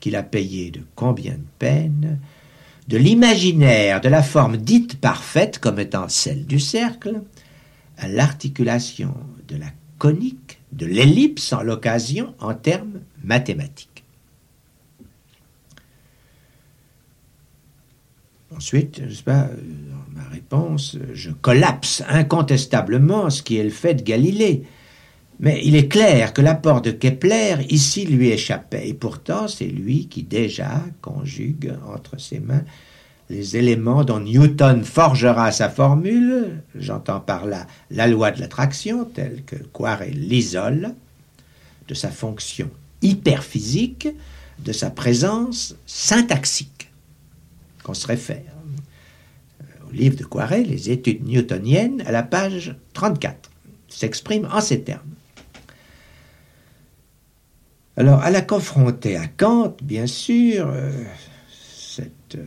qu'il 0.00 0.16
a 0.16 0.22
payé 0.22 0.70
de 0.70 0.80
combien 0.94 1.34
de 1.34 1.46
peines, 1.58 2.18
de 2.88 2.96
l'imaginaire 2.96 4.00
de 4.00 4.08
la 4.08 4.22
forme 4.22 4.56
dite 4.56 5.00
parfaite 5.00 5.58
comme 5.58 5.80
étant 5.80 6.08
celle 6.08 6.46
du 6.46 6.60
cercle, 6.60 7.22
à 7.98 8.08
l'articulation 8.08 9.14
de 9.48 9.56
la 9.56 9.70
conique, 9.98 10.60
de 10.72 10.86
l'ellipse 10.86 11.52
en 11.52 11.62
l'occasion 11.62 12.34
en 12.38 12.54
termes 12.54 13.00
mathématiques. 13.24 14.04
Ensuite, 18.54 19.02
je 19.08 19.14
sais 19.14 19.22
pas, 19.22 19.48
ma 20.16 20.28
réponse, 20.30 20.96
je 21.12 21.30
collapse 21.30 22.02
incontestablement 22.08 23.30
ce 23.30 23.42
qui 23.42 23.58
est 23.58 23.64
le 23.64 23.70
fait 23.70 23.94
de 23.94 24.02
Galilée. 24.02 24.64
Mais 25.38 25.60
il 25.64 25.76
est 25.76 25.88
clair 25.88 26.32
que 26.32 26.40
l'apport 26.40 26.80
de 26.80 26.90
Kepler 26.90 27.56
ici 27.68 28.06
lui 28.06 28.30
échappait, 28.30 28.88
et 28.88 28.94
pourtant 28.94 29.48
c'est 29.48 29.66
lui 29.66 30.06
qui 30.06 30.22
déjà 30.22 30.82
conjugue 31.02 31.74
entre 31.86 32.18
ses 32.18 32.40
mains 32.40 32.64
les 33.28 33.56
éléments 33.56 34.04
dont 34.04 34.20
Newton 34.20 34.84
forgera 34.84 35.50
sa 35.50 35.68
formule, 35.68 36.62
j'entends 36.74 37.20
par 37.20 37.46
là 37.46 37.66
la 37.90 38.06
loi 38.06 38.30
de 38.30 38.40
l'attraction, 38.40 39.04
telle 39.04 39.42
que 39.44 39.56
Poiré 39.56 40.10
l'isole, 40.10 40.94
de 41.88 41.94
sa 41.94 42.10
fonction 42.10 42.70
hyperphysique, 43.02 44.08
de 44.64 44.72
sa 44.72 44.90
présence 44.90 45.74
syntaxique, 45.86 46.90
qu'on 47.82 47.94
se 47.94 48.06
réfère 48.06 48.55
livre 49.92 50.16
de 50.16 50.24
Poiret, 50.24 50.62
Les 50.62 50.90
études 50.90 51.26
newtoniennes, 51.26 52.02
à 52.06 52.12
la 52.12 52.22
page 52.22 52.76
34, 52.92 53.50
s'exprime 53.88 54.48
en 54.52 54.60
ces 54.60 54.82
termes. 54.82 55.10
Alors, 57.96 58.20
à 58.20 58.30
la 58.30 58.42
confronter 58.42 59.16
à 59.16 59.26
Kant, 59.26 59.74
bien 59.82 60.06
sûr, 60.06 60.68
euh, 60.68 61.02
cette 61.50 62.36
euh, 62.36 62.44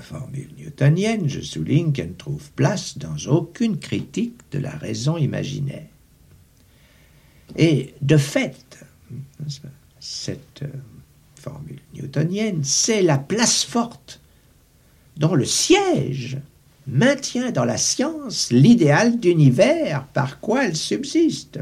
formule 0.00 0.50
newtonienne, 0.58 1.26
je 1.26 1.40
souligne 1.40 1.92
qu'elle 1.92 2.10
ne 2.10 2.14
trouve 2.14 2.50
place 2.52 2.98
dans 2.98 3.16
aucune 3.32 3.78
critique 3.78 4.36
de 4.52 4.58
la 4.58 4.72
raison 4.72 5.16
imaginaire. 5.16 5.86
Et 7.56 7.94
de 8.02 8.18
fait, 8.18 8.84
cette 10.00 10.62
euh, 10.62 10.68
formule 11.36 11.80
newtonienne, 11.94 12.62
c'est 12.62 13.00
la 13.00 13.16
place 13.16 13.64
forte 13.64 14.20
dont 15.16 15.34
le 15.34 15.44
siège 15.44 16.38
maintient 16.86 17.50
dans 17.50 17.64
la 17.64 17.78
science 17.78 18.50
l'idéal 18.50 19.18
d'univers 19.18 20.06
par 20.08 20.40
quoi 20.40 20.66
elle 20.66 20.76
subsiste. 20.76 21.60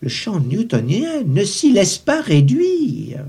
Le 0.00 0.08
champ 0.08 0.40
newtonien 0.40 1.24
ne 1.24 1.44
s'y 1.44 1.72
laisse 1.72 1.98
pas 1.98 2.20
réduire. 2.20 3.24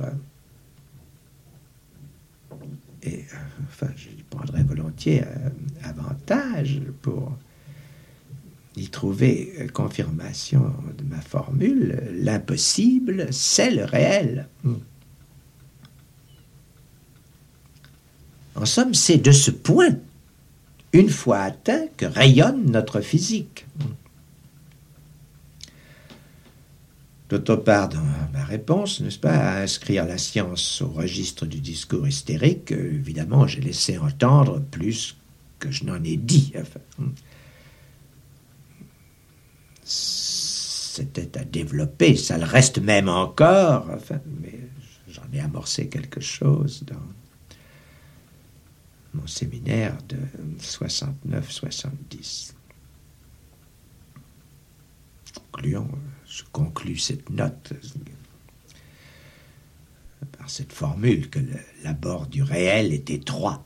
Et 3.01 3.25
enfin, 3.67 3.91
je 3.95 4.07
prendrais 4.29 4.63
volontiers 4.63 5.23
euh, 5.23 5.49
avantage 5.83 6.81
pour 7.01 7.35
y 8.75 8.87
trouver 8.89 9.67
confirmation 9.73 10.71
de 10.97 11.03
ma 11.03 11.19
formule. 11.19 12.01
L'impossible, 12.13 13.27
c'est 13.31 13.71
le 13.71 13.83
réel. 13.83 14.47
En 18.59 18.65
somme, 18.65 18.93
c'est 18.93 19.17
de 19.17 19.31
ce 19.31 19.51
point, 19.51 19.95
une 20.91 21.09
fois 21.09 21.39
atteint, 21.39 21.87
que 21.95 22.05
rayonne 22.05 22.69
notre 22.69 22.99
physique. 22.99 23.65
D'autre 27.29 27.55
part, 27.55 27.87
dans 27.87 28.03
ma 28.33 28.43
réponse, 28.43 28.99
n'est-ce 28.99 29.19
pas, 29.19 29.37
à 29.37 29.61
inscrire 29.61 30.05
la 30.05 30.17
science 30.17 30.81
au 30.81 30.89
registre 30.89 31.45
du 31.45 31.61
discours 31.61 32.05
hystérique, 32.05 32.71
évidemment, 32.71 33.47
j'ai 33.47 33.61
laissé 33.61 33.97
entendre 33.97 34.59
plus 34.59 35.15
que 35.59 35.71
je 35.71 35.85
n'en 35.85 36.03
ai 36.03 36.17
dit. 36.17 36.53
C'était 39.83 41.37
à 41.39 41.45
développer, 41.45 42.17
ça 42.17 42.37
le 42.37 42.45
reste 42.45 42.79
même 42.79 43.07
encore, 43.07 43.87
mais 44.41 44.59
j'en 45.07 45.23
ai 45.31 45.39
amorcé 45.39 45.87
quelque 45.87 46.19
chose 46.19 46.83
dans 46.85 46.95
mon 49.13 49.27
séminaire 49.27 49.97
de 50.07 50.17
69-70. 50.59 52.53
Concluons 55.51 55.89
je 56.29 56.43
conclus 56.51 56.97
cette 56.97 57.29
note 57.31 57.73
par 60.37 60.49
cette 60.49 60.71
formule 60.71 61.29
que 61.29 61.39
l'abord 61.83 62.27
du 62.27 62.43
réel 62.43 62.93
est 62.93 63.09
étroit. 63.09 63.65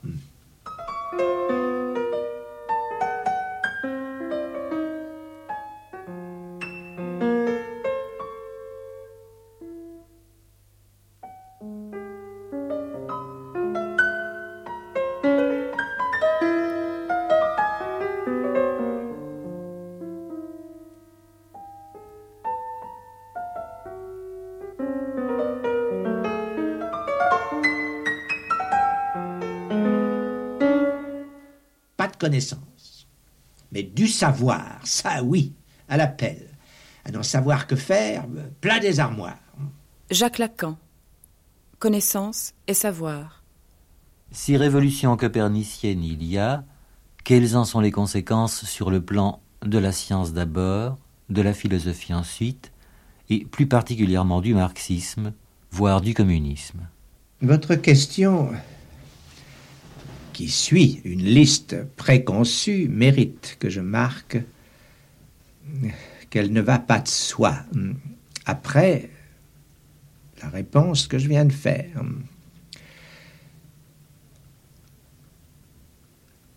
Connaissance, 32.24 33.06
mais 33.74 33.84
du 33.84 34.08
savoir, 34.08 34.80
ça 34.86 35.22
oui, 35.22 35.52
à 35.90 35.98
l'appel, 35.98 36.48
à 37.04 37.12
n'en 37.12 37.22
savoir 37.22 37.68
que 37.68 37.76
faire, 37.76 38.26
plein 38.62 38.80
des 38.80 39.02
armoires. 39.02 39.36
Jacques 40.10 40.38
Lacan. 40.38 40.78
connaissance 41.80 42.54
et 42.68 42.74
savoir. 42.74 43.44
Si 44.32 44.56
révolution 44.56 45.18
copernicienne 45.18 46.02
il 46.02 46.24
y 46.24 46.38
a, 46.38 46.64
quelles 47.26 47.58
en 47.58 47.66
sont 47.66 47.82
les 47.82 47.92
conséquences 47.92 48.64
sur 48.64 48.90
le 48.90 49.02
plan 49.02 49.42
de 49.62 49.78
la 49.78 49.92
science 49.92 50.32
d'abord, 50.32 50.98
de 51.30 51.42
la 51.42 51.54
philosophie 51.54 52.14
ensuite, 52.14 52.72
et 53.30 53.44
plus 53.44 53.68
particulièrement 53.68 54.40
du 54.40 54.54
marxisme, 54.54 55.34
voire 55.72 56.00
du 56.00 56.14
communisme? 56.14 56.88
Votre 57.42 57.76
question, 57.76 58.54
qui 60.34 60.50
suit 60.50 61.02
une 61.06 61.24
liste 61.24 61.84
préconçue, 61.96 62.90
mérite 62.90 63.58
que 63.60 63.70
je 63.70 63.82
marque 63.82 64.38
qu'elle 66.30 66.52
ne 66.52 66.62
va 66.62 66.80
pas 66.80 67.00
de 67.00 67.08
soi. 67.08 67.56
Après 68.46 69.10
la 70.44 70.50
réponse 70.50 71.08
que 71.08 71.18
je 71.18 71.30
viens 71.30 71.46
de 71.46 71.54
faire. 71.54 72.04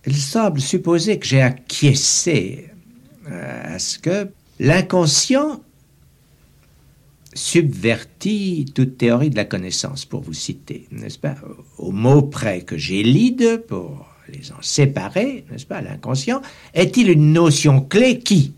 Il 0.07 0.17
semble 0.17 0.61
supposer 0.61 1.19
que 1.19 1.27
j'ai 1.27 1.43
acquiescé 1.43 2.71
euh, 3.29 3.75
à 3.75 3.79
ce 3.79 3.99
que 3.99 4.29
l'inconscient 4.61 5.61
subvertit 7.37 8.67
toute 8.75 8.99
théorie 8.99 9.31
de 9.31 9.37
la 9.37 9.45
connaissance, 9.45 10.05
pour 10.05 10.23
vous 10.23 10.33
citer, 10.33 10.87
n'est-ce 10.91 11.19
pas 11.19 11.37
Au 11.79 11.93
mot 11.93 12.23
près 12.23 12.63
que 12.63 12.77
j'élide, 12.77 13.65
pour 13.69 14.09
les 14.29 14.53
en 14.53 14.63
séparer, 14.63 15.45
n'est-ce 15.51 15.67
pas 15.67 15.81
L'inconscient 15.81 16.43
est-il 16.75 17.11
une 17.11 17.33
notion 17.33 17.81
clé 17.81 18.19
qui? 18.19 18.55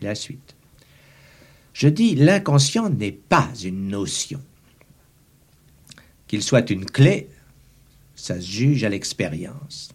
La 0.00 0.14
suite. 0.14 0.54
Je 1.72 1.88
dis 1.88 2.14
l'inconscient 2.14 2.90
n'est 2.90 3.12
pas 3.12 3.50
une 3.64 3.88
notion. 3.88 4.40
Qu'il 6.26 6.42
soit 6.42 6.70
une 6.70 6.84
clé, 6.84 7.28
ça 8.14 8.40
se 8.40 8.46
juge 8.46 8.84
à 8.84 8.88
l'expérience. 8.88 9.90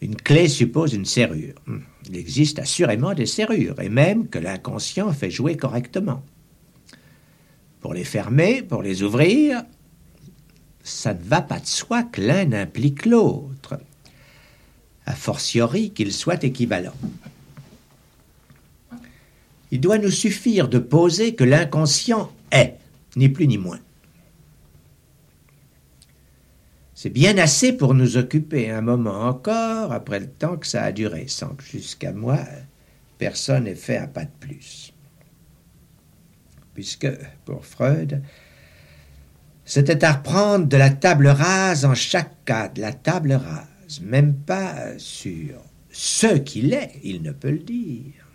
Une 0.00 0.16
clé 0.16 0.48
suppose 0.48 0.92
une 0.92 1.06
serrure. 1.06 1.54
Il 2.08 2.16
existe 2.16 2.58
assurément 2.58 3.14
des 3.14 3.26
serrures, 3.26 3.80
et 3.80 3.88
même 3.88 4.28
que 4.28 4.38
l'inconscient 4.38 5.12
fait 5.12 5.30
jouer 5.30 5.56
correctement. 5.56 6.22
Pour 7.80 7.94
les 7.94 8.04
fermer, 8.04 8.62
pour 8.62 8.82
les 8.82 9.02
ouvrir, 9.02 9.62
ça 10.82 11.14
ne 11.14 11.22
va 11.22 11.40
pas 11.40 11.60
de 11.60 11.66
soi 11.66 12.02
que 12.02 12.20
l'un 12.20 12.52
implique 12.52 13.06
l'autre, 13.06 13.80
a 15.06 15.14
fortiori 15.14 15.90
qu'ils 15.90 16.12
soient 16.12 16.42
équivalents. 16.44 16.96
Il 19.70 19.80
doit 19.80 19.98
nous 19.98 20.10
suffire 20.10 20.68
de 20.68 20.78
poser 20.78 21.34
que 21.34 21.44
l'inconscient 21.44 22.32
est, 22.52 22.76
ni 23.16 23.28
plus 23.28 23.46
ni 23.46 23.58
moins. 23.58 23.80
C'est 26.96 27.10
bien 27.10 27.36
assez 27.36 27.74
pour 27.74 27.92
nous 27.92 28.16
occuper 28.16 28.70
un 28.70 28.80
moment 28.80 29.28
encore 29.28 29.92
après 29.92 30.18
le 30.18 30.30
temps 30.30 30.56
que 30.56 30.66
ça 30.66 30.82
a 30.82 30.92
duré, 30.92 31.28
sans 31.28 31.50
que 31.50 31.62
jusqu'à 31.62 32.14
moi 32.14 32.38
personne 33.18 33.64
n'ait 33.64 33.74
fait 33.74 33.98
un 33.98 34.06
pas 34.06 34.24
de 34.24 34.30
plus. 34.40 34.94
Puisque, 36.72 37.08
pour 37.44 37.66
Freud, 37.66 38.22
c'était 39.66 40.06
à 40.06 40.14
reprendre 40.14 40.68
de 40.68 40.76
la 40.78 40.88
table 40.88 41.28
rase 41.28 41.84
en 41.84 41.94
chaque 41.94 42.42
cas, 42.46 42.68
de 42.68 42.80
la 42.80 42.94
table 42.94 43.34
rase, 43.34 44.00
même 44.00 44.34
pas 44.34 44.98
sur 44.98 45.62
ce 45.90 46.38
qu'il 46.38 46.72
est, 46.72 46.92
il 47.04 47.20
ne 47.20 47.32
peut 47.32 47.50
le 47.50 47.58
dire. 47.58 48.26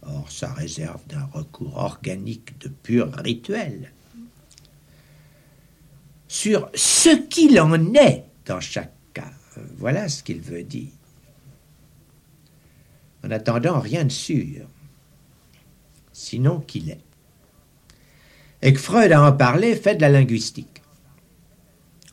Or, 0.00 0.30
ça 0.30 0.50
réserve 0.54 1.06
d'un 1.08 1.28
recours 1.30 1.76
organique 1.76 2.58
de 2.58 2.68
pur 2.68 3.12
rituel 3.12 3.92
sur 6.36 6.68
ce 6.74 7.08
qu'il 7.08 7.58
en 7.58 7.94
est 7.94 8.24
dans 8.44 8.60
chaque 8.60 8.92
cas. 9.14 9.32
Voilà 9.78 10.06
ce 10.10 10.22
qu'il 10.22 10.42
veut 10.42 10.64
dire. 10.64 10.92
En 13.24 13.30
attendant, 13.30 13.80
rien 13.80 14.04
de 14.04 14.10
sûr, 14.10 14.66
sinon 16.12 16.60
qu'il 16.60 16.90
est. 16.90 17.00
Et 18.60 18.74
que 18.74 18.78
Freud 18.78 19.12
a 19.12 19.22
en 19.22 19.32
parlé 19.32 19.74
fait 19.76 19.94
de 19.94 20.02
la 20.02 20.10
linguistique. 20.10 20.82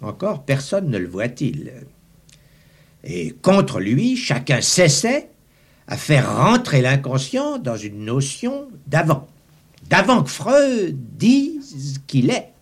Encore 0.01 0.45
personne 0.45 0.89
ne 0.89 0.97
le 0.97 1.07
voit-il. 1.07 1.73
Et 3.03 3.31
contre 3.31 3.81
lui, 3.81 4.15
chacun 4.15 4.61
cessait 4.61 5.31
à 5.87 5.97
faire 5.97 6.37
rentrer 6.37 6.81
l'inconscient 6.81 7.59
dans 7.59 7.77
une 7.77 8.05
notion 8.05 8.69
d'avant. 8.87 9.27
D'avant 9.89 10.23
que 10.23 10.29
Freud 10.29 10.97
dise 11.17 12.01
qu'il 12.07 12.29
est 12.29 12.52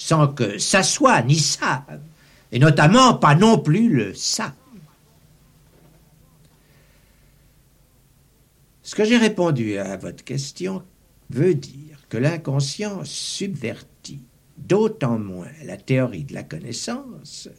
sans 0.00 0.28
que 0.28 0.56
ça 0.56 0.82
soit 0.82 1.20
ni 1.20 1.38
ça, 1.38 1.84
et 2.52 2.58
notamment 2.58 3.12
pas 3.12 3.34
non 3.34 3.58
plus 3.58 3.90
le 3.90 4.14
ça. 4.14 4.54
Ce 8.82 8.94
que 8.94 9.04
j'ai 9.04 9.18
répondu 9.18 9.76
à 9.76 9.98
votre 9.98 10.24
question 10.24 10.82
veut 11.28 11.54
dire 11.54 11.98
que 12.08 12.16
l'inconscient 12.16 13.04
subvertit 13.04 14.24
d'autant 14.56 15.18
moins 15.18 15.52
la 15.64 15.76
théorie 15.76 16.24
de 16.24 16.32
la 16.32 16.44
connaissance 16.44 17.50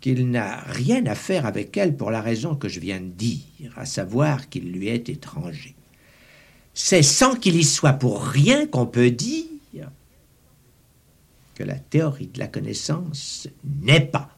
qu'il 0.00 0.28
n'a 0.28 0.56
rien 0.62 1.06
à 1.06 1.14
faire 1.14 1.46
avec 1.46 1.76
elle 1.76 1.96
pour 1.96 2.10
la 2.10 2.20
raison 2.20 2.56
que 2.56 2.68
je 2.68 2.80
viens 2.80 3.00
de 3.00 3.06
dire, 3.06 3.72
à 3.76 3.86
savoir 3.86 4.48
qu'il 4.48 4.72
lui 4.72 4.88
est 4.88 5.08
étranger. 5.08 5.76
C'est 6.74 7.04
sans 7.04 7.36
qu'il 7.36 7.54
y 7.54 7.62
soit 7.62 7.92
pour 7.92 8.24
rien 8.24 8.66
qu'on 8.66 8.86
peut 8.86 9.12
dire 9.12 9.51
que 11.54 11.64
la 11.64 11.78
théorie 11.78 12.28
de 12.28 12.38
la 12.38 12.48
connaissance 12.48 13.48
n'est 13.64 14.00
pas, 14.00 14.36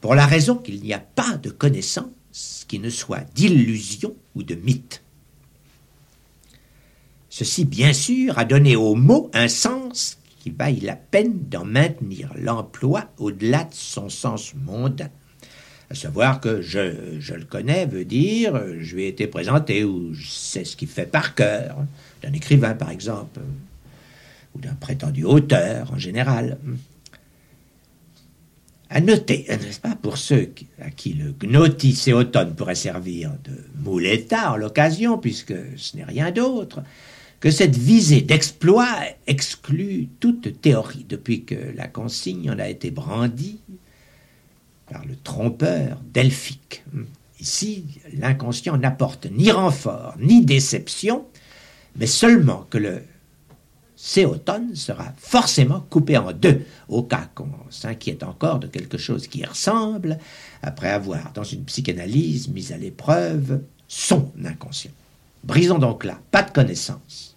pour 0.00 0.14
la 0.14 0.26
raison 0.26 0.56
qu'il 0.56 0.82
n'y 0.82 0.92
a 0.92 0.98
pas 0.98 1.36
de 1.36 1.50
connaissance 1.50 2.64
qui 2.66 2.78
ne 2.78 2.90
soit 2.90 3.24
d'illusion 3.34 4.14
ou 4.34 4.42
de 4.42 4.54
mythe. 4.54 5.02
Ceci, 7.28 7.64
bien 7.64 7.92
sûr, 7.92 8.38
a 8.38 8.44
donné 8.44 8.76
au 8.76 8.94
mot 8.94 9.30
un 9.32 9.48
sens 9.48 10.18
qui 10.40 10.50
vaille 10.50 10.80
la 10.80 10.96
peine 10.96 11.48
d'en 11.48 11.64
maintenir 11.64 12.32
l'emploi 12.36 13.08
au-delà 13.18 13.64
de 13.64 13.74
son 13.74 14.08
sens 14.08 14.54
mondain. 14.54 15.10
À 15.88 15.94
savoir 15.94 16.40
que 16.40 16.62
je, 16.62 17.20
je, 17.20 17.34
le 17.34 17.44
connais 17.44 17.86
veut 17.86 18.04
dire 18.04 18.60
je 18.80 18.96
lui 18.96 19.04
ai 19.04 19.08
été 19.08 19.26
présenté 19.26 19.84
ou 19.84 20.12
je 20.14 20.26
sais 20.28 20.64
ce 20.64 20.74
qu'il 20.74 20.88
fait 20.88 21.06
par 21.06 21.34
cœur, 21.34 21.76
d'un 22.22 22.32
écrivain 22.32 22.74
par 22.74 22.90
exemple 22.90 23.40
ou 24.54 24.60
d'un 24.60 24.74
prétendu 24.74 25.24
auteur 25.24 25.92
en 25.92 25.98
général. 25.98 26.58
À 28.90 29.00
noter, 29.00 29.46
n'est-ce 29.48 29.80
pas, 29.80 29.96
pour 29.96 30.18
ceux 30.18 30.52
à 30.80 30.90
qui 30.90 31.14
le 31.14 31.34
automne 32.14 32.54
pourrait 32.54 32.74
servir 32.74 33.32
de 33.44 33.52
mouletta 33.82 34.52
en 34.52 34.56
l'occasion, 34.56 35.16
puisque 35.16 35.54
ce 35.76 35.96
n'est 35.96 36.04
rien 36.04 36.30
d'autre, 36.30 36.82
que 37.40 37.50
cette 37.50 37.76
visée 37.76 38.20
d'exploit 38.20 38.94
exclut 39.26 40.08
toute 40.20 40.60
théorie 40.60 41.06
depuis 41.08 41.44
que 41.44 41.56
la 41.74 41.88
consigne 41.88 42.50
en 42.50 42.58
a 42.58 42.68
été 42.68 42.90
brandie 42.90 43.60
par 44.90 45.04
le 45.06 45.16
trompeur 45.16 46.00
delphique. 46.12 46.84
Ici, 47.40 47.84
l'inconscient 48.16 48.76
n'apporte 48.76 49.26
ni 49.26 49.50
renfort 49.50 50.14
ni 50.20 50.44
déception, 50.44 51.24
mais 51.96 52.06
seulement 52.06 52.66
que 52.70 52.78
le 52.78 53.02
automne 54.24 54.74
sera 54.74 55.12
forcément 55.16 55.86
coupé 55.88 56.18
en 56.18 56.32
deux, 56.32 56.62
au 56.88 57.04
cas 57.04 57.28
qu'on 57.34 57.50
s'inquiète 57.70 58.24
encore 58.24 58.58
de 58.58 58.66
quelque 58.66 58.98
chose 58.98 59.28
qui 59.28 59.44
ressemble, 59.44 60.18
après 60.60 60.90
avoir, 60.90 61.32
dans 61.32 61.44
une 61.44 61.64
psychanalyse, 61.64 62.48
mis 62.48 62.72
à 62.72 62.78
l'épreuve 62.78 63.60
son 63.86 64.32
inconscient. 64.44 64.90
Brisons 65.44 65.78
donc 65.78 66.04
là, 66.04 66.18
pas 66.30 66.42
de 66.42 66.50
connaissance. 66.50 67.36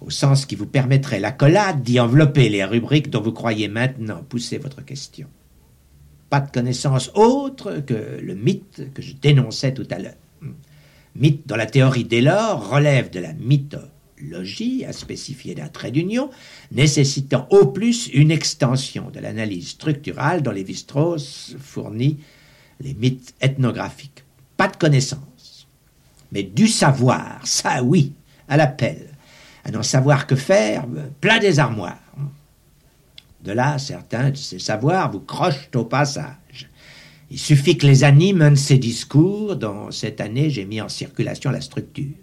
Au 0.00 0.10
sens 0.10 0.46
qui 0.46 0.54
vous 0.54 0.66
permettrait 0.66 1.20
l'accolade 1.20 1.82
d'y 1.82 1.98
envelopper 1.98 2.48
les 2.48 2.64
rubriques 2.64 3.10
dont 3.10 3.22
vous 3.22 3.32
croyez 3.32 3.68
maintenant 3.68 4.22
pousser 4.28 4.58
votre 4.58 4.84
question. 4.84 5.26
Pas 6.30 6.40
de 6.40 6.50
connaissance 6.50 7.10
autre 7.14 7.82
que 7.84 8.20
le 8.22 8.34
mythe 8.34 8.92
que 8.92 9.02
je 9.02 9.14
dénonçais 9.14 9.74
tout 9.74 9.88
à 9.90 9.98
l'heure. 9.98 10.14
Mythe 11.16 11.46
dont 11.46 11.56
la 11.56 11.66
théorie 11.66 12.04
dès 12.04 12.20
lors 12.20 12.70
relève 12.70 13.10
de 13.10 13.20
la 13.20 13.32
mythologie 13.32 13.88
logis 14.20 14.84
à 14.84 14.92
spécifier 14.92 15.54
d'un 15.54 15.68
trait 15.68 15.90
d'union, 15.90 16.30
nécessitant 16.72 17.46
au 17.50 17.66
plus 17.66 18.08
une 18.08 18.30
extension 18.30 19.10
de 19.10 19.20
l'analyse 19.20 19.68
structurale 19.68 20.42
dont 20.42 20.50
Lévi-Strauss 20.50 21.56
fournit 21.58 22.18
les 22.80 22.94
mythes 22.94 23.34
ethnographiques. 23.40 24.24
Pas 24.56 24.68
de 24.68 24.76
connaissance, 24.76 25.66
mais 26.32 26.42
du 26.42 26.68
savoir, 26.68 27.40
ça 27.44 27.82
oui, 27.82 28.12
à 28.48 28.56
l'appel, 28.56 29.08
à 29.64 29.70
n'en 29.70 29.82
savoir 29.82 30.26
que 30.26 30.36
faire, 30.36 30.86
plein 31.20 31.38
des 31.38 31.58
armoires. 31.58 31.98
De 33.42 33.52
là, 33.52 33.78
certains 33.78 34.30
de 34.30 34.36
ces 34.36 34.58
savoirs 34.58 35.10
vous 35.10 35.20
crochent 35.20 35.68
au 35.74 35.84
passage. 35.84 36.70
Il 37.30 37.38
suffit 37.38 37.76
que 37.76 37.86
les 37.86 38.04
animent 38.04 38.42
un 38.42 38.50
de 38.52 38.56
ces 38.56 38.78
discours 38.78 39.56
dont 39.56 39.90
cette 39.90 40.20
année 40.20 40.50
j'ai 40.50 40.64
mis 40.64 40.80
en 40.80 40.88
circulation 40.88 41.50
la 41.50 41.60
structure. 41.60 42.14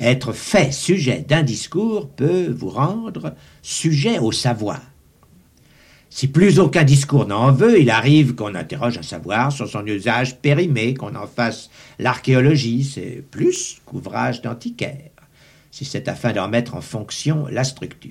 Être 0.00 0.32
fait 0.32 0.72
sujet 0.72 1.24
d'un 1.28 1.42
discours 1.42 2.08
peut 2.08 2.48
vous 2.48 2.70
rendre 2.70 3.34
sujet 3.60 4.18
au 4.18 4.32
savoir. 4.32 4.80
Si 6.08 6.26
plus 6.26 6.58
aucun 6.58 6.84
discours 6.84 7.26
n'en 7.26 7.52
veut, 7.52 7.80
il 7.80 7.90
arrive 7.90 8.34
qu'on 8.34 8.54
interroge 8.54 8.96
un 8.98 9.02
savoir 9.02 9.52
sur 9.52 9.68
son 9.68 9.86
usage 9.86 10.38
périmé, 10.38 10.94
qu'on 10.94 11.14
en 11.14 11.26
fasse 11.26 11.70
l'archéologie, 11.98 12.82
c'est 12.82 13.22
plus 13.30 13.80
qu'ouvrage 13.84 14.40
d'antiquaire, 14.40 15.10
si 15.70 15.84
c'est 15.84 16.08
afin 16.08 16.32
d'en 16.32 16.48
mettre 16.48 16.74
en 16.74 16.80
fonction 16.80 17.46
la 17.48 17.62
structure. 17.62 18.10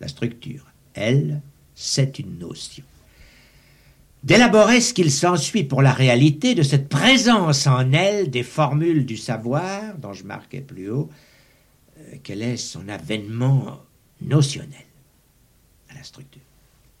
La 0.00 0.08
structure, 0.08 0.64
elle, 0.94 1.42
c'est 1.74 2.20
une 2.20 2.38
notion. 2.38 2.84
D'élaborer 4.24 4.80
ce 4.80 4.92
qu'il 4.92 5.12
s'ensuit 5.12 5.64
pour 5.64 5.80
la 5.80 5.92
réalité 5.92 6.54
de 6.54 6.62
cette 6.62 6.88
présence 6.88 7.66
en 7.66 7.92
elle 7.92 8.30
des 8.30 8.42
formules 8.42 9.06
du 9.06 9.16
savoir, 9.16 9.96
dont 9.96 10.12
je 10.12 10.24
marquais 10.24 10.60
plus 10.60 10.90
haut, 10.90 11.08
euh, 11.98 12.16
quel 12.22 12.42
est 12.42 12.56
son 12.56 12.88
avènement 12.88 13.80
notionnel 14.20 14.86
à 15.88 15.94
la 15.94 16.02
structure. 16.02 16.42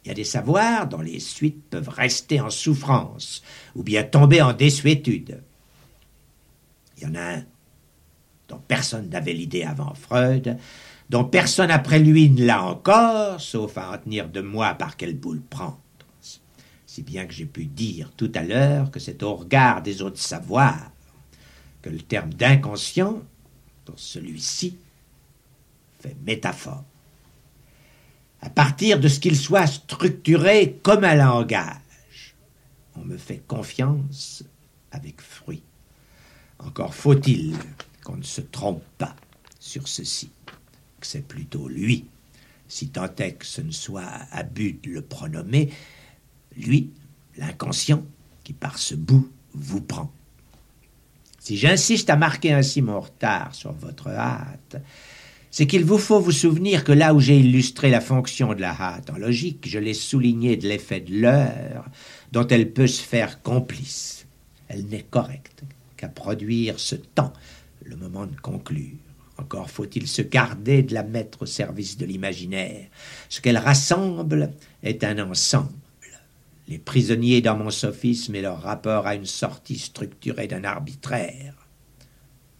Il 0.04 0.08
y 0.08 0.10
a 0.12 0.14
des 0.14 0.24
savoirs 0.24 0.86
dont 0.86 1.00
les 1.00 1.18
suites 1.18 1.68
peuvent 1.70 1.88
rester 1.88 2.40
en 2.40 2.50
souffrance 2.50 3.42
ou 3.74 3.82
bien 3.82 4.04
tomber 4.04 4.40
en 4.40 4.52
désuétude. 4.52 5.42
Il 6.96 7.02
y 7.02 7.06
en 7.06 7.14
a 7.16 7.34
un 7.36 7.44
dont 8.48 8.62
personne 8.66 9.10
n'avait 9.10 9.34
l'idée 9.34 9.64
avant 9.64 9.92
Freud, 9.94 10.56
dont 11.10 11.24
personne 11.24 11.70
après 11.70 11.98
lui 11.98 12.30
ne 12.30 12.46
l'a 12.46 12.64
encore, 12.64 13.40
sauf 13.40 13.76
à 13.76 13.92
en 13.92 13.98
tenir 13.98 14.28
de 14.28 14.40
moi 14.40 14.74
par 14.74 14.96
quelle 14.96 15.16
boule 15.16 15.42
prendre. 15.42 15.80
Si 16.98 17.04
bien 17.04 17.26
que 17.26 17.32
j'ai 17.32 17.46
pu 17.46 17.66
dire 17.66 18.10
tout 18.16 18.32
à 18.34 18.42
l'heure 18.42 18.90
que 18.90 18.98
c'est 18.98 19.22
au 19.22 19.36
regard 19.36 19.82
des 19.82 20.02
autres 20.02 20.18
savoirs 20.18 20.90
que 21.80 21.90
le 21.90 22.00
terme 22.00 22.34
d'inconscient, 22.34 23.22
pour 23.84 24.00
celui-ci, 24.00 24.76
fait 26.00 26.16
métaphore 26.26 26.82
à 28.40 28.50
partir 28.50 28.98
de 28.98 29.06
ce 29.06 29.20
qu'il 29.20 29.36
soit 29.36 29.68
structuré 29.68 30.76
comme 30.82 31.04
un 31.04 31.14
langage. 31.14 32.34
On 32.96 33.04
me 33.04 33.16
fait 33.16 33.44
confiance 33.46 34.42
avec 34.90 35.20
fruit. 35.20 35.62
Encore 36.58 36.96
faut-il 36.96 37.56
qu'on 38.02 38.16
ne 38.16 38.24
se 38.24 38.40
trompe 38.40 38.82
pas 38.98 39.14
sur 39.60 39.86
ceci, 39.86 40.32
que 40.98 41.06
c'est 41.06 41.28
plutôt 41.28 41.68
lui, 41.68 42.06
si 42.66 42.88
tant 42.88 43.14
est 43.18 43.34
que 43.34 43.46
ce 43.46 43.60
ne 43.60 43.70
soit 43.70 44.10
abus 44.32 44.80
de 44.82 44.90
le 44.90 45.02
pronommer, 45.02 45.70
lui, 46.58 46.90
l'inconscient, 47.36 48.04
qui 48.44 48.52
par 48.52 48.78
ce 48.78 48.94
bout 48.94 49.28
vous 49.54 49.80
prend. 49.80 50.10
Si 51.38 51.56
j'insiste 51.56 52.10
à 52.10 52.16
marquer 52.16 52.52
ainsi 52.52 52.82
mon 52.82 53.00
retard 53.00 53.54
sur 53.54 53.72
votre 53.72 54.08
hâte, 54.08 54.82
c'est 55.50 55.66
qu'il 55.66 55.84
vous 55.84 55.98
faut 55.98 56.20
vous 56.20 56.32
souvenir 56.32 56.84
que 56.84 56.92
là 56.92 57.14
où 57.14 57.20
j'ai 57.20 57.38
illustré 57.38 57.90
la 57.90 58.00
fonction 58.00 58.54
de 58.54 58.60
la 58.60 58.72
hâte 58.72 59.10
en 59.10 59.16
logique, 59.16 59.66
je 59.66 59.78
l'ai 59.78 59.94
souligné 59.94 60.56
de 60.56 60.68
l'effet 60.68 61.00
de 61.00 61.20
l'heure 61.20 61.86
dont 62.32 62.46
elle 62.46 62.72
peut 62.72 62.86
se 62.86 63.02
faire 63.02 63.42
complice. 63.42 64.26
Elle 64.68 64.86
n'est 64.86 65.06
correcte 65.08 65.62
qu'à 65.96 66.08
produire 66.08 66.78
ce 66.78 66.96
temps, 66.96 67.32
le 67.82 67.96
moment 67.96 68.26
de 68.26 68.38
conclure. 68.40 68.98
Encore 69.38 69.70
faut-il 69.70 70.06
se 70.06 70.20
garder 70.20 70.82
de 70.82 70.92
la 70.92 71.02
mettre 71.02 71.42
au 71.42 71.46
service 71.46 71.96
de 71.96 72.04
l'imaginaire. 72.04 72.88
Ce 73.28 73.40
qu'elle 73.40 73.56
rassemble 73.56 74.52
est 74.82 75.04
un 75.04 75.30
ensemble. 75.30 75.72
Les 76.68 76.78
prisonniers 76.78 77.40
dans 77.40 77.56
mon 77.56 77.70
sophisme 77.70 78.34
et 78.34 78.42
leur 78.42 78.60
rapport 78.60 79.06
à 79.06 79.14
une 79.14 79.26
sortie 79.26 79.78
structurée 79.78 80.46
d'un 80.46 80.64
arbitraire, 80.64 81.66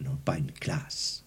non 0.03 0.17
pas 0.25 0.39
une 0.39 0.53
classe. 0.53 1.25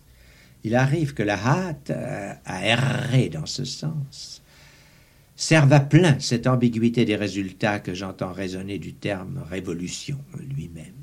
Il 0.63 0.75
arrive 0.75 1.13
que 1.13 1.23
la 1.23 1.37
hâte 1.37 1.91
euh, 1.91 2.33
à 2.45 2.65
errer 2.65 3.29
dans 3.29 3.45
ce 3.45 3.65
sens 3.65 4.41
serve 5.35 5.73
à 5.73 5.79
plein 5.79 6.19
cette 6.19 6.45
ambiguïté 6.45 7.03
des 7.03 7.15
résultats 7.15 7.79
que 7.79 7.93
j'entends 7.93 8.31
résonner 8.31 8.77
du 8.77 8.93
terme 8.93 9.43
révolution 9.49 10.19
lui-même. 10.39 10.93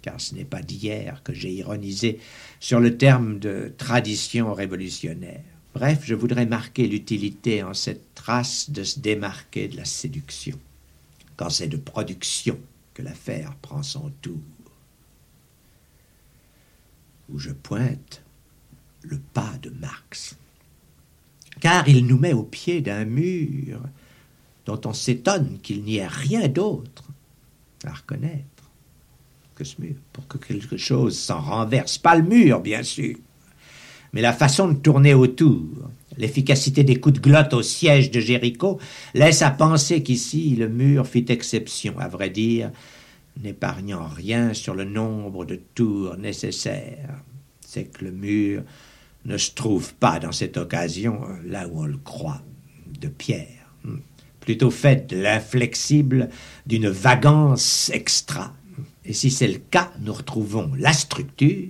Car 0.00 0.20
ce 0.20 0.34
n'est 0.34 0.44
pas 0.44 0.62
d'hier 0.62 1.22
que 1.22 1.34
j'ai 1.34 1.52
ironisé 1.52 2.18
sur 2.58 2.80
le 2.80 2.96
terme 2.96 3.38
de 3.38 3.72
tradition 3.76 4.52
révolutionnaire. 4.54 5.44
Bref, 5.74 6.00
je 6.04 6.14
voudrais 6.14 6.46
marquer 6.46 6.86
l'utilité 6.86 7.62
en 7.62 7.74
cette 7.74 8.14
trace 8.14 8.70
de 8.70 8.82
se 8.82 8.98
démarquer 8.98 9.68
de 9.68 9.76
la 9.76 9.84
séduction, 9.84 10.58
quand 11.36 11.50
c'est 11.50 11.68
de 11.68 11.76
production 11.76 12.58
que 12.94 13.02
l'affaire 13.02 13.54
prend 13.62 13.82
son 13.82 14.10
tour. 14.20 14.40
Où 17.30 17.38
je 17.38 17.50
pointe, 17.50 18.22
le 19.02 19.18
pas 19.18 19.54
de 19.62 19.70
Marx. 19.70 20.36
Car 21.60 21.88
il 21.88 22.06
nous 22.06 22.18
met 22.18 22.32
au 22.32 22.42
pied 22.42 22.80
d'un 22.80 23.04
mur 23.04 23.80
dont 24.66 24.80
on 24.84 24.92
s'étonne 24.92 25.58
qu'il 25.62 25.82
n'y 25.82 25.96
ait 25.96 26.06
rien 26.06 26.48
d'autre 26.48 27.04
à 27.84 27.92
reconnaître 27.92 28.46
que 29.54 29.64
ce 29.64 29.80
mur, 29.80 29.94
pour 30.12 30.26
que 30.28 30.38
quelque 30.38 30.76
chose 30.76 31.18
s'en 31.18 31.40
renverse. 31.40 31.98
Pas 31.98 32.16
le 32.16 32.22
mur, 32.22 32.60
bien 32.60 32.82
sûr, 32.82 33.16
mais 34.12 34.20
la 34.20 34.32
façon 34.32 34.68
de 34.68 34.78
tourner 34.78 35.14
autour. 35.14 35.90
L'efficacité 36.18 36.84
des 36.84 37.00
coups 37.00 37.16
de 37.16 37.20
glotte 37.20 37.54
au 37.54 37.62
siège 37.62 38.10
de 38.10 38.20
Jéricho 38.20 38.78
laisse 39.14 39.42
à 39.42 39.50
penser 39.50 40.02
qu'ici 40.02 40.54
le 40.56 40.68
mur 40.68 41.06
fit 41.06 41.24
exception, 41.28 41.98
à 41.98 42.08
vrai 42.08 42.30
dire, 42.30 42.70
n'épargnant 43.42 44.06
rien 44.06 44.52
sur 44.52 44.74
le 44.74 44.84
nombre 44.84 45.44
de 45.44 45.58
tours 45.74 46.16
nécessaires. 46.16 47.22
C'est 47.66 47.84
que 47.84 48.04
le 48.04 48.12
mur 48.12 48.62
ne 49.24 49.38
se 49.38 49.52
trouve 49.52 49.94
pas 49.94 50.18
dans 50.18 50.32
cette 50.32 50.56
occasion 50.56 51.20
là 51.46 51.66
où 51.68 51.80
on 51.80 51.86
le 51.86 51.96
croit, 51.96 52.42
de 53.00 53.08
pierre, 53.08 53.74
plutôt 54.40 54.70
fait 54.70 55.08
de 55.08 55.16
l'inflexible, 55.16 56.28
d'une 56.66 56.88
vagance 56.88 57.90
extra. 57.94 58.54
Et 59.04 59.12
si 59.12 59.30
c'est 59.30 59.48
le 59.48 59.58
cas, 59.58 59.92
nous 60.00 60.12
retrouvons 60.12 60.72
la 60.76 60.92
structure, 60.92 61.68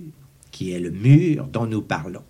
qui 0.51 0.71
est 0.71 0.79
le 0.79 0.91
mur 0.91 1.47
dont 1.47 1.65
nous 1.65 1.81
parlons. 1.81 2.23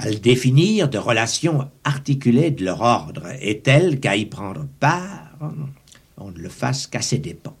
À 0.00 0.08
le 0.08 0.14
définir 0.14 0.88
de 0.88 0.96
relations 0.96 1.68
articulées 1.82 2.52
de 2.52 2.64
leur 2.64 2.82
ordre 2.82 3.26
est 3.40 3.64
telle 3.64 3.98
qu'à 3.98 4.14
y 4.14 4.26
prendre 4.26 4.68
part, 4.78 5.34
on 6.16 6.30
ne 6.30 6.38
le 6.38 6.48
fasse 6.48 6.86
qu'à 6.86 7.02
ses 7.02 7.18
dépens, 7.18 7.56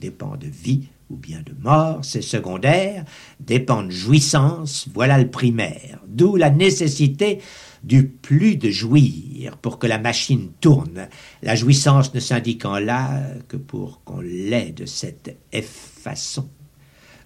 dépens 0.00 0.38
de 0.38 0.46
vie 0.46 0.88
ou 1.10 1.16
bien 1.16 1.42
de 1.42 1.52
mort, 1.60 2.02
c'est 2.02 2.22
secondaire, 2.22 3.04
dépend 3.40 3.82
de 3.82 3.90
jouissance, 3.90 4.88
voilà 4.94 5.18
le 5.18 5.28
primaire, 5.28 6.00
d'où 6.08 6.36
la 6.36 6.48
nécessité 6.48 7.40
du 7.84 8.08
plus 8.08 8.56
de 8.56 8.70
jouir 8.70 9.58
pour 9.58 9.78
que 9.78 9.86
la 9.86 9.98
machine 9.98 10.48
tourne, 10.62 11.08
la 11.42 11.54
jouissance 11.56 12.14
ne 12.14 12.20
s'indiquant 12.20 12.78
là 12.78 13.20
que 13.48 13.58
pour 13.58 14.02
qu'on 14.04 14.22
l'ait 14.22 14.72
de 14.72 14.86
cette 14.86 15.36
façon, 15.52 16.48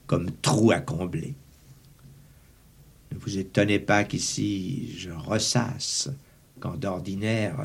comme 0.09 0.33
trou 0.43 0.73
à 0.73 0.81
combler. 0.81 1.37
Ne 3.17 3.21
vous 3.21 3.39
étonnez 3.39 3.79
pas 3.79 4.05
qu'ici 4.05 4.95
je 4.99 5.11
ressasse, 5.11 6.11
quand 6.61 6.77
d'ordinaire 6.77 7.57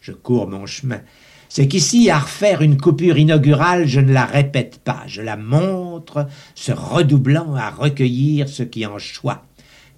je 0.00 0.12
cours 0.12 0.48
mon 0.48 0.64
chemin 0.64 1.02
c'est 1.48 1.66
qu'ici, 1.66 2.10
à 2.10 2.18
refaire 2.18 2.60
une 2.60 2.78
coupure 2.78 3.16
inaugurale, 3.16 3.86
je 3.86 4.00
ne 4.00 4.12
la 4.12 4.26
répète 4.26 4.80
pas, 4.84 5.04
je 5.06 5.22
la 5.22 5.36
montre, 5.36 6.26
se 6.54 6.72
redoublant 6.72 7.54
à 7.54 7.70
recueillir 7.70 8.48
ce 8.48 8.62
qui 8.62 8.84
en 8.84 8.98
choix. 8.98 9.47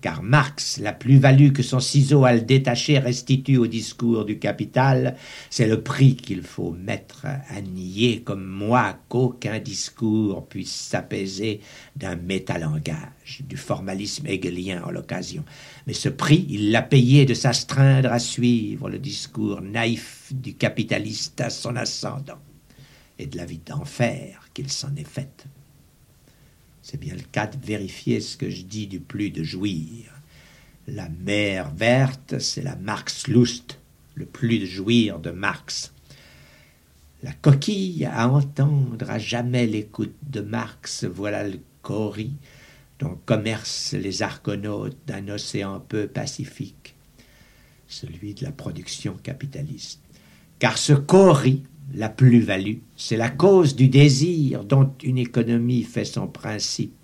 Car 0.00 0.22
Marx, 0.22 0.78
la 0.78 0.92
plus-value 0.92 1.52
que 1.52 1.62
son 1.62 1.80
ciseau 1.80 2.24
à 2.24 2.32
le 2.32 2.40
détacher 2.40 2.98
restitue 2.98 3.58
au 3.58 3.66
discours 3.66 4.24
du 4.24 4.38
capital, 4.38 5.16
c'est 5.50 5.66
le 5.66 5.82
prix 5.82 6.16
qu'il 6.16 6.42
faut 6.42 6.72
mettre 6.72 7.26
à 7.26 7.60
nier 7.60 8.22
comme 8.22 8.44
moi 8.44 8.98
qu'aucun 9.08 9.58
discours 9.58 10.46
puisse 10.48 10.74
s'apaiser 10.74 11.60
d'un 11.96 12.16
métalangage, 12.16 13.42
du 13.46 13.56
formalisme 13.56 14.26
hegelien 14.26 14.82
en 14.84 14.90
l'occasion. 14.90 15.44
Mais 15.86 15.92
ce 15.92 16.08
prix, 16.08 16.46
il 16.48 16.70
l'a 16.70 16.82
payé 16.82 17.26
de 17.26 17.34
s'astreindre 17.34 18.12
à 18.12 18.18
suivre 18.18 18.88
le 18.88 18.98
discours 18.98 19.60
naïf 19.60 20.32
du 20.32 20.54
capitaliste 20.54 21.40
à 21.40 21.50
son 21.50 21.76
ascendant, 21.76 22.38
et 23.18 23.26
de 23.26 23.36
la 23.36 23.44
vie 23.44 23.60
d'enfer 23.64 24.48
qu'il 24.54 24.70
s'en 24.70 24.94
est 24.96 25.08
faite. 25.08 25.46
C'est 26.90 26.98
bien 26.98 27.14
le 27.14 27.22
cas 27.22 27.46
de 27.46 27.64
vérifier 27.64 28.20
ce 28.20 28.36
que 28.36 28.50
je 28.50 28.62
dis 28.62 28.88
du 28.88 28.98
plus 28.98 29.30
de 29.30 29.44
jouir. 29.44 30.12
La 30.88 31.08
mer 31.08 31.70
verte, 31.72 32.40
c'est 32.40 32.62
la 32.62 32.74
Marx 32.74 33.28
Lust, 33.28 33.78
le 34.16 34.26
plus 34.26 34.58
de 34.58 34.66
jouir 34.66 35.20
de 35.20 35.30
Marx. 35.30 35.92
La 37.22 37.32
coquille 37.32 38.04
à 38.06 38.28
entendre 38.28 39.08
à 39.08 39.20
jamais 39.20 39.68
l'écoute 39.68 40.16
de 40.28 40.40
Marx, 40.40 41.04
voilà 41.04 41.46
le 41.46 41.60
cori 41.82 42.32
dont 42.98 43.16
commercent 43.24 43.92
les 43.92 44.22
argonautes 44.22 44.98
d'un 45.06 45.28
océan 45.28 45.78
peu 45.78 46.08
pacifique, 46.08 46.96
celui 47.86 48.34
de 48.34 48.44
la 48.44 48.50
production 48.50 49.16
capitaliste. 49.22 50.00
Car 50.58 50.76
ce 50.76 50.94
cori, 50.94 51.62
la 51.94 52.08
plus-value, 52.08 52.78
c'est 52.96 53.16
la 53.16 53.30
cause 53.30 53.74
du 53.76 53.88
désir 53.88 54.64
dont 54.64 54.92
une 55.02 55.18
économie 55.18 55.82
fait 55.82 56.04
son 56.04 56.26
principe. 56.26 56.96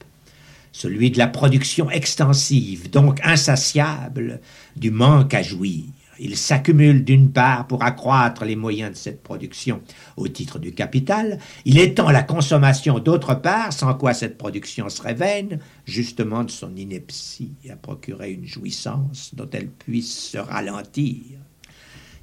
celui 0.73 1.11
de 1.11 1.17
la 1.17 1.27
production 1.27 1.91
extensive, 1.91 2.91
donc 2.91 3.19
insatiable, 3.25 4.43
du 4.77 4.91
manque 4.91 5.33
à 5.33 5.43
jouir. 5.43 5.85
Il 6.19 6.37
s'accumule 6.37 7.03
d'une 7.05 7.31
part 7.31 7.67
pour 7.67 7.83
accroître 7.83 8.45
les 8.45 8.57
moyens 8.57 8.93
de 8.93 8.97
cette 8.97 9.23
production 9.23 9.81
au 10.19 10.29
titre 10.29 10.59
du 10.59 10.73
capital, 10.73 11.39
il 11.65 11.79
étend 11.79 12.11
la 12.11 12.23
consommation 12.23 12.99
d'autre 12.99 13.35
part, 13.35 13.73
sans 13.73 13.95
quoi 13.95 14.13
cette 14.13 14.37
production 14.37 14.91
serait 14.91 15.15
vaine, 15.15 15.61
justement 15.87 16.45
de 16.45 16.51
son 16.51 16.75
ineptie 16.77 17.53
à 17.71 17.77
procurer 17.77 18.33
une 18.33 18.47
jouissance 18.47 19.35
dont 19.35 19.49
elle 19.53 19.69
puisse 19.69 20.31
se 20.31 20.39
ralentir. 20.39 21.39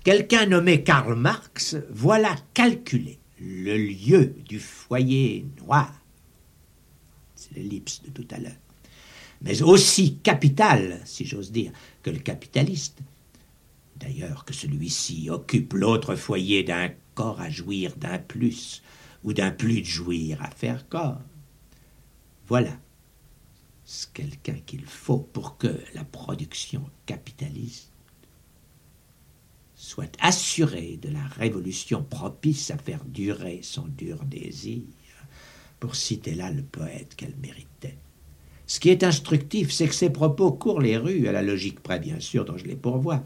Quelqu'un 0.04 0.48
nommé 0.48 0.84
Karl 0.84 1.16
Marx 1.16 1.78
voilà 1.90 2.36
calculé 2.54 3.20
le 3.40 3.78
lieu 3.78 4.36
du 4.46 4.60
foyer 4.60 5.46
noir. 5.62 5.94
C'est 7.36 7.56
l'ellipse 7.56 8.02
de 8.04 8.10
tout 8.10 8.28
à 8.32 8.40
l'heure. 8.40 8.52
Mais 9.42 9.62
aussi 9.62 10.18
capital, 10.18 11.00
si 11.06 11.26
j'ose 11.26 11.54
dire, 11.54 11.72
que 12.02 12.10
le 12.10 12.20
capitaliste. 12.20 13.00
D'ailleurs 13.96 14.44
que 14.44 14.54
celui-ci 14.54 15.30
occupe 15.30 15.74
l'autre 15.74 16.16
foyer 16.16 16.64
d'un 16.64 16.90
corps 17.16 17.40
à 17.40 17.50
jouir 17.50 17.96
d'un 17.96 18.20
plus, 18.20 18.84
ou 19.24 19.32
d'un 19.32 19.52
plus 19.52 19.82
de 19.82 19.86
jouir 19.86 20.42
à 20.42 20.50
faire 20.50 20.90
corps. 20.90 21.22
Voilà 22.48 22.78
quelqu'un 24.14 24.58
qu'il 24.66 24.86
faut 24.86 25.20
pour 25.20 25.58
que 25.58 25.80
la 25.94 26.04
production 26.04 26.90
capitaliste 27.06 27.93
soit 29.94 30.18
assurée 30.20 30.98
de 31.00 31.10
la 31.10 31.24
révolution 31.38 32.04
propice 32.04 32.72
à 32.72 32.78
faire 32.80 33.06
durer 33.06 33.60
son 33.62 33.86
dur 33.96 34.24
désir, 34.26 34.82
pour 35.80 35.96
citer 35.96 36.34
là 36.34 36.50
le 36.50 36.64
poète 36.64 37.14
qu'elle 37.16 37.36
méritait. 37.40 38.00
Ce 38.66 38.80
qui 38.80 38.90
est 38.90 39.04
instructif, 39.04 39.72
c'est 39.72 39.88
que 39.88 39.94
ces 39.94 40.10
propos 40.10 40.52
courent 40.52 40.82
les 40.82 40.98
rues, 40.98 41.28
à 41.28 41.32
la 41.32 41.44
logique 41.44 41.84
près 41.84 42.00
bien 42.00 42.20
sûr 42.20 42.44
dont 42.44 42.58
je 42.58 42.66
les 42.66 42.76
pourvois. 42.76 43.24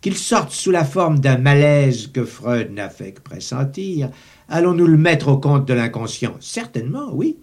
Qu'ils 0.00 0.16
sortent 0.16 0.52
sous 0.52 0.70
la 0.70 0.86
forme 0.86 1.18
d'un 1.18 1.36
malaise 1.36 2.06
que 2.06 2.24
Freud 2.24 2.70
n'a 2.70 2.88
fait 2.88 3.12
que 3.12 3.20
pressentir, 3.20 4.10
allons-nous 4.48 4.86
le 4.86 4.96
mettre 4.96 5.28
au 5.28 5.36
compte 5.36 5.68
de 5.68 5.74
l'inconscient? 5.74 6.36
Certainement, 6.40 7.10
oui. 7.12 7.36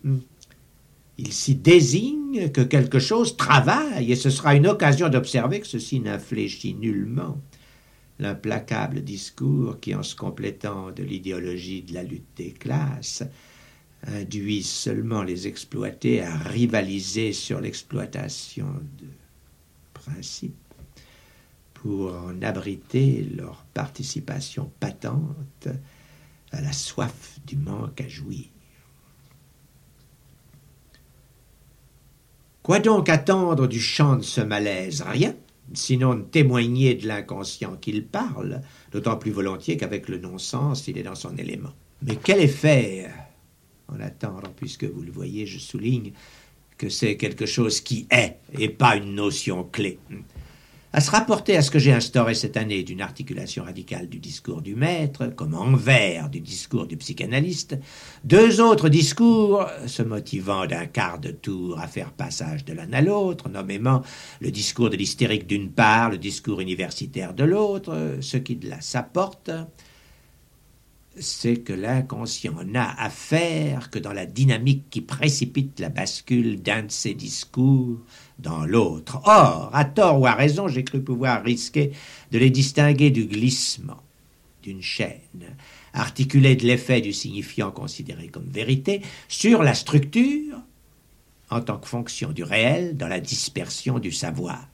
Il 1.19 1.31
s'y 1.31 1.53
désigne 1.53 2.49
que 2.49 2.61
quelque 2.61 2.97
chose 2.97 3.37
travaille, 3.37 4.11
et 4.11 4.15
ce 4.15 4.31
sera 4.31 4.55
une 4.55 4.65
occasion 4.65 5.09
d'observer 5.09 5.59
que 5.59 5.67
ceci 5.67 5.99
n'infléchit 5.99 6.73
nullement 6.73 7.37
l'implacable 8.19 9.03
discours 9.03 9.79
qui, 9.79 9.93
en 9.95 10.03
se 10.03 10.15
complétant 10.15 10.91
de 10.91 11.03
l'idéologie 11.03 11.81
de 11.81 11.93
la 11.93 12.03
lutte 12.03 12.37
des 12.37 12.51
classes, 12.51 13.23
induit 14.07 14.63
seulement 14.63 15.23
les 15.23 15.47
exploités 15.47 16.21
à 16.21 16.35
rivaliser 16.37 17.33
sur 17.33 17.59
l'exploitation 17.59 18.67
de 18.99 19.07
principes 19.93 20.55
pour 21.73 22.13
en 22.13 22.41
abriter 22.41 23.27
leur 23.35 23.63
participation 23.73 24.71
patente 24.79 25.67
à 26.51 26.61
la 26.61 26.73
soif 26.73 27.39
du 27.45 27.57
manque 27.57 28.01
à 28.01 28.07
jouir. 28.07 28.45
Quoi 32.63 32.79
donc 32.79 33.09
attendre 33.09 33.67
du 33.67 33.79
chant 33.79 34.15
de 34.15 34.23
ce 34.23 34.41
malaise? 34.41 35.03
Rien 35.03 35.35
sinon 35.73 36.21
témoigner 36.21 36.95
de 36.95 37.07
l'inconscient 37.07 37.75
qu'il 37.77 38.05
parle, 38.05 38.61
d'autant 38.91 39.17
plus 39.17 39.31
volontiers 39.31 39.77
qu'avec 39.77 40.09
le 40.09 40.19
non-sens, 40.19 40.87
il 40.87 40.97
est 40.97 41.03
dans 41.03 41.15
son 41.15 41.35
élément. 41.37 41.73
Mais 42.01 42.17
quel 42.21 42.41
effet 42.41 43.09
en 43.87 43.99
attendant, 43.99 44.51
puisque 44.55 44.85
vous 44.85 45.01
le 45.01 45.11
voyez, 45.11 45.45
je 45.45 45.59
souligne 45.59 46.11
que 46.77 46.89
c'est 46.89 47.17
quelque 47.17 47.45
chose 47.45 47.81
qui 47.81 48.07
est 48.09 48.37
et 48.57 48.69
pas 48.69 48.95
une 48.95 49.15
notion 49.15 49.63
clé 49.63 49.99
à 50.95 51.01
se 51.01 51.11
rapporter 51.11 51.57
à 51.57 51.61
ce 51.61 51.71
que 51.71 51.77
j'ai 51.77 51.91
instauré 51.91 52.35
cette 52.35 52.55
année 52.55 52.81
d'une 52.81 53.01
articulation 53.01 53.65
radicale 53.65 54.07
du 54.07 54.17
discours 54.17 54.61
du 54.61 54.75
maître, 54.75 55.25
comme 55.25 55.53
envers 55.53 56.29
du 56.29 56.39
discours 56.39 56.87
du 56.87 56.95
psychanalyste, 56.95 57.77
deux 58.23 58.61
autres 58.61 58.87
discours 58.87 59.67
se 59.87 60.03
motivant 60.03 60.65
d'un 60.65 60.85
quart 60.85 61.19
de 61.19 61.31
tour 61.31 61.81
à 61.81 61.87
faire 61.87 62.13
passage 62.13 62.63
de 62.63 62.71
l'un 62.71 62.93
à 62.93 63.01
l'autre, 63.01 63.49
nommément 63.49 64.03
le 64.39 64.51
discours 64.51 64.89
de 64.89 64.95
l'hystérique 64.95 65.47
d'une 65.47 65.69
part, 65.69 66.11
le 66.11 66.17
discours 66.17 66.61
universitaire 66.61 67.33
de 67.33 67.43
l'autre, 67.43 68.15
ce 68.21 68.37
qui 68.37 68.55
de 68.55 68.69
là 68.69 68.79
s'apporte, 68.79 69.51
c'est 71.19 71.57
que 71.57 71.73
l'inconscient 71.73 72.63
n'a 72.65 72.93
à 72.99 73.09
faire 73.09 73.89
que 73.89 73.99
dans 73.99 74.13
la 74.13 74.25
dynamique 74.25 74.85
qui 74.89 75.01
précipite 75.01 75.79
la 75.79 75.89
bascule 75.89 76.61
d'un 76.61 76.83
de 76.83 76.91
ses 76.91 77.13
discours 77.13 77.99
dans 78.39 78.65
l'autre. 78.65 79.21
Or, 79.25 79.69
à 79.73 79.85
tort 79.85 80.19
ou 80.19 80.27
à 80.27 80.33
raison, 80.33 80.67
j'ai 80.67 80.83
cru 80.83 81.01
pouvoir 81.01 81.43
risquer 81.43 81.91
de 82.31 82.37
les 82.37 82.49
distinguer 82.49 83.11
du 83.11 83.25
glissement 83.25 84.01
d'une 84.63 84.81
chaîne, 84.81 85.55
articulée 85.93 86.55
de 86.55 86.65
l'effet 86.65 86.99
du 86.99 87.13
signifiant 87.13 87.71
considéré 87.71 88.27
comme 88.27 88.49
vérité, 88.49 89.01
sur 89.27 89.63
la 89.63 89.75
structure 89.75 90.59
en 91.49 91.61
tant 91.61 91.77
que 91.77 91.87
fonction 91.87 92.31
du 92.31 92.43
réel 92.43 92.97
dans 92.97 93.07
la 93.07 93.19
dispersion 93.19 93.99
du 93.99 94.11
savoir. 94.11 94.67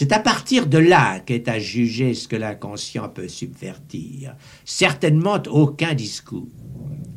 C'est 0.00 0.12
à 0.12 0.18
partir 0.18 0.66
de 0.66 0.78
là 0.78 1.20
qu'est 1.20 1.46
à 1.46 1.58
juger 1.58 2.14
ce 2.14 2.26
que 2.26 2.34
l'inconscient 2.34 3.10
peut 3.10 3.28
subvertir. 3.28 4.34
Certainement 4.64 5.42
aucun 5.50 5.92
discours, 5.92 6.48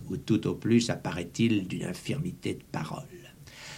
ou 0.10 0.18
tout 0.18 0.46
au 0.48 0.54
plus 0.54 0.90
apparaît-il 0.90 1.66
d'une 1.70 1.86
infirmité 1.86 2.56
de 2.56 2.64
parole. 2.74 3.06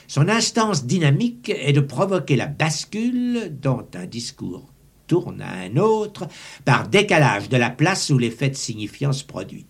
Son 0.07 0.27
instance 0.27 0.87
dynamique 0.87 1.51
est 1.55 1.71
de 1.71 1.81
provoquer 1.81 2.35
la 2.35 2.47
bascule 2.47 3.55
dont 3.61 3.85
un 3.93 4.07
discours 4.07 4.73
tourne 5.05 5.39
à 5.39 5.53
un 5.53 5.77
autre 5.77 6.27
par 6.65 6.87
décalage 6.87 7.47
de 7.47 7.57
la 7.57 7.69
place 7.69 8.09
où 8.09 8.17
l'effet 8.17 8.49
de 8.49 8.55
signifiance 8.55 9.21
produit. 9.21 9.67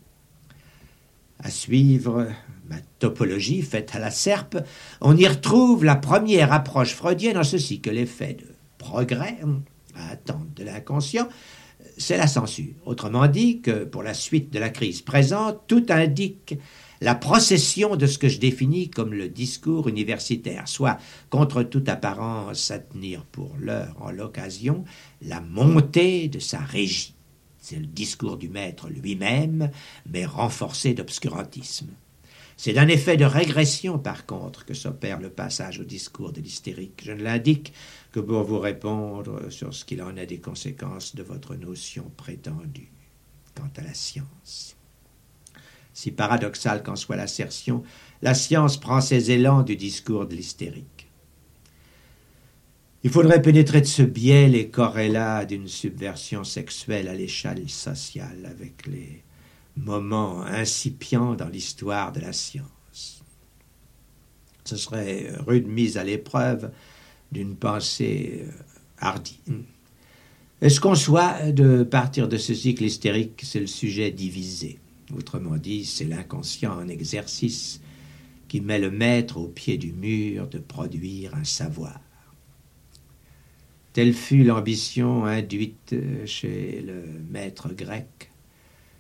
À 1.44 1.50
suivre 1.50 2.26
ma 2.70 2.78
topologie 3.00 3.64
faite 3.64 3.96
à 3.96 4.00
la 4.00 4.12
serpe, 4.12 4.60
on 5.02 5.18
y 5.18 5.28
retrouve 5.28 5.84
la 5.84 5.98
première 5.98 6.54
approche 6.54 6.94
freudienne 6.94 7.38
en 7.38 7.44
ceci 7.44 7.82
que 7.82 7.90
l'effet 7.90 8.36
de 8.36 8.55
progrès 8.86 9.38
à 9.96 10.12
attendre 10.12 10.48
de 10.56 10.64
l'inconscient, 10.64 11.28
c'est 11.98 12.18
la 12.18 12.28
censure. 12.28 12.74
Autrement 12.86 13.28
dit 13.28 13.62
que 13.62 13.84
pour 13.84 14.04
la 14.04 14.14
suite 14.14 14.52
de 14.52 14.60
la 14.60 14.70
crise 14.70 15.02
présente, 15.02 15.62
tout 15.68 15.86
indique 15.90 16.56
la 17.02 17.16
procession 17.16 17.96
de 17.96 18.06
ce 18.06 18.18
que 18.18 18.30
je 18.30 18.40
définis 18.40 18.90
comme 18.90 19.14
le 19.14 19.28
discours 19.28 19.88
universitaire, 19.88 20.68
soit 20.68 20.98
contre 21.30 21.64
toute 21.64 21.90
apparence 21.90 22.72
à 22.72 22.80
tenir 22.80 23.26
pour 23.26 23.56
l'heure 23.60 23.96
en 24.00 24.12
l'occasion, 24.12 24.84
la 25.22 25.42
montée 25.42 26.28
de 26.28 26.40
sa 26.40 26.60
régie. 26.60 27.16
C'est 27.60 27.80
le 27.80 27.88
discours 27.88 28.38
du 28.38 28.50
maître 28.50 28.90
lui-même, 28.90 29.72
mais 30.08 30.26
renforcé 30.26 30.94
d'obscurantisme. 30.94 31.90
C'est 32.58 32.74
d'un 32.74 32.88
effet 32.88 33.18
de 33.18 33.26
régression, 33.26 34.00
par 34.00 34.26
contre, 34.26 34.66
que 34.66 34.74
s'opère 34.74 35.20
le 35.20 35.30
passage 35.30 35.80
au 35.80 35.84
discours 35.84 36.32
de 36.32 36.40
l'hystérique. 36.40 37.02
Je 37.04 37.12
ne 37.12 37.22
l'indique 37.22 37.74
que 38.16 38.22
pour 38.22 38.44
vous 38.44 38.60
répondre 38.60 39.50
sur 39.50 39.74
ce 39.74 39.84
qu'il 39.84 40.02
en 40.02 40.16
est 40.16 40.26
des 40.26 40.40
conséquences 40.40 41.18
de 41.18 41.22
votre 41.22 41.54
notion 41.56 42.10
prétendue 42.16 42.90
quant 43.54 43.70
à 43.76 43.82
la 43.82 43.94
science? 43.94 44.78
Si 45.92 46.12
paradoxale 46.12 46.82
qu'en 46.82 46.96
soit 46.96 47.18
l'assertion, 47.18 47.84
la 48.22 48.34
science 48.34 48.80
prend 48.80 49.02
ses 49.02 49.32
élans 49.32 49.64
du 49.64 49.76
discours 49.76 50.28
de 50.28 50.34
l'hystérique. 50.34 51.10
Il 53.04 53.10
faudrait 53.10 53.42
pénétrer 53.42 53.82
de 53.82 53.86
ce 53.86 54.04
biais 54.04 54.48
les 54.48 54.70
corrélats 54.70 55.44
d'une 55.44 55.68
subversion 55.68 56.46
sexuelle 56.46 57.10
à 57.10 57.16
l'échelle 57.16 57.70
sociale 57.70 58.46
avec 58.50 58.88
les 58.88 59.24
moments 59.76 60.42
incipients 60.44 61.34
dans 61.34 61.50
l'histoire 61.50 62.14
de 62.14 62.22
la 62.22 62.32
science. 62.32 63.26
Ce 64.64 64.78
serait 64.78 65.34
rude 65.46 65.68
mise 65.68 65.98
à 65.98 66.06
l'épreuve 66.06 66.72
d'une 67.36 67.58
pensée 67.58 68.46
euh, 68.46 68.52
hardie. 68.98 69.42
Est-ce 70.62 70.80
qu'on 70.80 70.96
soit 70.96 71.52
de 71.52 71.84
partir 71.84 72.30
de 72.30 72.38
ce 72.38 72.54
cycle 72.54 72.86
hystérique, 72.86 73.42
c'est 73.44 73.60
le 73.60 73.68
sujet 73.68 74.10
divisé. 74.10 74.80
Autrement 75.14 75.58
dit, 75.58 75.84
c'est 75.84 76.06
l'inconscient 76.06 76.72
en 76.72 76.88
exercice 76.88 77.82
qui 78.48 78.62
met 78.62 78.80
le 78.80 78.90
maître 78.90 79.38
au 79.38 79.48
pied 79.48 79.78
du 79.78 79.92
mur 79.92 80.48
de 80.48 80.60
produire 80.60 81.36
un 81.36 81.44
savoir. 81.44 82.00
Telle 83.92 84.14
fut 84.14 84.44
l'ambition 84.44 85.26
induite 85.26 85.94
chez 86.26 86.82
le 86.88 87.04
maître 87.30 87.74
grec 87.74 88.32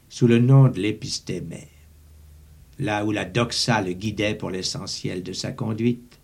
sous 0.09 0.27
le 0.27 0.39
nom 0.39 0.67
de 0.67 0.79
l'épistémère. 0.79 1.67
Là 2.79 3.05
où 3.05 3.11
la 3.11 3.23
doxa 3.23 3.81
le 3.81 3.93
guidait 3.93 4.35
pour 4.35 4.49
l'essentiel 4.49 5.23
de 5.23 5.31
sa 5.31 5.53
conduite, 5.53 6.19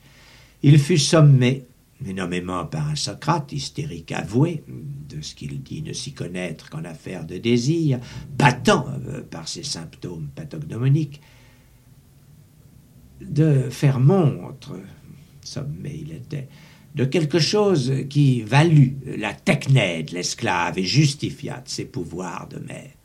il 0.61 0.77
fut 0.77 0.97
sommé, 0.97 1.65
nommément 2.06 2.65
par 2.65 2.90
un 2.90 2.95
Socrate 2.95 3.52
hystérique 3.52 4.11
avoué, 4.11 4.64
de 4.68 5.22
ce 5.22 5.36
qu'il 5.36 5.61
dit 5.61 5.82
ne 5.82 5.94
s'y 5.94 6.14
connaître 6.14 6.69
qu'en 6.69 6.84
affaire 6.84 7.26
de 7.26 7.38
désir, 7.38 7.99
battant 8.38 8.88
euh, 9.07 9.22
par 9.22 9.48
ses 9.48 9.64
symptômes 9.64 10.30
pathognomoniques, 10.36 11.22
de 13.22 13.69
faire 13.69 13.99
montre 13.99 14.76
sommet 15.44 15.99
il 16.02 16.11
était, 16.11 16.48
de 16.95 17.06
quelque 17.06 17.40
chose 17.40 17.94
qui 18.10 18.41
valut 18.41 18.98
la 19.06 19.34
techné 19.34 20.03
de 20.03 20.14
l'esclave 20.14 20.78
et 20.78 20.84
justifia 20.84 21.61
ses 21.65 21.86
pouvoirs 21.86 22.48
de 22.49 22.60
maître. 22.60 23.01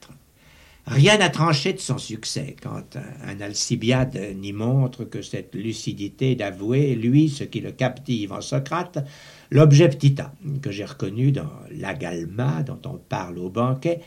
Rien 0.87 1.19
n'a 1.19 1.31
tranché 1.31 1.73
de 1.73 1.81
son 1.81 1.99
succès 1.99 2.55
quand 2.63 2.97
un 3.25 3.41
Alcibiade 3.41 4.17
n'y 4.37 4.53
montre 4.53 5.05
que 5.05 5.21
cette 5.21 5.57
lucidité 5.57 6.37
d'avouer, 6.37 6.95
lui, 6.95 7.29
ce 7.29 7.43
qui 7.43 7.61
le 7.61 7.73
captive 7.73 8.33
en 8.33 8.41
Socrate, 8.41 9.05
l'objet 9.51 9.89
ptita, 9.89 10.33
que 10.63 10.71
j'ai 10.71 10.85
reconnu 10.85 11.33
dans 11.33 11.51
l'agalma 11.73 12.63
dont 12.63 12.79
on 12.85 12.99
parle 12.99 13.39
au 13.39 13.51
banquet, 13.51 14.01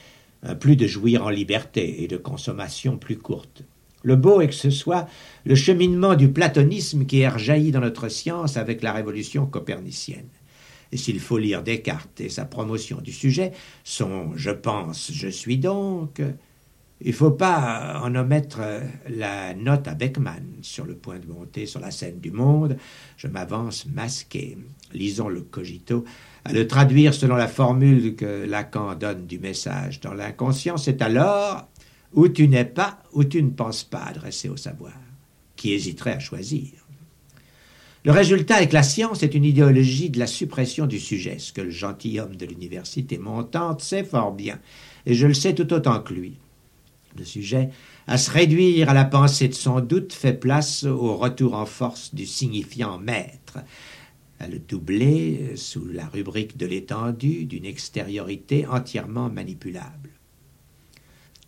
plus 0.61 0.77
de 0.77 0.87
jouir 0.87 1.25
en 1.25 1.29
liberté 1.29 2.01
et 2.01 2.07
de 2.07 2.15
consommation 2.15 2.97
plus 2.97 3.17
courte. 3.17 3.63
Le 4.03 4.15
beau 4.15 4.39
est 4.39 4.47
que 4.47 4.53
ce 4.53 4.69
soit 4.69 5.05
le 5.43 5.55
cheminement 5.55 6.15
du 6.15 6.29
platonisme 6.29 7.05
qui 7.05 7.19
est 7.19 7.27
rejailli 7.27 7.71
dans 7.71 7.81
notre 7.81 8.07
science 8.07 8.55
avec 8.55 8.81
la 8.81 8.93
révolution 8.93 9.45
copernicienne. 9.45 10.29
Et 10.93 10.97
s'il 10.97 11.19
faut 11.19 11.37
lire 11.37 11.61
Descartes 11.61 12.21
et 12.21 12.29
sa 12.29 12.45
promotion 12.45 13.01
du 13.01 13.11
sujet, 13.11 13.51
son 13.83 14.31
je 14.37 14.51
pense, 14.51 15.11
je 15.13 15.27
suis 15.27 15.57
donc, 15.57 16.21
il 17.01 17.11
ne 17.11 17.15
faut 17.15 17.31
pas 17.31 18.01
en 18.03 18.13
omettre 18.13 18.59
la 19.09 19.53
note 19.53 19.87
à 19.87 19.93
Beckmann 19.93 20.45
sur 20.61 20.85
le 20.85 20.95
point 20.95 21.17
de 21.17 21.27
monter 21.27 21.65
sur 21.65 21.79
la 21.79 21.91
scène 21.91 22.19
du 22.19 22.31
monde. 22.31 22.75
Je 23.15 23.27
m'avance 23.27 23.85
masqué. 23.85 24.57
Lisons 24.93 25.29
le 25.29 25.41
cogito. 25.41 26.03
À 26.43 26.51
le 26.51 26.67
traduire 26.67 27.13
selon 27.13 27.35
la 27.35 27.47
formule 27.47 28.15
que 28.15 28.45
Lacan 28.45 28.95
donne 28.95 29.27
du 29.27 29.39
message 29.39 30.01
dans 30.01 30.13
l'inconscient, 30.13 30.77
c'est 30.77 31.01
alors 31.01 31.69
où 32.13 32.27
tu 32.27 32.47
n'es 32.47 32.65
pas, 32.65 33.03
où 33.13 33.23
tu 33.23 33.41
ne 33.43 33.51
penses 33.51 33.83
pas 33.83 34.03
adressé 34.03 34.49
au 34.49 34.57
savoir, 34.57 34.93
qui 35.55 35.73
hésiterait 35.73 36.15
à 36.15 36.19
choisir? 36.19 36.71
Le 38.03 38.11
résultat 38.11 38.61
est 38.61 38.69
que 38.69 38.73
la 38.73 38.83
science 38.83 39.23
est 39.23 39.35
une 39.35 39.43
idéologie 39.43 40.09
de 40.09 40.19
la 40.19 40.27
suppression 40.27 40.85
du 40.87 40.99
sujet, 40.99 41.37
ce 41.37 41.53
que 41.53 41.61
le 41.61 41.69
gentilhomme 41.69 42.35
de 42.35 42.45
l'université 42.45 43.17
montante 43.17 43.81
sait 43.81 44.05
fort 44.05 44.31
bien, 44.31 44.59
et 45.05 45.13
je 45.13 45.27
le 45.27 45.33
sais 45.33 45.53
tout 45.53 45.71
autant 45.73 45.99
que 45.99 46.13
lui. 46.13 46.39
Le 47.17 47.25
sujet, 47.25 47.69
à 48.07 48.17
se 48.17 48.31
réduire 48.31 48.89
à 48.89 48.93
la 48.93 49.05
pensée 49.05 49.47
de 49.47 49.53
son 49.53 49.79
doute, 49.81 50.13
fait 50.13 50.33
place 50.33 50.83
au 50.83 51.15
retour 51.15 51.55
en 51.55 51.65
force 51.65 52.13
du 52.13 52.25
signifiant 52.25 52.97
maître, 52.99 53.59
à 54.39 54.47
le 54.47 54.59
doubler 54.59 55.53
sous 55.55 55.85
la 55.85 56.07
rubrique 56.07 56.57
de 56.57 56.65
l'étendue 56.65 57.45
d'une 57.45 57.65
extériorité 57.65 58.65
entièrement 58.67 59.29
manipulable. 59.29 60.09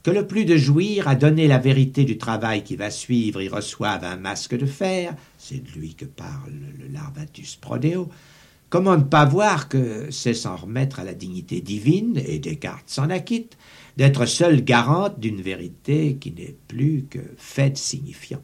Que 0.03 0.11
le 0.11 0.25
plus 0.25 0.45
de 0.45 0.57
jouir 0.57 1.07
à 1.07 1.13
donner 1.13 1.47
la 1.47 1.59
vérité 1.59 2.05
du 2.05 2.17
travail 2.17 2.63
qui 2.63 2.75
va 2.75 2.89
suivre 2.89 3.39
y 3.39 3.47
reçoive 3.47 4.03
un 4.03 4.17
masque 4.17 4.57
de 4.57 4.65
fer, 4.65 5.15
c'est 5.37 5.63
de 5.63 5.79
lui 5.79 5.93
que 5.93 6.05
parle 6.05 6.53
le 6.79 6.87
Larvatus 6.91 7.55
Prodeo, 7.55 8.09
comment 8.71 8.97
ne 8.97 9.03
pas 9.03 9.25
voir 9.25 9.69
que 9.69 10.09
c'est 10.09 10.33
s'en 10.33 10.55
remettre 10.55 10.99
à 10.99 11.03
la 11.03 11.13
dignité 11.13 11.61
divine, 11.61 12.19
et 12.25 12.39
Descartes 12.39 12.89
s'en 12.89 13.11
acquitte, 13.11 13.57
d'être 13.97 14.25
seul 14.25 14.63
garante 14.63 15.19
d'une 15.19 15.41
vérité 15.41 16.17
qui 16.19 16.31
n'est 16.31 16.55
plus 16.67 17.05
que 17.09 17.19
fait 17.37 17.77
signifiant. 17.77 18.41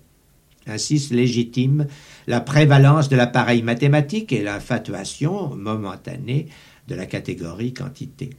Ainsi 0.67 0.99
se 0.99 1.13
légitime 1.13 1.87
la 2.27 2.41
prévalence 2.41 3.09
de 3.09 3.15
l'appareil 3.15 3.63
mathématique 3.63 4.33
et 4.33 4.43
l'infatuation 4.43 5.55
momentanée 5.55 6.47
de 6.87 6.95
la 6.95 7.05
catégorie 7.05 7.73
quantité. 7.73 8.31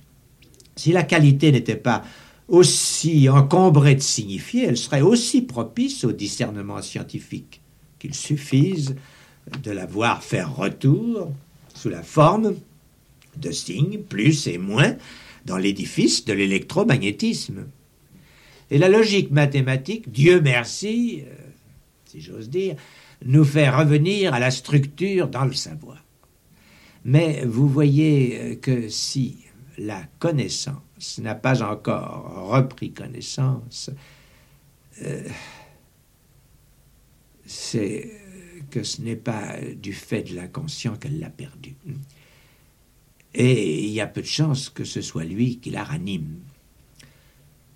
Si 0.76 0.93
la 0.93 1.02
qualité 1.02 1.51
n'était 1.51 1.76
pas 1.76 2.05
aussi 2.48 3.28
encombrée 3.28 3.94
de 3.94 4.01
signifier, 4.01 4.66
elle 4.66 4.76
serait 4.76 5.01
aussi 5.01 5.43
propice 5.43 6.05
au 6.05 6.12
discernement 6.12 6.80
scientifique, 6.82 7.60
qu'il 7.98 8.14
suffise 8.14 8.94
de 9.62 9.70
la 9.70 9.86
voir 9.86 10.22
faire 10.22 10.55
retour 10.55 11.32
sous 11.74 11.89
la 11.89 12.02
forme 12.02 12.55
de 13.36 13.51
signes 13.51 13.98
plus 13.98 14.47
et 14.47 14.59
moins 14.59 14.97
dans 15.48 15.56
l'édifice 15.56 16.24
de 16.26 16.34
l'électromagnétisme. 16.34 17.66
Et 18.70 18.78
la 18.78 18.88
logique 18.88 19.30
mathématique, 19.30 20.12
Dieu 20.12 20.40
merci, 20.40 21.24
euh, 21.26 21.34
si 22.04 22.20
j'ose 22.20 22.50
dire, 22.50 22.76
nous 23.24 23.44
fait 23.44 23.70
revenir 23.70 24.34
à 24.34 24.38
la 24.38 24.50
structure 24.50 25.26
dans 25.28 25.46
le 25.46 25.54
savoir. 25.54 26.04
Mais 27.04 27.44
vous 27.46 27.66
voyez 27.66 28.38
euh, 28.38 28.54
que 28.56 28.88
si 28.90 29.38
la 29.78 30.02
connaissance 30.18 31.18
n'a 31.18 31.34
pas 31.34 31.62
encore 31.62 32.50
repris 32.50 32.92
connaissance, 32.92 33.90
euh, 35.02 35.22
c'est 37.46 38.10
que 38.70 38.82
ce 38.82 39.00
n'est 39.00 39.16
pas 39.16 39.56
du 39.74 39.94
fait 39.94 40.24
de 40.24 40.34
l'inconscient 40.34 40.96
qu'elle 40.96 41.18
l'a 41.18 41.30
perdu. 41.30 41.74
Et 43.39 43.85
il 43.85 43.90
y 43.90 44.01
a 44.01 44.06
peu 44.09 44.20
de 44.20 44.27
chances 44.27 44.69
que 44.69 44.82
ce 44.82 45.01
soit 45.01 45.24
lui 45.24 45.59
qui 45.59 45.70
la 45.70 45.85
ranime. 45.85 46.40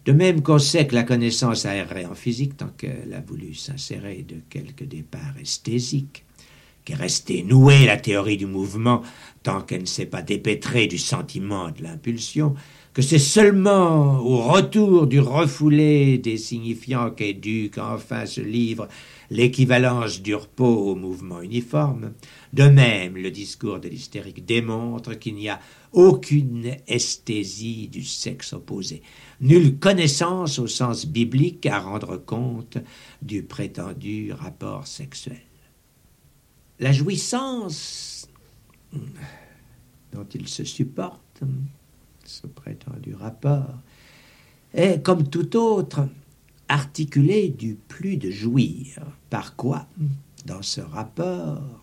De 0.04 0.10
même 0.10 0.42
qu'on 0.42 0.58
sait 0.58 0.88
que 0.88 0.96
la 0.96 1.04
connaissance 1.04 1.64
a 1.64 1.76
erré 1.76 2.04
en 2.04 2.16
physique 2.16 2.56
tant 2.56 2.70
qu'elle 2.76 3.14
a 3.14 3.20
voulu 3.20 3.54
s'insérer 3.54 4.26
de 4.28 4.40
quelques 4.50 4.82
départs 4.82 5.38
esthésiques, 5.40 6.24
qu'est 6.84 6.96
restée 6.96 7.44
nouée 7.44 7.86
la 7.86 7.96
théorie 7.96 8.36
du 8.36 8.46
mouvement 8.46 9.02
tant 9.44 9.60
qu'elle 9.60 9.82
ne 9.82 9.86
s'est 9.86 10.06
pas 10.06 10.22
dépêtrée 10.22 10.88
du 10.88 10.98
sentiment 10.98 11.70
de 11.70 11.84
l'impulsion, 11.84 12.56
que 12.92 13.00
c'est 13.00 13.20
seulement 13.20 14.18
au 14.18 14.38
retour 14.38 15.06
du 15.06 15.20
refoulé 15.20 16.18
des 16.18 16.36
signifiants 16.36 17.10
qu'est 17.10 17.34
dû 17.34 17.70
qu'enfin 17.72 18.26
se 18.26 18.40
livre 18.40 18.88
l'équivalence 19.30 20.20
du 20.20 20.34
repos 20.34 20.90
au 20.90 20.96
mouvement 20.96 21.40
uniforme. 21.40 22.12
De 22.52 22.64
même, 22.64 23.16
le 23.16 23.30
discours 23.30 23.80
de 23.80 23.88
l'hystérique 23.88 24.44
démontre 24.44 25.14
qu'il 25.14 25.36
n'y 25.36 25.48
a 25.48 25.58
aucune 25.92 26.76
esthésie 26.86 27.88
du 27.88 28.04
sexe 28.04 28.52
opposé, 28.52 29.02
nulle 29.40 29.78
connaissance 29.78 30.58
au 30.58 30.66
sens 30.66 31.06
biblique 31.06 31.64
à 31.66 31.80
rendre 31.80 32.16
compte 32.18 32.78
du 33.22 33.42
prétendu 33.42 34.32
rapport 34.32 34.86
sexuel. 34.86 35.40
La 36.78 36.92
jouissance 36.92 38.28
dont 40.12 40.26
il 40.34 40.46
se 40.48 40.64
supporte 40.64 41.42
ce 42.24 42.46
prétendu 42.46 43.14
rapport, 43.14 43.78
est, 44.74 45.02
comme 45.02 45.28
tout 45.28 45.56
autre, 45.56 46.08
articulé 46.68 47.48
du 47.48 47.74
plus 47.74 48.16
de 48.16 48.30
jouir. 48.30 49.00
Par 49.30 49.56
quoi, 49.56 49.86
dans 50.46 50.62
ce 50.62 50.80
rapport, 50.80 51.81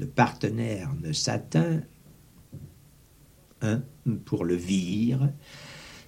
le 0.00 0.06
partenaire 0.06 0.90
ne 1.02 1.12
s'atteint, 1.12 1.82
un, 3.60 3.82
pour 4.24 4.46
le 4.46 4.54
vire, 4.54 5.30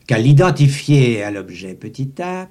qu'à 0.07 0.19
l'identifier 0.19 1.23
à 1.23 1.31
l'objet 1.31 1.75
petit 1.75 2.11
a, 2.21 2.49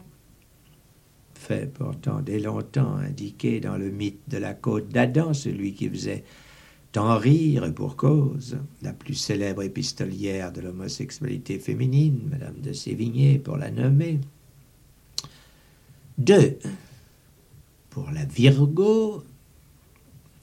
fait 1.34 1.74
pourtant 1.74 2.22
dès 2.22 2.40
longtemps 2.40 2.96
indiqué 2.98 3.60
dans 3.60 3.76
le 3.76 3.90
mythe 3.90 4.22
de 4.28 4.38
la 4.38 4.54
côte 4.54 4.90
d'Adam, 4.90 5.34
celui 5.34 5.74
qui 5.74 5.90
faisait 5.90 6.24
tant 6.92 7.18
rire 7.18 7.66
et 7.66 7.74
pour 7.74 7.96
cause, 7.96 8.58
la 8.84 8.94
plus 8.94 9.16
célèbre 9.16 9.64
épistolière 9.64 10.52
de 10.52 10.62
l'homosexualité 10.62 11.58
féminine, 11.58 12.20
Madame 12.30 12.60
de 12.62 12.74
Sévigné, 12.74 13.40
pour 13.40 13.58
la 13.58 13.72
nommer. 13.72 14.20
Deux, 16.20 16.60
pour 17.90 18.12
la 18.12 18.26
Virgo, 18.26 19.24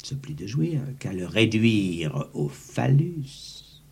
ce 0.09 0.15
plus 0.15 0.35
de 0.35 0.47
jouir 0.47 0.81
qu'à 0.99 1.13
le 1.13 1.27
réduire 1.27 2.29
au 2.33 2.49
phallus, 2.49 3.83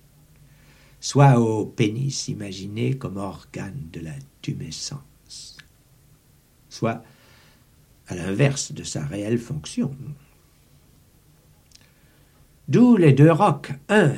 soit 0.98 1.38
au 1.38 1.66
pénis 1.66 2.28
imaginé 2.28 2.96
comme 2.96 3.18
organe 3.18 3.88
de 3.92 4.00
la 4.00 4.14
tumescence, 4.40 5.58
soit 6.70 7.04
à 8.06 8.14
l'inverse 8.14 8.72
de 8.72 8.82
sa 8.82 9.04
réelle 9.04 9.38
fonction, 9.38 9.94
D'où 12.68 12.96
les 12.96 13.12
deux 13.12 13.30
rocs. 13.30 13.72
Un, 13.88 14.14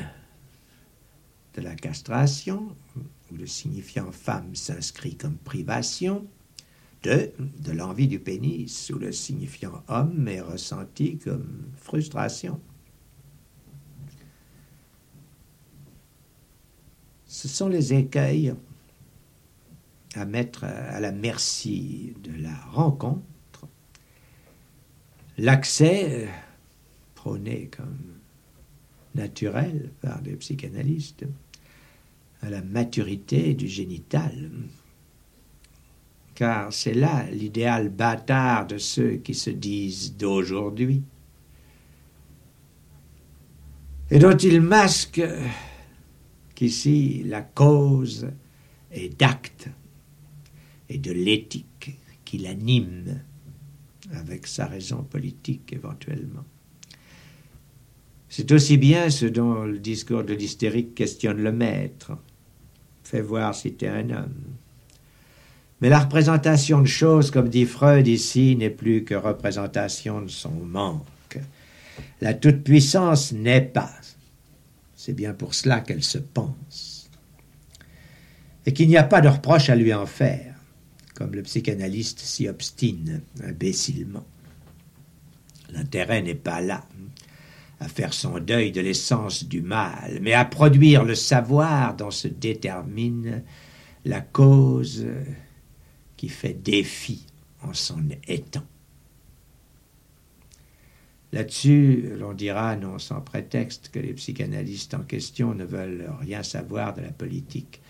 de 1.55 1.61
la 1.61 1.75
castration, 1.75 2.75
où 2.97 3.37
le 3.37 3.47
signifiant 3.47 4.11
femme 4.11 4.55
s'inscrit 4.55 5.17
comme 5.17 5.37
privation. 5.37 6.27
Deux, 7.03 7.33
de 7.39 7.73
l'envie 7.73 8.09
du 8.09 8.19
pénis, 8.19 8.91
où 8.91 8.99
le 8.99 9.13
signifiant 9.13 9.83
homme 9.89 10.27
est 10.27 10.41
ressenti 10.41 11.19
comme 11.19 11.71
frustration. 11.77 12.61
Ce 17.27 17.47
sont 17.47 17.69
les 17.69 17.95
écueils 17.95 18.55
à 20.15 20.25
mettre 20.25 20.65
à 20.65 20.99
la 20.99 21.13
merci 21.13 22.15
de 22.23 22.33
la 22.43 22.57
rencontre. 22.73 23.69
L'accès 25.37 26.29
prôné 27.15 27.69
comme 27.69 28.19
naturel 29.15 29.93
par 30.01 30.21
des 30.23 30.35
psychanalystes 30.37 31.27
à 32.41 32.51
la 32.51 32.63
maturité 32.63 33.55
du 33.55 33.69
génital. 33.69 34.51
Car 36.39 36.73
c'est 36.73 36.95
là 36.95 37.29
l'idéal 37.33 37.89
bâtard 37.89 38.69
de 38.69 38.79
ceux 38.79 39.17
qui 39.17 39.35
se 39.35 39.51
disent 39.51 40.17
d'aujourd'hui. 40.17 41.03
et 44.11 44.19
dont 44.19 44.37
il 44.37 44.61
masque 44.61 45.21
qu'ici 46.55 47.23
la 47.25 47.43
cause 47.43 48.29
est 48.91 49.19
d'acte 49.19 49.69
et 50.89 50.99
de 50.99 51.13
l'éthique 51.13 51.99
qui 52.25 52.39
l'anime 52.39 53.21
avec 54.13 54.47
sa 54.47 54.67
raison 54.67 55.03
politique 55.03 55.73
éventuellement. 55.73 56.45
C'est 58.31 58.53
aussi 58.53 58.77
bien 58.77 59.11
ce 59.11 59.27
dont 59.27 59.65
le 59.65 59.79
discours 59.79 60.25
de 60.25 60.35
l'hystérique 60.35 60.95
questionne 60.95 61.43
le 61.43 61.53
maître. 61.53 62.13
Fais 63.03 63.23
voir 63.23 63.55
si 63.55 63.73
t'es 63.73 63.89
un 63.89 64.11
homme. 64.11 64.45
Mais 65.81 65.89
la 65.89 66.01
représentation 66.01 66.81
de 66.81 66.87
choses, 66.87 67.31
comme 67.31 67.49
dit 67.49 67.65
Freud 67.65 68.07
ici, 68.09 68.57
n'est 68.57 68.71
plus 68.71 69.05
que 69.05 69.15
représentation 69.15 70.23
de 70.23 70.29
son 70.29 70.51
manque. 70.51 71.39
La 72.21 72.35
toute-puissance 72.35 73.33
n'est 73.33 73.61
pas. 73.61 73.93
C'est 74.97 75.13
bien 75.13 75.33
pour 75.33 75.55
cela 75.55 75.81
qu'elle 75.81 76.03
se 76.03 76.19
pense. 76.19 77.09
Et 78.67 78.73
qu'il 78.73 78.89
n'y 78.89 78.97
a 78.97 79.05
pas 79.05 79.21
de 79.21 79.29
reproche 79.29 79.71
à 79.71 79.77
lui 79.77 79.95
en 79.95 80.05
faire, 80.05 80.55
comme 81.15 81.33
le 81.33 81.43
psychanalyste 81.43 82.19
s'y 82.19 82.49
obstine 82.49 83.23
imbécilement. 83.45 84.27
L'intérêt 85.71 86.23
n'est 86.23 86.35
pas 86.35 86.61
là, 86.61 86.85
à 87.79 87.89
faire 87.89 88.13
son 88.13 88.41
deuil 88.41 88.73
de 88.73 88.81
l'essence 88.81 89.45
du 89.45 89.63
mal, 89.63 90.19
mais 90.23 90.33
à 90.33 90.45
produire 90.45 91.05
le 91.05 91.15
savoir 91.15 91.95
dont 91.95 92.11
se 92.11 92.27
détermine 92.27 93.43
la 94.05 94.21
cause 94.21 95.07
qui 96.19 96.29
fait 96.29 96.53
défi 96.53 97.25
en 97.63 97.73
son 97.73 98.03
étant. 98.27 98.65
Là-dessus, 101.33 102.11
l'on 102.19 102.33
dira, 102.33 102.77
non 102.77 102.99
sans 102.99 103.21
prétexte, 103.21 103.91
que 103.91 103.99
les 103.99 104.15
psychanalystes 104.15 104.95
en 104.95 105.03
question 105.03 105.55
ne 105.55 105.65
veulent 105.65 106.11
rien 106.21 106.43
savoir 106.43 106.95
de 106.95 107.03
la 107.03 107.11
politique. 107.11 107.81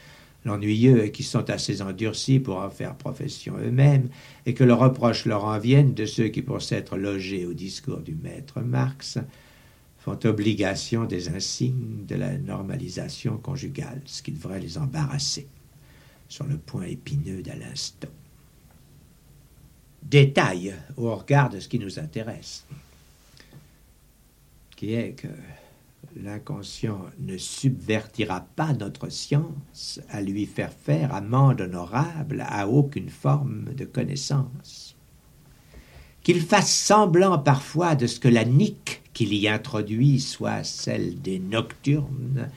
L'ennuyeux 0.44 1.05
est 1.05 1.10
qu'ils 1.10 1.24
sont 1.24 1.48
assez 1.50 1.82
endurcis 1.82 2.40
pour 2.40 2.59
en 2.59 2.70
faire 2.70 2.96
profession 2.96 3.56
eux-mêmes, 3.59 4.09
et 4.44 4.55
que 4.55 4.64
le 4.64 4.74
reproche 4.74 5.24
leur 5.24 5.44
en 5.44 5.59
vienne 5.59 5.94
de 5.94 6.05
ceux 6.05 6.28
qui, 6.28 6.42
pour 6.42 6.62
s'être 6.62 6.96
logés 6.96 7.46
au 7.46 7.55
discours 7.55 8.00
du 8.00 8.14
maître 8.14 8.60
Marx, 8.60 9.18
font 9.98 10.18
obligation 10.24 11.05
des 11.05 11.28
insignes 11.28 12.05
de 12.06 12.16
la 12.16 12.36
normalisation 12.38 13.36
conjugale, 13.36 14.02
ce 14.05 14.22
qui 14.22 14.32
devrait 14.32 14.60
les 14.60 14.78
embarrasser 14.78 15.46
sur 16.28 16.44
le 16.44 16.59
point 16.59 16.84
épineux 16.84 17.42
d'à 17.42 17.56
l'instant. 17.56 18.09
Détail 20.02 20.74
au 20.96 21.14
regard 21.14 21.50
de 21.50 21.60
ce 21.60 21.68
qui 21.68 21.78
nous 21.78 21.98
intéresse 21.98 22.64
qui 24.78 24.94
est 24.94 25.10
que 25.10 25.26
l'inconscient 26.22 27.00
ne 27.18 27.36
subvertira 27.36 28.46
pas 28.55 28.72
notre 28.74 29.09
science 29.09 30.00
à 30.09 30.22
lui 30.22 30.46
faire 30.46 30.72
faire 30.72 31.12
amende 31.12 31.62
honorable 31.62 32.46
à 32.48 32.68
aucune 32.68 33.09
forme 33.09 33.74
de 33.74 33.84
connaissance. 33.84 34.94
Qu'il 36.22 36.40
fasse 36.42 36.72
semblant 36.72 37.40
parfois 37.40 37.96
de 37.96 38.06
ce 38.06 38.20
que 38.20 38.28
la 38.28 38.44
nique 38.44 39.02
qu'il 39.14 39.34
y 39.34 39.48
introduit 39.48 40.20
soit 40.20 40.62
celle 40.62 41.20
des 41.20 41.40
nocturnes, 41.40 42.48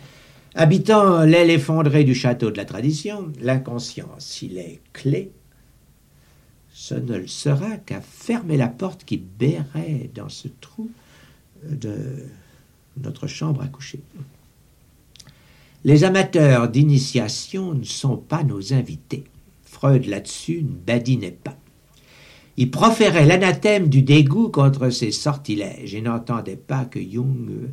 habitant 0.55 1.23
l'aile 1.23 1.49
effondrée 1.49 2.03
du 2.03 2.15
château 2.15 2.51
de 2.51 2.57
la 2.57 2.65
tradition, 2.65 3.31
l'inconscient, 3.41 4.09
s'il 4.19 4.57
est 4.57 4.81
clé, 4.93 5.31
ce 6.73 6.95
ne 6.95 7.17
le 7.17 7.27
sera 7.27 7.77
qu'à 7.77 8.01
fermer 8.01 8.57
la 8.57 8.67
porte 8.67 9.03
qui 9.03 9.17
berrait 9.17 10.09
dans 10.15 10.29
ce 10.29 10.47
trou 10.47 10.89
de 11.69 12.25
notre 12.97 13.27
chambre 13.27 13.61
à 13.61 13.67
coucher. 13.67 13.99
Les 15.83 16.03
amateurs 16.03 16.69
d'initiation 16.69 17.73
ne 17.73 17.83
sont 17.83 18.17
pas 18.17 18.43
nos 18.43 18.73
invités. 18.73 19.23
Freud 19.63 20.05
là-dessus 20.05 20.63
ne 20.63 20.75
badinait 20.75 21.37
pas. 21.43 21.57
Il 22.57 22.69
proférait 22.69 23.25
l'anathème 23.25 23.89
du 23.89 24.03
dégoût 24.03 24.49
contre 24.49 24.89
ces 24.89 25.11
sortilèges 25.11 25.95
et 25.95 26.01
n'entendait 26.01 26.57
pas 26.57 26.85
que 26.85 26.99
Jung 26.99 27.71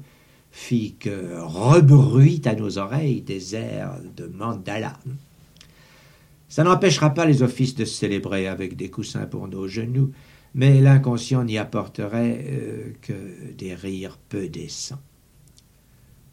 fit 0.59 0.97
que 0.99 1.39
rebruit 1.41 2.43
à 2.45 2.55
nos 2.55 2.79
oreilles 2.79 3.23
des 3.23 3.55
airs 3.55 4.01
de 4.17 4.27
mandala. 4.27 4.99
Ça 6.49 6.65
n'empêchera 6.65 7.15
pas 7.15 7.27
les 7.27 7.43
offices 7.43 7.77
de 7.77 7.85
se 7.85 7.95
célébrer 7.95 8.49
avec 8.49 8.77
des 8.77 8.91
coussins 8.91 9.27
pour 9.27 9.47
nos 9.47 9.69
genoux, 9.69 10.11
mais 10.55 10.81
l'inconscient 10.81 11.45
n'y 11.45 11.59
apporterait 11.59 12.45
euh, 12.49 12.93
que 13.01 13.53
des 13.57 13.75
rires 13.75 14.19
peu 14.29 14.49
décents. 14.49 15.01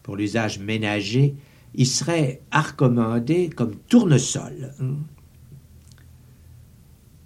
Pour 0.01 0.17
l'usage 0.17 0.57
ménager, 0.57 1.35
il 1.75 1.87
serait 1.87 2.41
recommandé 2.51 3.49
comme 3.49 3.75
tournesol 3.87 4.73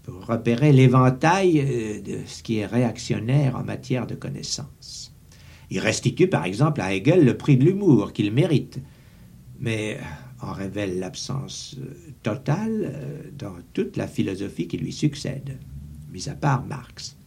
pour 0.04 0.26
repérer 0.26 0.74
l'éventail 0.74 1.62
euh, 1.62 2.02
de 2.02 2.20
ce 2.28 2.44
qui 2.44 2.58
est 2.58 2.66
réactionnaire 2.66 3.56
en 3.56 3.64
matière 3.64 4.06
de 4.06 4.16
connaissance. 4.16 4.99
Il 5.70 5.80
restitue 5.80 6.28
par 6.28 6.46
exemple 6.46 6.82
à 6.82 6.94
Hegel 6.94 7.26
le 7.26 7.38
prix 7.38 7.58
de 7.58 7.66
l'humour 7.66 8.14
qu'il 8.14 8.32
mérite, 8.32 8.80
mais 9.60 10.00
en 10.42 10.54
révèle 10.54 11.00
l'absence 11.00 11.76
euh, 11.80 11.94
totale 12.24 13.32
dans 13.38 13.56
toute 13.74 13.98
la 13.98 14.08
philosophie 14.08 14.68
qui 14.68 14.78
lui 14.78 14.94
succède 14.94 15.58
mis 16.12 16.30
à 16.30 16.36
part 16.36 16.66
Marx. 16.66 17.18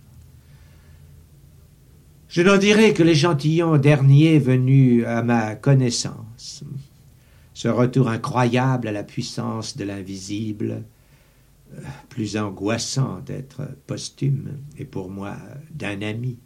Je 2.28 2.42
n'en 2.42 2.56
dirai 2.56 2.94
que 2.94 3.02
l'échantillon 3.02 3.76
dernier 3.76 4.38
venu 4.38 5.04
à 5.04 5.22
ma 5.22 5.54
connaissance, 5.54 6.64
ce 7.52 7.68
retour 7.68 8.08
incroyable 8.08 8.88
à 8.88 8.92
la 8.92 9.04
puissance 9.04 9.76
de 9.76 9.84
l'invisible, 9.84 10.82
euh, 11.74 11.80
plus 12.08 12.36
angoissant 12.36 13.20
d'être 13.20 13.62
posthume, 13.86 14.58
et 14.78 14.84
pour 14.84 15.10
moi 15.10 15.36
d'un 15.74 16.00
ami, 16.00 16.38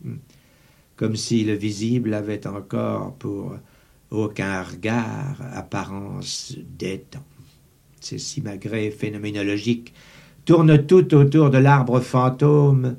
comme 0.96 1.16
si 1.16 1.44
le 1.44 1.54
visible 1.54 2.14
avait 2.14 2.46
encore 2.46 3.14
pour 3.14 3.56
aucun 4.10 4.62
regard 4.62 5.36
apparence 5.52 6.54
d'étang. 6.78 7.24
C'est 8.00 8.18
simagrée 8.18 8.90
phénoménologique 8.90 9.92
tourne 10.46 10.86
tout 10.86 11.12
autour 11.14 11.50
de 11.50 11.58
l'arbre 11.58 12.00
fantôme 12.00 12.96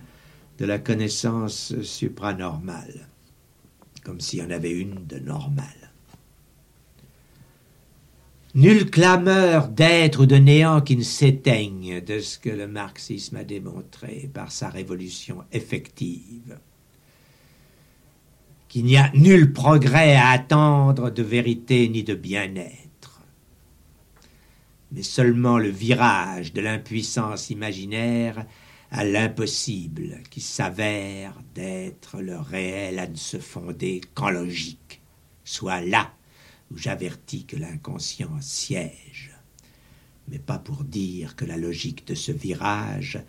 de 0.60 0.66
la 0.66 0.80
connaissance 0.80 1.74
supranormale, 1.82 3.08
comme 4.04 4.20
s'il 4.20 4.40
y 4.40 4.44
en 4.44 4.52
avait 4.52 4.72
une 4.72 5.06
de 5.08 5.18
normale. 5.18 5.66
Nulle 8.54 8.90
clameur 8.90 9.70
d'être 9.70 10.24
ou 10.24 10.26
de 10.26 10.36
néant 10.36 10.82
qui 10.82 10.98
ne 10.98 11.04
s'éteigne 11.04 12.02
de 12.02 12.20
ce 12.20 12.40
que 12.40 12.50
le 12.50 12.68
marxisme 12.68 13.38
a 13.38 13.44
démontré 13.44 14.30
par 14.34 14.52
sa 14.52 14.70
révolution 14.70 15.44
effective. 15.52 16.58
Qu'il 18.68 18.86
n'y 18.86 18.98
a 18.98 19.12
nul 19.14 19.54
progrès 19.54 20.16
à 20.16 20.30
attendre 20.30 21.10
de 21.10 21.24
vérité 21.24 21.88
ni 21.90 22.04
de 22.04 22.16
bien-être 22.16 22.88
mais 24.92 25.04
seulement 25.04 25.58
le 25.58 25.70
virage 25.70 26.54
de 26.54 26.62
l'impuissance 26.62 27.50
imaginaire 27.50 28.46
à 28.90 29.04
l'impossible 29.04 30.22
qui 30.30 30.40
s'avère 30.40 31.42
d'être 31.54 32.22
le 32.22 32.38
réel 32.38 33.00
à 33.00 33.08
ne 33.08 33.16
se 33.16 33.38
fonder 33.38 34.02
qu'en 34.14 34.30
logique, 34.30 35.02
soit 35.44 35.82
là 35.82 36.12
où 36.72 36.78
j'avertis 36.78 37.46
que 37.46 37.58
l'inconscient 37.58 38.40
siège, 38.40 39.34
mais 40.30 40.40
pas 40.40 40.60
pour 40.60 40.84
dire 40.84 41.36
que 41.36 41.46
la 41.46 41.58
logique 41.58 42.08
de 42.08 42.16
ce 42.16 42.32
virage 42.32 43.20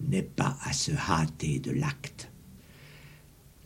n'est 0.00 0.22
pas 0.22 0.56
à 0.62 0.72
se 0.72 0.92
hâter 0.92 1.58
de 1.58 1.70
l'acte. 1.70 2.27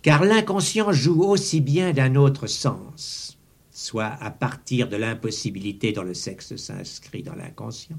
Car 0.03 0.25
l'inconscient 0.25 0.93
joue 0.93 1.23
aussi 1.23 1.61
bien 1.61 1.93
d'un 1.93 2.17
autre 2.17 2.47
sens 2.47 3.39
soit 3.73 4.17
à 4.21 4.31
partir 4.31 4.89
de 4.89 4.97
l'impossibilité 4.97 5.93
dont 5.93 6.03
le 6.03 6.15
sexe 6.15 6.57
s'inscrit 6.57 7.23
dans 7.23 7.35
l'inconscient, 7.35 7.99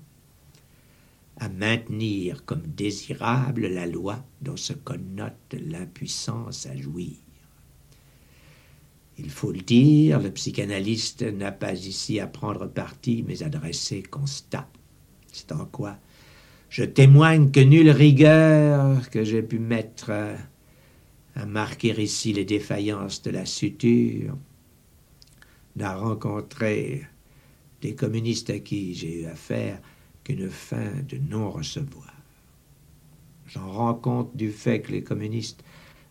à 1.39 1.49
maintenir 1.49 2.45
comme 2.45 2.61
désirable 2.61 3.67
la 3.67 3.87
loi 3.87 4.23
dont 4.41 4.55
se 4.55 4.73
connote 4.73 5.33
l'impuissance 5.53 6.67
à 6.67 6.75
jouir. 6.77 7.17
Il 9.17 9.29
faut 9.29 9.51
le 9.51 9.61
dire, 9.61 10.19
le 10.19 10.31
psychanalyste 10.31 11.23
n'a 11.23 11.51
pas 11.51 11.73
ici 11.73 12.19
à 12.19 12.27
prendre 12.27 12.67
parti, 12.67 13.23
mais 13.27 13.43
à 13.43 13.49
dresser 13.49 14.03
constat. 14.03 14.69
C'est 15.31 15.51
en 15.51 15.65
quoi 15.65 15.97
je 16.69 16.83
témoigne 16.83 17.51
que 17.51 17.59
nulle 17.59 17.91
rigueur 17.91 19.07
que 19.11 19.23
j'ai 19.23 19.43
pu 19.43 19.59
mettre 19.59 20.09
à 21.35 21.45
marquer 21.45 21.99
ici 22.01 22.33
les 22.33 22.45
défaillances 22.45 23.21
de 23.21 23.31
la 23.31 23.45
suture 23.45 24.37
n'a 25.75 25.95
rencontré 25.95 27.07
des 27.81 27.95
communistes 27.95 28.49
à 28.49 28.59
qui 28.59 28.93
j'ai 28.93 29.21
eu 29.21 29.25
affaire 29.25 29.79
qu'une 30.23 30.49
fin 30.49 30.91
de 31.09 31.17
non-recevoir. 31.17 32.13
J'en 33.47 33.71
rends 33.71 33.93
compte 33.93 34.35
du 34.35 34.51
fait 34.51 34.81
que 34.81 34.91
les 34.91 35.03
communistes 35.03 35.63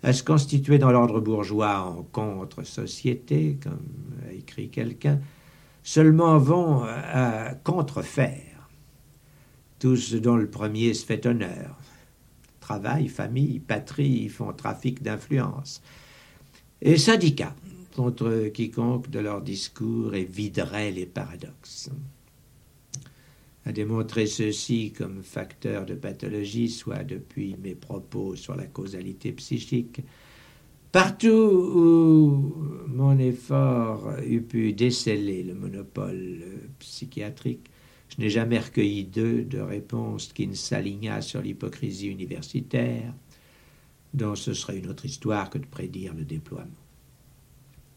à 0.02 0.12
se 0.12 0.22
constituer 0.22 0.78
dans 0.78 0.90
l'ordre 0.90 1.20
bourgeois 1.20 1.80
en 1.80 2.02
contre-société, 2.02 3.58
comme 3.62 3.80
a 4.28 4.32
écrit 4.32 4.68
quelqu'un, 4.68 5.20
seulement 5.84 6.38
vont 6.38 6.82
à 6.84 7.54
contrefaire 7.62 8.68
tout 9.78 9.96
ce 9.96 10.16
dont 10.16 10.36
le 10.36 10.48
premier 10.48 10.94
se 10.94 11.04
fait 11.04 11.24
honneur. 11.26 11.81
Travail, 12.72 13.08
famille, 13.08 13.58
patrie 13.58 14.30
font 14.30 14.50
trafic 14.54 15.02
d'influence. 15.02 15.82
Et 16.80 16.96
syndicats, 16.96 17.54
contre 17.94 18.48
quiconque 18.48 19.10
de 19.10 19.18
leur 19.18 19.42
discours 19.42 20.14
éviderait 20.14 20.90
les 20.90 21.04
paradoxes. 21.04 21.90
À 23.66 23.72
démontrer 23.72 24.24
ceci 24.24 24.90
comme 24.96 25.22
facteur 25.22 25.84
de 25.84 25.94
pathologie, 25.94 26.70
soit 26.70 27.04
depuis 27.04 27.56
mes 27.62 27.74
propos 27.74 28.36
sur 28.36 28.56
la 28.56 28.64
causalité 28.64 29.32
psychique, 29.32 30.00
partout 30.92 31.28
où 31.28 32.54
mon 32.88 33.18
effort 33.18 34.14
eût 34.26 34.40
pu 34.40 34.72
déceler 34.72 35.42
le 35.42 35.52
monopole 35.52 36.42
psychiatrique, 36.78 37.68
je 38.12 38.20
n'ai 38.20 38.28
jamais 38.28 38.58
recueilli 38.58 39.04
d'eux 39.04 39.42
de 39.42 39.58
réponse 39.58 40.32
qui 40.34 40.46
ne 40.46 40.54
s'alignât 40.54 41.22
sur 41.22 41.40
l'hypocrisie 41.40 42.08
universitaire, 42.08 43.14
dont 44.12 44.34
ce 44.34 44.52
serait 44.52 44.78
une 44.78 44.88
autre 44.90 45.06
histoire 45.06 45.48
que 45.48 45.56
de 45.56 45.64
prédire 45.64 46.12
le 46.12 46.24
déploiement. 46.24 46.68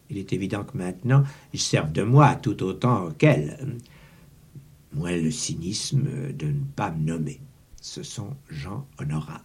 Il 0.08 0.16
est 0.16 0.32
évident 0.32 0.64
que 0.64 0.78
maintenant, 0.78 1.22
ils 1.52 1.60
servent 1.60 1.92
de 1.92 2.02
moi 2.02 2.34
tout 2.36 2.62
autant 2.62 3.10
qu'elles. 3.10 3.76
Moins 4.94 5.16
le 5.16 5.30
cynisme 5.30 6.32
de 6.32 6.46
ne 6.46 6.64
pas 6.74 6.92
me 6.92 7.04
nommer. 7.04 7.40
Ce 7.82 8.02
sont 8.02 8.34
gens 8.48 8.86
honorables. 8.98 9.42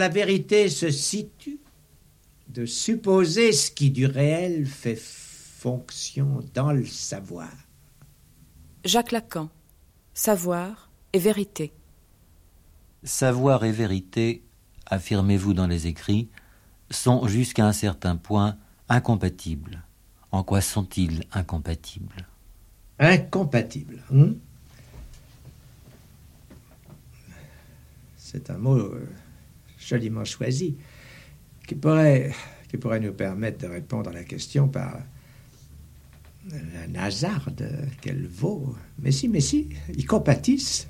La 0.00 0.08
vérité 0.08 0.68
se 0.70 0.90
situe 0.90 1.60
de 2.48 2.64
supposer 2.64 3.52
ce 3.52 3.70
qui 3.70 3.90
du 3.90 4.06
réel 4.06 4.66
fait 4.66 4.96
fonction 4.98 6.42
dans 6.54 6.72
le 6.72 6.86
savoir. 6.86 7.52
Jacques 8.84 9.12
Lacan, 9.12 9.50
savoir 10.14 10.90
et 11.12 11.18
vérité. 11.18 11.72
Savoir 13.04 13.62
et 13.64 13.72
vérité, 13.72 14.42
affirmez-vous 14.86 15.52
dans 15.52 15.66
les 15.66 15.86
écrits, 15.86 16.30
sont 16.90 17.28
jusqu'à 17.28 17.66
un 17.66 17.74
certain 17.74 18.16
point 18.16 18.56
incompatibles. 18.88 19.82
En 20.32 20.42
quoi 20.42 20.62
sont-ils 20.62 21.24
incompatibles? 21.32 22.26
Incompatibles. 22.98 24.02
hein? 24.14 24.32
C'est 28.16 28.48
un 28.48 28.58
mot 28.58 28.76
euh, 28.76 29.06
joliment 29.80 30.24
choisi 30.24 30.76
qui 31.66 31.74
pourrait, 31.74 32.32
qui 32.68 32.76
pourrait 32.76 33.00
nous 33.00 33.12
permettre 33.12 33.58
de 33.58 33.66
répondre 33.66 34.10
à 34.10 34.12
la 34.12 34.24
question 34.24 34.68
par 34.68 34.98
un 36.52 36.94
hasard 36.96 37.48
qu'elle 38.00 38.26
vaut. 38.26 38.74
Mais 38.98 39.12
si, 39.12 39.28
mais 39.28 39.40
si, 39.40 39.68
ils 39.96 40.06
compatissent. 40.06 40.86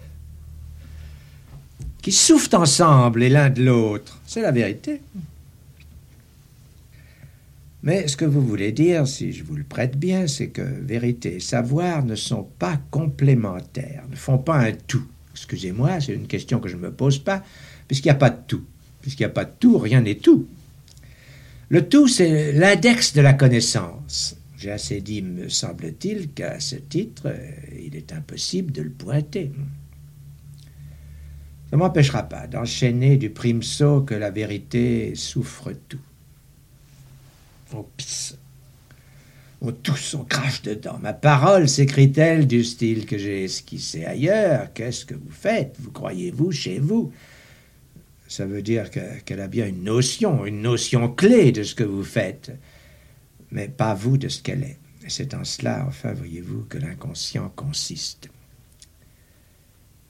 Qui 2.03 2.13
souffrent 2.13 2.55
ensemble 2.55 3.23
et 3.23 3.29
l'un 3.29 3.51
de 3.51 3.63
l'autre. 3.63 4.21
C'est 4.27 4.41
la 4.41 4.53
vérité. 4.53 5.03
Mais 7.83 8.09
ce 8.09 8.17
que 8.17 8.25
vous 8.25 8.41
voulez 8.41 8.73
dire, 8.73 9.07
si 9.07 9.33
je 9.33 9.45
vous 9.45 9.57
le 9.57 9.65
prête 9.65 9.99
bien, 9.99 10.27
c'est 10.27 10.49
que 10.49 10.63
vérité 10.63 11.37
et 11.37 11.41
savoir 11.41 12.05
ne 12.05 12.15
sont 12.15 12.45
pas 12.59 12.79
complémentaires, 12.91 14.05
ne 14.11 14.17
font 14.17 14.39
pas 14.39 14.59
un 14.59 14.73
tout. 14.73 15.07
Excusez-moi, 15.33 16.01
c'est 16.01 16.15
une 16.15 16.27
question 16.27 16.61
que 16.61 16.69
je 16.69 16.77
ne 16.77 16.83
me 16.83 16.93
pose 16.93 17.19
pas, 17.19 17.43
puisqu'il 17.87 18.09
n'y 18.09 18.13
a 18.13 18.17
pas 18.17 18.31
de 18.31 18.41
tout. 18.47 18.65
Puisqu'il 19.01 19.23
n'y 19.23 19.27
a 19.27 19.31
pas 19.31 19.45
de 19.45 19.53
tout, 19.59 19.79
rien 19.79 20.03
n'est 20.03 20.17
tout. 20.17 20.47
Le 21.69 21.89
tout, 21.89 22.09
c'est 22.09 22.53
l'index 22.53 23.13
de 23.13 23.21
la 23.21 23.33
connaissance. 23.33 24.37
J'ai 24.57 24.73
assez 24.73 25.01
dit, 25.01 25.23
me 25.23 25.49
semble-t-il, 25.49 26.33
qu'à 26.33 26.61
ce 26.61 26.77
titre, 26.77 27.23
euh, 27.27 27.51
il 27.81 27.97
est 27.97 28.13
impossible 28.13 28.73
de 28.73 28.83
le 28.83 28.91
pointer. 28.91 29.53
Ça 31.71 31.77
ne 31.77 31.83
m'empêchera 31.83 32.25
pas 32.25 32.47
d'enchaîner 32.47 33.17
du 33.17 33.31
prime 33.31 33.63
saut 33.63 34.03
que 34.03 34.15
la 34.15 34.31
vérité 34.31 35.15
souffre 35.15 35.73
tout. 35.89 36.01
On 37.73 37.85
pisse. 37.97 38.37
On 39.63 39.73
tousse, 39.73 40.15
on 40.15 40.25
crache 40.25 40.63
dedans. 40.63 40.99
Ma 41.01 41.13
parole 41.13 41.69
s'écrit-elle 41.69 42.47
du 42.47 42.65
style 42.65 43.07
que 43.07 43.17
j'ai 43.17 43.45
esquissé 43.45 44.05
ailleurs 44.05 44.73
Qu'est-ce 44.73 45.05
que 45.05 45.15
vous 45.15 45.31
faites? 45.31 45.77
Vous 45.79 45.91
croyez-vous 45.91 46.51
chez 46.51 46.79
vous? 46.79 47.13
Ça 48.31 48.47
veut 48.47 48.63
dire 48.63 48.93
que- 48.93 49.19
qu'elle 49.25 49.41
a 49.41 49.49
bien 49.49 49.67
une 49.67 49.83
notion, 49.83 50.47
une 50.47 50.63
notion 50.63 51.09
clé 51.09 51.51
de 51.51 51.65
ce 51.65 51.75
que 51.75 51.83
vous 51.83 52.05
faites, 52.05 52.53
mais 53.51 53.67
pas 53.67 53.93
vous 53.93 54.19
de 54.19 54.29
ce 54.29 54.41
qu'elle 54.41 54.63
est. 54.63 54.79
C'est 55.09 55.35
en 55.35 55.43
cela, 55.43 55.85
enfin, 55.89 56.13
voyez-vous, 56.13 56.65
que 56.69 56.79
l'inconscient 56.79 57.49
consiste. 57.57 58.29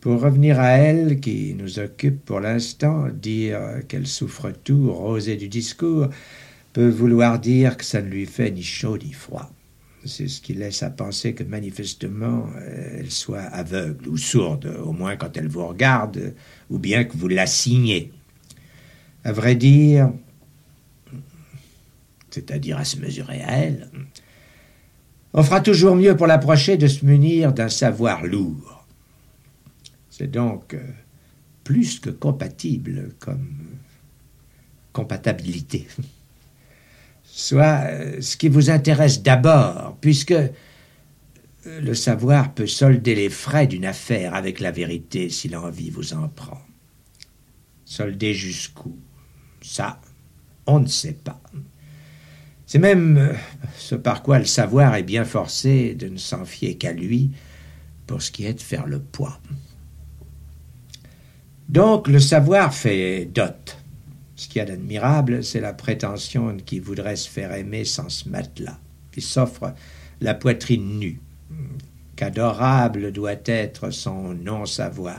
Pour 0.03 0.21
revenir 0.21 0.61
à 0.61 0.73
elle, 0.73 1.19
qui 1.19 1.55
nous 1.55 1.79
occupe 1.79 2.23
pour 2.27 2.41
l'instant, 2.41 3.09
dire 3.09 3.81
qu'elle 3.89 4.07
souffre 4.07 4.51
tout, 4.51 4.93
roser 4.93 5.37
du 5.37 5.49
discours, 5.49 6.09
peut 6.75 6.91
vouloir 6.91 7.39
dire 7.39 7.79
que 7.79 7.85
ça 7.87 8.03
ne 8.03 8.11
lui 8.11 8.27
fait 8.27 8.51
ni 8.51 8.63
chaud 8.63 8.99
ni 8.99 9.15
froid. 9.15 9.51
C'est 10.05 10.29
ce 10.29 10.41
qui 10.41 10.55
laisse 10.55 10.83
à 10.83 10.91
penser 10.91 11.35
que 11.35 11.45
manifestement 11.45 12.49
euh, 12.57 13.01
elle 13.01 13.11
soit 13.11 13.43
aveugle 13.43 14.09
ou 14.09 14.17
sourde, 14.17 14.67
au 14.83 14.93
moins 14.93 15.17
quand 15.17 15.37
elle 15.37 15.49
vous 15.49 15.67
regarde, 15.67 16.35
ou 16.71 16.79
bien 16.79 17.05
que 17.05 17.17
vous 17.17 17.29
la 17.29 17.47
signez. 17.47 18.13
À 19.25 19.33
vrai 19.33 19.55
dire, 19.55 20.11
c'est-à-dire 22.31 22.79
à 22.79 22.85
se 22.85 22.97
mesurer 22.99 23.43
à 23.43 23.59
elle, 23.59 23.91
on 25.33 25.43
fera 25.43 25.61
toujours 25.61 25.95
mieux 25.95 26.17
pour 26.17 26.27
l'approcher 26.27 26.77
de 26.77 26.87
se 26.87 27.05
munir 27.05 27.53
d'un 27.53 27.69
savoir 27.69 28.25
lourd. 28.25 28.87
C'est 30.11 30.31
donc 30.31 30.75
euh, 30.75 30.83
plus 31.63 32.01
que 32.01 32.11
compatible 32.11 33.11
comme 33.19 33.57
compatibilité. 34.93 35.87
Soit 37.41 37.85
euh, 37.85 38.21
ce 38.21 38.37
qui 38.37 38.49
vous 38.49 38.69
intéresse 38.69 39.23
d'abord, 39.23 39.97
puisque 40.03 40.33
euh, 40.33 40.51
le 41.65 41.95
savoir 41.95 42.53
peut 42.53 42.67
solder 42.67 43.15
les 43.15 43.31
frais 43.31 43.67
d'une 43.67 43.87
affaire 43.87 44.35
avec 44.35 44.61
la 44.61 44.71
vérité 44.71 45.31
si 45.31 45.49
l'envie 45.49 45.89
vous 45.89 46.13
en 46.13 46.29
prend. 46.29 46.61
Solder 47.87 48.35
jusqu'où? 48.35 48.95
Ça, 49.63 50.03
on 50.67 50.81
ne 50.81 50.87
sait 50.87 51.17
pas. 51.25 51.41
C'est 52.67 52.79
même 52.79 53.17
euh, 53.17 53.33
ce 53.79 53.95
par 53.95 54.23
quoi 54.23 54.39
le 54.39 54.45
savoir 54.45 54.95
est 54.97 55.03
bien 55.03 55.25
forcé 55.25 55.95
de 55.95 56.09
ne 56.11 56.19
s'en 56.19 56.45
fier 56.45 56.77
qu'à 56.77 56.93
lui 56.93 57.31
pour 58.07 58.21
ce 58.21 58.31
qui 58.31 58.45
est 58.45 58.53
de 58.53 58.61
faire 58.61 58.87
le 58.87 59.01
poids. 59.01 59.41
Donc 61.71 62.07
le 62.07 62.21
savoir 62.21 62.75
fait 62.75 63.25
dot. 63.25 63.80
Ce 64.41 64.49
qu'il 64.49 64.57
y 64.57 64.63
a 64.63 64.65
d'admirable, 64.65 65.45
c'est 65.45 65.61
la 65.61 65.75
prétention 65.75 66.57
qui 66.65 66.79
voudrait 66.79 67.17
se 67.17 67.29
faire 67.29 67.53
aimer 67.53 67.85
sans 67.85 68.09
ce 68.09 68.27
matelas, 68.27 68.79
qui 69.13 69.21
s'offre 69.21 69.75
la 70.23 70.33
poitrine 70.33 70.99
nue. 70.99 71.21
Qu'adorable 72.17 73.13
doit 73.13 73.37
être 73.45 73.91
son 73.91 74.33
non-savoir, 74.33 75.19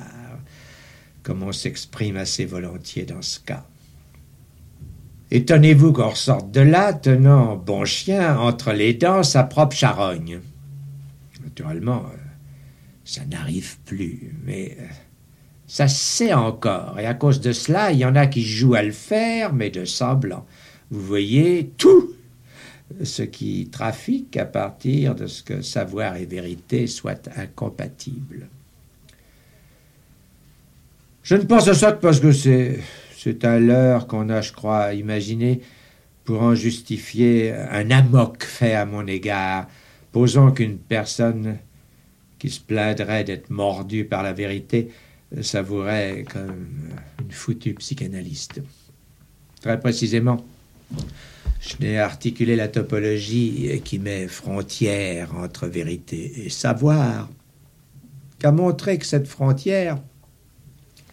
comme 1.21 1.43
on 1.43 1.51
s'exprime 1.51 2.17
assez 2.17 2.45
volontiers 2.45 3.05
dans 3.05 3.21
ce 3.21 3.39
cas. 3.39 3.63
Étonnez-vous 5.29 5.93
qu'on 5.93 6.09
ressorte 6.09 6.49
de 6.49 6.61
là 6.61 6.91
tenant 6.91 7.57
bon 7.57 7.85
chien 7.85 8.39
entre 8.39 8.71
les 8.71 8.95
dents 8.95 9.21
sa 9.21 9.43
propre 9.43 9.75
charogne. 9.75 10.39
Naturellement, 11.43 12.05
euh, 12.11 12.17
ça 13.05 13.23
n'arrive 13.25 13.77
plus, 13.85 14.35
mais 14.43 14.75
euh, 14.79 14.85
ça 15.71 15.87
sait 15.87 16.33
encore, 16.33 16.99
et 16.99 17.05
à 17.05 17.13
cause 17.13 17.39
de 17.39 17.53
cela, 17.53 17.93
il 17.93 17.99
y 17.99 18.03
en 18.03 18.17
a 18.17 18.27
qui 18.27 18.43
jouent 18.43 18.75
à 18.75 18.83
le 18.83 18.91
faire, 18.91 19.53
mais 19.53 19.69
de 19.69 19.85
semblant. 19.85 20.45
Vous 20.89 20.99
voyez, 20.99 21.71
tout 21.77 22.11
ce 23.05 23.21
qui 23.21 23.69
trafique 23.71 24.35
à 24.35 24.43
partir 24.43 25.15
de 25.15 25.27
ce 25.27 25.41
que 25.41 25.61
savoir 25.61 26.17
et 26.17 26.25
vérité 26.25 26.87
soient 26.87 27.21
incompatibles. 27.37 28.49
Je 31.23 31.35
ne 31.35 31.43
pense 31.43 31.69
à 31.69 31.73
ça 31.73 31.93
que 31.93 32.01
parce 32.01 32.19
que 32.19 32.33
c'est, 32.33 32.81
c'est 33.15 33.45
à 33.45 33.57
l'heure 33.57 34.07
qu'on 34.07 34.27
a, 34.27 34.41
je 34.41 34.51
crois, 34.51 34.93
imaginé 34.93 35.61
pour 36.25 36.41
en 36.41 36.53
justifier 36.53 37.53
un 37.53 37.91
amoc 37.91 38.43
fait 38.43 38.73
à 38.73 38.85
mon 38.85 39.07
égard. 39.07 39.67
Posons 40.11 40.51
qu'une 40.51 40.79
personne 40.79 41.59
qui 42.39 42.49
se 42.49 42.59
plaindrait 42.59 43.23
d'être 43.23 43.49
mordue 43.49 44.03
par 44.03 44.21
la 44.21 44.33
vérité 44.33 44.89
savourait 45.41 46.25
comme 46.31 46.67
une 47.21 47.31
foutue 47.31 47.73
psychanalyste. 47.75 48.61
Très 49.61 49.79
précisément, 49.79 50.43
je 51.61 51.75
n'ai 51.79 51.99
articulé 51.99 52.55
la 52.55 52.67
topologie 52.67 53.81
qui 53.83 53.99
met 53.99 54.27
frontière 54.27 55.35
entre 55.35 55.67
vérité 55.67 56.45
et 56.45 56.49
savoir, 56.49 57.29
qu'à 58.39 58.51
montrer 58.51 58.97
que 58.97 59.05
cette 59.05 59.27
frontière 59.27 59.99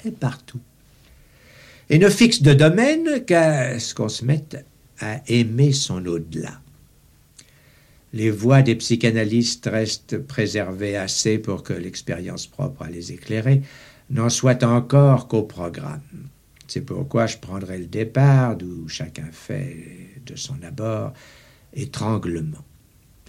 est 0.04 0.10
partout 0.10 0.60
et 1.90 1.98
ne 1.98 2.08
fixe 2.08 2.42
de 2.42 2.52
domaine 2.52 3.24
qu'à 3.24 3.78
ce 3.78 3.94
qu'on 3.94 4.08
se 4.08 4.24
mette 4.24 4.64
à 5.00 5.20
aimer 5.28 5.72
son 5.72 6.04
au-delà. 6.06 6.60
Les 8.12 8.30
voix 8.30 8.62
des 8.62 8.74
psychanalystes 8.74 9.68
restent 9.70 10.18
préservées 10.18 10.96
assez 10.96 11.38
pour 11.38 11.62
que 11.62 11.74
l'expérience 11.74 12.46
propre 12.46 12.82
à 12.82 12.90
les 12.90 13.12
éclairer 13.12 13.62
n'en 14.10 14.28
soit 14.28 14.62
encore 14.64 15.28
qu'au 15.28 15.42
programme. 15.42 16.00
C'est 16.66 16.82
pourquoi 16.82 17.26
je 17.26 17.38
prendrai 17.38 17.78
le 17.78 17.86
départ, 17.86 18.56
d'où 18.56 18.88
chacun 18.88 19.28
fait 19.32 19.76
de 20.26 20.36
son 20.36 20.56
abord 20.62 21.12
étranglement. 21.74 22.64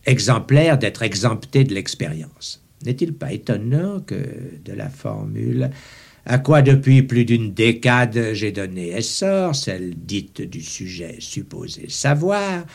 Exemplaire 0.06 0.78
d'être 0.78 1.04
exempté 1.04 1.64
de 1.64 1.74
l'expérience. 1.74 2.62
N'est-il 2.86 3.14
pas 3.14 3.34
étonnant 3.34 4.00
que 4.00 4.16
de 4.64 4.74
la 4.74 4.90
formule 4.90 5.70
à 6.26 6.38
quoi 6.38 6.62
depuis 6.62 7.02
plus 7.02 7.26
d'une 7.26 7.54
décade 7.54 8.34
j'ai 8.34 8.52
donné 8.52 8.90
essor, 8.90 9.56
celle 9.56 9.96
dite 9.96 10.42
du 10.42 10.62
sujet 10.62 11.16
supposé 11.20 11.90
savoir, 11.90 12.66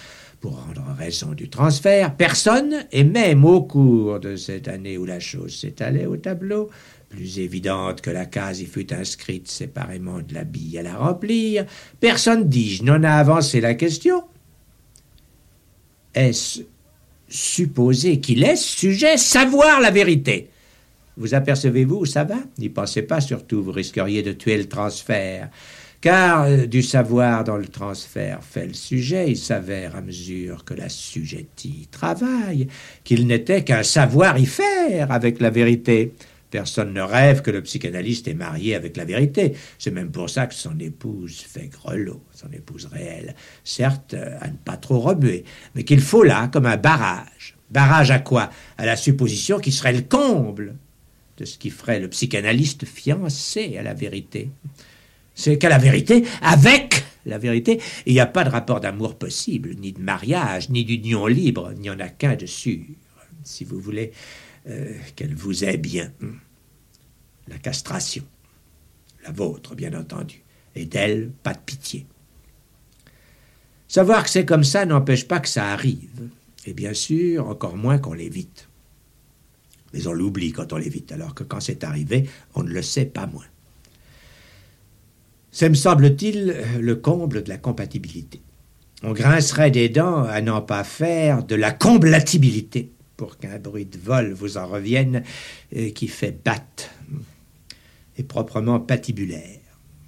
pour 0.40 0.62
rendre 0.62 0.84
raison 0.98 1.32
du 1.32 1.48
transfert, 1.48 2.16
personne, 2.16 2.84
et 2.90 3.04
même 3.04 3.44
au 3.44 3.62
cours 3.62 4.18
de 4.18 4.36
cette 4.36 4.66
année 4.66 4.98
où 4.98 5.04
la 5.04 5.20
chose 5.20 5.54
s'étalait 5.54 6.06
au 6.06 6.16
tableau, 6.16 6.68
plus 7.14 7.38
évidente 7.38 8.00
que 8.00 8.10
la 8.10 8.26
case 8.26 8.60
y 8.60 8.66
fut 8.66 8.92
inscrite 8.92 9.48
séparément 9.48 10.18
de 10.18 10.34
la 10.34 10.44
bille 10.44 10.78
à 10.78 10.82
la 10.82 10.96
remplir, 10.96 11.64
personne, 12.00 12.48
dis-je, 12.48 12.82
n'en 12.82 13.02
a 13.02 13.12
avancé 13.12 13.60
la 13.60 13.74
question. 13.74 14.24
Est-ce 16.14 16.60
supposé 17.28 18.20
qu'il 18.20 18.44
est 18.44 18.56
sujet 18.56 19.16
savoir 19.16 19.80
la 19.80 19.90
vérité? 19.90 20.50
Vous 21.16 21.34
apercevez-vous 21.34 21.98
où 21.98 22.06
ça 22.06 22.24
va? 22.24 22.36
N'y 22.58 22.68
pensez 22.68 23.02
pas 23.02 23.20
surtout, 23.20 23.62
vous 23.62 23.72
risqueriez 23.72 24.22
de 24.22 24.32
tuer 24.32 24.56
le 24.56 24.68
transfert. 24.68 25.50
Car 26.00 26.42
euh, 26.42 26.66
du 26.66 26.82
savoir 26.82 27.44
dans 27.44 27.56
le 27.56 27.66
transfert 27.66 28.40
fait 28.42 28.66
le 28.66 28.74
sujet, 28.74 29.30
il 29.30 29.38
s'avère 29.38 29.96
à 29.96 30.02
mesure 30.02 30.64
que 30.64 30.74
la 30.74 30.88
sujettie 30.88 31.88
travaille, 31.90 32.66
qu'il 33.04 33.26
n'était 33.26 33.64
qu'un 33.64 33.84
savoir 33.84 34.36
y 34.38 34.46
faire 34.46 35.10
avec 35.10 35.40
la 35.40 35.50
vérité. 35.50 36.12
Personne 36.54 36.92
ne 36.92 37.00
rêve 37.00 37.42
que 37.42 37.50
le 37.50 37.64
psychanalyste 37.64 38.28
est 38.28 38.34
marié 38.34 38.76
avec 38.76 38.96
la 38.96 39.04
vérité. 39.04 39.54
C'est 39.76 39.90
même 39.90 40.12
pour 40.12 40.30
ça 40.30 40.46
que 40.46 40.54
son 40.54 40.78
épouse 40.78 41.40
fait 41.40 41.66
grelot, 41.66 42.22
son 42.32 42.46
épouse 42.52 42.86
réelle. 42.86 43.34
Certes, 43.64 44.14
à 44.40 44.46
ne 44.46 44.56
pas 44.56 44.76
trop 44.76 45.00
remuer, 45.00 45.42
mais 45.74 45.82
qu'il 45.82 46.00
faut 46.00 46.22
là 46.22 46.46
comme 46.46 46.66
un 46.66 46.76
barrage. 46.76 47.56
Barrage 47.72 48.12
à 48.12 48.20
quoi? 48.20 48.50
À 48.78 48.86
la 48.86 48.94
supposition 48.94 49.58
qui 49.58 49.72
serait 49.72 49.94
le 49.94 50.02
comble 50.02 50.76
de 51.38 51.44
ce 51.44 51.58
qui 51.58 51.70
ferait 51.70 51.98
le 51.98 52.06
psychanalyste 52.06 52.84
fiancé 52.84 53.76
à 53.76 53.82
la 53.82 53.92
vérité. 53.92 54.48
C'est 55.34 55.58
qu'à 55.58 55.70
la 55.70 55.78
vérité, 55.78 56.22
avec 56.40 57.02
la 57.26 57.38
vérité, 57.38 57.80
il 58.06 58.12
n'y 58.12 58.20
a 58.20 58.26
pas 58.26 58.44
de 58.44 58.50
rapport 58.50 58.78
d'amour 58.78 59.18
possible, 59.18 59.74
ni 59.74 59.90
de 59.90 60.00
mariage, 60.00 60.70
ni 60.70 60.84
d'union 60.84 61.26
libre, 61.26 61.72
il 61.74 61.80
n'y 61.80 61.90
en 61.90 61.98
a 61.98 62.08
qu'un 62.08 62.36
de 62.36 62.46
sûr, 62.46 62.78
si 63.42 63.64
vous 63.64 63.80
voulez 63.80 64.12
euh, 64.68 64.94
qu'elle 65.16 65.34
vous 65.34 65.64
ait 65.64 65.76
bien 65.76 66.12
la 67.48 67.58
castration, 67.58 68.24
la 69.24 69.30
vôtre 69.30 69.74
bien 69.74 69.92
entendu, 69.98 70.42
et 70.74 70.86
d'elle 70.86 71.30
pas 71.42 71.52
de 71.52 71.58
pitié. 71.58 72.06
Savoir 73.88 74.24
que 74.24 74.30
c'est 74.30 74.46
comme 74.46 74.64
ça 74.64 74.86
n'empêche 74.86 75.28
pas 75.28 75.40
que 75.40 75.48
ça 75.48 75.72
arrive, 75.72 76.28
et 76.66 76.72
bien 76.72 76.94
sûr 76.94 77.48
encore 77.48 77.76
moins 77.76 77.98
qu'on 77.98 78.14
l'évite. 78.14 78.68
Mais 79.92 80.06
on 80.06 80.12
l'oublie 80.12 80.52
quand 80.52 80.72
on 80.72 80.76
l'évite, 80.76 81.12
alors 81.12 81.34
que 81.34 81.44
quand 81.44 81.60
c'est 81.60 81.84
arrivé, 81.84 82.28
on 82.54 82.62
ne 82.62 82.70
le 82.70 82.82
sait 82.82 83.04
pas 83.04 83.26
moins. 83.26 83.44
C'est, 85.52 85.68
me 85.68 85.74
semble-t-il, 85.74 86.56
le 86.80 86.96
comble 86.96 87.44
de 87.44 87.48
la 87.48 87.58
compatibilité. 87.58 88.40
On 89.04 89.12
grincerait 89.12 89.70
des 89.70 89.88
dents 89.88 90.24
à 90.24 90.40
n'en 90.40 90.62
pas 90.62 90.82
faire 90.82 91.44
de 91.44 91.54
la 91.54 91.70
comblatibilité, 91.70 92.90
pour 93.16 93.38
qu'un 93.38 93.58
bruit 93.58 93.86
de 93.86 93.98
vol 93.98 94.32
vous 94.32 94.56
en 94.56 94.66
revienne, 94.66 95.22
et 95.72 95.92
qui 95.92 96.08
fait 96.08 96.42
battre 96.44 96.90
est 98.16 98.24
proprement 98.24 98.80
patibulaire. 98.80 99.60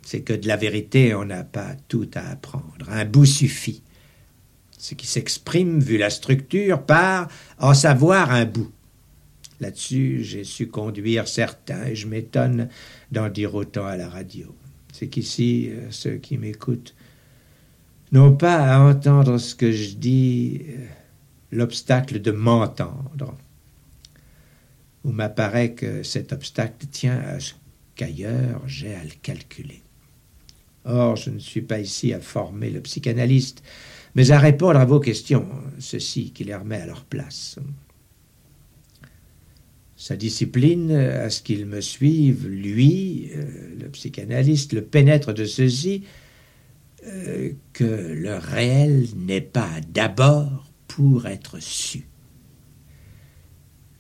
C'est 0.03 0.21
que 0.21 0.33
de 0.33 0.47
la 0.47 0.57
vérité, 0.57 1.15
on 1.15 1.25
n'a 1.25 1.45
pas 1.45 1.75
tout 1.89 2.09
à 2.15 2.31
apprendre. 2.31 2.89
Un 2.89 3.05
bout 3.05 3.27
suffit. 3.27 3.83
Ce 4.79 4.95
qui 4.95 5.07
s'exprime, 5.07 5.81
vu 5.81 5.97
la 5.99 6.11
structure, 6.11 6.83
par 6.83 7.29
en 7.59 7.75
savoir 7.75 8.31
un 8.31 8.45
bout. 8.45 8.71
Là-dessus, 9.59 10.23
j'ai 10.23 10.45
su 10.45 10.69
conduire 10.69 11.27
certains, 11.27 11.87
et 11.87 11.97
je 11.97 12.07
m'étonne 12.07 12.69
d'en 13.11 13.29
dire 13.29 13.55
autant 13.55 13.87
à 13.87 13.97
la 13.97 14.09
radio. 14.09 14.55
C'est 14.93 15.09
qu'ici, 15.09 15.71
euh, 15.71 15.91
ceux 15.91 16.17
qui 16.17 16.39
m'écoutent 16.39 16.95
n'ont 18.13 18.37
pas 18.37 18.75
à 18.75 18.81
entendre 18.81 19.39
ce 19.39 19.55
que 19.55 19.73
je 19.73 19.95
dis, 19.95 20.63
euh, 20.69 20.87
l'obstacle 21.57 22.21
de 22.21 22.31
m'entendre. 22.31 23.37
Ou 25.05 25.13
m'apparaît 25.13 25.73
que 25.73 26.03
cet 26.03 26.33
obstacle 26.33 26.87
tient 26.87 27.19
à 27.19 27.39
qu'ailleurs 27.95 28.63
j'ai 28.67 28.95
à 28.95 29.03
le 29.03 29.15
calculer. 29.23 29.83
Or, 30.85 31.17
je 31.17 31.31
ne 31.31 31.39
suis 31.39 31.63
pas 31.63 31.81
ici 31.81 32.13
à 32.13 32.21
former 32.21 32.71
le 32.71 32.81
psychanalyste, 32.81 33.63
mais 34.15 34.31
à 34.31 34.39
répondre 34.39 34.79
à 34.79 34.85
vos 34.85 35.01
questions, 35.01 35.49
ceci 35.79 36.31
qui 36.31 36.45
les 36.45 36.55
remet 36.55 36.81
à 36.81 36.87
leur 36.87 37.05
place. 37.05 37.59
Sa 39.97 40.17
discipline, 40.17 40.93
à 40.93 41.31
ce 41.31 41.41
qu'il 41.41 41.67
me 41.67 41.81
suive, 41.81 42.47
lui, 42.47 43.31
euh, 43.35 43.47
le 43.81 43.89
psychanalyste, 43.89 44.75
le 44.75 44.83
pénètre 44.83 45.33
de 45.33 45.47
ceci, 45.47 46.05
euh, 47.07 47.53
que 47.73 47.85
le 47.85 48.37
réel 48.37 49.07
n'est 49.17 49.41
pas 49.41 49.71
d'abord 49.89 50.66
pour 50.87 51.27
être 51.27 51.61
su. 51.61 52.07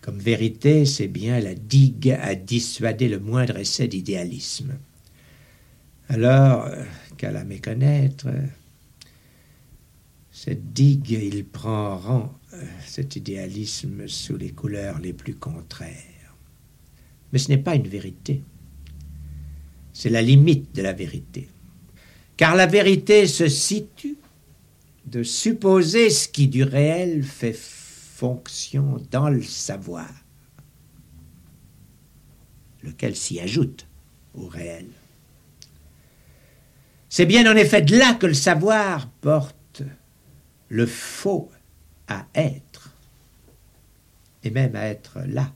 Comme 0.02 0.18
vérité, 0.18 0.86
c'est 0.86 1.08
bien 1.08 1.40
la 1.40 1.54
digue 1.54 2.10
à 2.10 2.34
dissuader 2.34 3.08
le 3.08 3.18
moindre 3.18 3.56
essai 3.56 3.88
d'idéalisme. 3.88 4.78
Alors, 6.08 6.66
euh, 6.66 6.84
qu'à 7.16 7.32
la 7.32 7.42
méconnaître, 7.42 8.28
cette 10.30 10.72
digue, 10.72 11.10
il 11.10 11.44
prend 11.44 11.96
rang, 11.96 12.38
euh, 12.52 12.62
cet 12.86 13.16
idéalisme, 13.16 14.06
sous 14.06 14.36
les 14.36 14.50
couleurs 14.50 15.00
les 15.00 15.12
plus 15.12 15.34
contraires. 15.34 15.90
Mais 17.32 17.38
ce 17.40 17.48
n'est 17.48 17.58
pas 17.58 17.74
une 17.74 17.88
vérité. 17.88 18.42
C'est 19.92 20.10
la 20.10 20.22
limite 20.22 20.74
de 20.74 20.82
la 20.82 20.92
vérité. 20.92 21.48
Car 22.36 22.54
la 22.54 22.66
vérité 22.66 23.26
se 23.26 23.48
situe 23.48 24.18
de 25.06 25.22
supposer 25.22 26.10
ce 26.10 26.28
qui 26.28 26.48
du 26.48 26.64
réel 26.64 27.22
fait 27.22 27.56
fonction 27.56 29.00
dans 29.10 29.28
le 29.28 29.42
savoir, 29.42 30.10
lequel 32.82 33.14
s'y 33.14 33.38
ajoute 33.40 33.86
au 34.34 34.46
réel. 34.46 34.86
C'est 37.08 37.26
bien 37.26 37.50
en 37.50 37.56
effet 37.56 37.82
de 37.82 37.96
là 37.96 38.14
que 38.14 38.26
le 38.26 38.34
savoir 38.34 39.08
porte 39.08 39.82
le 40.68 40.86
faux 40.86 41.50
à 42.08 42.26
être, 42.34 42.92
et 44.42 44.50
même 44.50 44.74
à 44.74 44.86
être 44.86 45.20
là. 45.26 45.52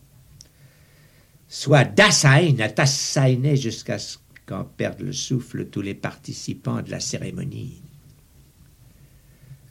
Soit 1.49 1.85
d'assain 1.85 2.55
à 2.61 2.69
tassainer 2.69 3.57
jusqu'à 3.57 3.99
ce 3.99 4.19
qu'en 4.47 4.65
perdent 4.65 5.01
le 5.01 5.13
souffle 5.13 5.67
tous 5.67 5.83
les 5.83 5.95
participants 5.95 6.83
de 6.83 6.91
la 6.91 7.01
cérémonie. 7.01 7.80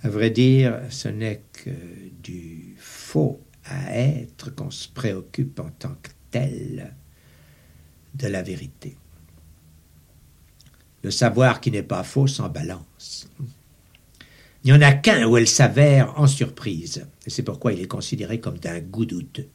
À 0.01 0.09
vrai 0.09 0.29
dire, 0.29 0.79
ce 0.89 1.09
n'est 1.09 1.43
que 1.51 1.69
du 2.23 2.75
faux 2.77 3.41
à 3.65 3.97
être 3.97 4.49
qu'on 4.55 4.71
se 4.71 4.87
préoccupe 4.87 5.59
en 5.59 5.69
tant 5.69 5.95
que 6.01 6.09
tel 6.31 6.95
de 8.15 8.27
la 8.27 8.41
vérité. 8.41 8.95
Le 11.03 11.11
savoir 11.11 11.59
qui 11.61 11.71
n'est 11.71 11.83
pas 11.83 12.03
faux 12.03 12.27
s'en 12.27 12.49
balance. 12.49 13.29
Il 14.63 14.71
n'y 14.71 14.73
en 14.73 14.81
a 14.81 14.93
qu'un 14.93 15.25
où 15.27 15.37
elle 15.37 15.47
s'avère 15.47 16.19
en 16.19 16.27
surprise, 16.27 17.05
et 17.25 17.29
c'est 17.29 17.43
pourquoi 17.43 17.73
il 17.73 17.81
est 17.81 17.87
considéré 17.87 18.39
comme 18.39 18.57
d'un 18.57 18.79
goût 18.79 19.05
douteux. 19.05 19.49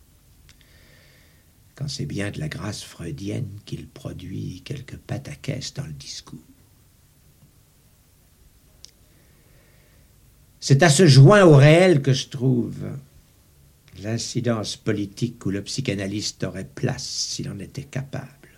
quand 1.74 1.88
c'est 1.88 2.06
bien 2.06 2.30
de 2.30 2.38
la 2.38 2.48
grâce 2.48 2.82
freudienne 2.82 3.48
qu'il 3.64 3.88
produit 3.88 4.62
quelques 4.64 4.96
pataquès 4.96 5.74
dans 5.74 5.86
le 5.86 5.92
discours. 5.92 6.38
C'est 10.66 10.82
à 10.82 10.88
ce 10.88 11.06
joint 11.06 11.44
au 11.44 11.56
réel 11.56 12.00
que 12.00 12.14
je 12.14 12.28
trouve 12.28 12.86
l'incidence 14.02 14.78
politique 14.78 15.44
où 15.44 15.50
le 15.50 15.60
psychanalyste 15.60 16.42
aurait 16.42 16.64
place 16.64 17.04
s'il 17.04 17.50
en 17.50 17.58
était 17.58 17.82
capable. 17.82 18.48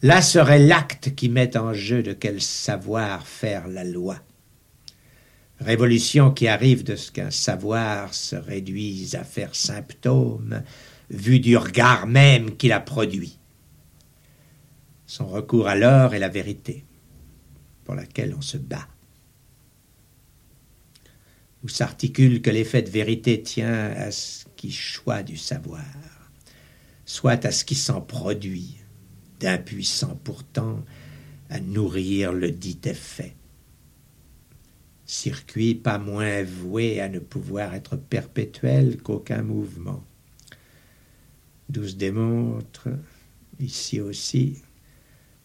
Là 0.00 0.22
serait 0.22 0.58
l'acte 0.58 1.14
qui 1.14 1.28
met 1.28 1.54
en 1.58 1.74
jeu 1.74 2.02
de 2.02 2.14
quel 2.14 2.40
savoir 2.40 3.26
faire 3.26 3.68
la 3.68 3.84
loi. 3.84 4.20
Révolution 5.60 6.30
qui 6.30 6.48
arrive 6.48 6.82
de 6.82 6.96
ce 6.96 7.12
qu'un 7.12 7.30
savoir 7.30 8.14
se 8.14 8.36
réduise 8.36 9.16
à 9.16 9.24
faire 9.24 9.54
symptôme, 9.54 10.62
vu 11.10 11.40
du 11.40 11.58
regard 11.58 12.06
même 12.06 12.56
qu'il 12.56 12.72
a 12.72 12.80
produit. 12.80 13.38
Son 15.04 15.26
recours 15.26 15.68
alors 15.68 16.14
est 16.14 16.18
la 16.18 16.30
vérité, 16.30 16.86
pour 17.84 17.94
laquelle 17.94 18.34
on 18.34 18.40
se 18.40 18.56
bat. 18.56 18.88
Où 21.64 21.68
s'articule 21.68 22.42
que 22.42 22.50
l'effet 22.50 22.82
de 22.82 22.90
vérité 22.90 23.40
tient 23.42 23.90
à 23.90 24.10
ce 24.10 24.44
qui 24.56 24.72
choisit 24.72 25.26
du 25.26 25.36
savoir, 25.36 25.84
soit 27.04 27.44
à 27.44 27.52
ce 27.52 27.64
qui 27.64 27.74
s'en 27.74 28.00
produit, 28.00 28.78
d'impuissant 29.38 30.18
pourtant 30.24 30.84
à 31.50 31.60
nourrir 31.60 32.32
le 32.32 32.50
dit 32.50 32.80
effet. 32.84 33.34
Circuit 35.04 35.74
pas 35.74 35.98
moins 35.98 36.42
voué 36.42 37.00
à 37.00 37.08
ne 37.08 37.18
pouvoir 37.18 37.74
être 37.74 37.96
perpétuel 37.96 38.96
qu'aucun 39.02 39.42
mouvement. 39.42 40.02
D'où 41.68 41.86
se 41.86 41.94
démontre, 41.94 42.88
ici 43.60 44.00
aussi, 44.00 44.62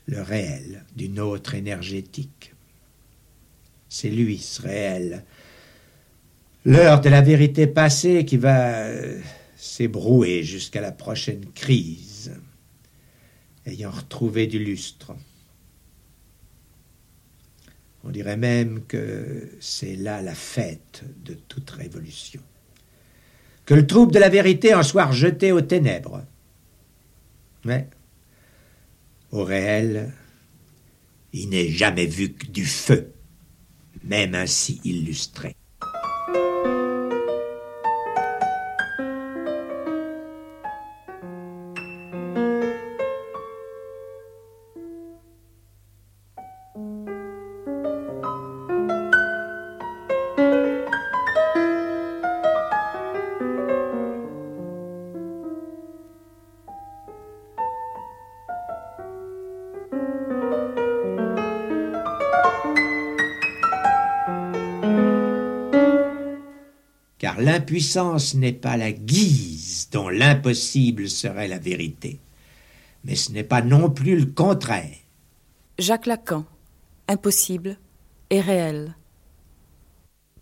le 0.05 0.21
réel 0.21 0.85
d'une 0.95 1.19
autre 1.19 1.53
énergétique. 1.53 2.53
C'est 3.89 4.09
lui, 4.09 4.37
ce 4.37 4.61
réel, 4.61 5.25
l'heure 6.67 6.99
de 6.99 7.07
la 7.07 7.21
vérité 7.21 7.65
passée 7.65 8.25
qui 8.25 8.35
va 8.35 8.79
euh, 8.79 9.21
s'ébrouer 9.55 10.43
jusqu'à 10.43 10.81
la 10.81 10.91
prochaine 10.91 11.45
crise 11.55 12.33
ayant 13.65 13.89
retrouvé 13.89 14.47
du 14.47 14.59
lustre. 14.59 15.15
On 18.03 18.09
dirait 18.09 18.35
même 18.35 18.81
que 18.85 19.49
c'est 19.61 19.95
là 19.95 20.21
la 20.21 20.35
fête 20.35 21.03
de 21.23 21.35
toute 21.35 21.69
révolution. 21.69 22.41
Que 23.65 23.73
le 23.73 23.87
trouble 23.87 24.11
de 24.11 24.19
la 24.19 24.29
vérité 24.29 24.73
en 24.73 24.83
soit 24.83 25.05
rejeté 25.05 25.53
aux 25.53 25.61
ténèbres. 25.61 26.25
Mais 27.63 27.87
au 29.31 29.45
réel, 29.45 30.11
il 31.31 31.47
n'est 31.47 31.69
jamais 31.69 32.07
vu 32.07 32.33
que 32.33 32.47
du 32.47 32.65
feu, 32.65 33.13
même 34.03 34.35
ainsi 34.35 34.81
illustré. 34.83 35.55
L'impuissance 67.67 68.33
n'est 68.33 68.53
pas 68.53 68.77
la 68.77 68.93
guise 68.93 69.89
dont 69.91 70.07
l'impossible 70.07 71.09
serait 71.09 71.49
la 71.49 71.59
vérité, 71.59 72.21
mais 73.03 73.15
ce 73.15 73.33
n'est 73.33 73.43
pas 73.43 73.61
non 73.61 73.89
plus 73.89 74.17
le 74.17 74.25
contraire. 74.25 74.95
Jacques 75.77 76.05
Lacan, 76.05 76.45
impossible 77.09 77.77
et 78.29 78.39
réel. 78.39 78.95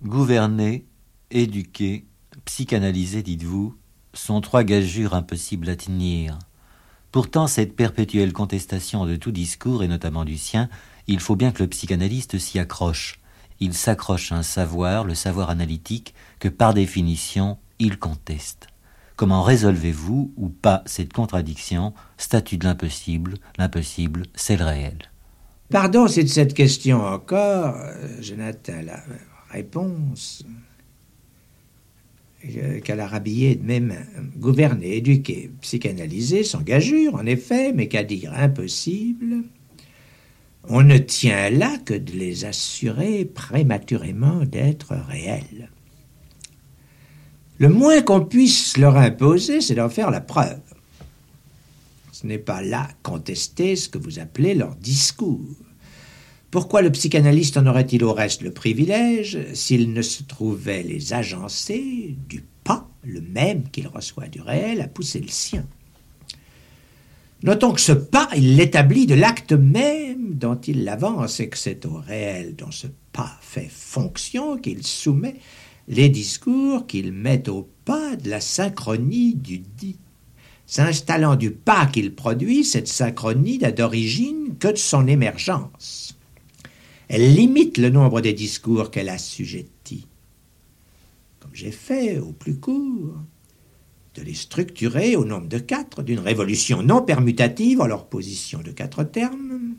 Gouverner, 0.03 0.85
éduquer, 1.31 2.05
psychanalyser, 2.45 3.23
dites-vous, 3.23 3.75
sont 4.13 4.39
trois 4.39 4.63
gageures 4.63 5.15
impossibles 5.15 5.69
à 5.69 5.75
tenir. 5.75 6.37
Pourtant, 7.11 7.47
cette 7.47 7.75
perpétuelle 7.75 8.33
contestation 8.33 9.07
de 9.07 9.15
tout 9.15 9.31
discours, 9.31 9.81
et 9.81 9.87
notamment 9.87 10.25
du 10.25 10.37
sien, 10.37 10.69
il 11.07 11.19
faut 11.19 11.35
bien 11.35 11.51
que 11.51 11.63
le 11.63 11.69
psychanalyste 11.69 12.37
s'y 12.37 12.59
accroche 12.59 13.19
il 13.59 13.73
s'accroche 13.73 14.31
à 14.31 14.37
un 14.37 14.43
savoir, 14.43 15.03
le 15.03 15.15
savoir 15.15 15.49
analytique, 15.49 16.13
que 16.39 16.49
par 16.49 16.73
définition 16.73 17.57
il 17.79 17.97
conteste. 17.97 18.67
Comment 19.15 19.43
résolvez-vous 19.43 20.33
ou 20.35 20.49
pas 20.49 20.83
cette 20.85 21.13
contradiction? 21.13 21.93
Statut 22.17 22.57
de 22.57 22.65
l'impossible, 22.65 23.35
l'impossible, 23.57 24.23
c'est 24.35 24.57
le 24.57 24.65
réel. 24.65 24.97
Pardon, 25.69 26.07
c'est 26.07 26.23
de 26.23 26.29
cette 26.29 26.53
question 26.53 27.01
encore, 27.03 27.75
Jonathan, 28.19 28.81
la 28.85 29.01
réponse 29.49 30.43
qu'à 32.83 32.95
la 32.95 33.07
rhabillée 33.07 33.55
de 33.55 33.79
mains. 33.79 33.95
Gouverner, 34.37 34.97
éduquer, 34.97 35.49
psychanalyser, 35.61 36.43
s'engagure, 36.43 37.15
en 37.15 37.25
effet, 37.25 37.73
mais 37.73 37.87
qu'à 37.87 38.03
dire 38.03 38.33
impossible 38.33 39.43
on 40.69 40.83
ne 40.83 40.97
tient 40.97 41.49
là 41.49 41.77
que 41.85 41.93
de 41.93 42.11
les 42.13 42.45
assurer 42.45 43.25
prématurément 43.25 44.43
d'être 44.45 44.95
réels. 44.95 45.69
Le 47.57 47.69
moins 47.69 48.01
qu'on 48.01 48.25
puisse 48.25 48.77
leur 48.77 48.97
imposer, 48.97 49.61
c'est 49.61 49.75
d'en 49.75 49.89
faire 49.89 50.11
la 50.11 50.21
preuve. 50.21 50.59
Ce 52.11 52.27
n'est 52.27 52.37
pas 52.37 52.61
là 52.61 52.89
contester 53.03 53.75
ce 53.75 53.89
que 53.89 53.97
vous 53.97 54.19
appelez 54.19 54.55
leur 54.55 54.75
discours. 54.75 55.39
Pourquoi 56.51 56.81
le 56.81 56.91
psychanalyste 56.91 57.57
en 57.57 57.67
aurait-il 57.67 58.03
au 58.03 58.13
reste 58.13 58.41
le 58.41 58.51
privilège 58.51 59.37
s'il 59.53 59.93
ne 59.93 60.01
se 60.01 60.23
trouvait 60.23 60.83
les 60.83 61.13
agencer 61.13 62.15
du 62.29 62.43
pas, 62.63 62.89
le 63.03 63.21
même 63.21 63.69
qu'il 63.69 63.87
reçoit 63.87 64.27
du 64.27 64.41
réel, 64.41 64.81
à 64.81 64.87
pousser 64.87 65.19
le 65.19 65.27
sien? 65.27 65.65
Notons 67.45 67.73
que 67.73 67.79
ce 67.79 67.91
pas, 67.91 68.27
il 68.35 68.55
l'établit 68.55 69.05
de 69.05 69.13
l'acte 69.13 69.53
même 69.53 70.33
dont 70.33 70.55
il 70.55 70.83
l'avance 70.83 71.39
et 71.39 71.47
que 71.47 71.59
c'est 71.59 71.85
au 71.85 71.93
réel 71.93 72.55
dont 72.55 72.71
ce 72.71 72.87
pas 73.11 73.37
fait 73.39 73.69
fonction 73.69 74.57
qu'il 74.57 74.81
soumet 74.81 75.35
les 75.87 76.09
discours 76.09 76.87
qu'il 76.87 77.11
met 77.11 77.47
au 77.47 77.69
pas 77.85 78.15
de 78.15 78.31
la 78.31 78.41
synchronie 78.41 79.35
du 79.35 79.59
dit. 79.59 79.99
S'installant 80.65 81.35
du 81.35 81.51
pas 81.51 81.85
qu'il 81.85 82.15
produit, 82.15 82.65
cette 82.65 82.87
synchronie 82.87 83.59
n'a 83.59 83.71
d'origine 83.71 84.55
que 84.57 84.69
de 84.69 84.77
son 84.77 85.05
émergence. 85.05 86.17
Elle 87.09 87.35
limite 87.35 87.77
le 87.77 87.91
nombre 87.91 88.21
des 88.21 88.33
discours 88.33 88.89
qu'elle 88.89 89.09
assujettit. 89.09 90.07
Comme 91.39 91.53
j'ai 91.53 91.69
fait 91.69 92.17
au 92.17 92.31
plus 92.31 92.55
court, 92.55 93.19
de 94.15 94.21
les 94.21 94.33
structurer 94.33 95.15
au 95.15 95.25
nombre 95.25 95.47
de 95.47 95.59
quatre 95.59 96.01
d'une 96.01 96.19
révolution 96.19 96.81
non 96.81 97.01
permutative 97.01 97.81
en 97.81 97.87
leur 97.87 98.05
position 98.05 98.61
de 98.61 98.71
quatre 98.71 99.03
termes, 99.03 99.75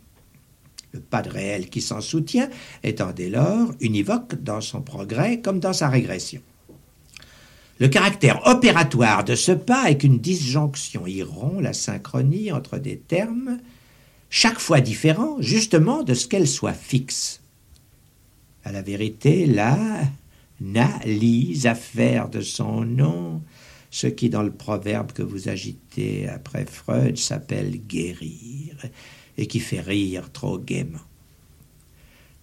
le 0.93 1.01
pas 1.01 1.23
de 1.23 1.31
réel 1.31 1.69
qui 1.69 1.81
s'en 1.81 2.01
soutient 2.01 2.49
étant 2.83 3.13
dès 3.13 3.31
lors 3.31 3.73
univoque 3.81 4.35
dans 4.43 4.61
son 4.61 4.83
progrès 4.83 5.41
comme 5.41 5.59
dans 5.59 5.73
sa 5.73 5.89
régression. 5.89 6.43
Le 7.79 7.89
caractère 7.89 8.47
opératoire 8.47 9.25
de 9.25 9.35
ce 9.35 9.53
pas 9.53 9.91
est 9.91 9.99
qu'une 9.99 10.19
disjonction 10.19 11.07
y 11.07 11.25
la 11.61 11.73
synchronie 11.73 12.53
entre 12.53 12.79
des 12.79 12.97
termes 12.97 13.59
chaque 14.31 14.59
fois 14.59 14.81
différents 14.81 15.37
justement 15.41 16.03
de 16.03 16.15
ce 16.15 16.27
qu'elle 16.27 16.49
soit 16.49 16.73
fixe. 16.73 17.41
À 18.65 18.73
la 18.73 18.83
vérité, 18.83 19.47
là, 19.47 19.79
n'alise 20.61 21.67
à 21.67 21.75
faire 21.75 22.29
de 22.29 22.41
son 22.41 22.83
nom 22.83 23.43
ce 23.91 24.07
qui 24.07 24.31
dans 24.31 24.43
le 24.43 24.53
proverbe 24.53 25.13
que 25.13 25.23
vous 25.23 25.49
agitez 25.49 26.29
après 26.29 26.67
Freud 26.67 27.17
s'appelle 27.17 27.79
guérir 27.87 28.87
et 29.39 29.47
qui 29.47 29.61
fait 29.61 29.81
rire 29.81 30.31
trop 30.33 30.59
gaiement. 30.59 30.99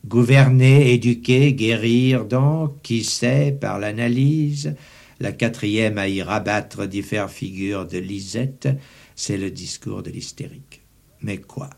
Gouverner, 0.05 0.93
éduquer, 0.93 1.53
guérir 1.53 2.25
donc, 2.25 2.81
qui 2.81 3.03
sait, 3.03 3.57
par 3.59 3.79
l'analyse, 3.79 4.75
la 5.19 5.31
quatrième 5.31 5.97
à 5.97 6.09
y 6.09 6.21
rabattre 6.21 6.87
diffère 6.87 7.29
figures 7.29 7.87
de 7.87 7.99
Lisette, 7.99 8.67
c'est 9.15 9.37
le 9.37 9.49
discours 9.49 10.03
de 10.03 10.11
l'hystérique. 10.11 10.81
Mais 11.21 11.37
quoi? 11.37 11.69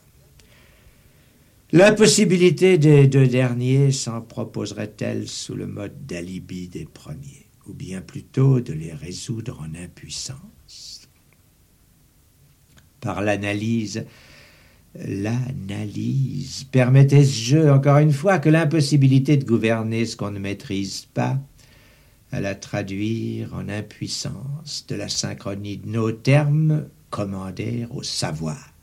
L'impossibilité 1.71 2.77
des 2.77 3.07
deux 3.07 3.27
derniers 3.27 3.91
s'en 3.91 4.21
proposerait-elle 4.21 5.27
sous 5.27 5.55
le 5.55 5.67
mode 5.67 6.05
d'alibi 6.05 6.67
des 6.67 6.85
premiers? 6.85 7.44
Ou 7.67 7.73
bien 7.73 8.01
plutôt 8.01 8.59
de 8.59 8.73
les 8.73 8.93
résoudre 8.93 9.59
en 9.61 9.73
impuissance. 9.75 11.09
par 13.01 13.21
l'analyse. 13.21 14.05
L'analyse 14.95 16.63
permettait 16.71 17.23
ce 17.23 17.43
jeu, 17.43 17.71
encore 17.71 17.97
une 17.99 18.13
fois, 18.13 18.39
que 18.39 18.49
l'impossibilité 18.49 19.37
de 19.37 19.45
gouverner 19.45 20.07
ce 20.07 20.15
qu'on 20.15 20.31
ne 20.31 20.39
maîtrise 20.39 21.05
pas, 21.13 21.39
à 22.31 22.39
la 22.39 22.55
traduire 22.55 23.53
en 23.53 23.69
impuissance 23.69 24.85
de 24.87 24.95
la 24.95 25.07
synchronie 25.07 25.77
de 25.77 25.87
nos 25.87 26.11
termes 26.11 26.87
commandèrent 27.11 27.95
au 27.95 28.01
savoir. 28.01 28.73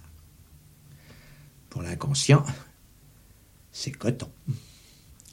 Pour 1.68 1.82
l'inconscient, 1.82 2.44
c'est 3.72 3.90
coton. 3.90 4.30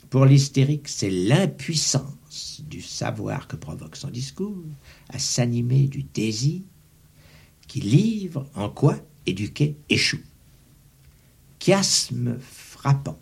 Pour 0.09 0.25
l'hystérique, 0.25 0.87
c'est 0.87 1.11
l'impuissance 1.11 2.18
du 2.67 2.81
savoir 2.81 3.47
que 3.47 3.55
provoque 3.55 3.95
son 3.95 4.09
discours 4.09 4.63
à 5.09 5.19
s'animer 5.19 5.87
du 5.87 6.03
désir 6.03 6.61
qui 7.67 7.81
livre 7.81 8.47
en 8.55 8.69
quoi 8.69 8.97
éduquer 9.25 9.77
échoue. 9.89 10.21
Chiasme 11.59 12.37
frappant. 12.39 13.19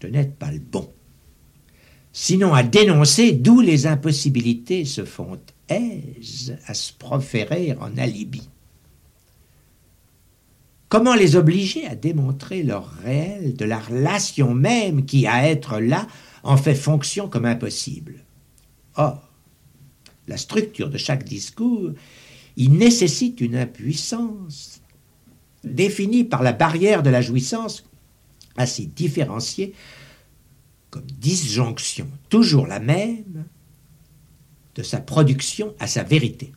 Ce 0.00 0.06
n'êtes 0.06 0.36
pas 0.36 0.52
le 0.52 0.58
bon. 0.58 0.92
Sinon 2.12 2.52
à 2.52 2.62
dénoncer 2.62 3.32
d'où 3.32 3.62
les 3.62 3.86
impossibilités 3.86 4.84
se 4.84 5.06
font 5.06 5.40
aise 5.68 6.58
à 6.66 6.74
se 6.74 6.92
proférer 6.92 7.74
en 7.80 7.96
alibi. 7.96 8.48
Comment 10.94 11.16
les 11.16 11.34
obliger 11.34 11.88
à 11.88 11.96
démontrer 11.96 12.62
leur 12.62 12.88
réel 13.02 13.56
de 13.56 13.64
la 13.64 13.80
relation 13.80 14.54
même 14.54 15.04
qui, 15.04 15.26
à 15.26 15.48
être 15.48 15.80
là, 15.80 16.06
en 16.44 16.56
fait 16.56 16.76
fonction 16.76 17.28
comme 17.28 17.46
impossible? 17.46 18.20
Or, 18.94 19.28
la 20.28 20.36
structure 20.36 20.90
de 20.90 20.96
chaque 20.96 21.24
discours, 21.24 21.90
il 22.56 22.74
nécessite 22.74 23.40
une 23.40 23.56
impuissance 23.56 24.82
définie 25.64 26.22
par 26.22 26.44
la 26.44 26.52
barrière 26.52 27.02
de 27.02 27.10
la 27.10 27.22
jouissance, 27.22 27.84
assez 28.56 28.86
différenciée 28.86 29.74
comme 30.90 31.10
disjonction, 31.18 32.06
toujours 32.28 32.68
la 32.68 32.78
même, 32.78 33.46
de 34.76 34.84
sa 34.84 35.00
production 35.00 35.74
à 35.80 35.88
sa 35.88 36.04
vérité. 36.04 36.52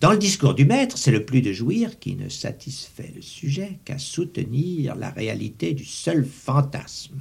Dans 0.00 0.12
le 0.12 0.18
discours 0.18 0.54
du 0.54 0.64
maître, 0.64 0.98
c'est 0.98 1.12
le 1.12 1.24
plus 1.24 1.40
de 1.40 1.52
jouir 1.52 1.98
qui 1.98 2.16
ne 2.16 2.28
satisfait 2.28 3.12
le 3.14 3.22
sujet 3.22 3.78
qu'à 3.84 3.98
soutenir 3.98 4.96
la 4.96 5.10
réalité 5.10 5.72
du 5.72 5.84
seul 5.84 6.24
fantasme. 6.24 7.20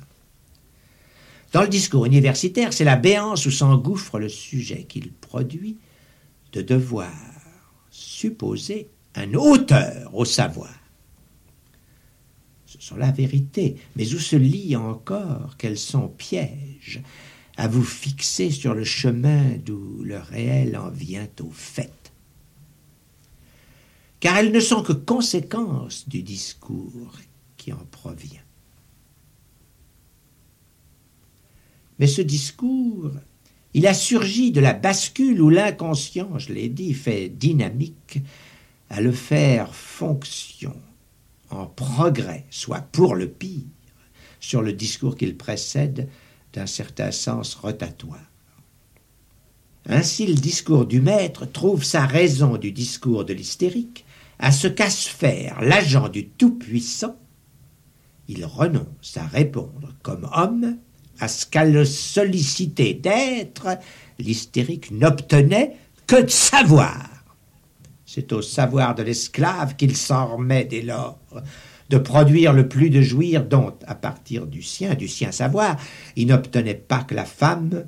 Dans 1.53 1.61
le 1.61 1.67
discours 1.67 2.05
universitaire, 2.05 2.73
c'est 2.73 2.83
la 2.83 2.95
béance 2.95 3.45
où 3.45 3.51
s'engouffre 3.51 4.17
le 4.17 4.27
sujet 4.27 4.85
qu'il 4.85 5.11
produit 5.11 5.77
de 6.51 6.61
devoir 6.61 7.13
supposer 7.91 8.89
un 9.15 9.35
auteur 9.35 10.13
au 10.15 10.25
savoir. 10.25 10.73
Ce 12.65 12.81
sont 12.81 12.95
la 12.95 13.11
vérité, 13.11 13.75
mais 13.95 14.15
où 14.15 14.19
se 14.19 14.35
lit 14.35 14.75
encore 14.75 15.57
qu'elles 15.57 15.77
sont 15.77 16.07
pièges 16.07 17.01
à 17.55 17.67
vous 17.67 17.83
fixer 17.83 18.49
sur 18.49 18.73
le 18.73 18.83
chemin 18.83 19.43
d'où 19.63 20.01
le 20.03 20.17
réel 20.17 20.75
en 20.75 20.89
vient 20.89 21.29
au 21.39 21.51
fait 21.51 22.02
car 24.23 24.37
elles 24.37 24.53
ne 24.53 24.61
sont 24.61 24.83
que 24.83 24.93
conséquences 24.93 26.07
du 26.07 26.23
discours 26.23 27.17
qui 27.57 27.73
en 27.73 27.85
provient. 27.91 28.39
Mais 31.99 32.07
ce 32.07 32.21
discours, 32.21 33.11
il 33.73 33.85
a 33.85 33.93
surgi 33.93 34.53
de 34.53 34.61
la 34.61 34.71
bascule 34.71 35.41
où 35.41 35.49
l'inconscient, 35.49 36.39
je 36.39 36.53
l'ai 36.53 36.69
dit, 36.69 36.93
fait 36.93 37.27
dynamique, 37.27 38.21
à 38.89 39.01
le 39.01 39.11
faire 39.11 39.75
fonction 39.75 40.81
en 41.49 41.65
progrès, 41.65 42.45
soit 42.49 42.79
pour 42.93 43.15
le 43.15 43.27
pire, 43.27 43.67
sur 44.39 44.61
le 44.61 44.71
discours 44.71 45.17
qu'il 45.17 45.35
précède 45.35 46.07
d'un 46.53 46.65
certain 46.65 47.11
sens 47.11 47.55
rotatoire. 47.55 48.31
Ainsi 49.85 50.27
le 50.27 50.35
discours 50.35 50.85
du 50.85 51.01
maître 51.01 51.45
trouve 51.45 51.83
sa 51.83 52.05
raison 52.05 52.55
du 52.55 52.71
discours 52.71 53.25
de 53.25 53.33
l'hystérique, 53.33 54.05
à 54.39 54.51
ce 54.51 54.67
faire 54.69 55.61
l'agent 55.61 56.09
du 56.09 56.29
Tout-Puissant, 56.29 57.17
il 58.27 58.45
renonce 58.45 59.17
à 59.17 59.25
répondre 59.25 59.93
comme 60.01 60.29
homme 60.33 60.77
à 61.19 61.27
ce 61.27 61.45
qu'à 61.45 61.65
le 61.65 61.85
solliciter 61.85 62.93
d'être, 62.93 63.67
l'hystérique 64.19 64.91
n'obtenait 64.91 65.75
que 66.07 66.23
de 66.23 66.29
savoir. 66.29 67.09
C'est 68.05 68.31
au 68.33 68.41
savoir 68.41 68.95
de 68.95 69.03
l'esclave 69.03 69.75
qu'il 69.75 69.95
s'en 69.95 70.35
remet 70.35 70.65
dès 70.65 70.81
lors, 70.81 71.19
de 71.89 71.97
produire 71.97 72.53
le 72.53 72.67
plus 72.67 72.89
de 72.89 73.01
jouir 73.01 73.45
dont, 73.45 73.73
à 73.87 73.95
partir 73.95 74.47
du 74.47 74.61
sien, 74.61 74.95
du 74.95 75.07
sien 75.07 75.31
savoir, 75.31 75.77
il 76.15 76.27
n'obtenait 76.27 76.73
pas 76.73 77.03
que 77.03 77.15
la 77.15 77.25
femme 77.25 77.85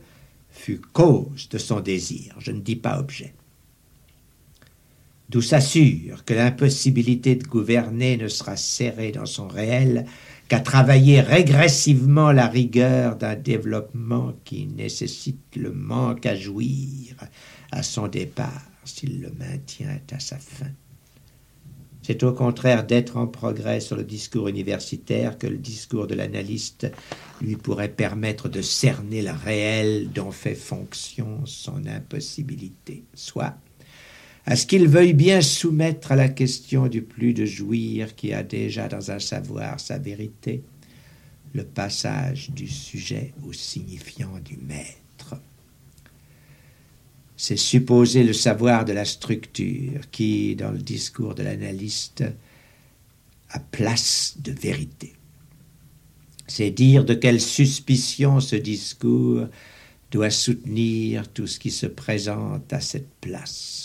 fût 0.50 0.80
cause 0.80 1.50
de 1.50 1.58
son 1.58 1.80
désir, 1.80 2.36
je 2.40 2.52
ne 2.52 2.62
dis 2.62 2.76
pas 2.76 3.00
objet 3.00 3.34
d'où 5.30 5.42
s'assure 5.42 6.24
que 6.26 6.34
l'impossibilité 6.34 7.36
de 7.36 7.48
gouverner 7.48 8.18
ne 8.18 8.28
sera 8.28 8.56
serrée 8.56 9.12
dans 9.12 9.26
son 9.26 9.48
réel 9.48 10.06
qu'à 10.48 10.60
travailler 10.60 11.22
régressivement 11.22 12.32
la 12.32 12.48
rigueur 12.48 13.16
d'un 13.16 13.36
développement 13.36 14.34
qui 14.44 14.68
nécessite 14.68 15.56
le 15.56 15.72
manque 15.72 16.26
à 16.26 16.36
jouir 16.36 17.16
à 17.72 17.82
son 17.82 18.08
départ 18.08 18.62
s'il 18.84 19.22
le 19.22 19.32
maintient 19.32 20.00
à 20.12 20.20
sa 20.20 20.38
fin. 20.38 20.70
C'est 22.04 22.22
au 22.22 22.34
contraire 22.34 22.86
d'être 22.86 23.18
en 23.18 23.26
progrès 23.26 23.80
sur 23.80 23.96
le 23.96 24.04
discours 24.04 24.48
universitaire 24.48 25.40
que 25.40 25.48
le 25.48 25.58
discours 25.58 26.06
de 26.06 26.14
l'analyste 26.14 26.92
lui 27.42 27.56
pourrait 27.56 27.90
permettre 27.90 28.48
de 28.48 28.62
cerner 28.62 29.24
le 29.24 29.32
réel 29.32 30.12
dont 30.12 30.30
fait 30.30 30.54
fonction 30.54 31.44
son 31.46 31.88
impossibilité, 31.88 33.06
soit 33.16 33.56
à 34.46 34.56
ce 34.56 34.66
qu'il 34.68 34.88
veuille 34.88 35.14
bien 35.14 35.42
soumettre 35.42 36.12
à 36.12 36.16
la 36.16 36.30
question 36.30 36.88
du 36.88 37.02
plus 37.02 37.34
de 37.34 37.46
jouir 37.46 38.16
qui 38.16 38.32
a 38.32 38.44
déjà 38.44 38.88
dans 38.88 39.10
un 39.10 39.20
savoir 39.20 39.80
sa 39.80 39.98
vérité, 39.98 40.62
le 41.54 41.64
passage 41.64 42.52
du 42.52 42.68
sujet 42.68 43.34
au 43.48 43.54
signifiant 43.54 44.38
du 44.44 44.58
maître. 44.58 45.42
C'est 47.38 47.58
supposer 47.58 48.24
le 48.24 48.34
savoir 48.34 48.86
de 48.86 48.94
la 48.94 49.04
structure 49.06 50.10
qui, 50.12 50.56
dans 50.56 50.72
le 50.72 50.78
discours 50.78 51.34
de 51.34 51.44
l'analyste, 51.44 52.24
a 53.50 53.60
place 53.60 54.36
de 54.40 54.52
vérité. 54.52 55.14
C'est 56.48 56.70
dire 56.70 57.04
de 57.04 57.16
quelle 57.16 57.42
suspicion 57.42 58.40
ce 58.40 58.56
discours 58.56 59.48
doit 60.12 60.30
soutenir 60.30 61.28
tout 61.30 61.48
ce 61.48 61.60
qui 61.60 61.72
se 61.72 61.88
présente 61.88 62.72
à 62.72 62.80
cette 62.80 63.10
place 63.20 63.85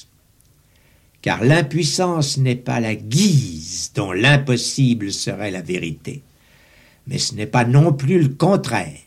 car 1.22 1.44
l'impuissance 1.44 2.38
n'est 2.38 2.56
pas 2.56 2.80
la 2.80 2.94
guise 2.94 3.92
dont 3.94 4.12
l'impossible 4.12 5.12
serait 5.12 5.50
la 5.50 5.62
vérité, 5.62 6.22
mais 7.06 7.18
ce 7.18 7.34
n'est 7.34 7.46
pas 7.46 7.64
non 7.64 7.92
plus 7.92 8.20
le 8.22 8.28
contraire. 8.28 9.00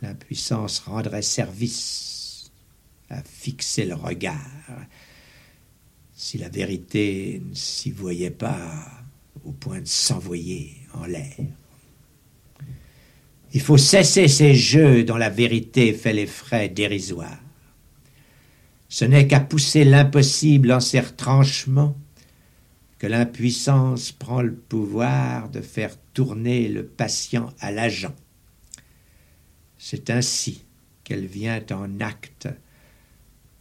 L'impuissance 0.00 0.80
rendrait 0.80 1.22
service 1.22 2.50
à 3.10 3.22
fixer 3.22 3.84
le 3.84 3.94
regard 3.94 4.36
si 6.14 6.36
la 6.36 6.48
vérité 6.48 7.40
ne 7.48 7.54
s'y 7.54 7.90
voyait 7.90 8.30
pas 8.30 8.58
au 9.44 9.52
point 9.52 9.80
de 9.80 9.86
s'envoyer 9.86 10.76
en 10.94 11.06
l'air. 11.06 11.36
Il 13.54 13.60
faut 13.60 13.78
cesser 13.78 14.28
ces 14.28 14.54
jeux 14.54 15.04
dont 15.04 15.16
la 15.16 15.30
vérité 15.30 15.92
fait 15.92 16.12
les 16.12 16.26
frais 16.26 16.68
dérisoires. 16.68 17.38
Ce 18.88 19.04
n'est 19.04 19.26
qu'à 19.26 19.40
pousser 19.40 19.84
l'impossible 19.84 20.72
en 20.72 20.80
ses 20.80 21.00
retranchements 21.00 21.96
que 22.98 23.06
l'impuissance 23.06 24.12
prend 24.12 24.42
le 24.42 24.54
pouvoir 24.54 25.50
de 25.50 25.60
faire 25.60 25.96
tourner 26.14 26.68
le 26.68 26.84
patient 26.84 27.52
à 27.60 27.70
l'agent. 27.70 28.14
C'est 29.76 30.10
ainsi 30.10 30.64
qu'elle 31.04 31.26
vient 31.26 31.64
en 31.70 32.00
acte 32.00 32.48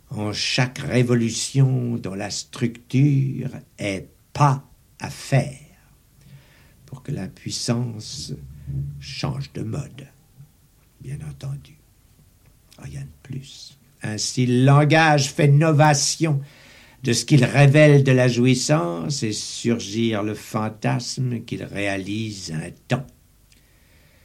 en 0.10 0.32
chaque 0.34 0.80
révolution 0.80 1.98
dont 1.98 2.16
la 2.16 2.32
structure 2.32 3.52
est 3.78 4.10
pas 4.34 4.66
à 5.00 5.10
faire 5.10 5.60
pour 6.86 7.04
que 7.04 7.12
l'impuissance 7.12 8.34
change 9.00 9.52
de 9.54 9.62
mode, 9.62 10.08
bien 11.02 11.20
entendu. 11.30 11.78
Rien 12.80 13.02
de 13.02 13.08
plus. 13.24 13.77
Ainsi, 14.04 14.46
le 14.46 14.64
langage 14.64 15.32
fait 15.32 15.48
novation 15.48 16.42
de 17.04 17.14
ce 17.14 17.26
qu'il 17.26 17.46
révèle 17.46 18.04
de 18.04 18.12
la 18.12 18.28
jouissance 18.28 19.24
et 19.24 19.34
surgir 19.34 20.24
le 20.24 20.34
fantasme 20.34 21.42
qu'il 21.42 21.64
réalise 21.64 22.52
un 22.52 22.72
temps. 22.88 23.06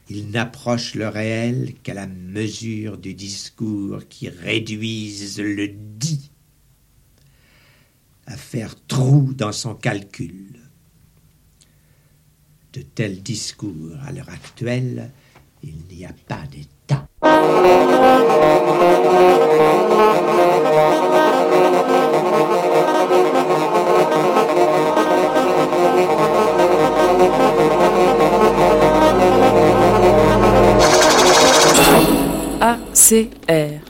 Il 0.08 0.30
n'approche 0.30 0.94
le 0.94 1.08
réel 1.08 1.74
qu'à 1.82 1.94
la 1.94 2.06
mesure 2.06 2.98
du 2.98 3.14
discours 3.14 4.00
qui 4.08 4.28
réduise 4.28 5.40
le 5.40 5.68
dit 5.68 6.30
à 8.26 8.36
faire 8.36 8.74
trou 8.86 9.32
dans 9.34 9.52
son 9.52 9.74
calcul. 9.74 10.58
De 12.72 12.82
tels 12.82 13.22
discours 13.22 13.96
à 14.06 14.12
l'heure 14.12 14.28
actuelle, 14.30 15.10
il 15.62 15.76
n'y 15.90 16.04
a 16.04 16.14
pas 16.26 16.46
d'État. 16.50 16.81
ACR, 32.60 33.80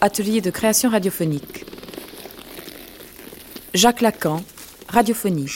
Atelier 0.00 0.40
de 0.40 0.50
création 0.50 0.90
radiophonique. 0.90 1.64
Jacques 3.74 4.00
Lacan, 4.00 4.42
Radiophonie. 4.88 5.50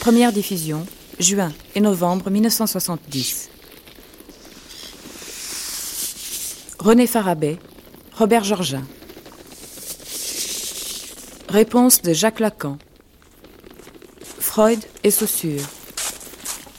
Première 0.00 0.32
diffusion, 0.32 0.86
juin 1.18 1.52
et 1.74 1.80
novembre 1.80 2.30
1970. 2.30 3.50
René 6.78 7.06
Farabet, 7.06 7.58
Robert 8.12 8.44
Georgin. 8.44 8.84
Réponse 11.48 12.02
de 12.02 12.12
Jacques 12.12 12.38
Lacan. 12.38 12.76
Freud 14.20 14.78
et 15.02 15.10
Saussure. 15.10 15.64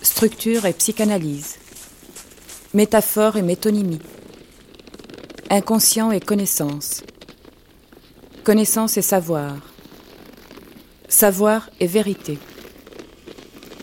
Structure 0.03 0.65
et 0.65 0.73
psychanalyse. 0.73 1.57
Métaphore 2.73 3.37
et 3.37 3.41
métonymie. 3.41 4.01
Inconscient 5.49 6.11
et 6.11 6.19
connaissance. 6.19 7.01
Connaissance 8.43 8.97
et 8.97 9.01
savoir. 9.01 9.55
Savoir 11.09 11.69
et 11.79 11.87
vérité. 11.87 12.37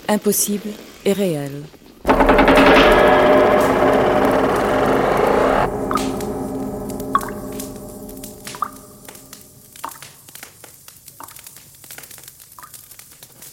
Impossible 0.09 0.70
et 1.05 1.12
réel. 1.12 1.65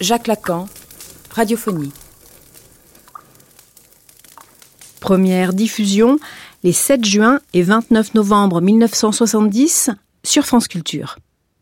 Jacques 0.02 0.26
Lacan, 0.26 0.68
Radiophonie. 1.30 1.92
Première 5.00 5.54
diffusion 5.54 6.18
les 6.64 6.74
7 6.74 7.06
juin 7.06 7.40
et 7.54 7.62
29 7.62 8.16
novembre 8.16 8.62
1970 8.62 9.92
sur 10.24 10.44
France 10.46 10.68
Culture. 10.68 11.18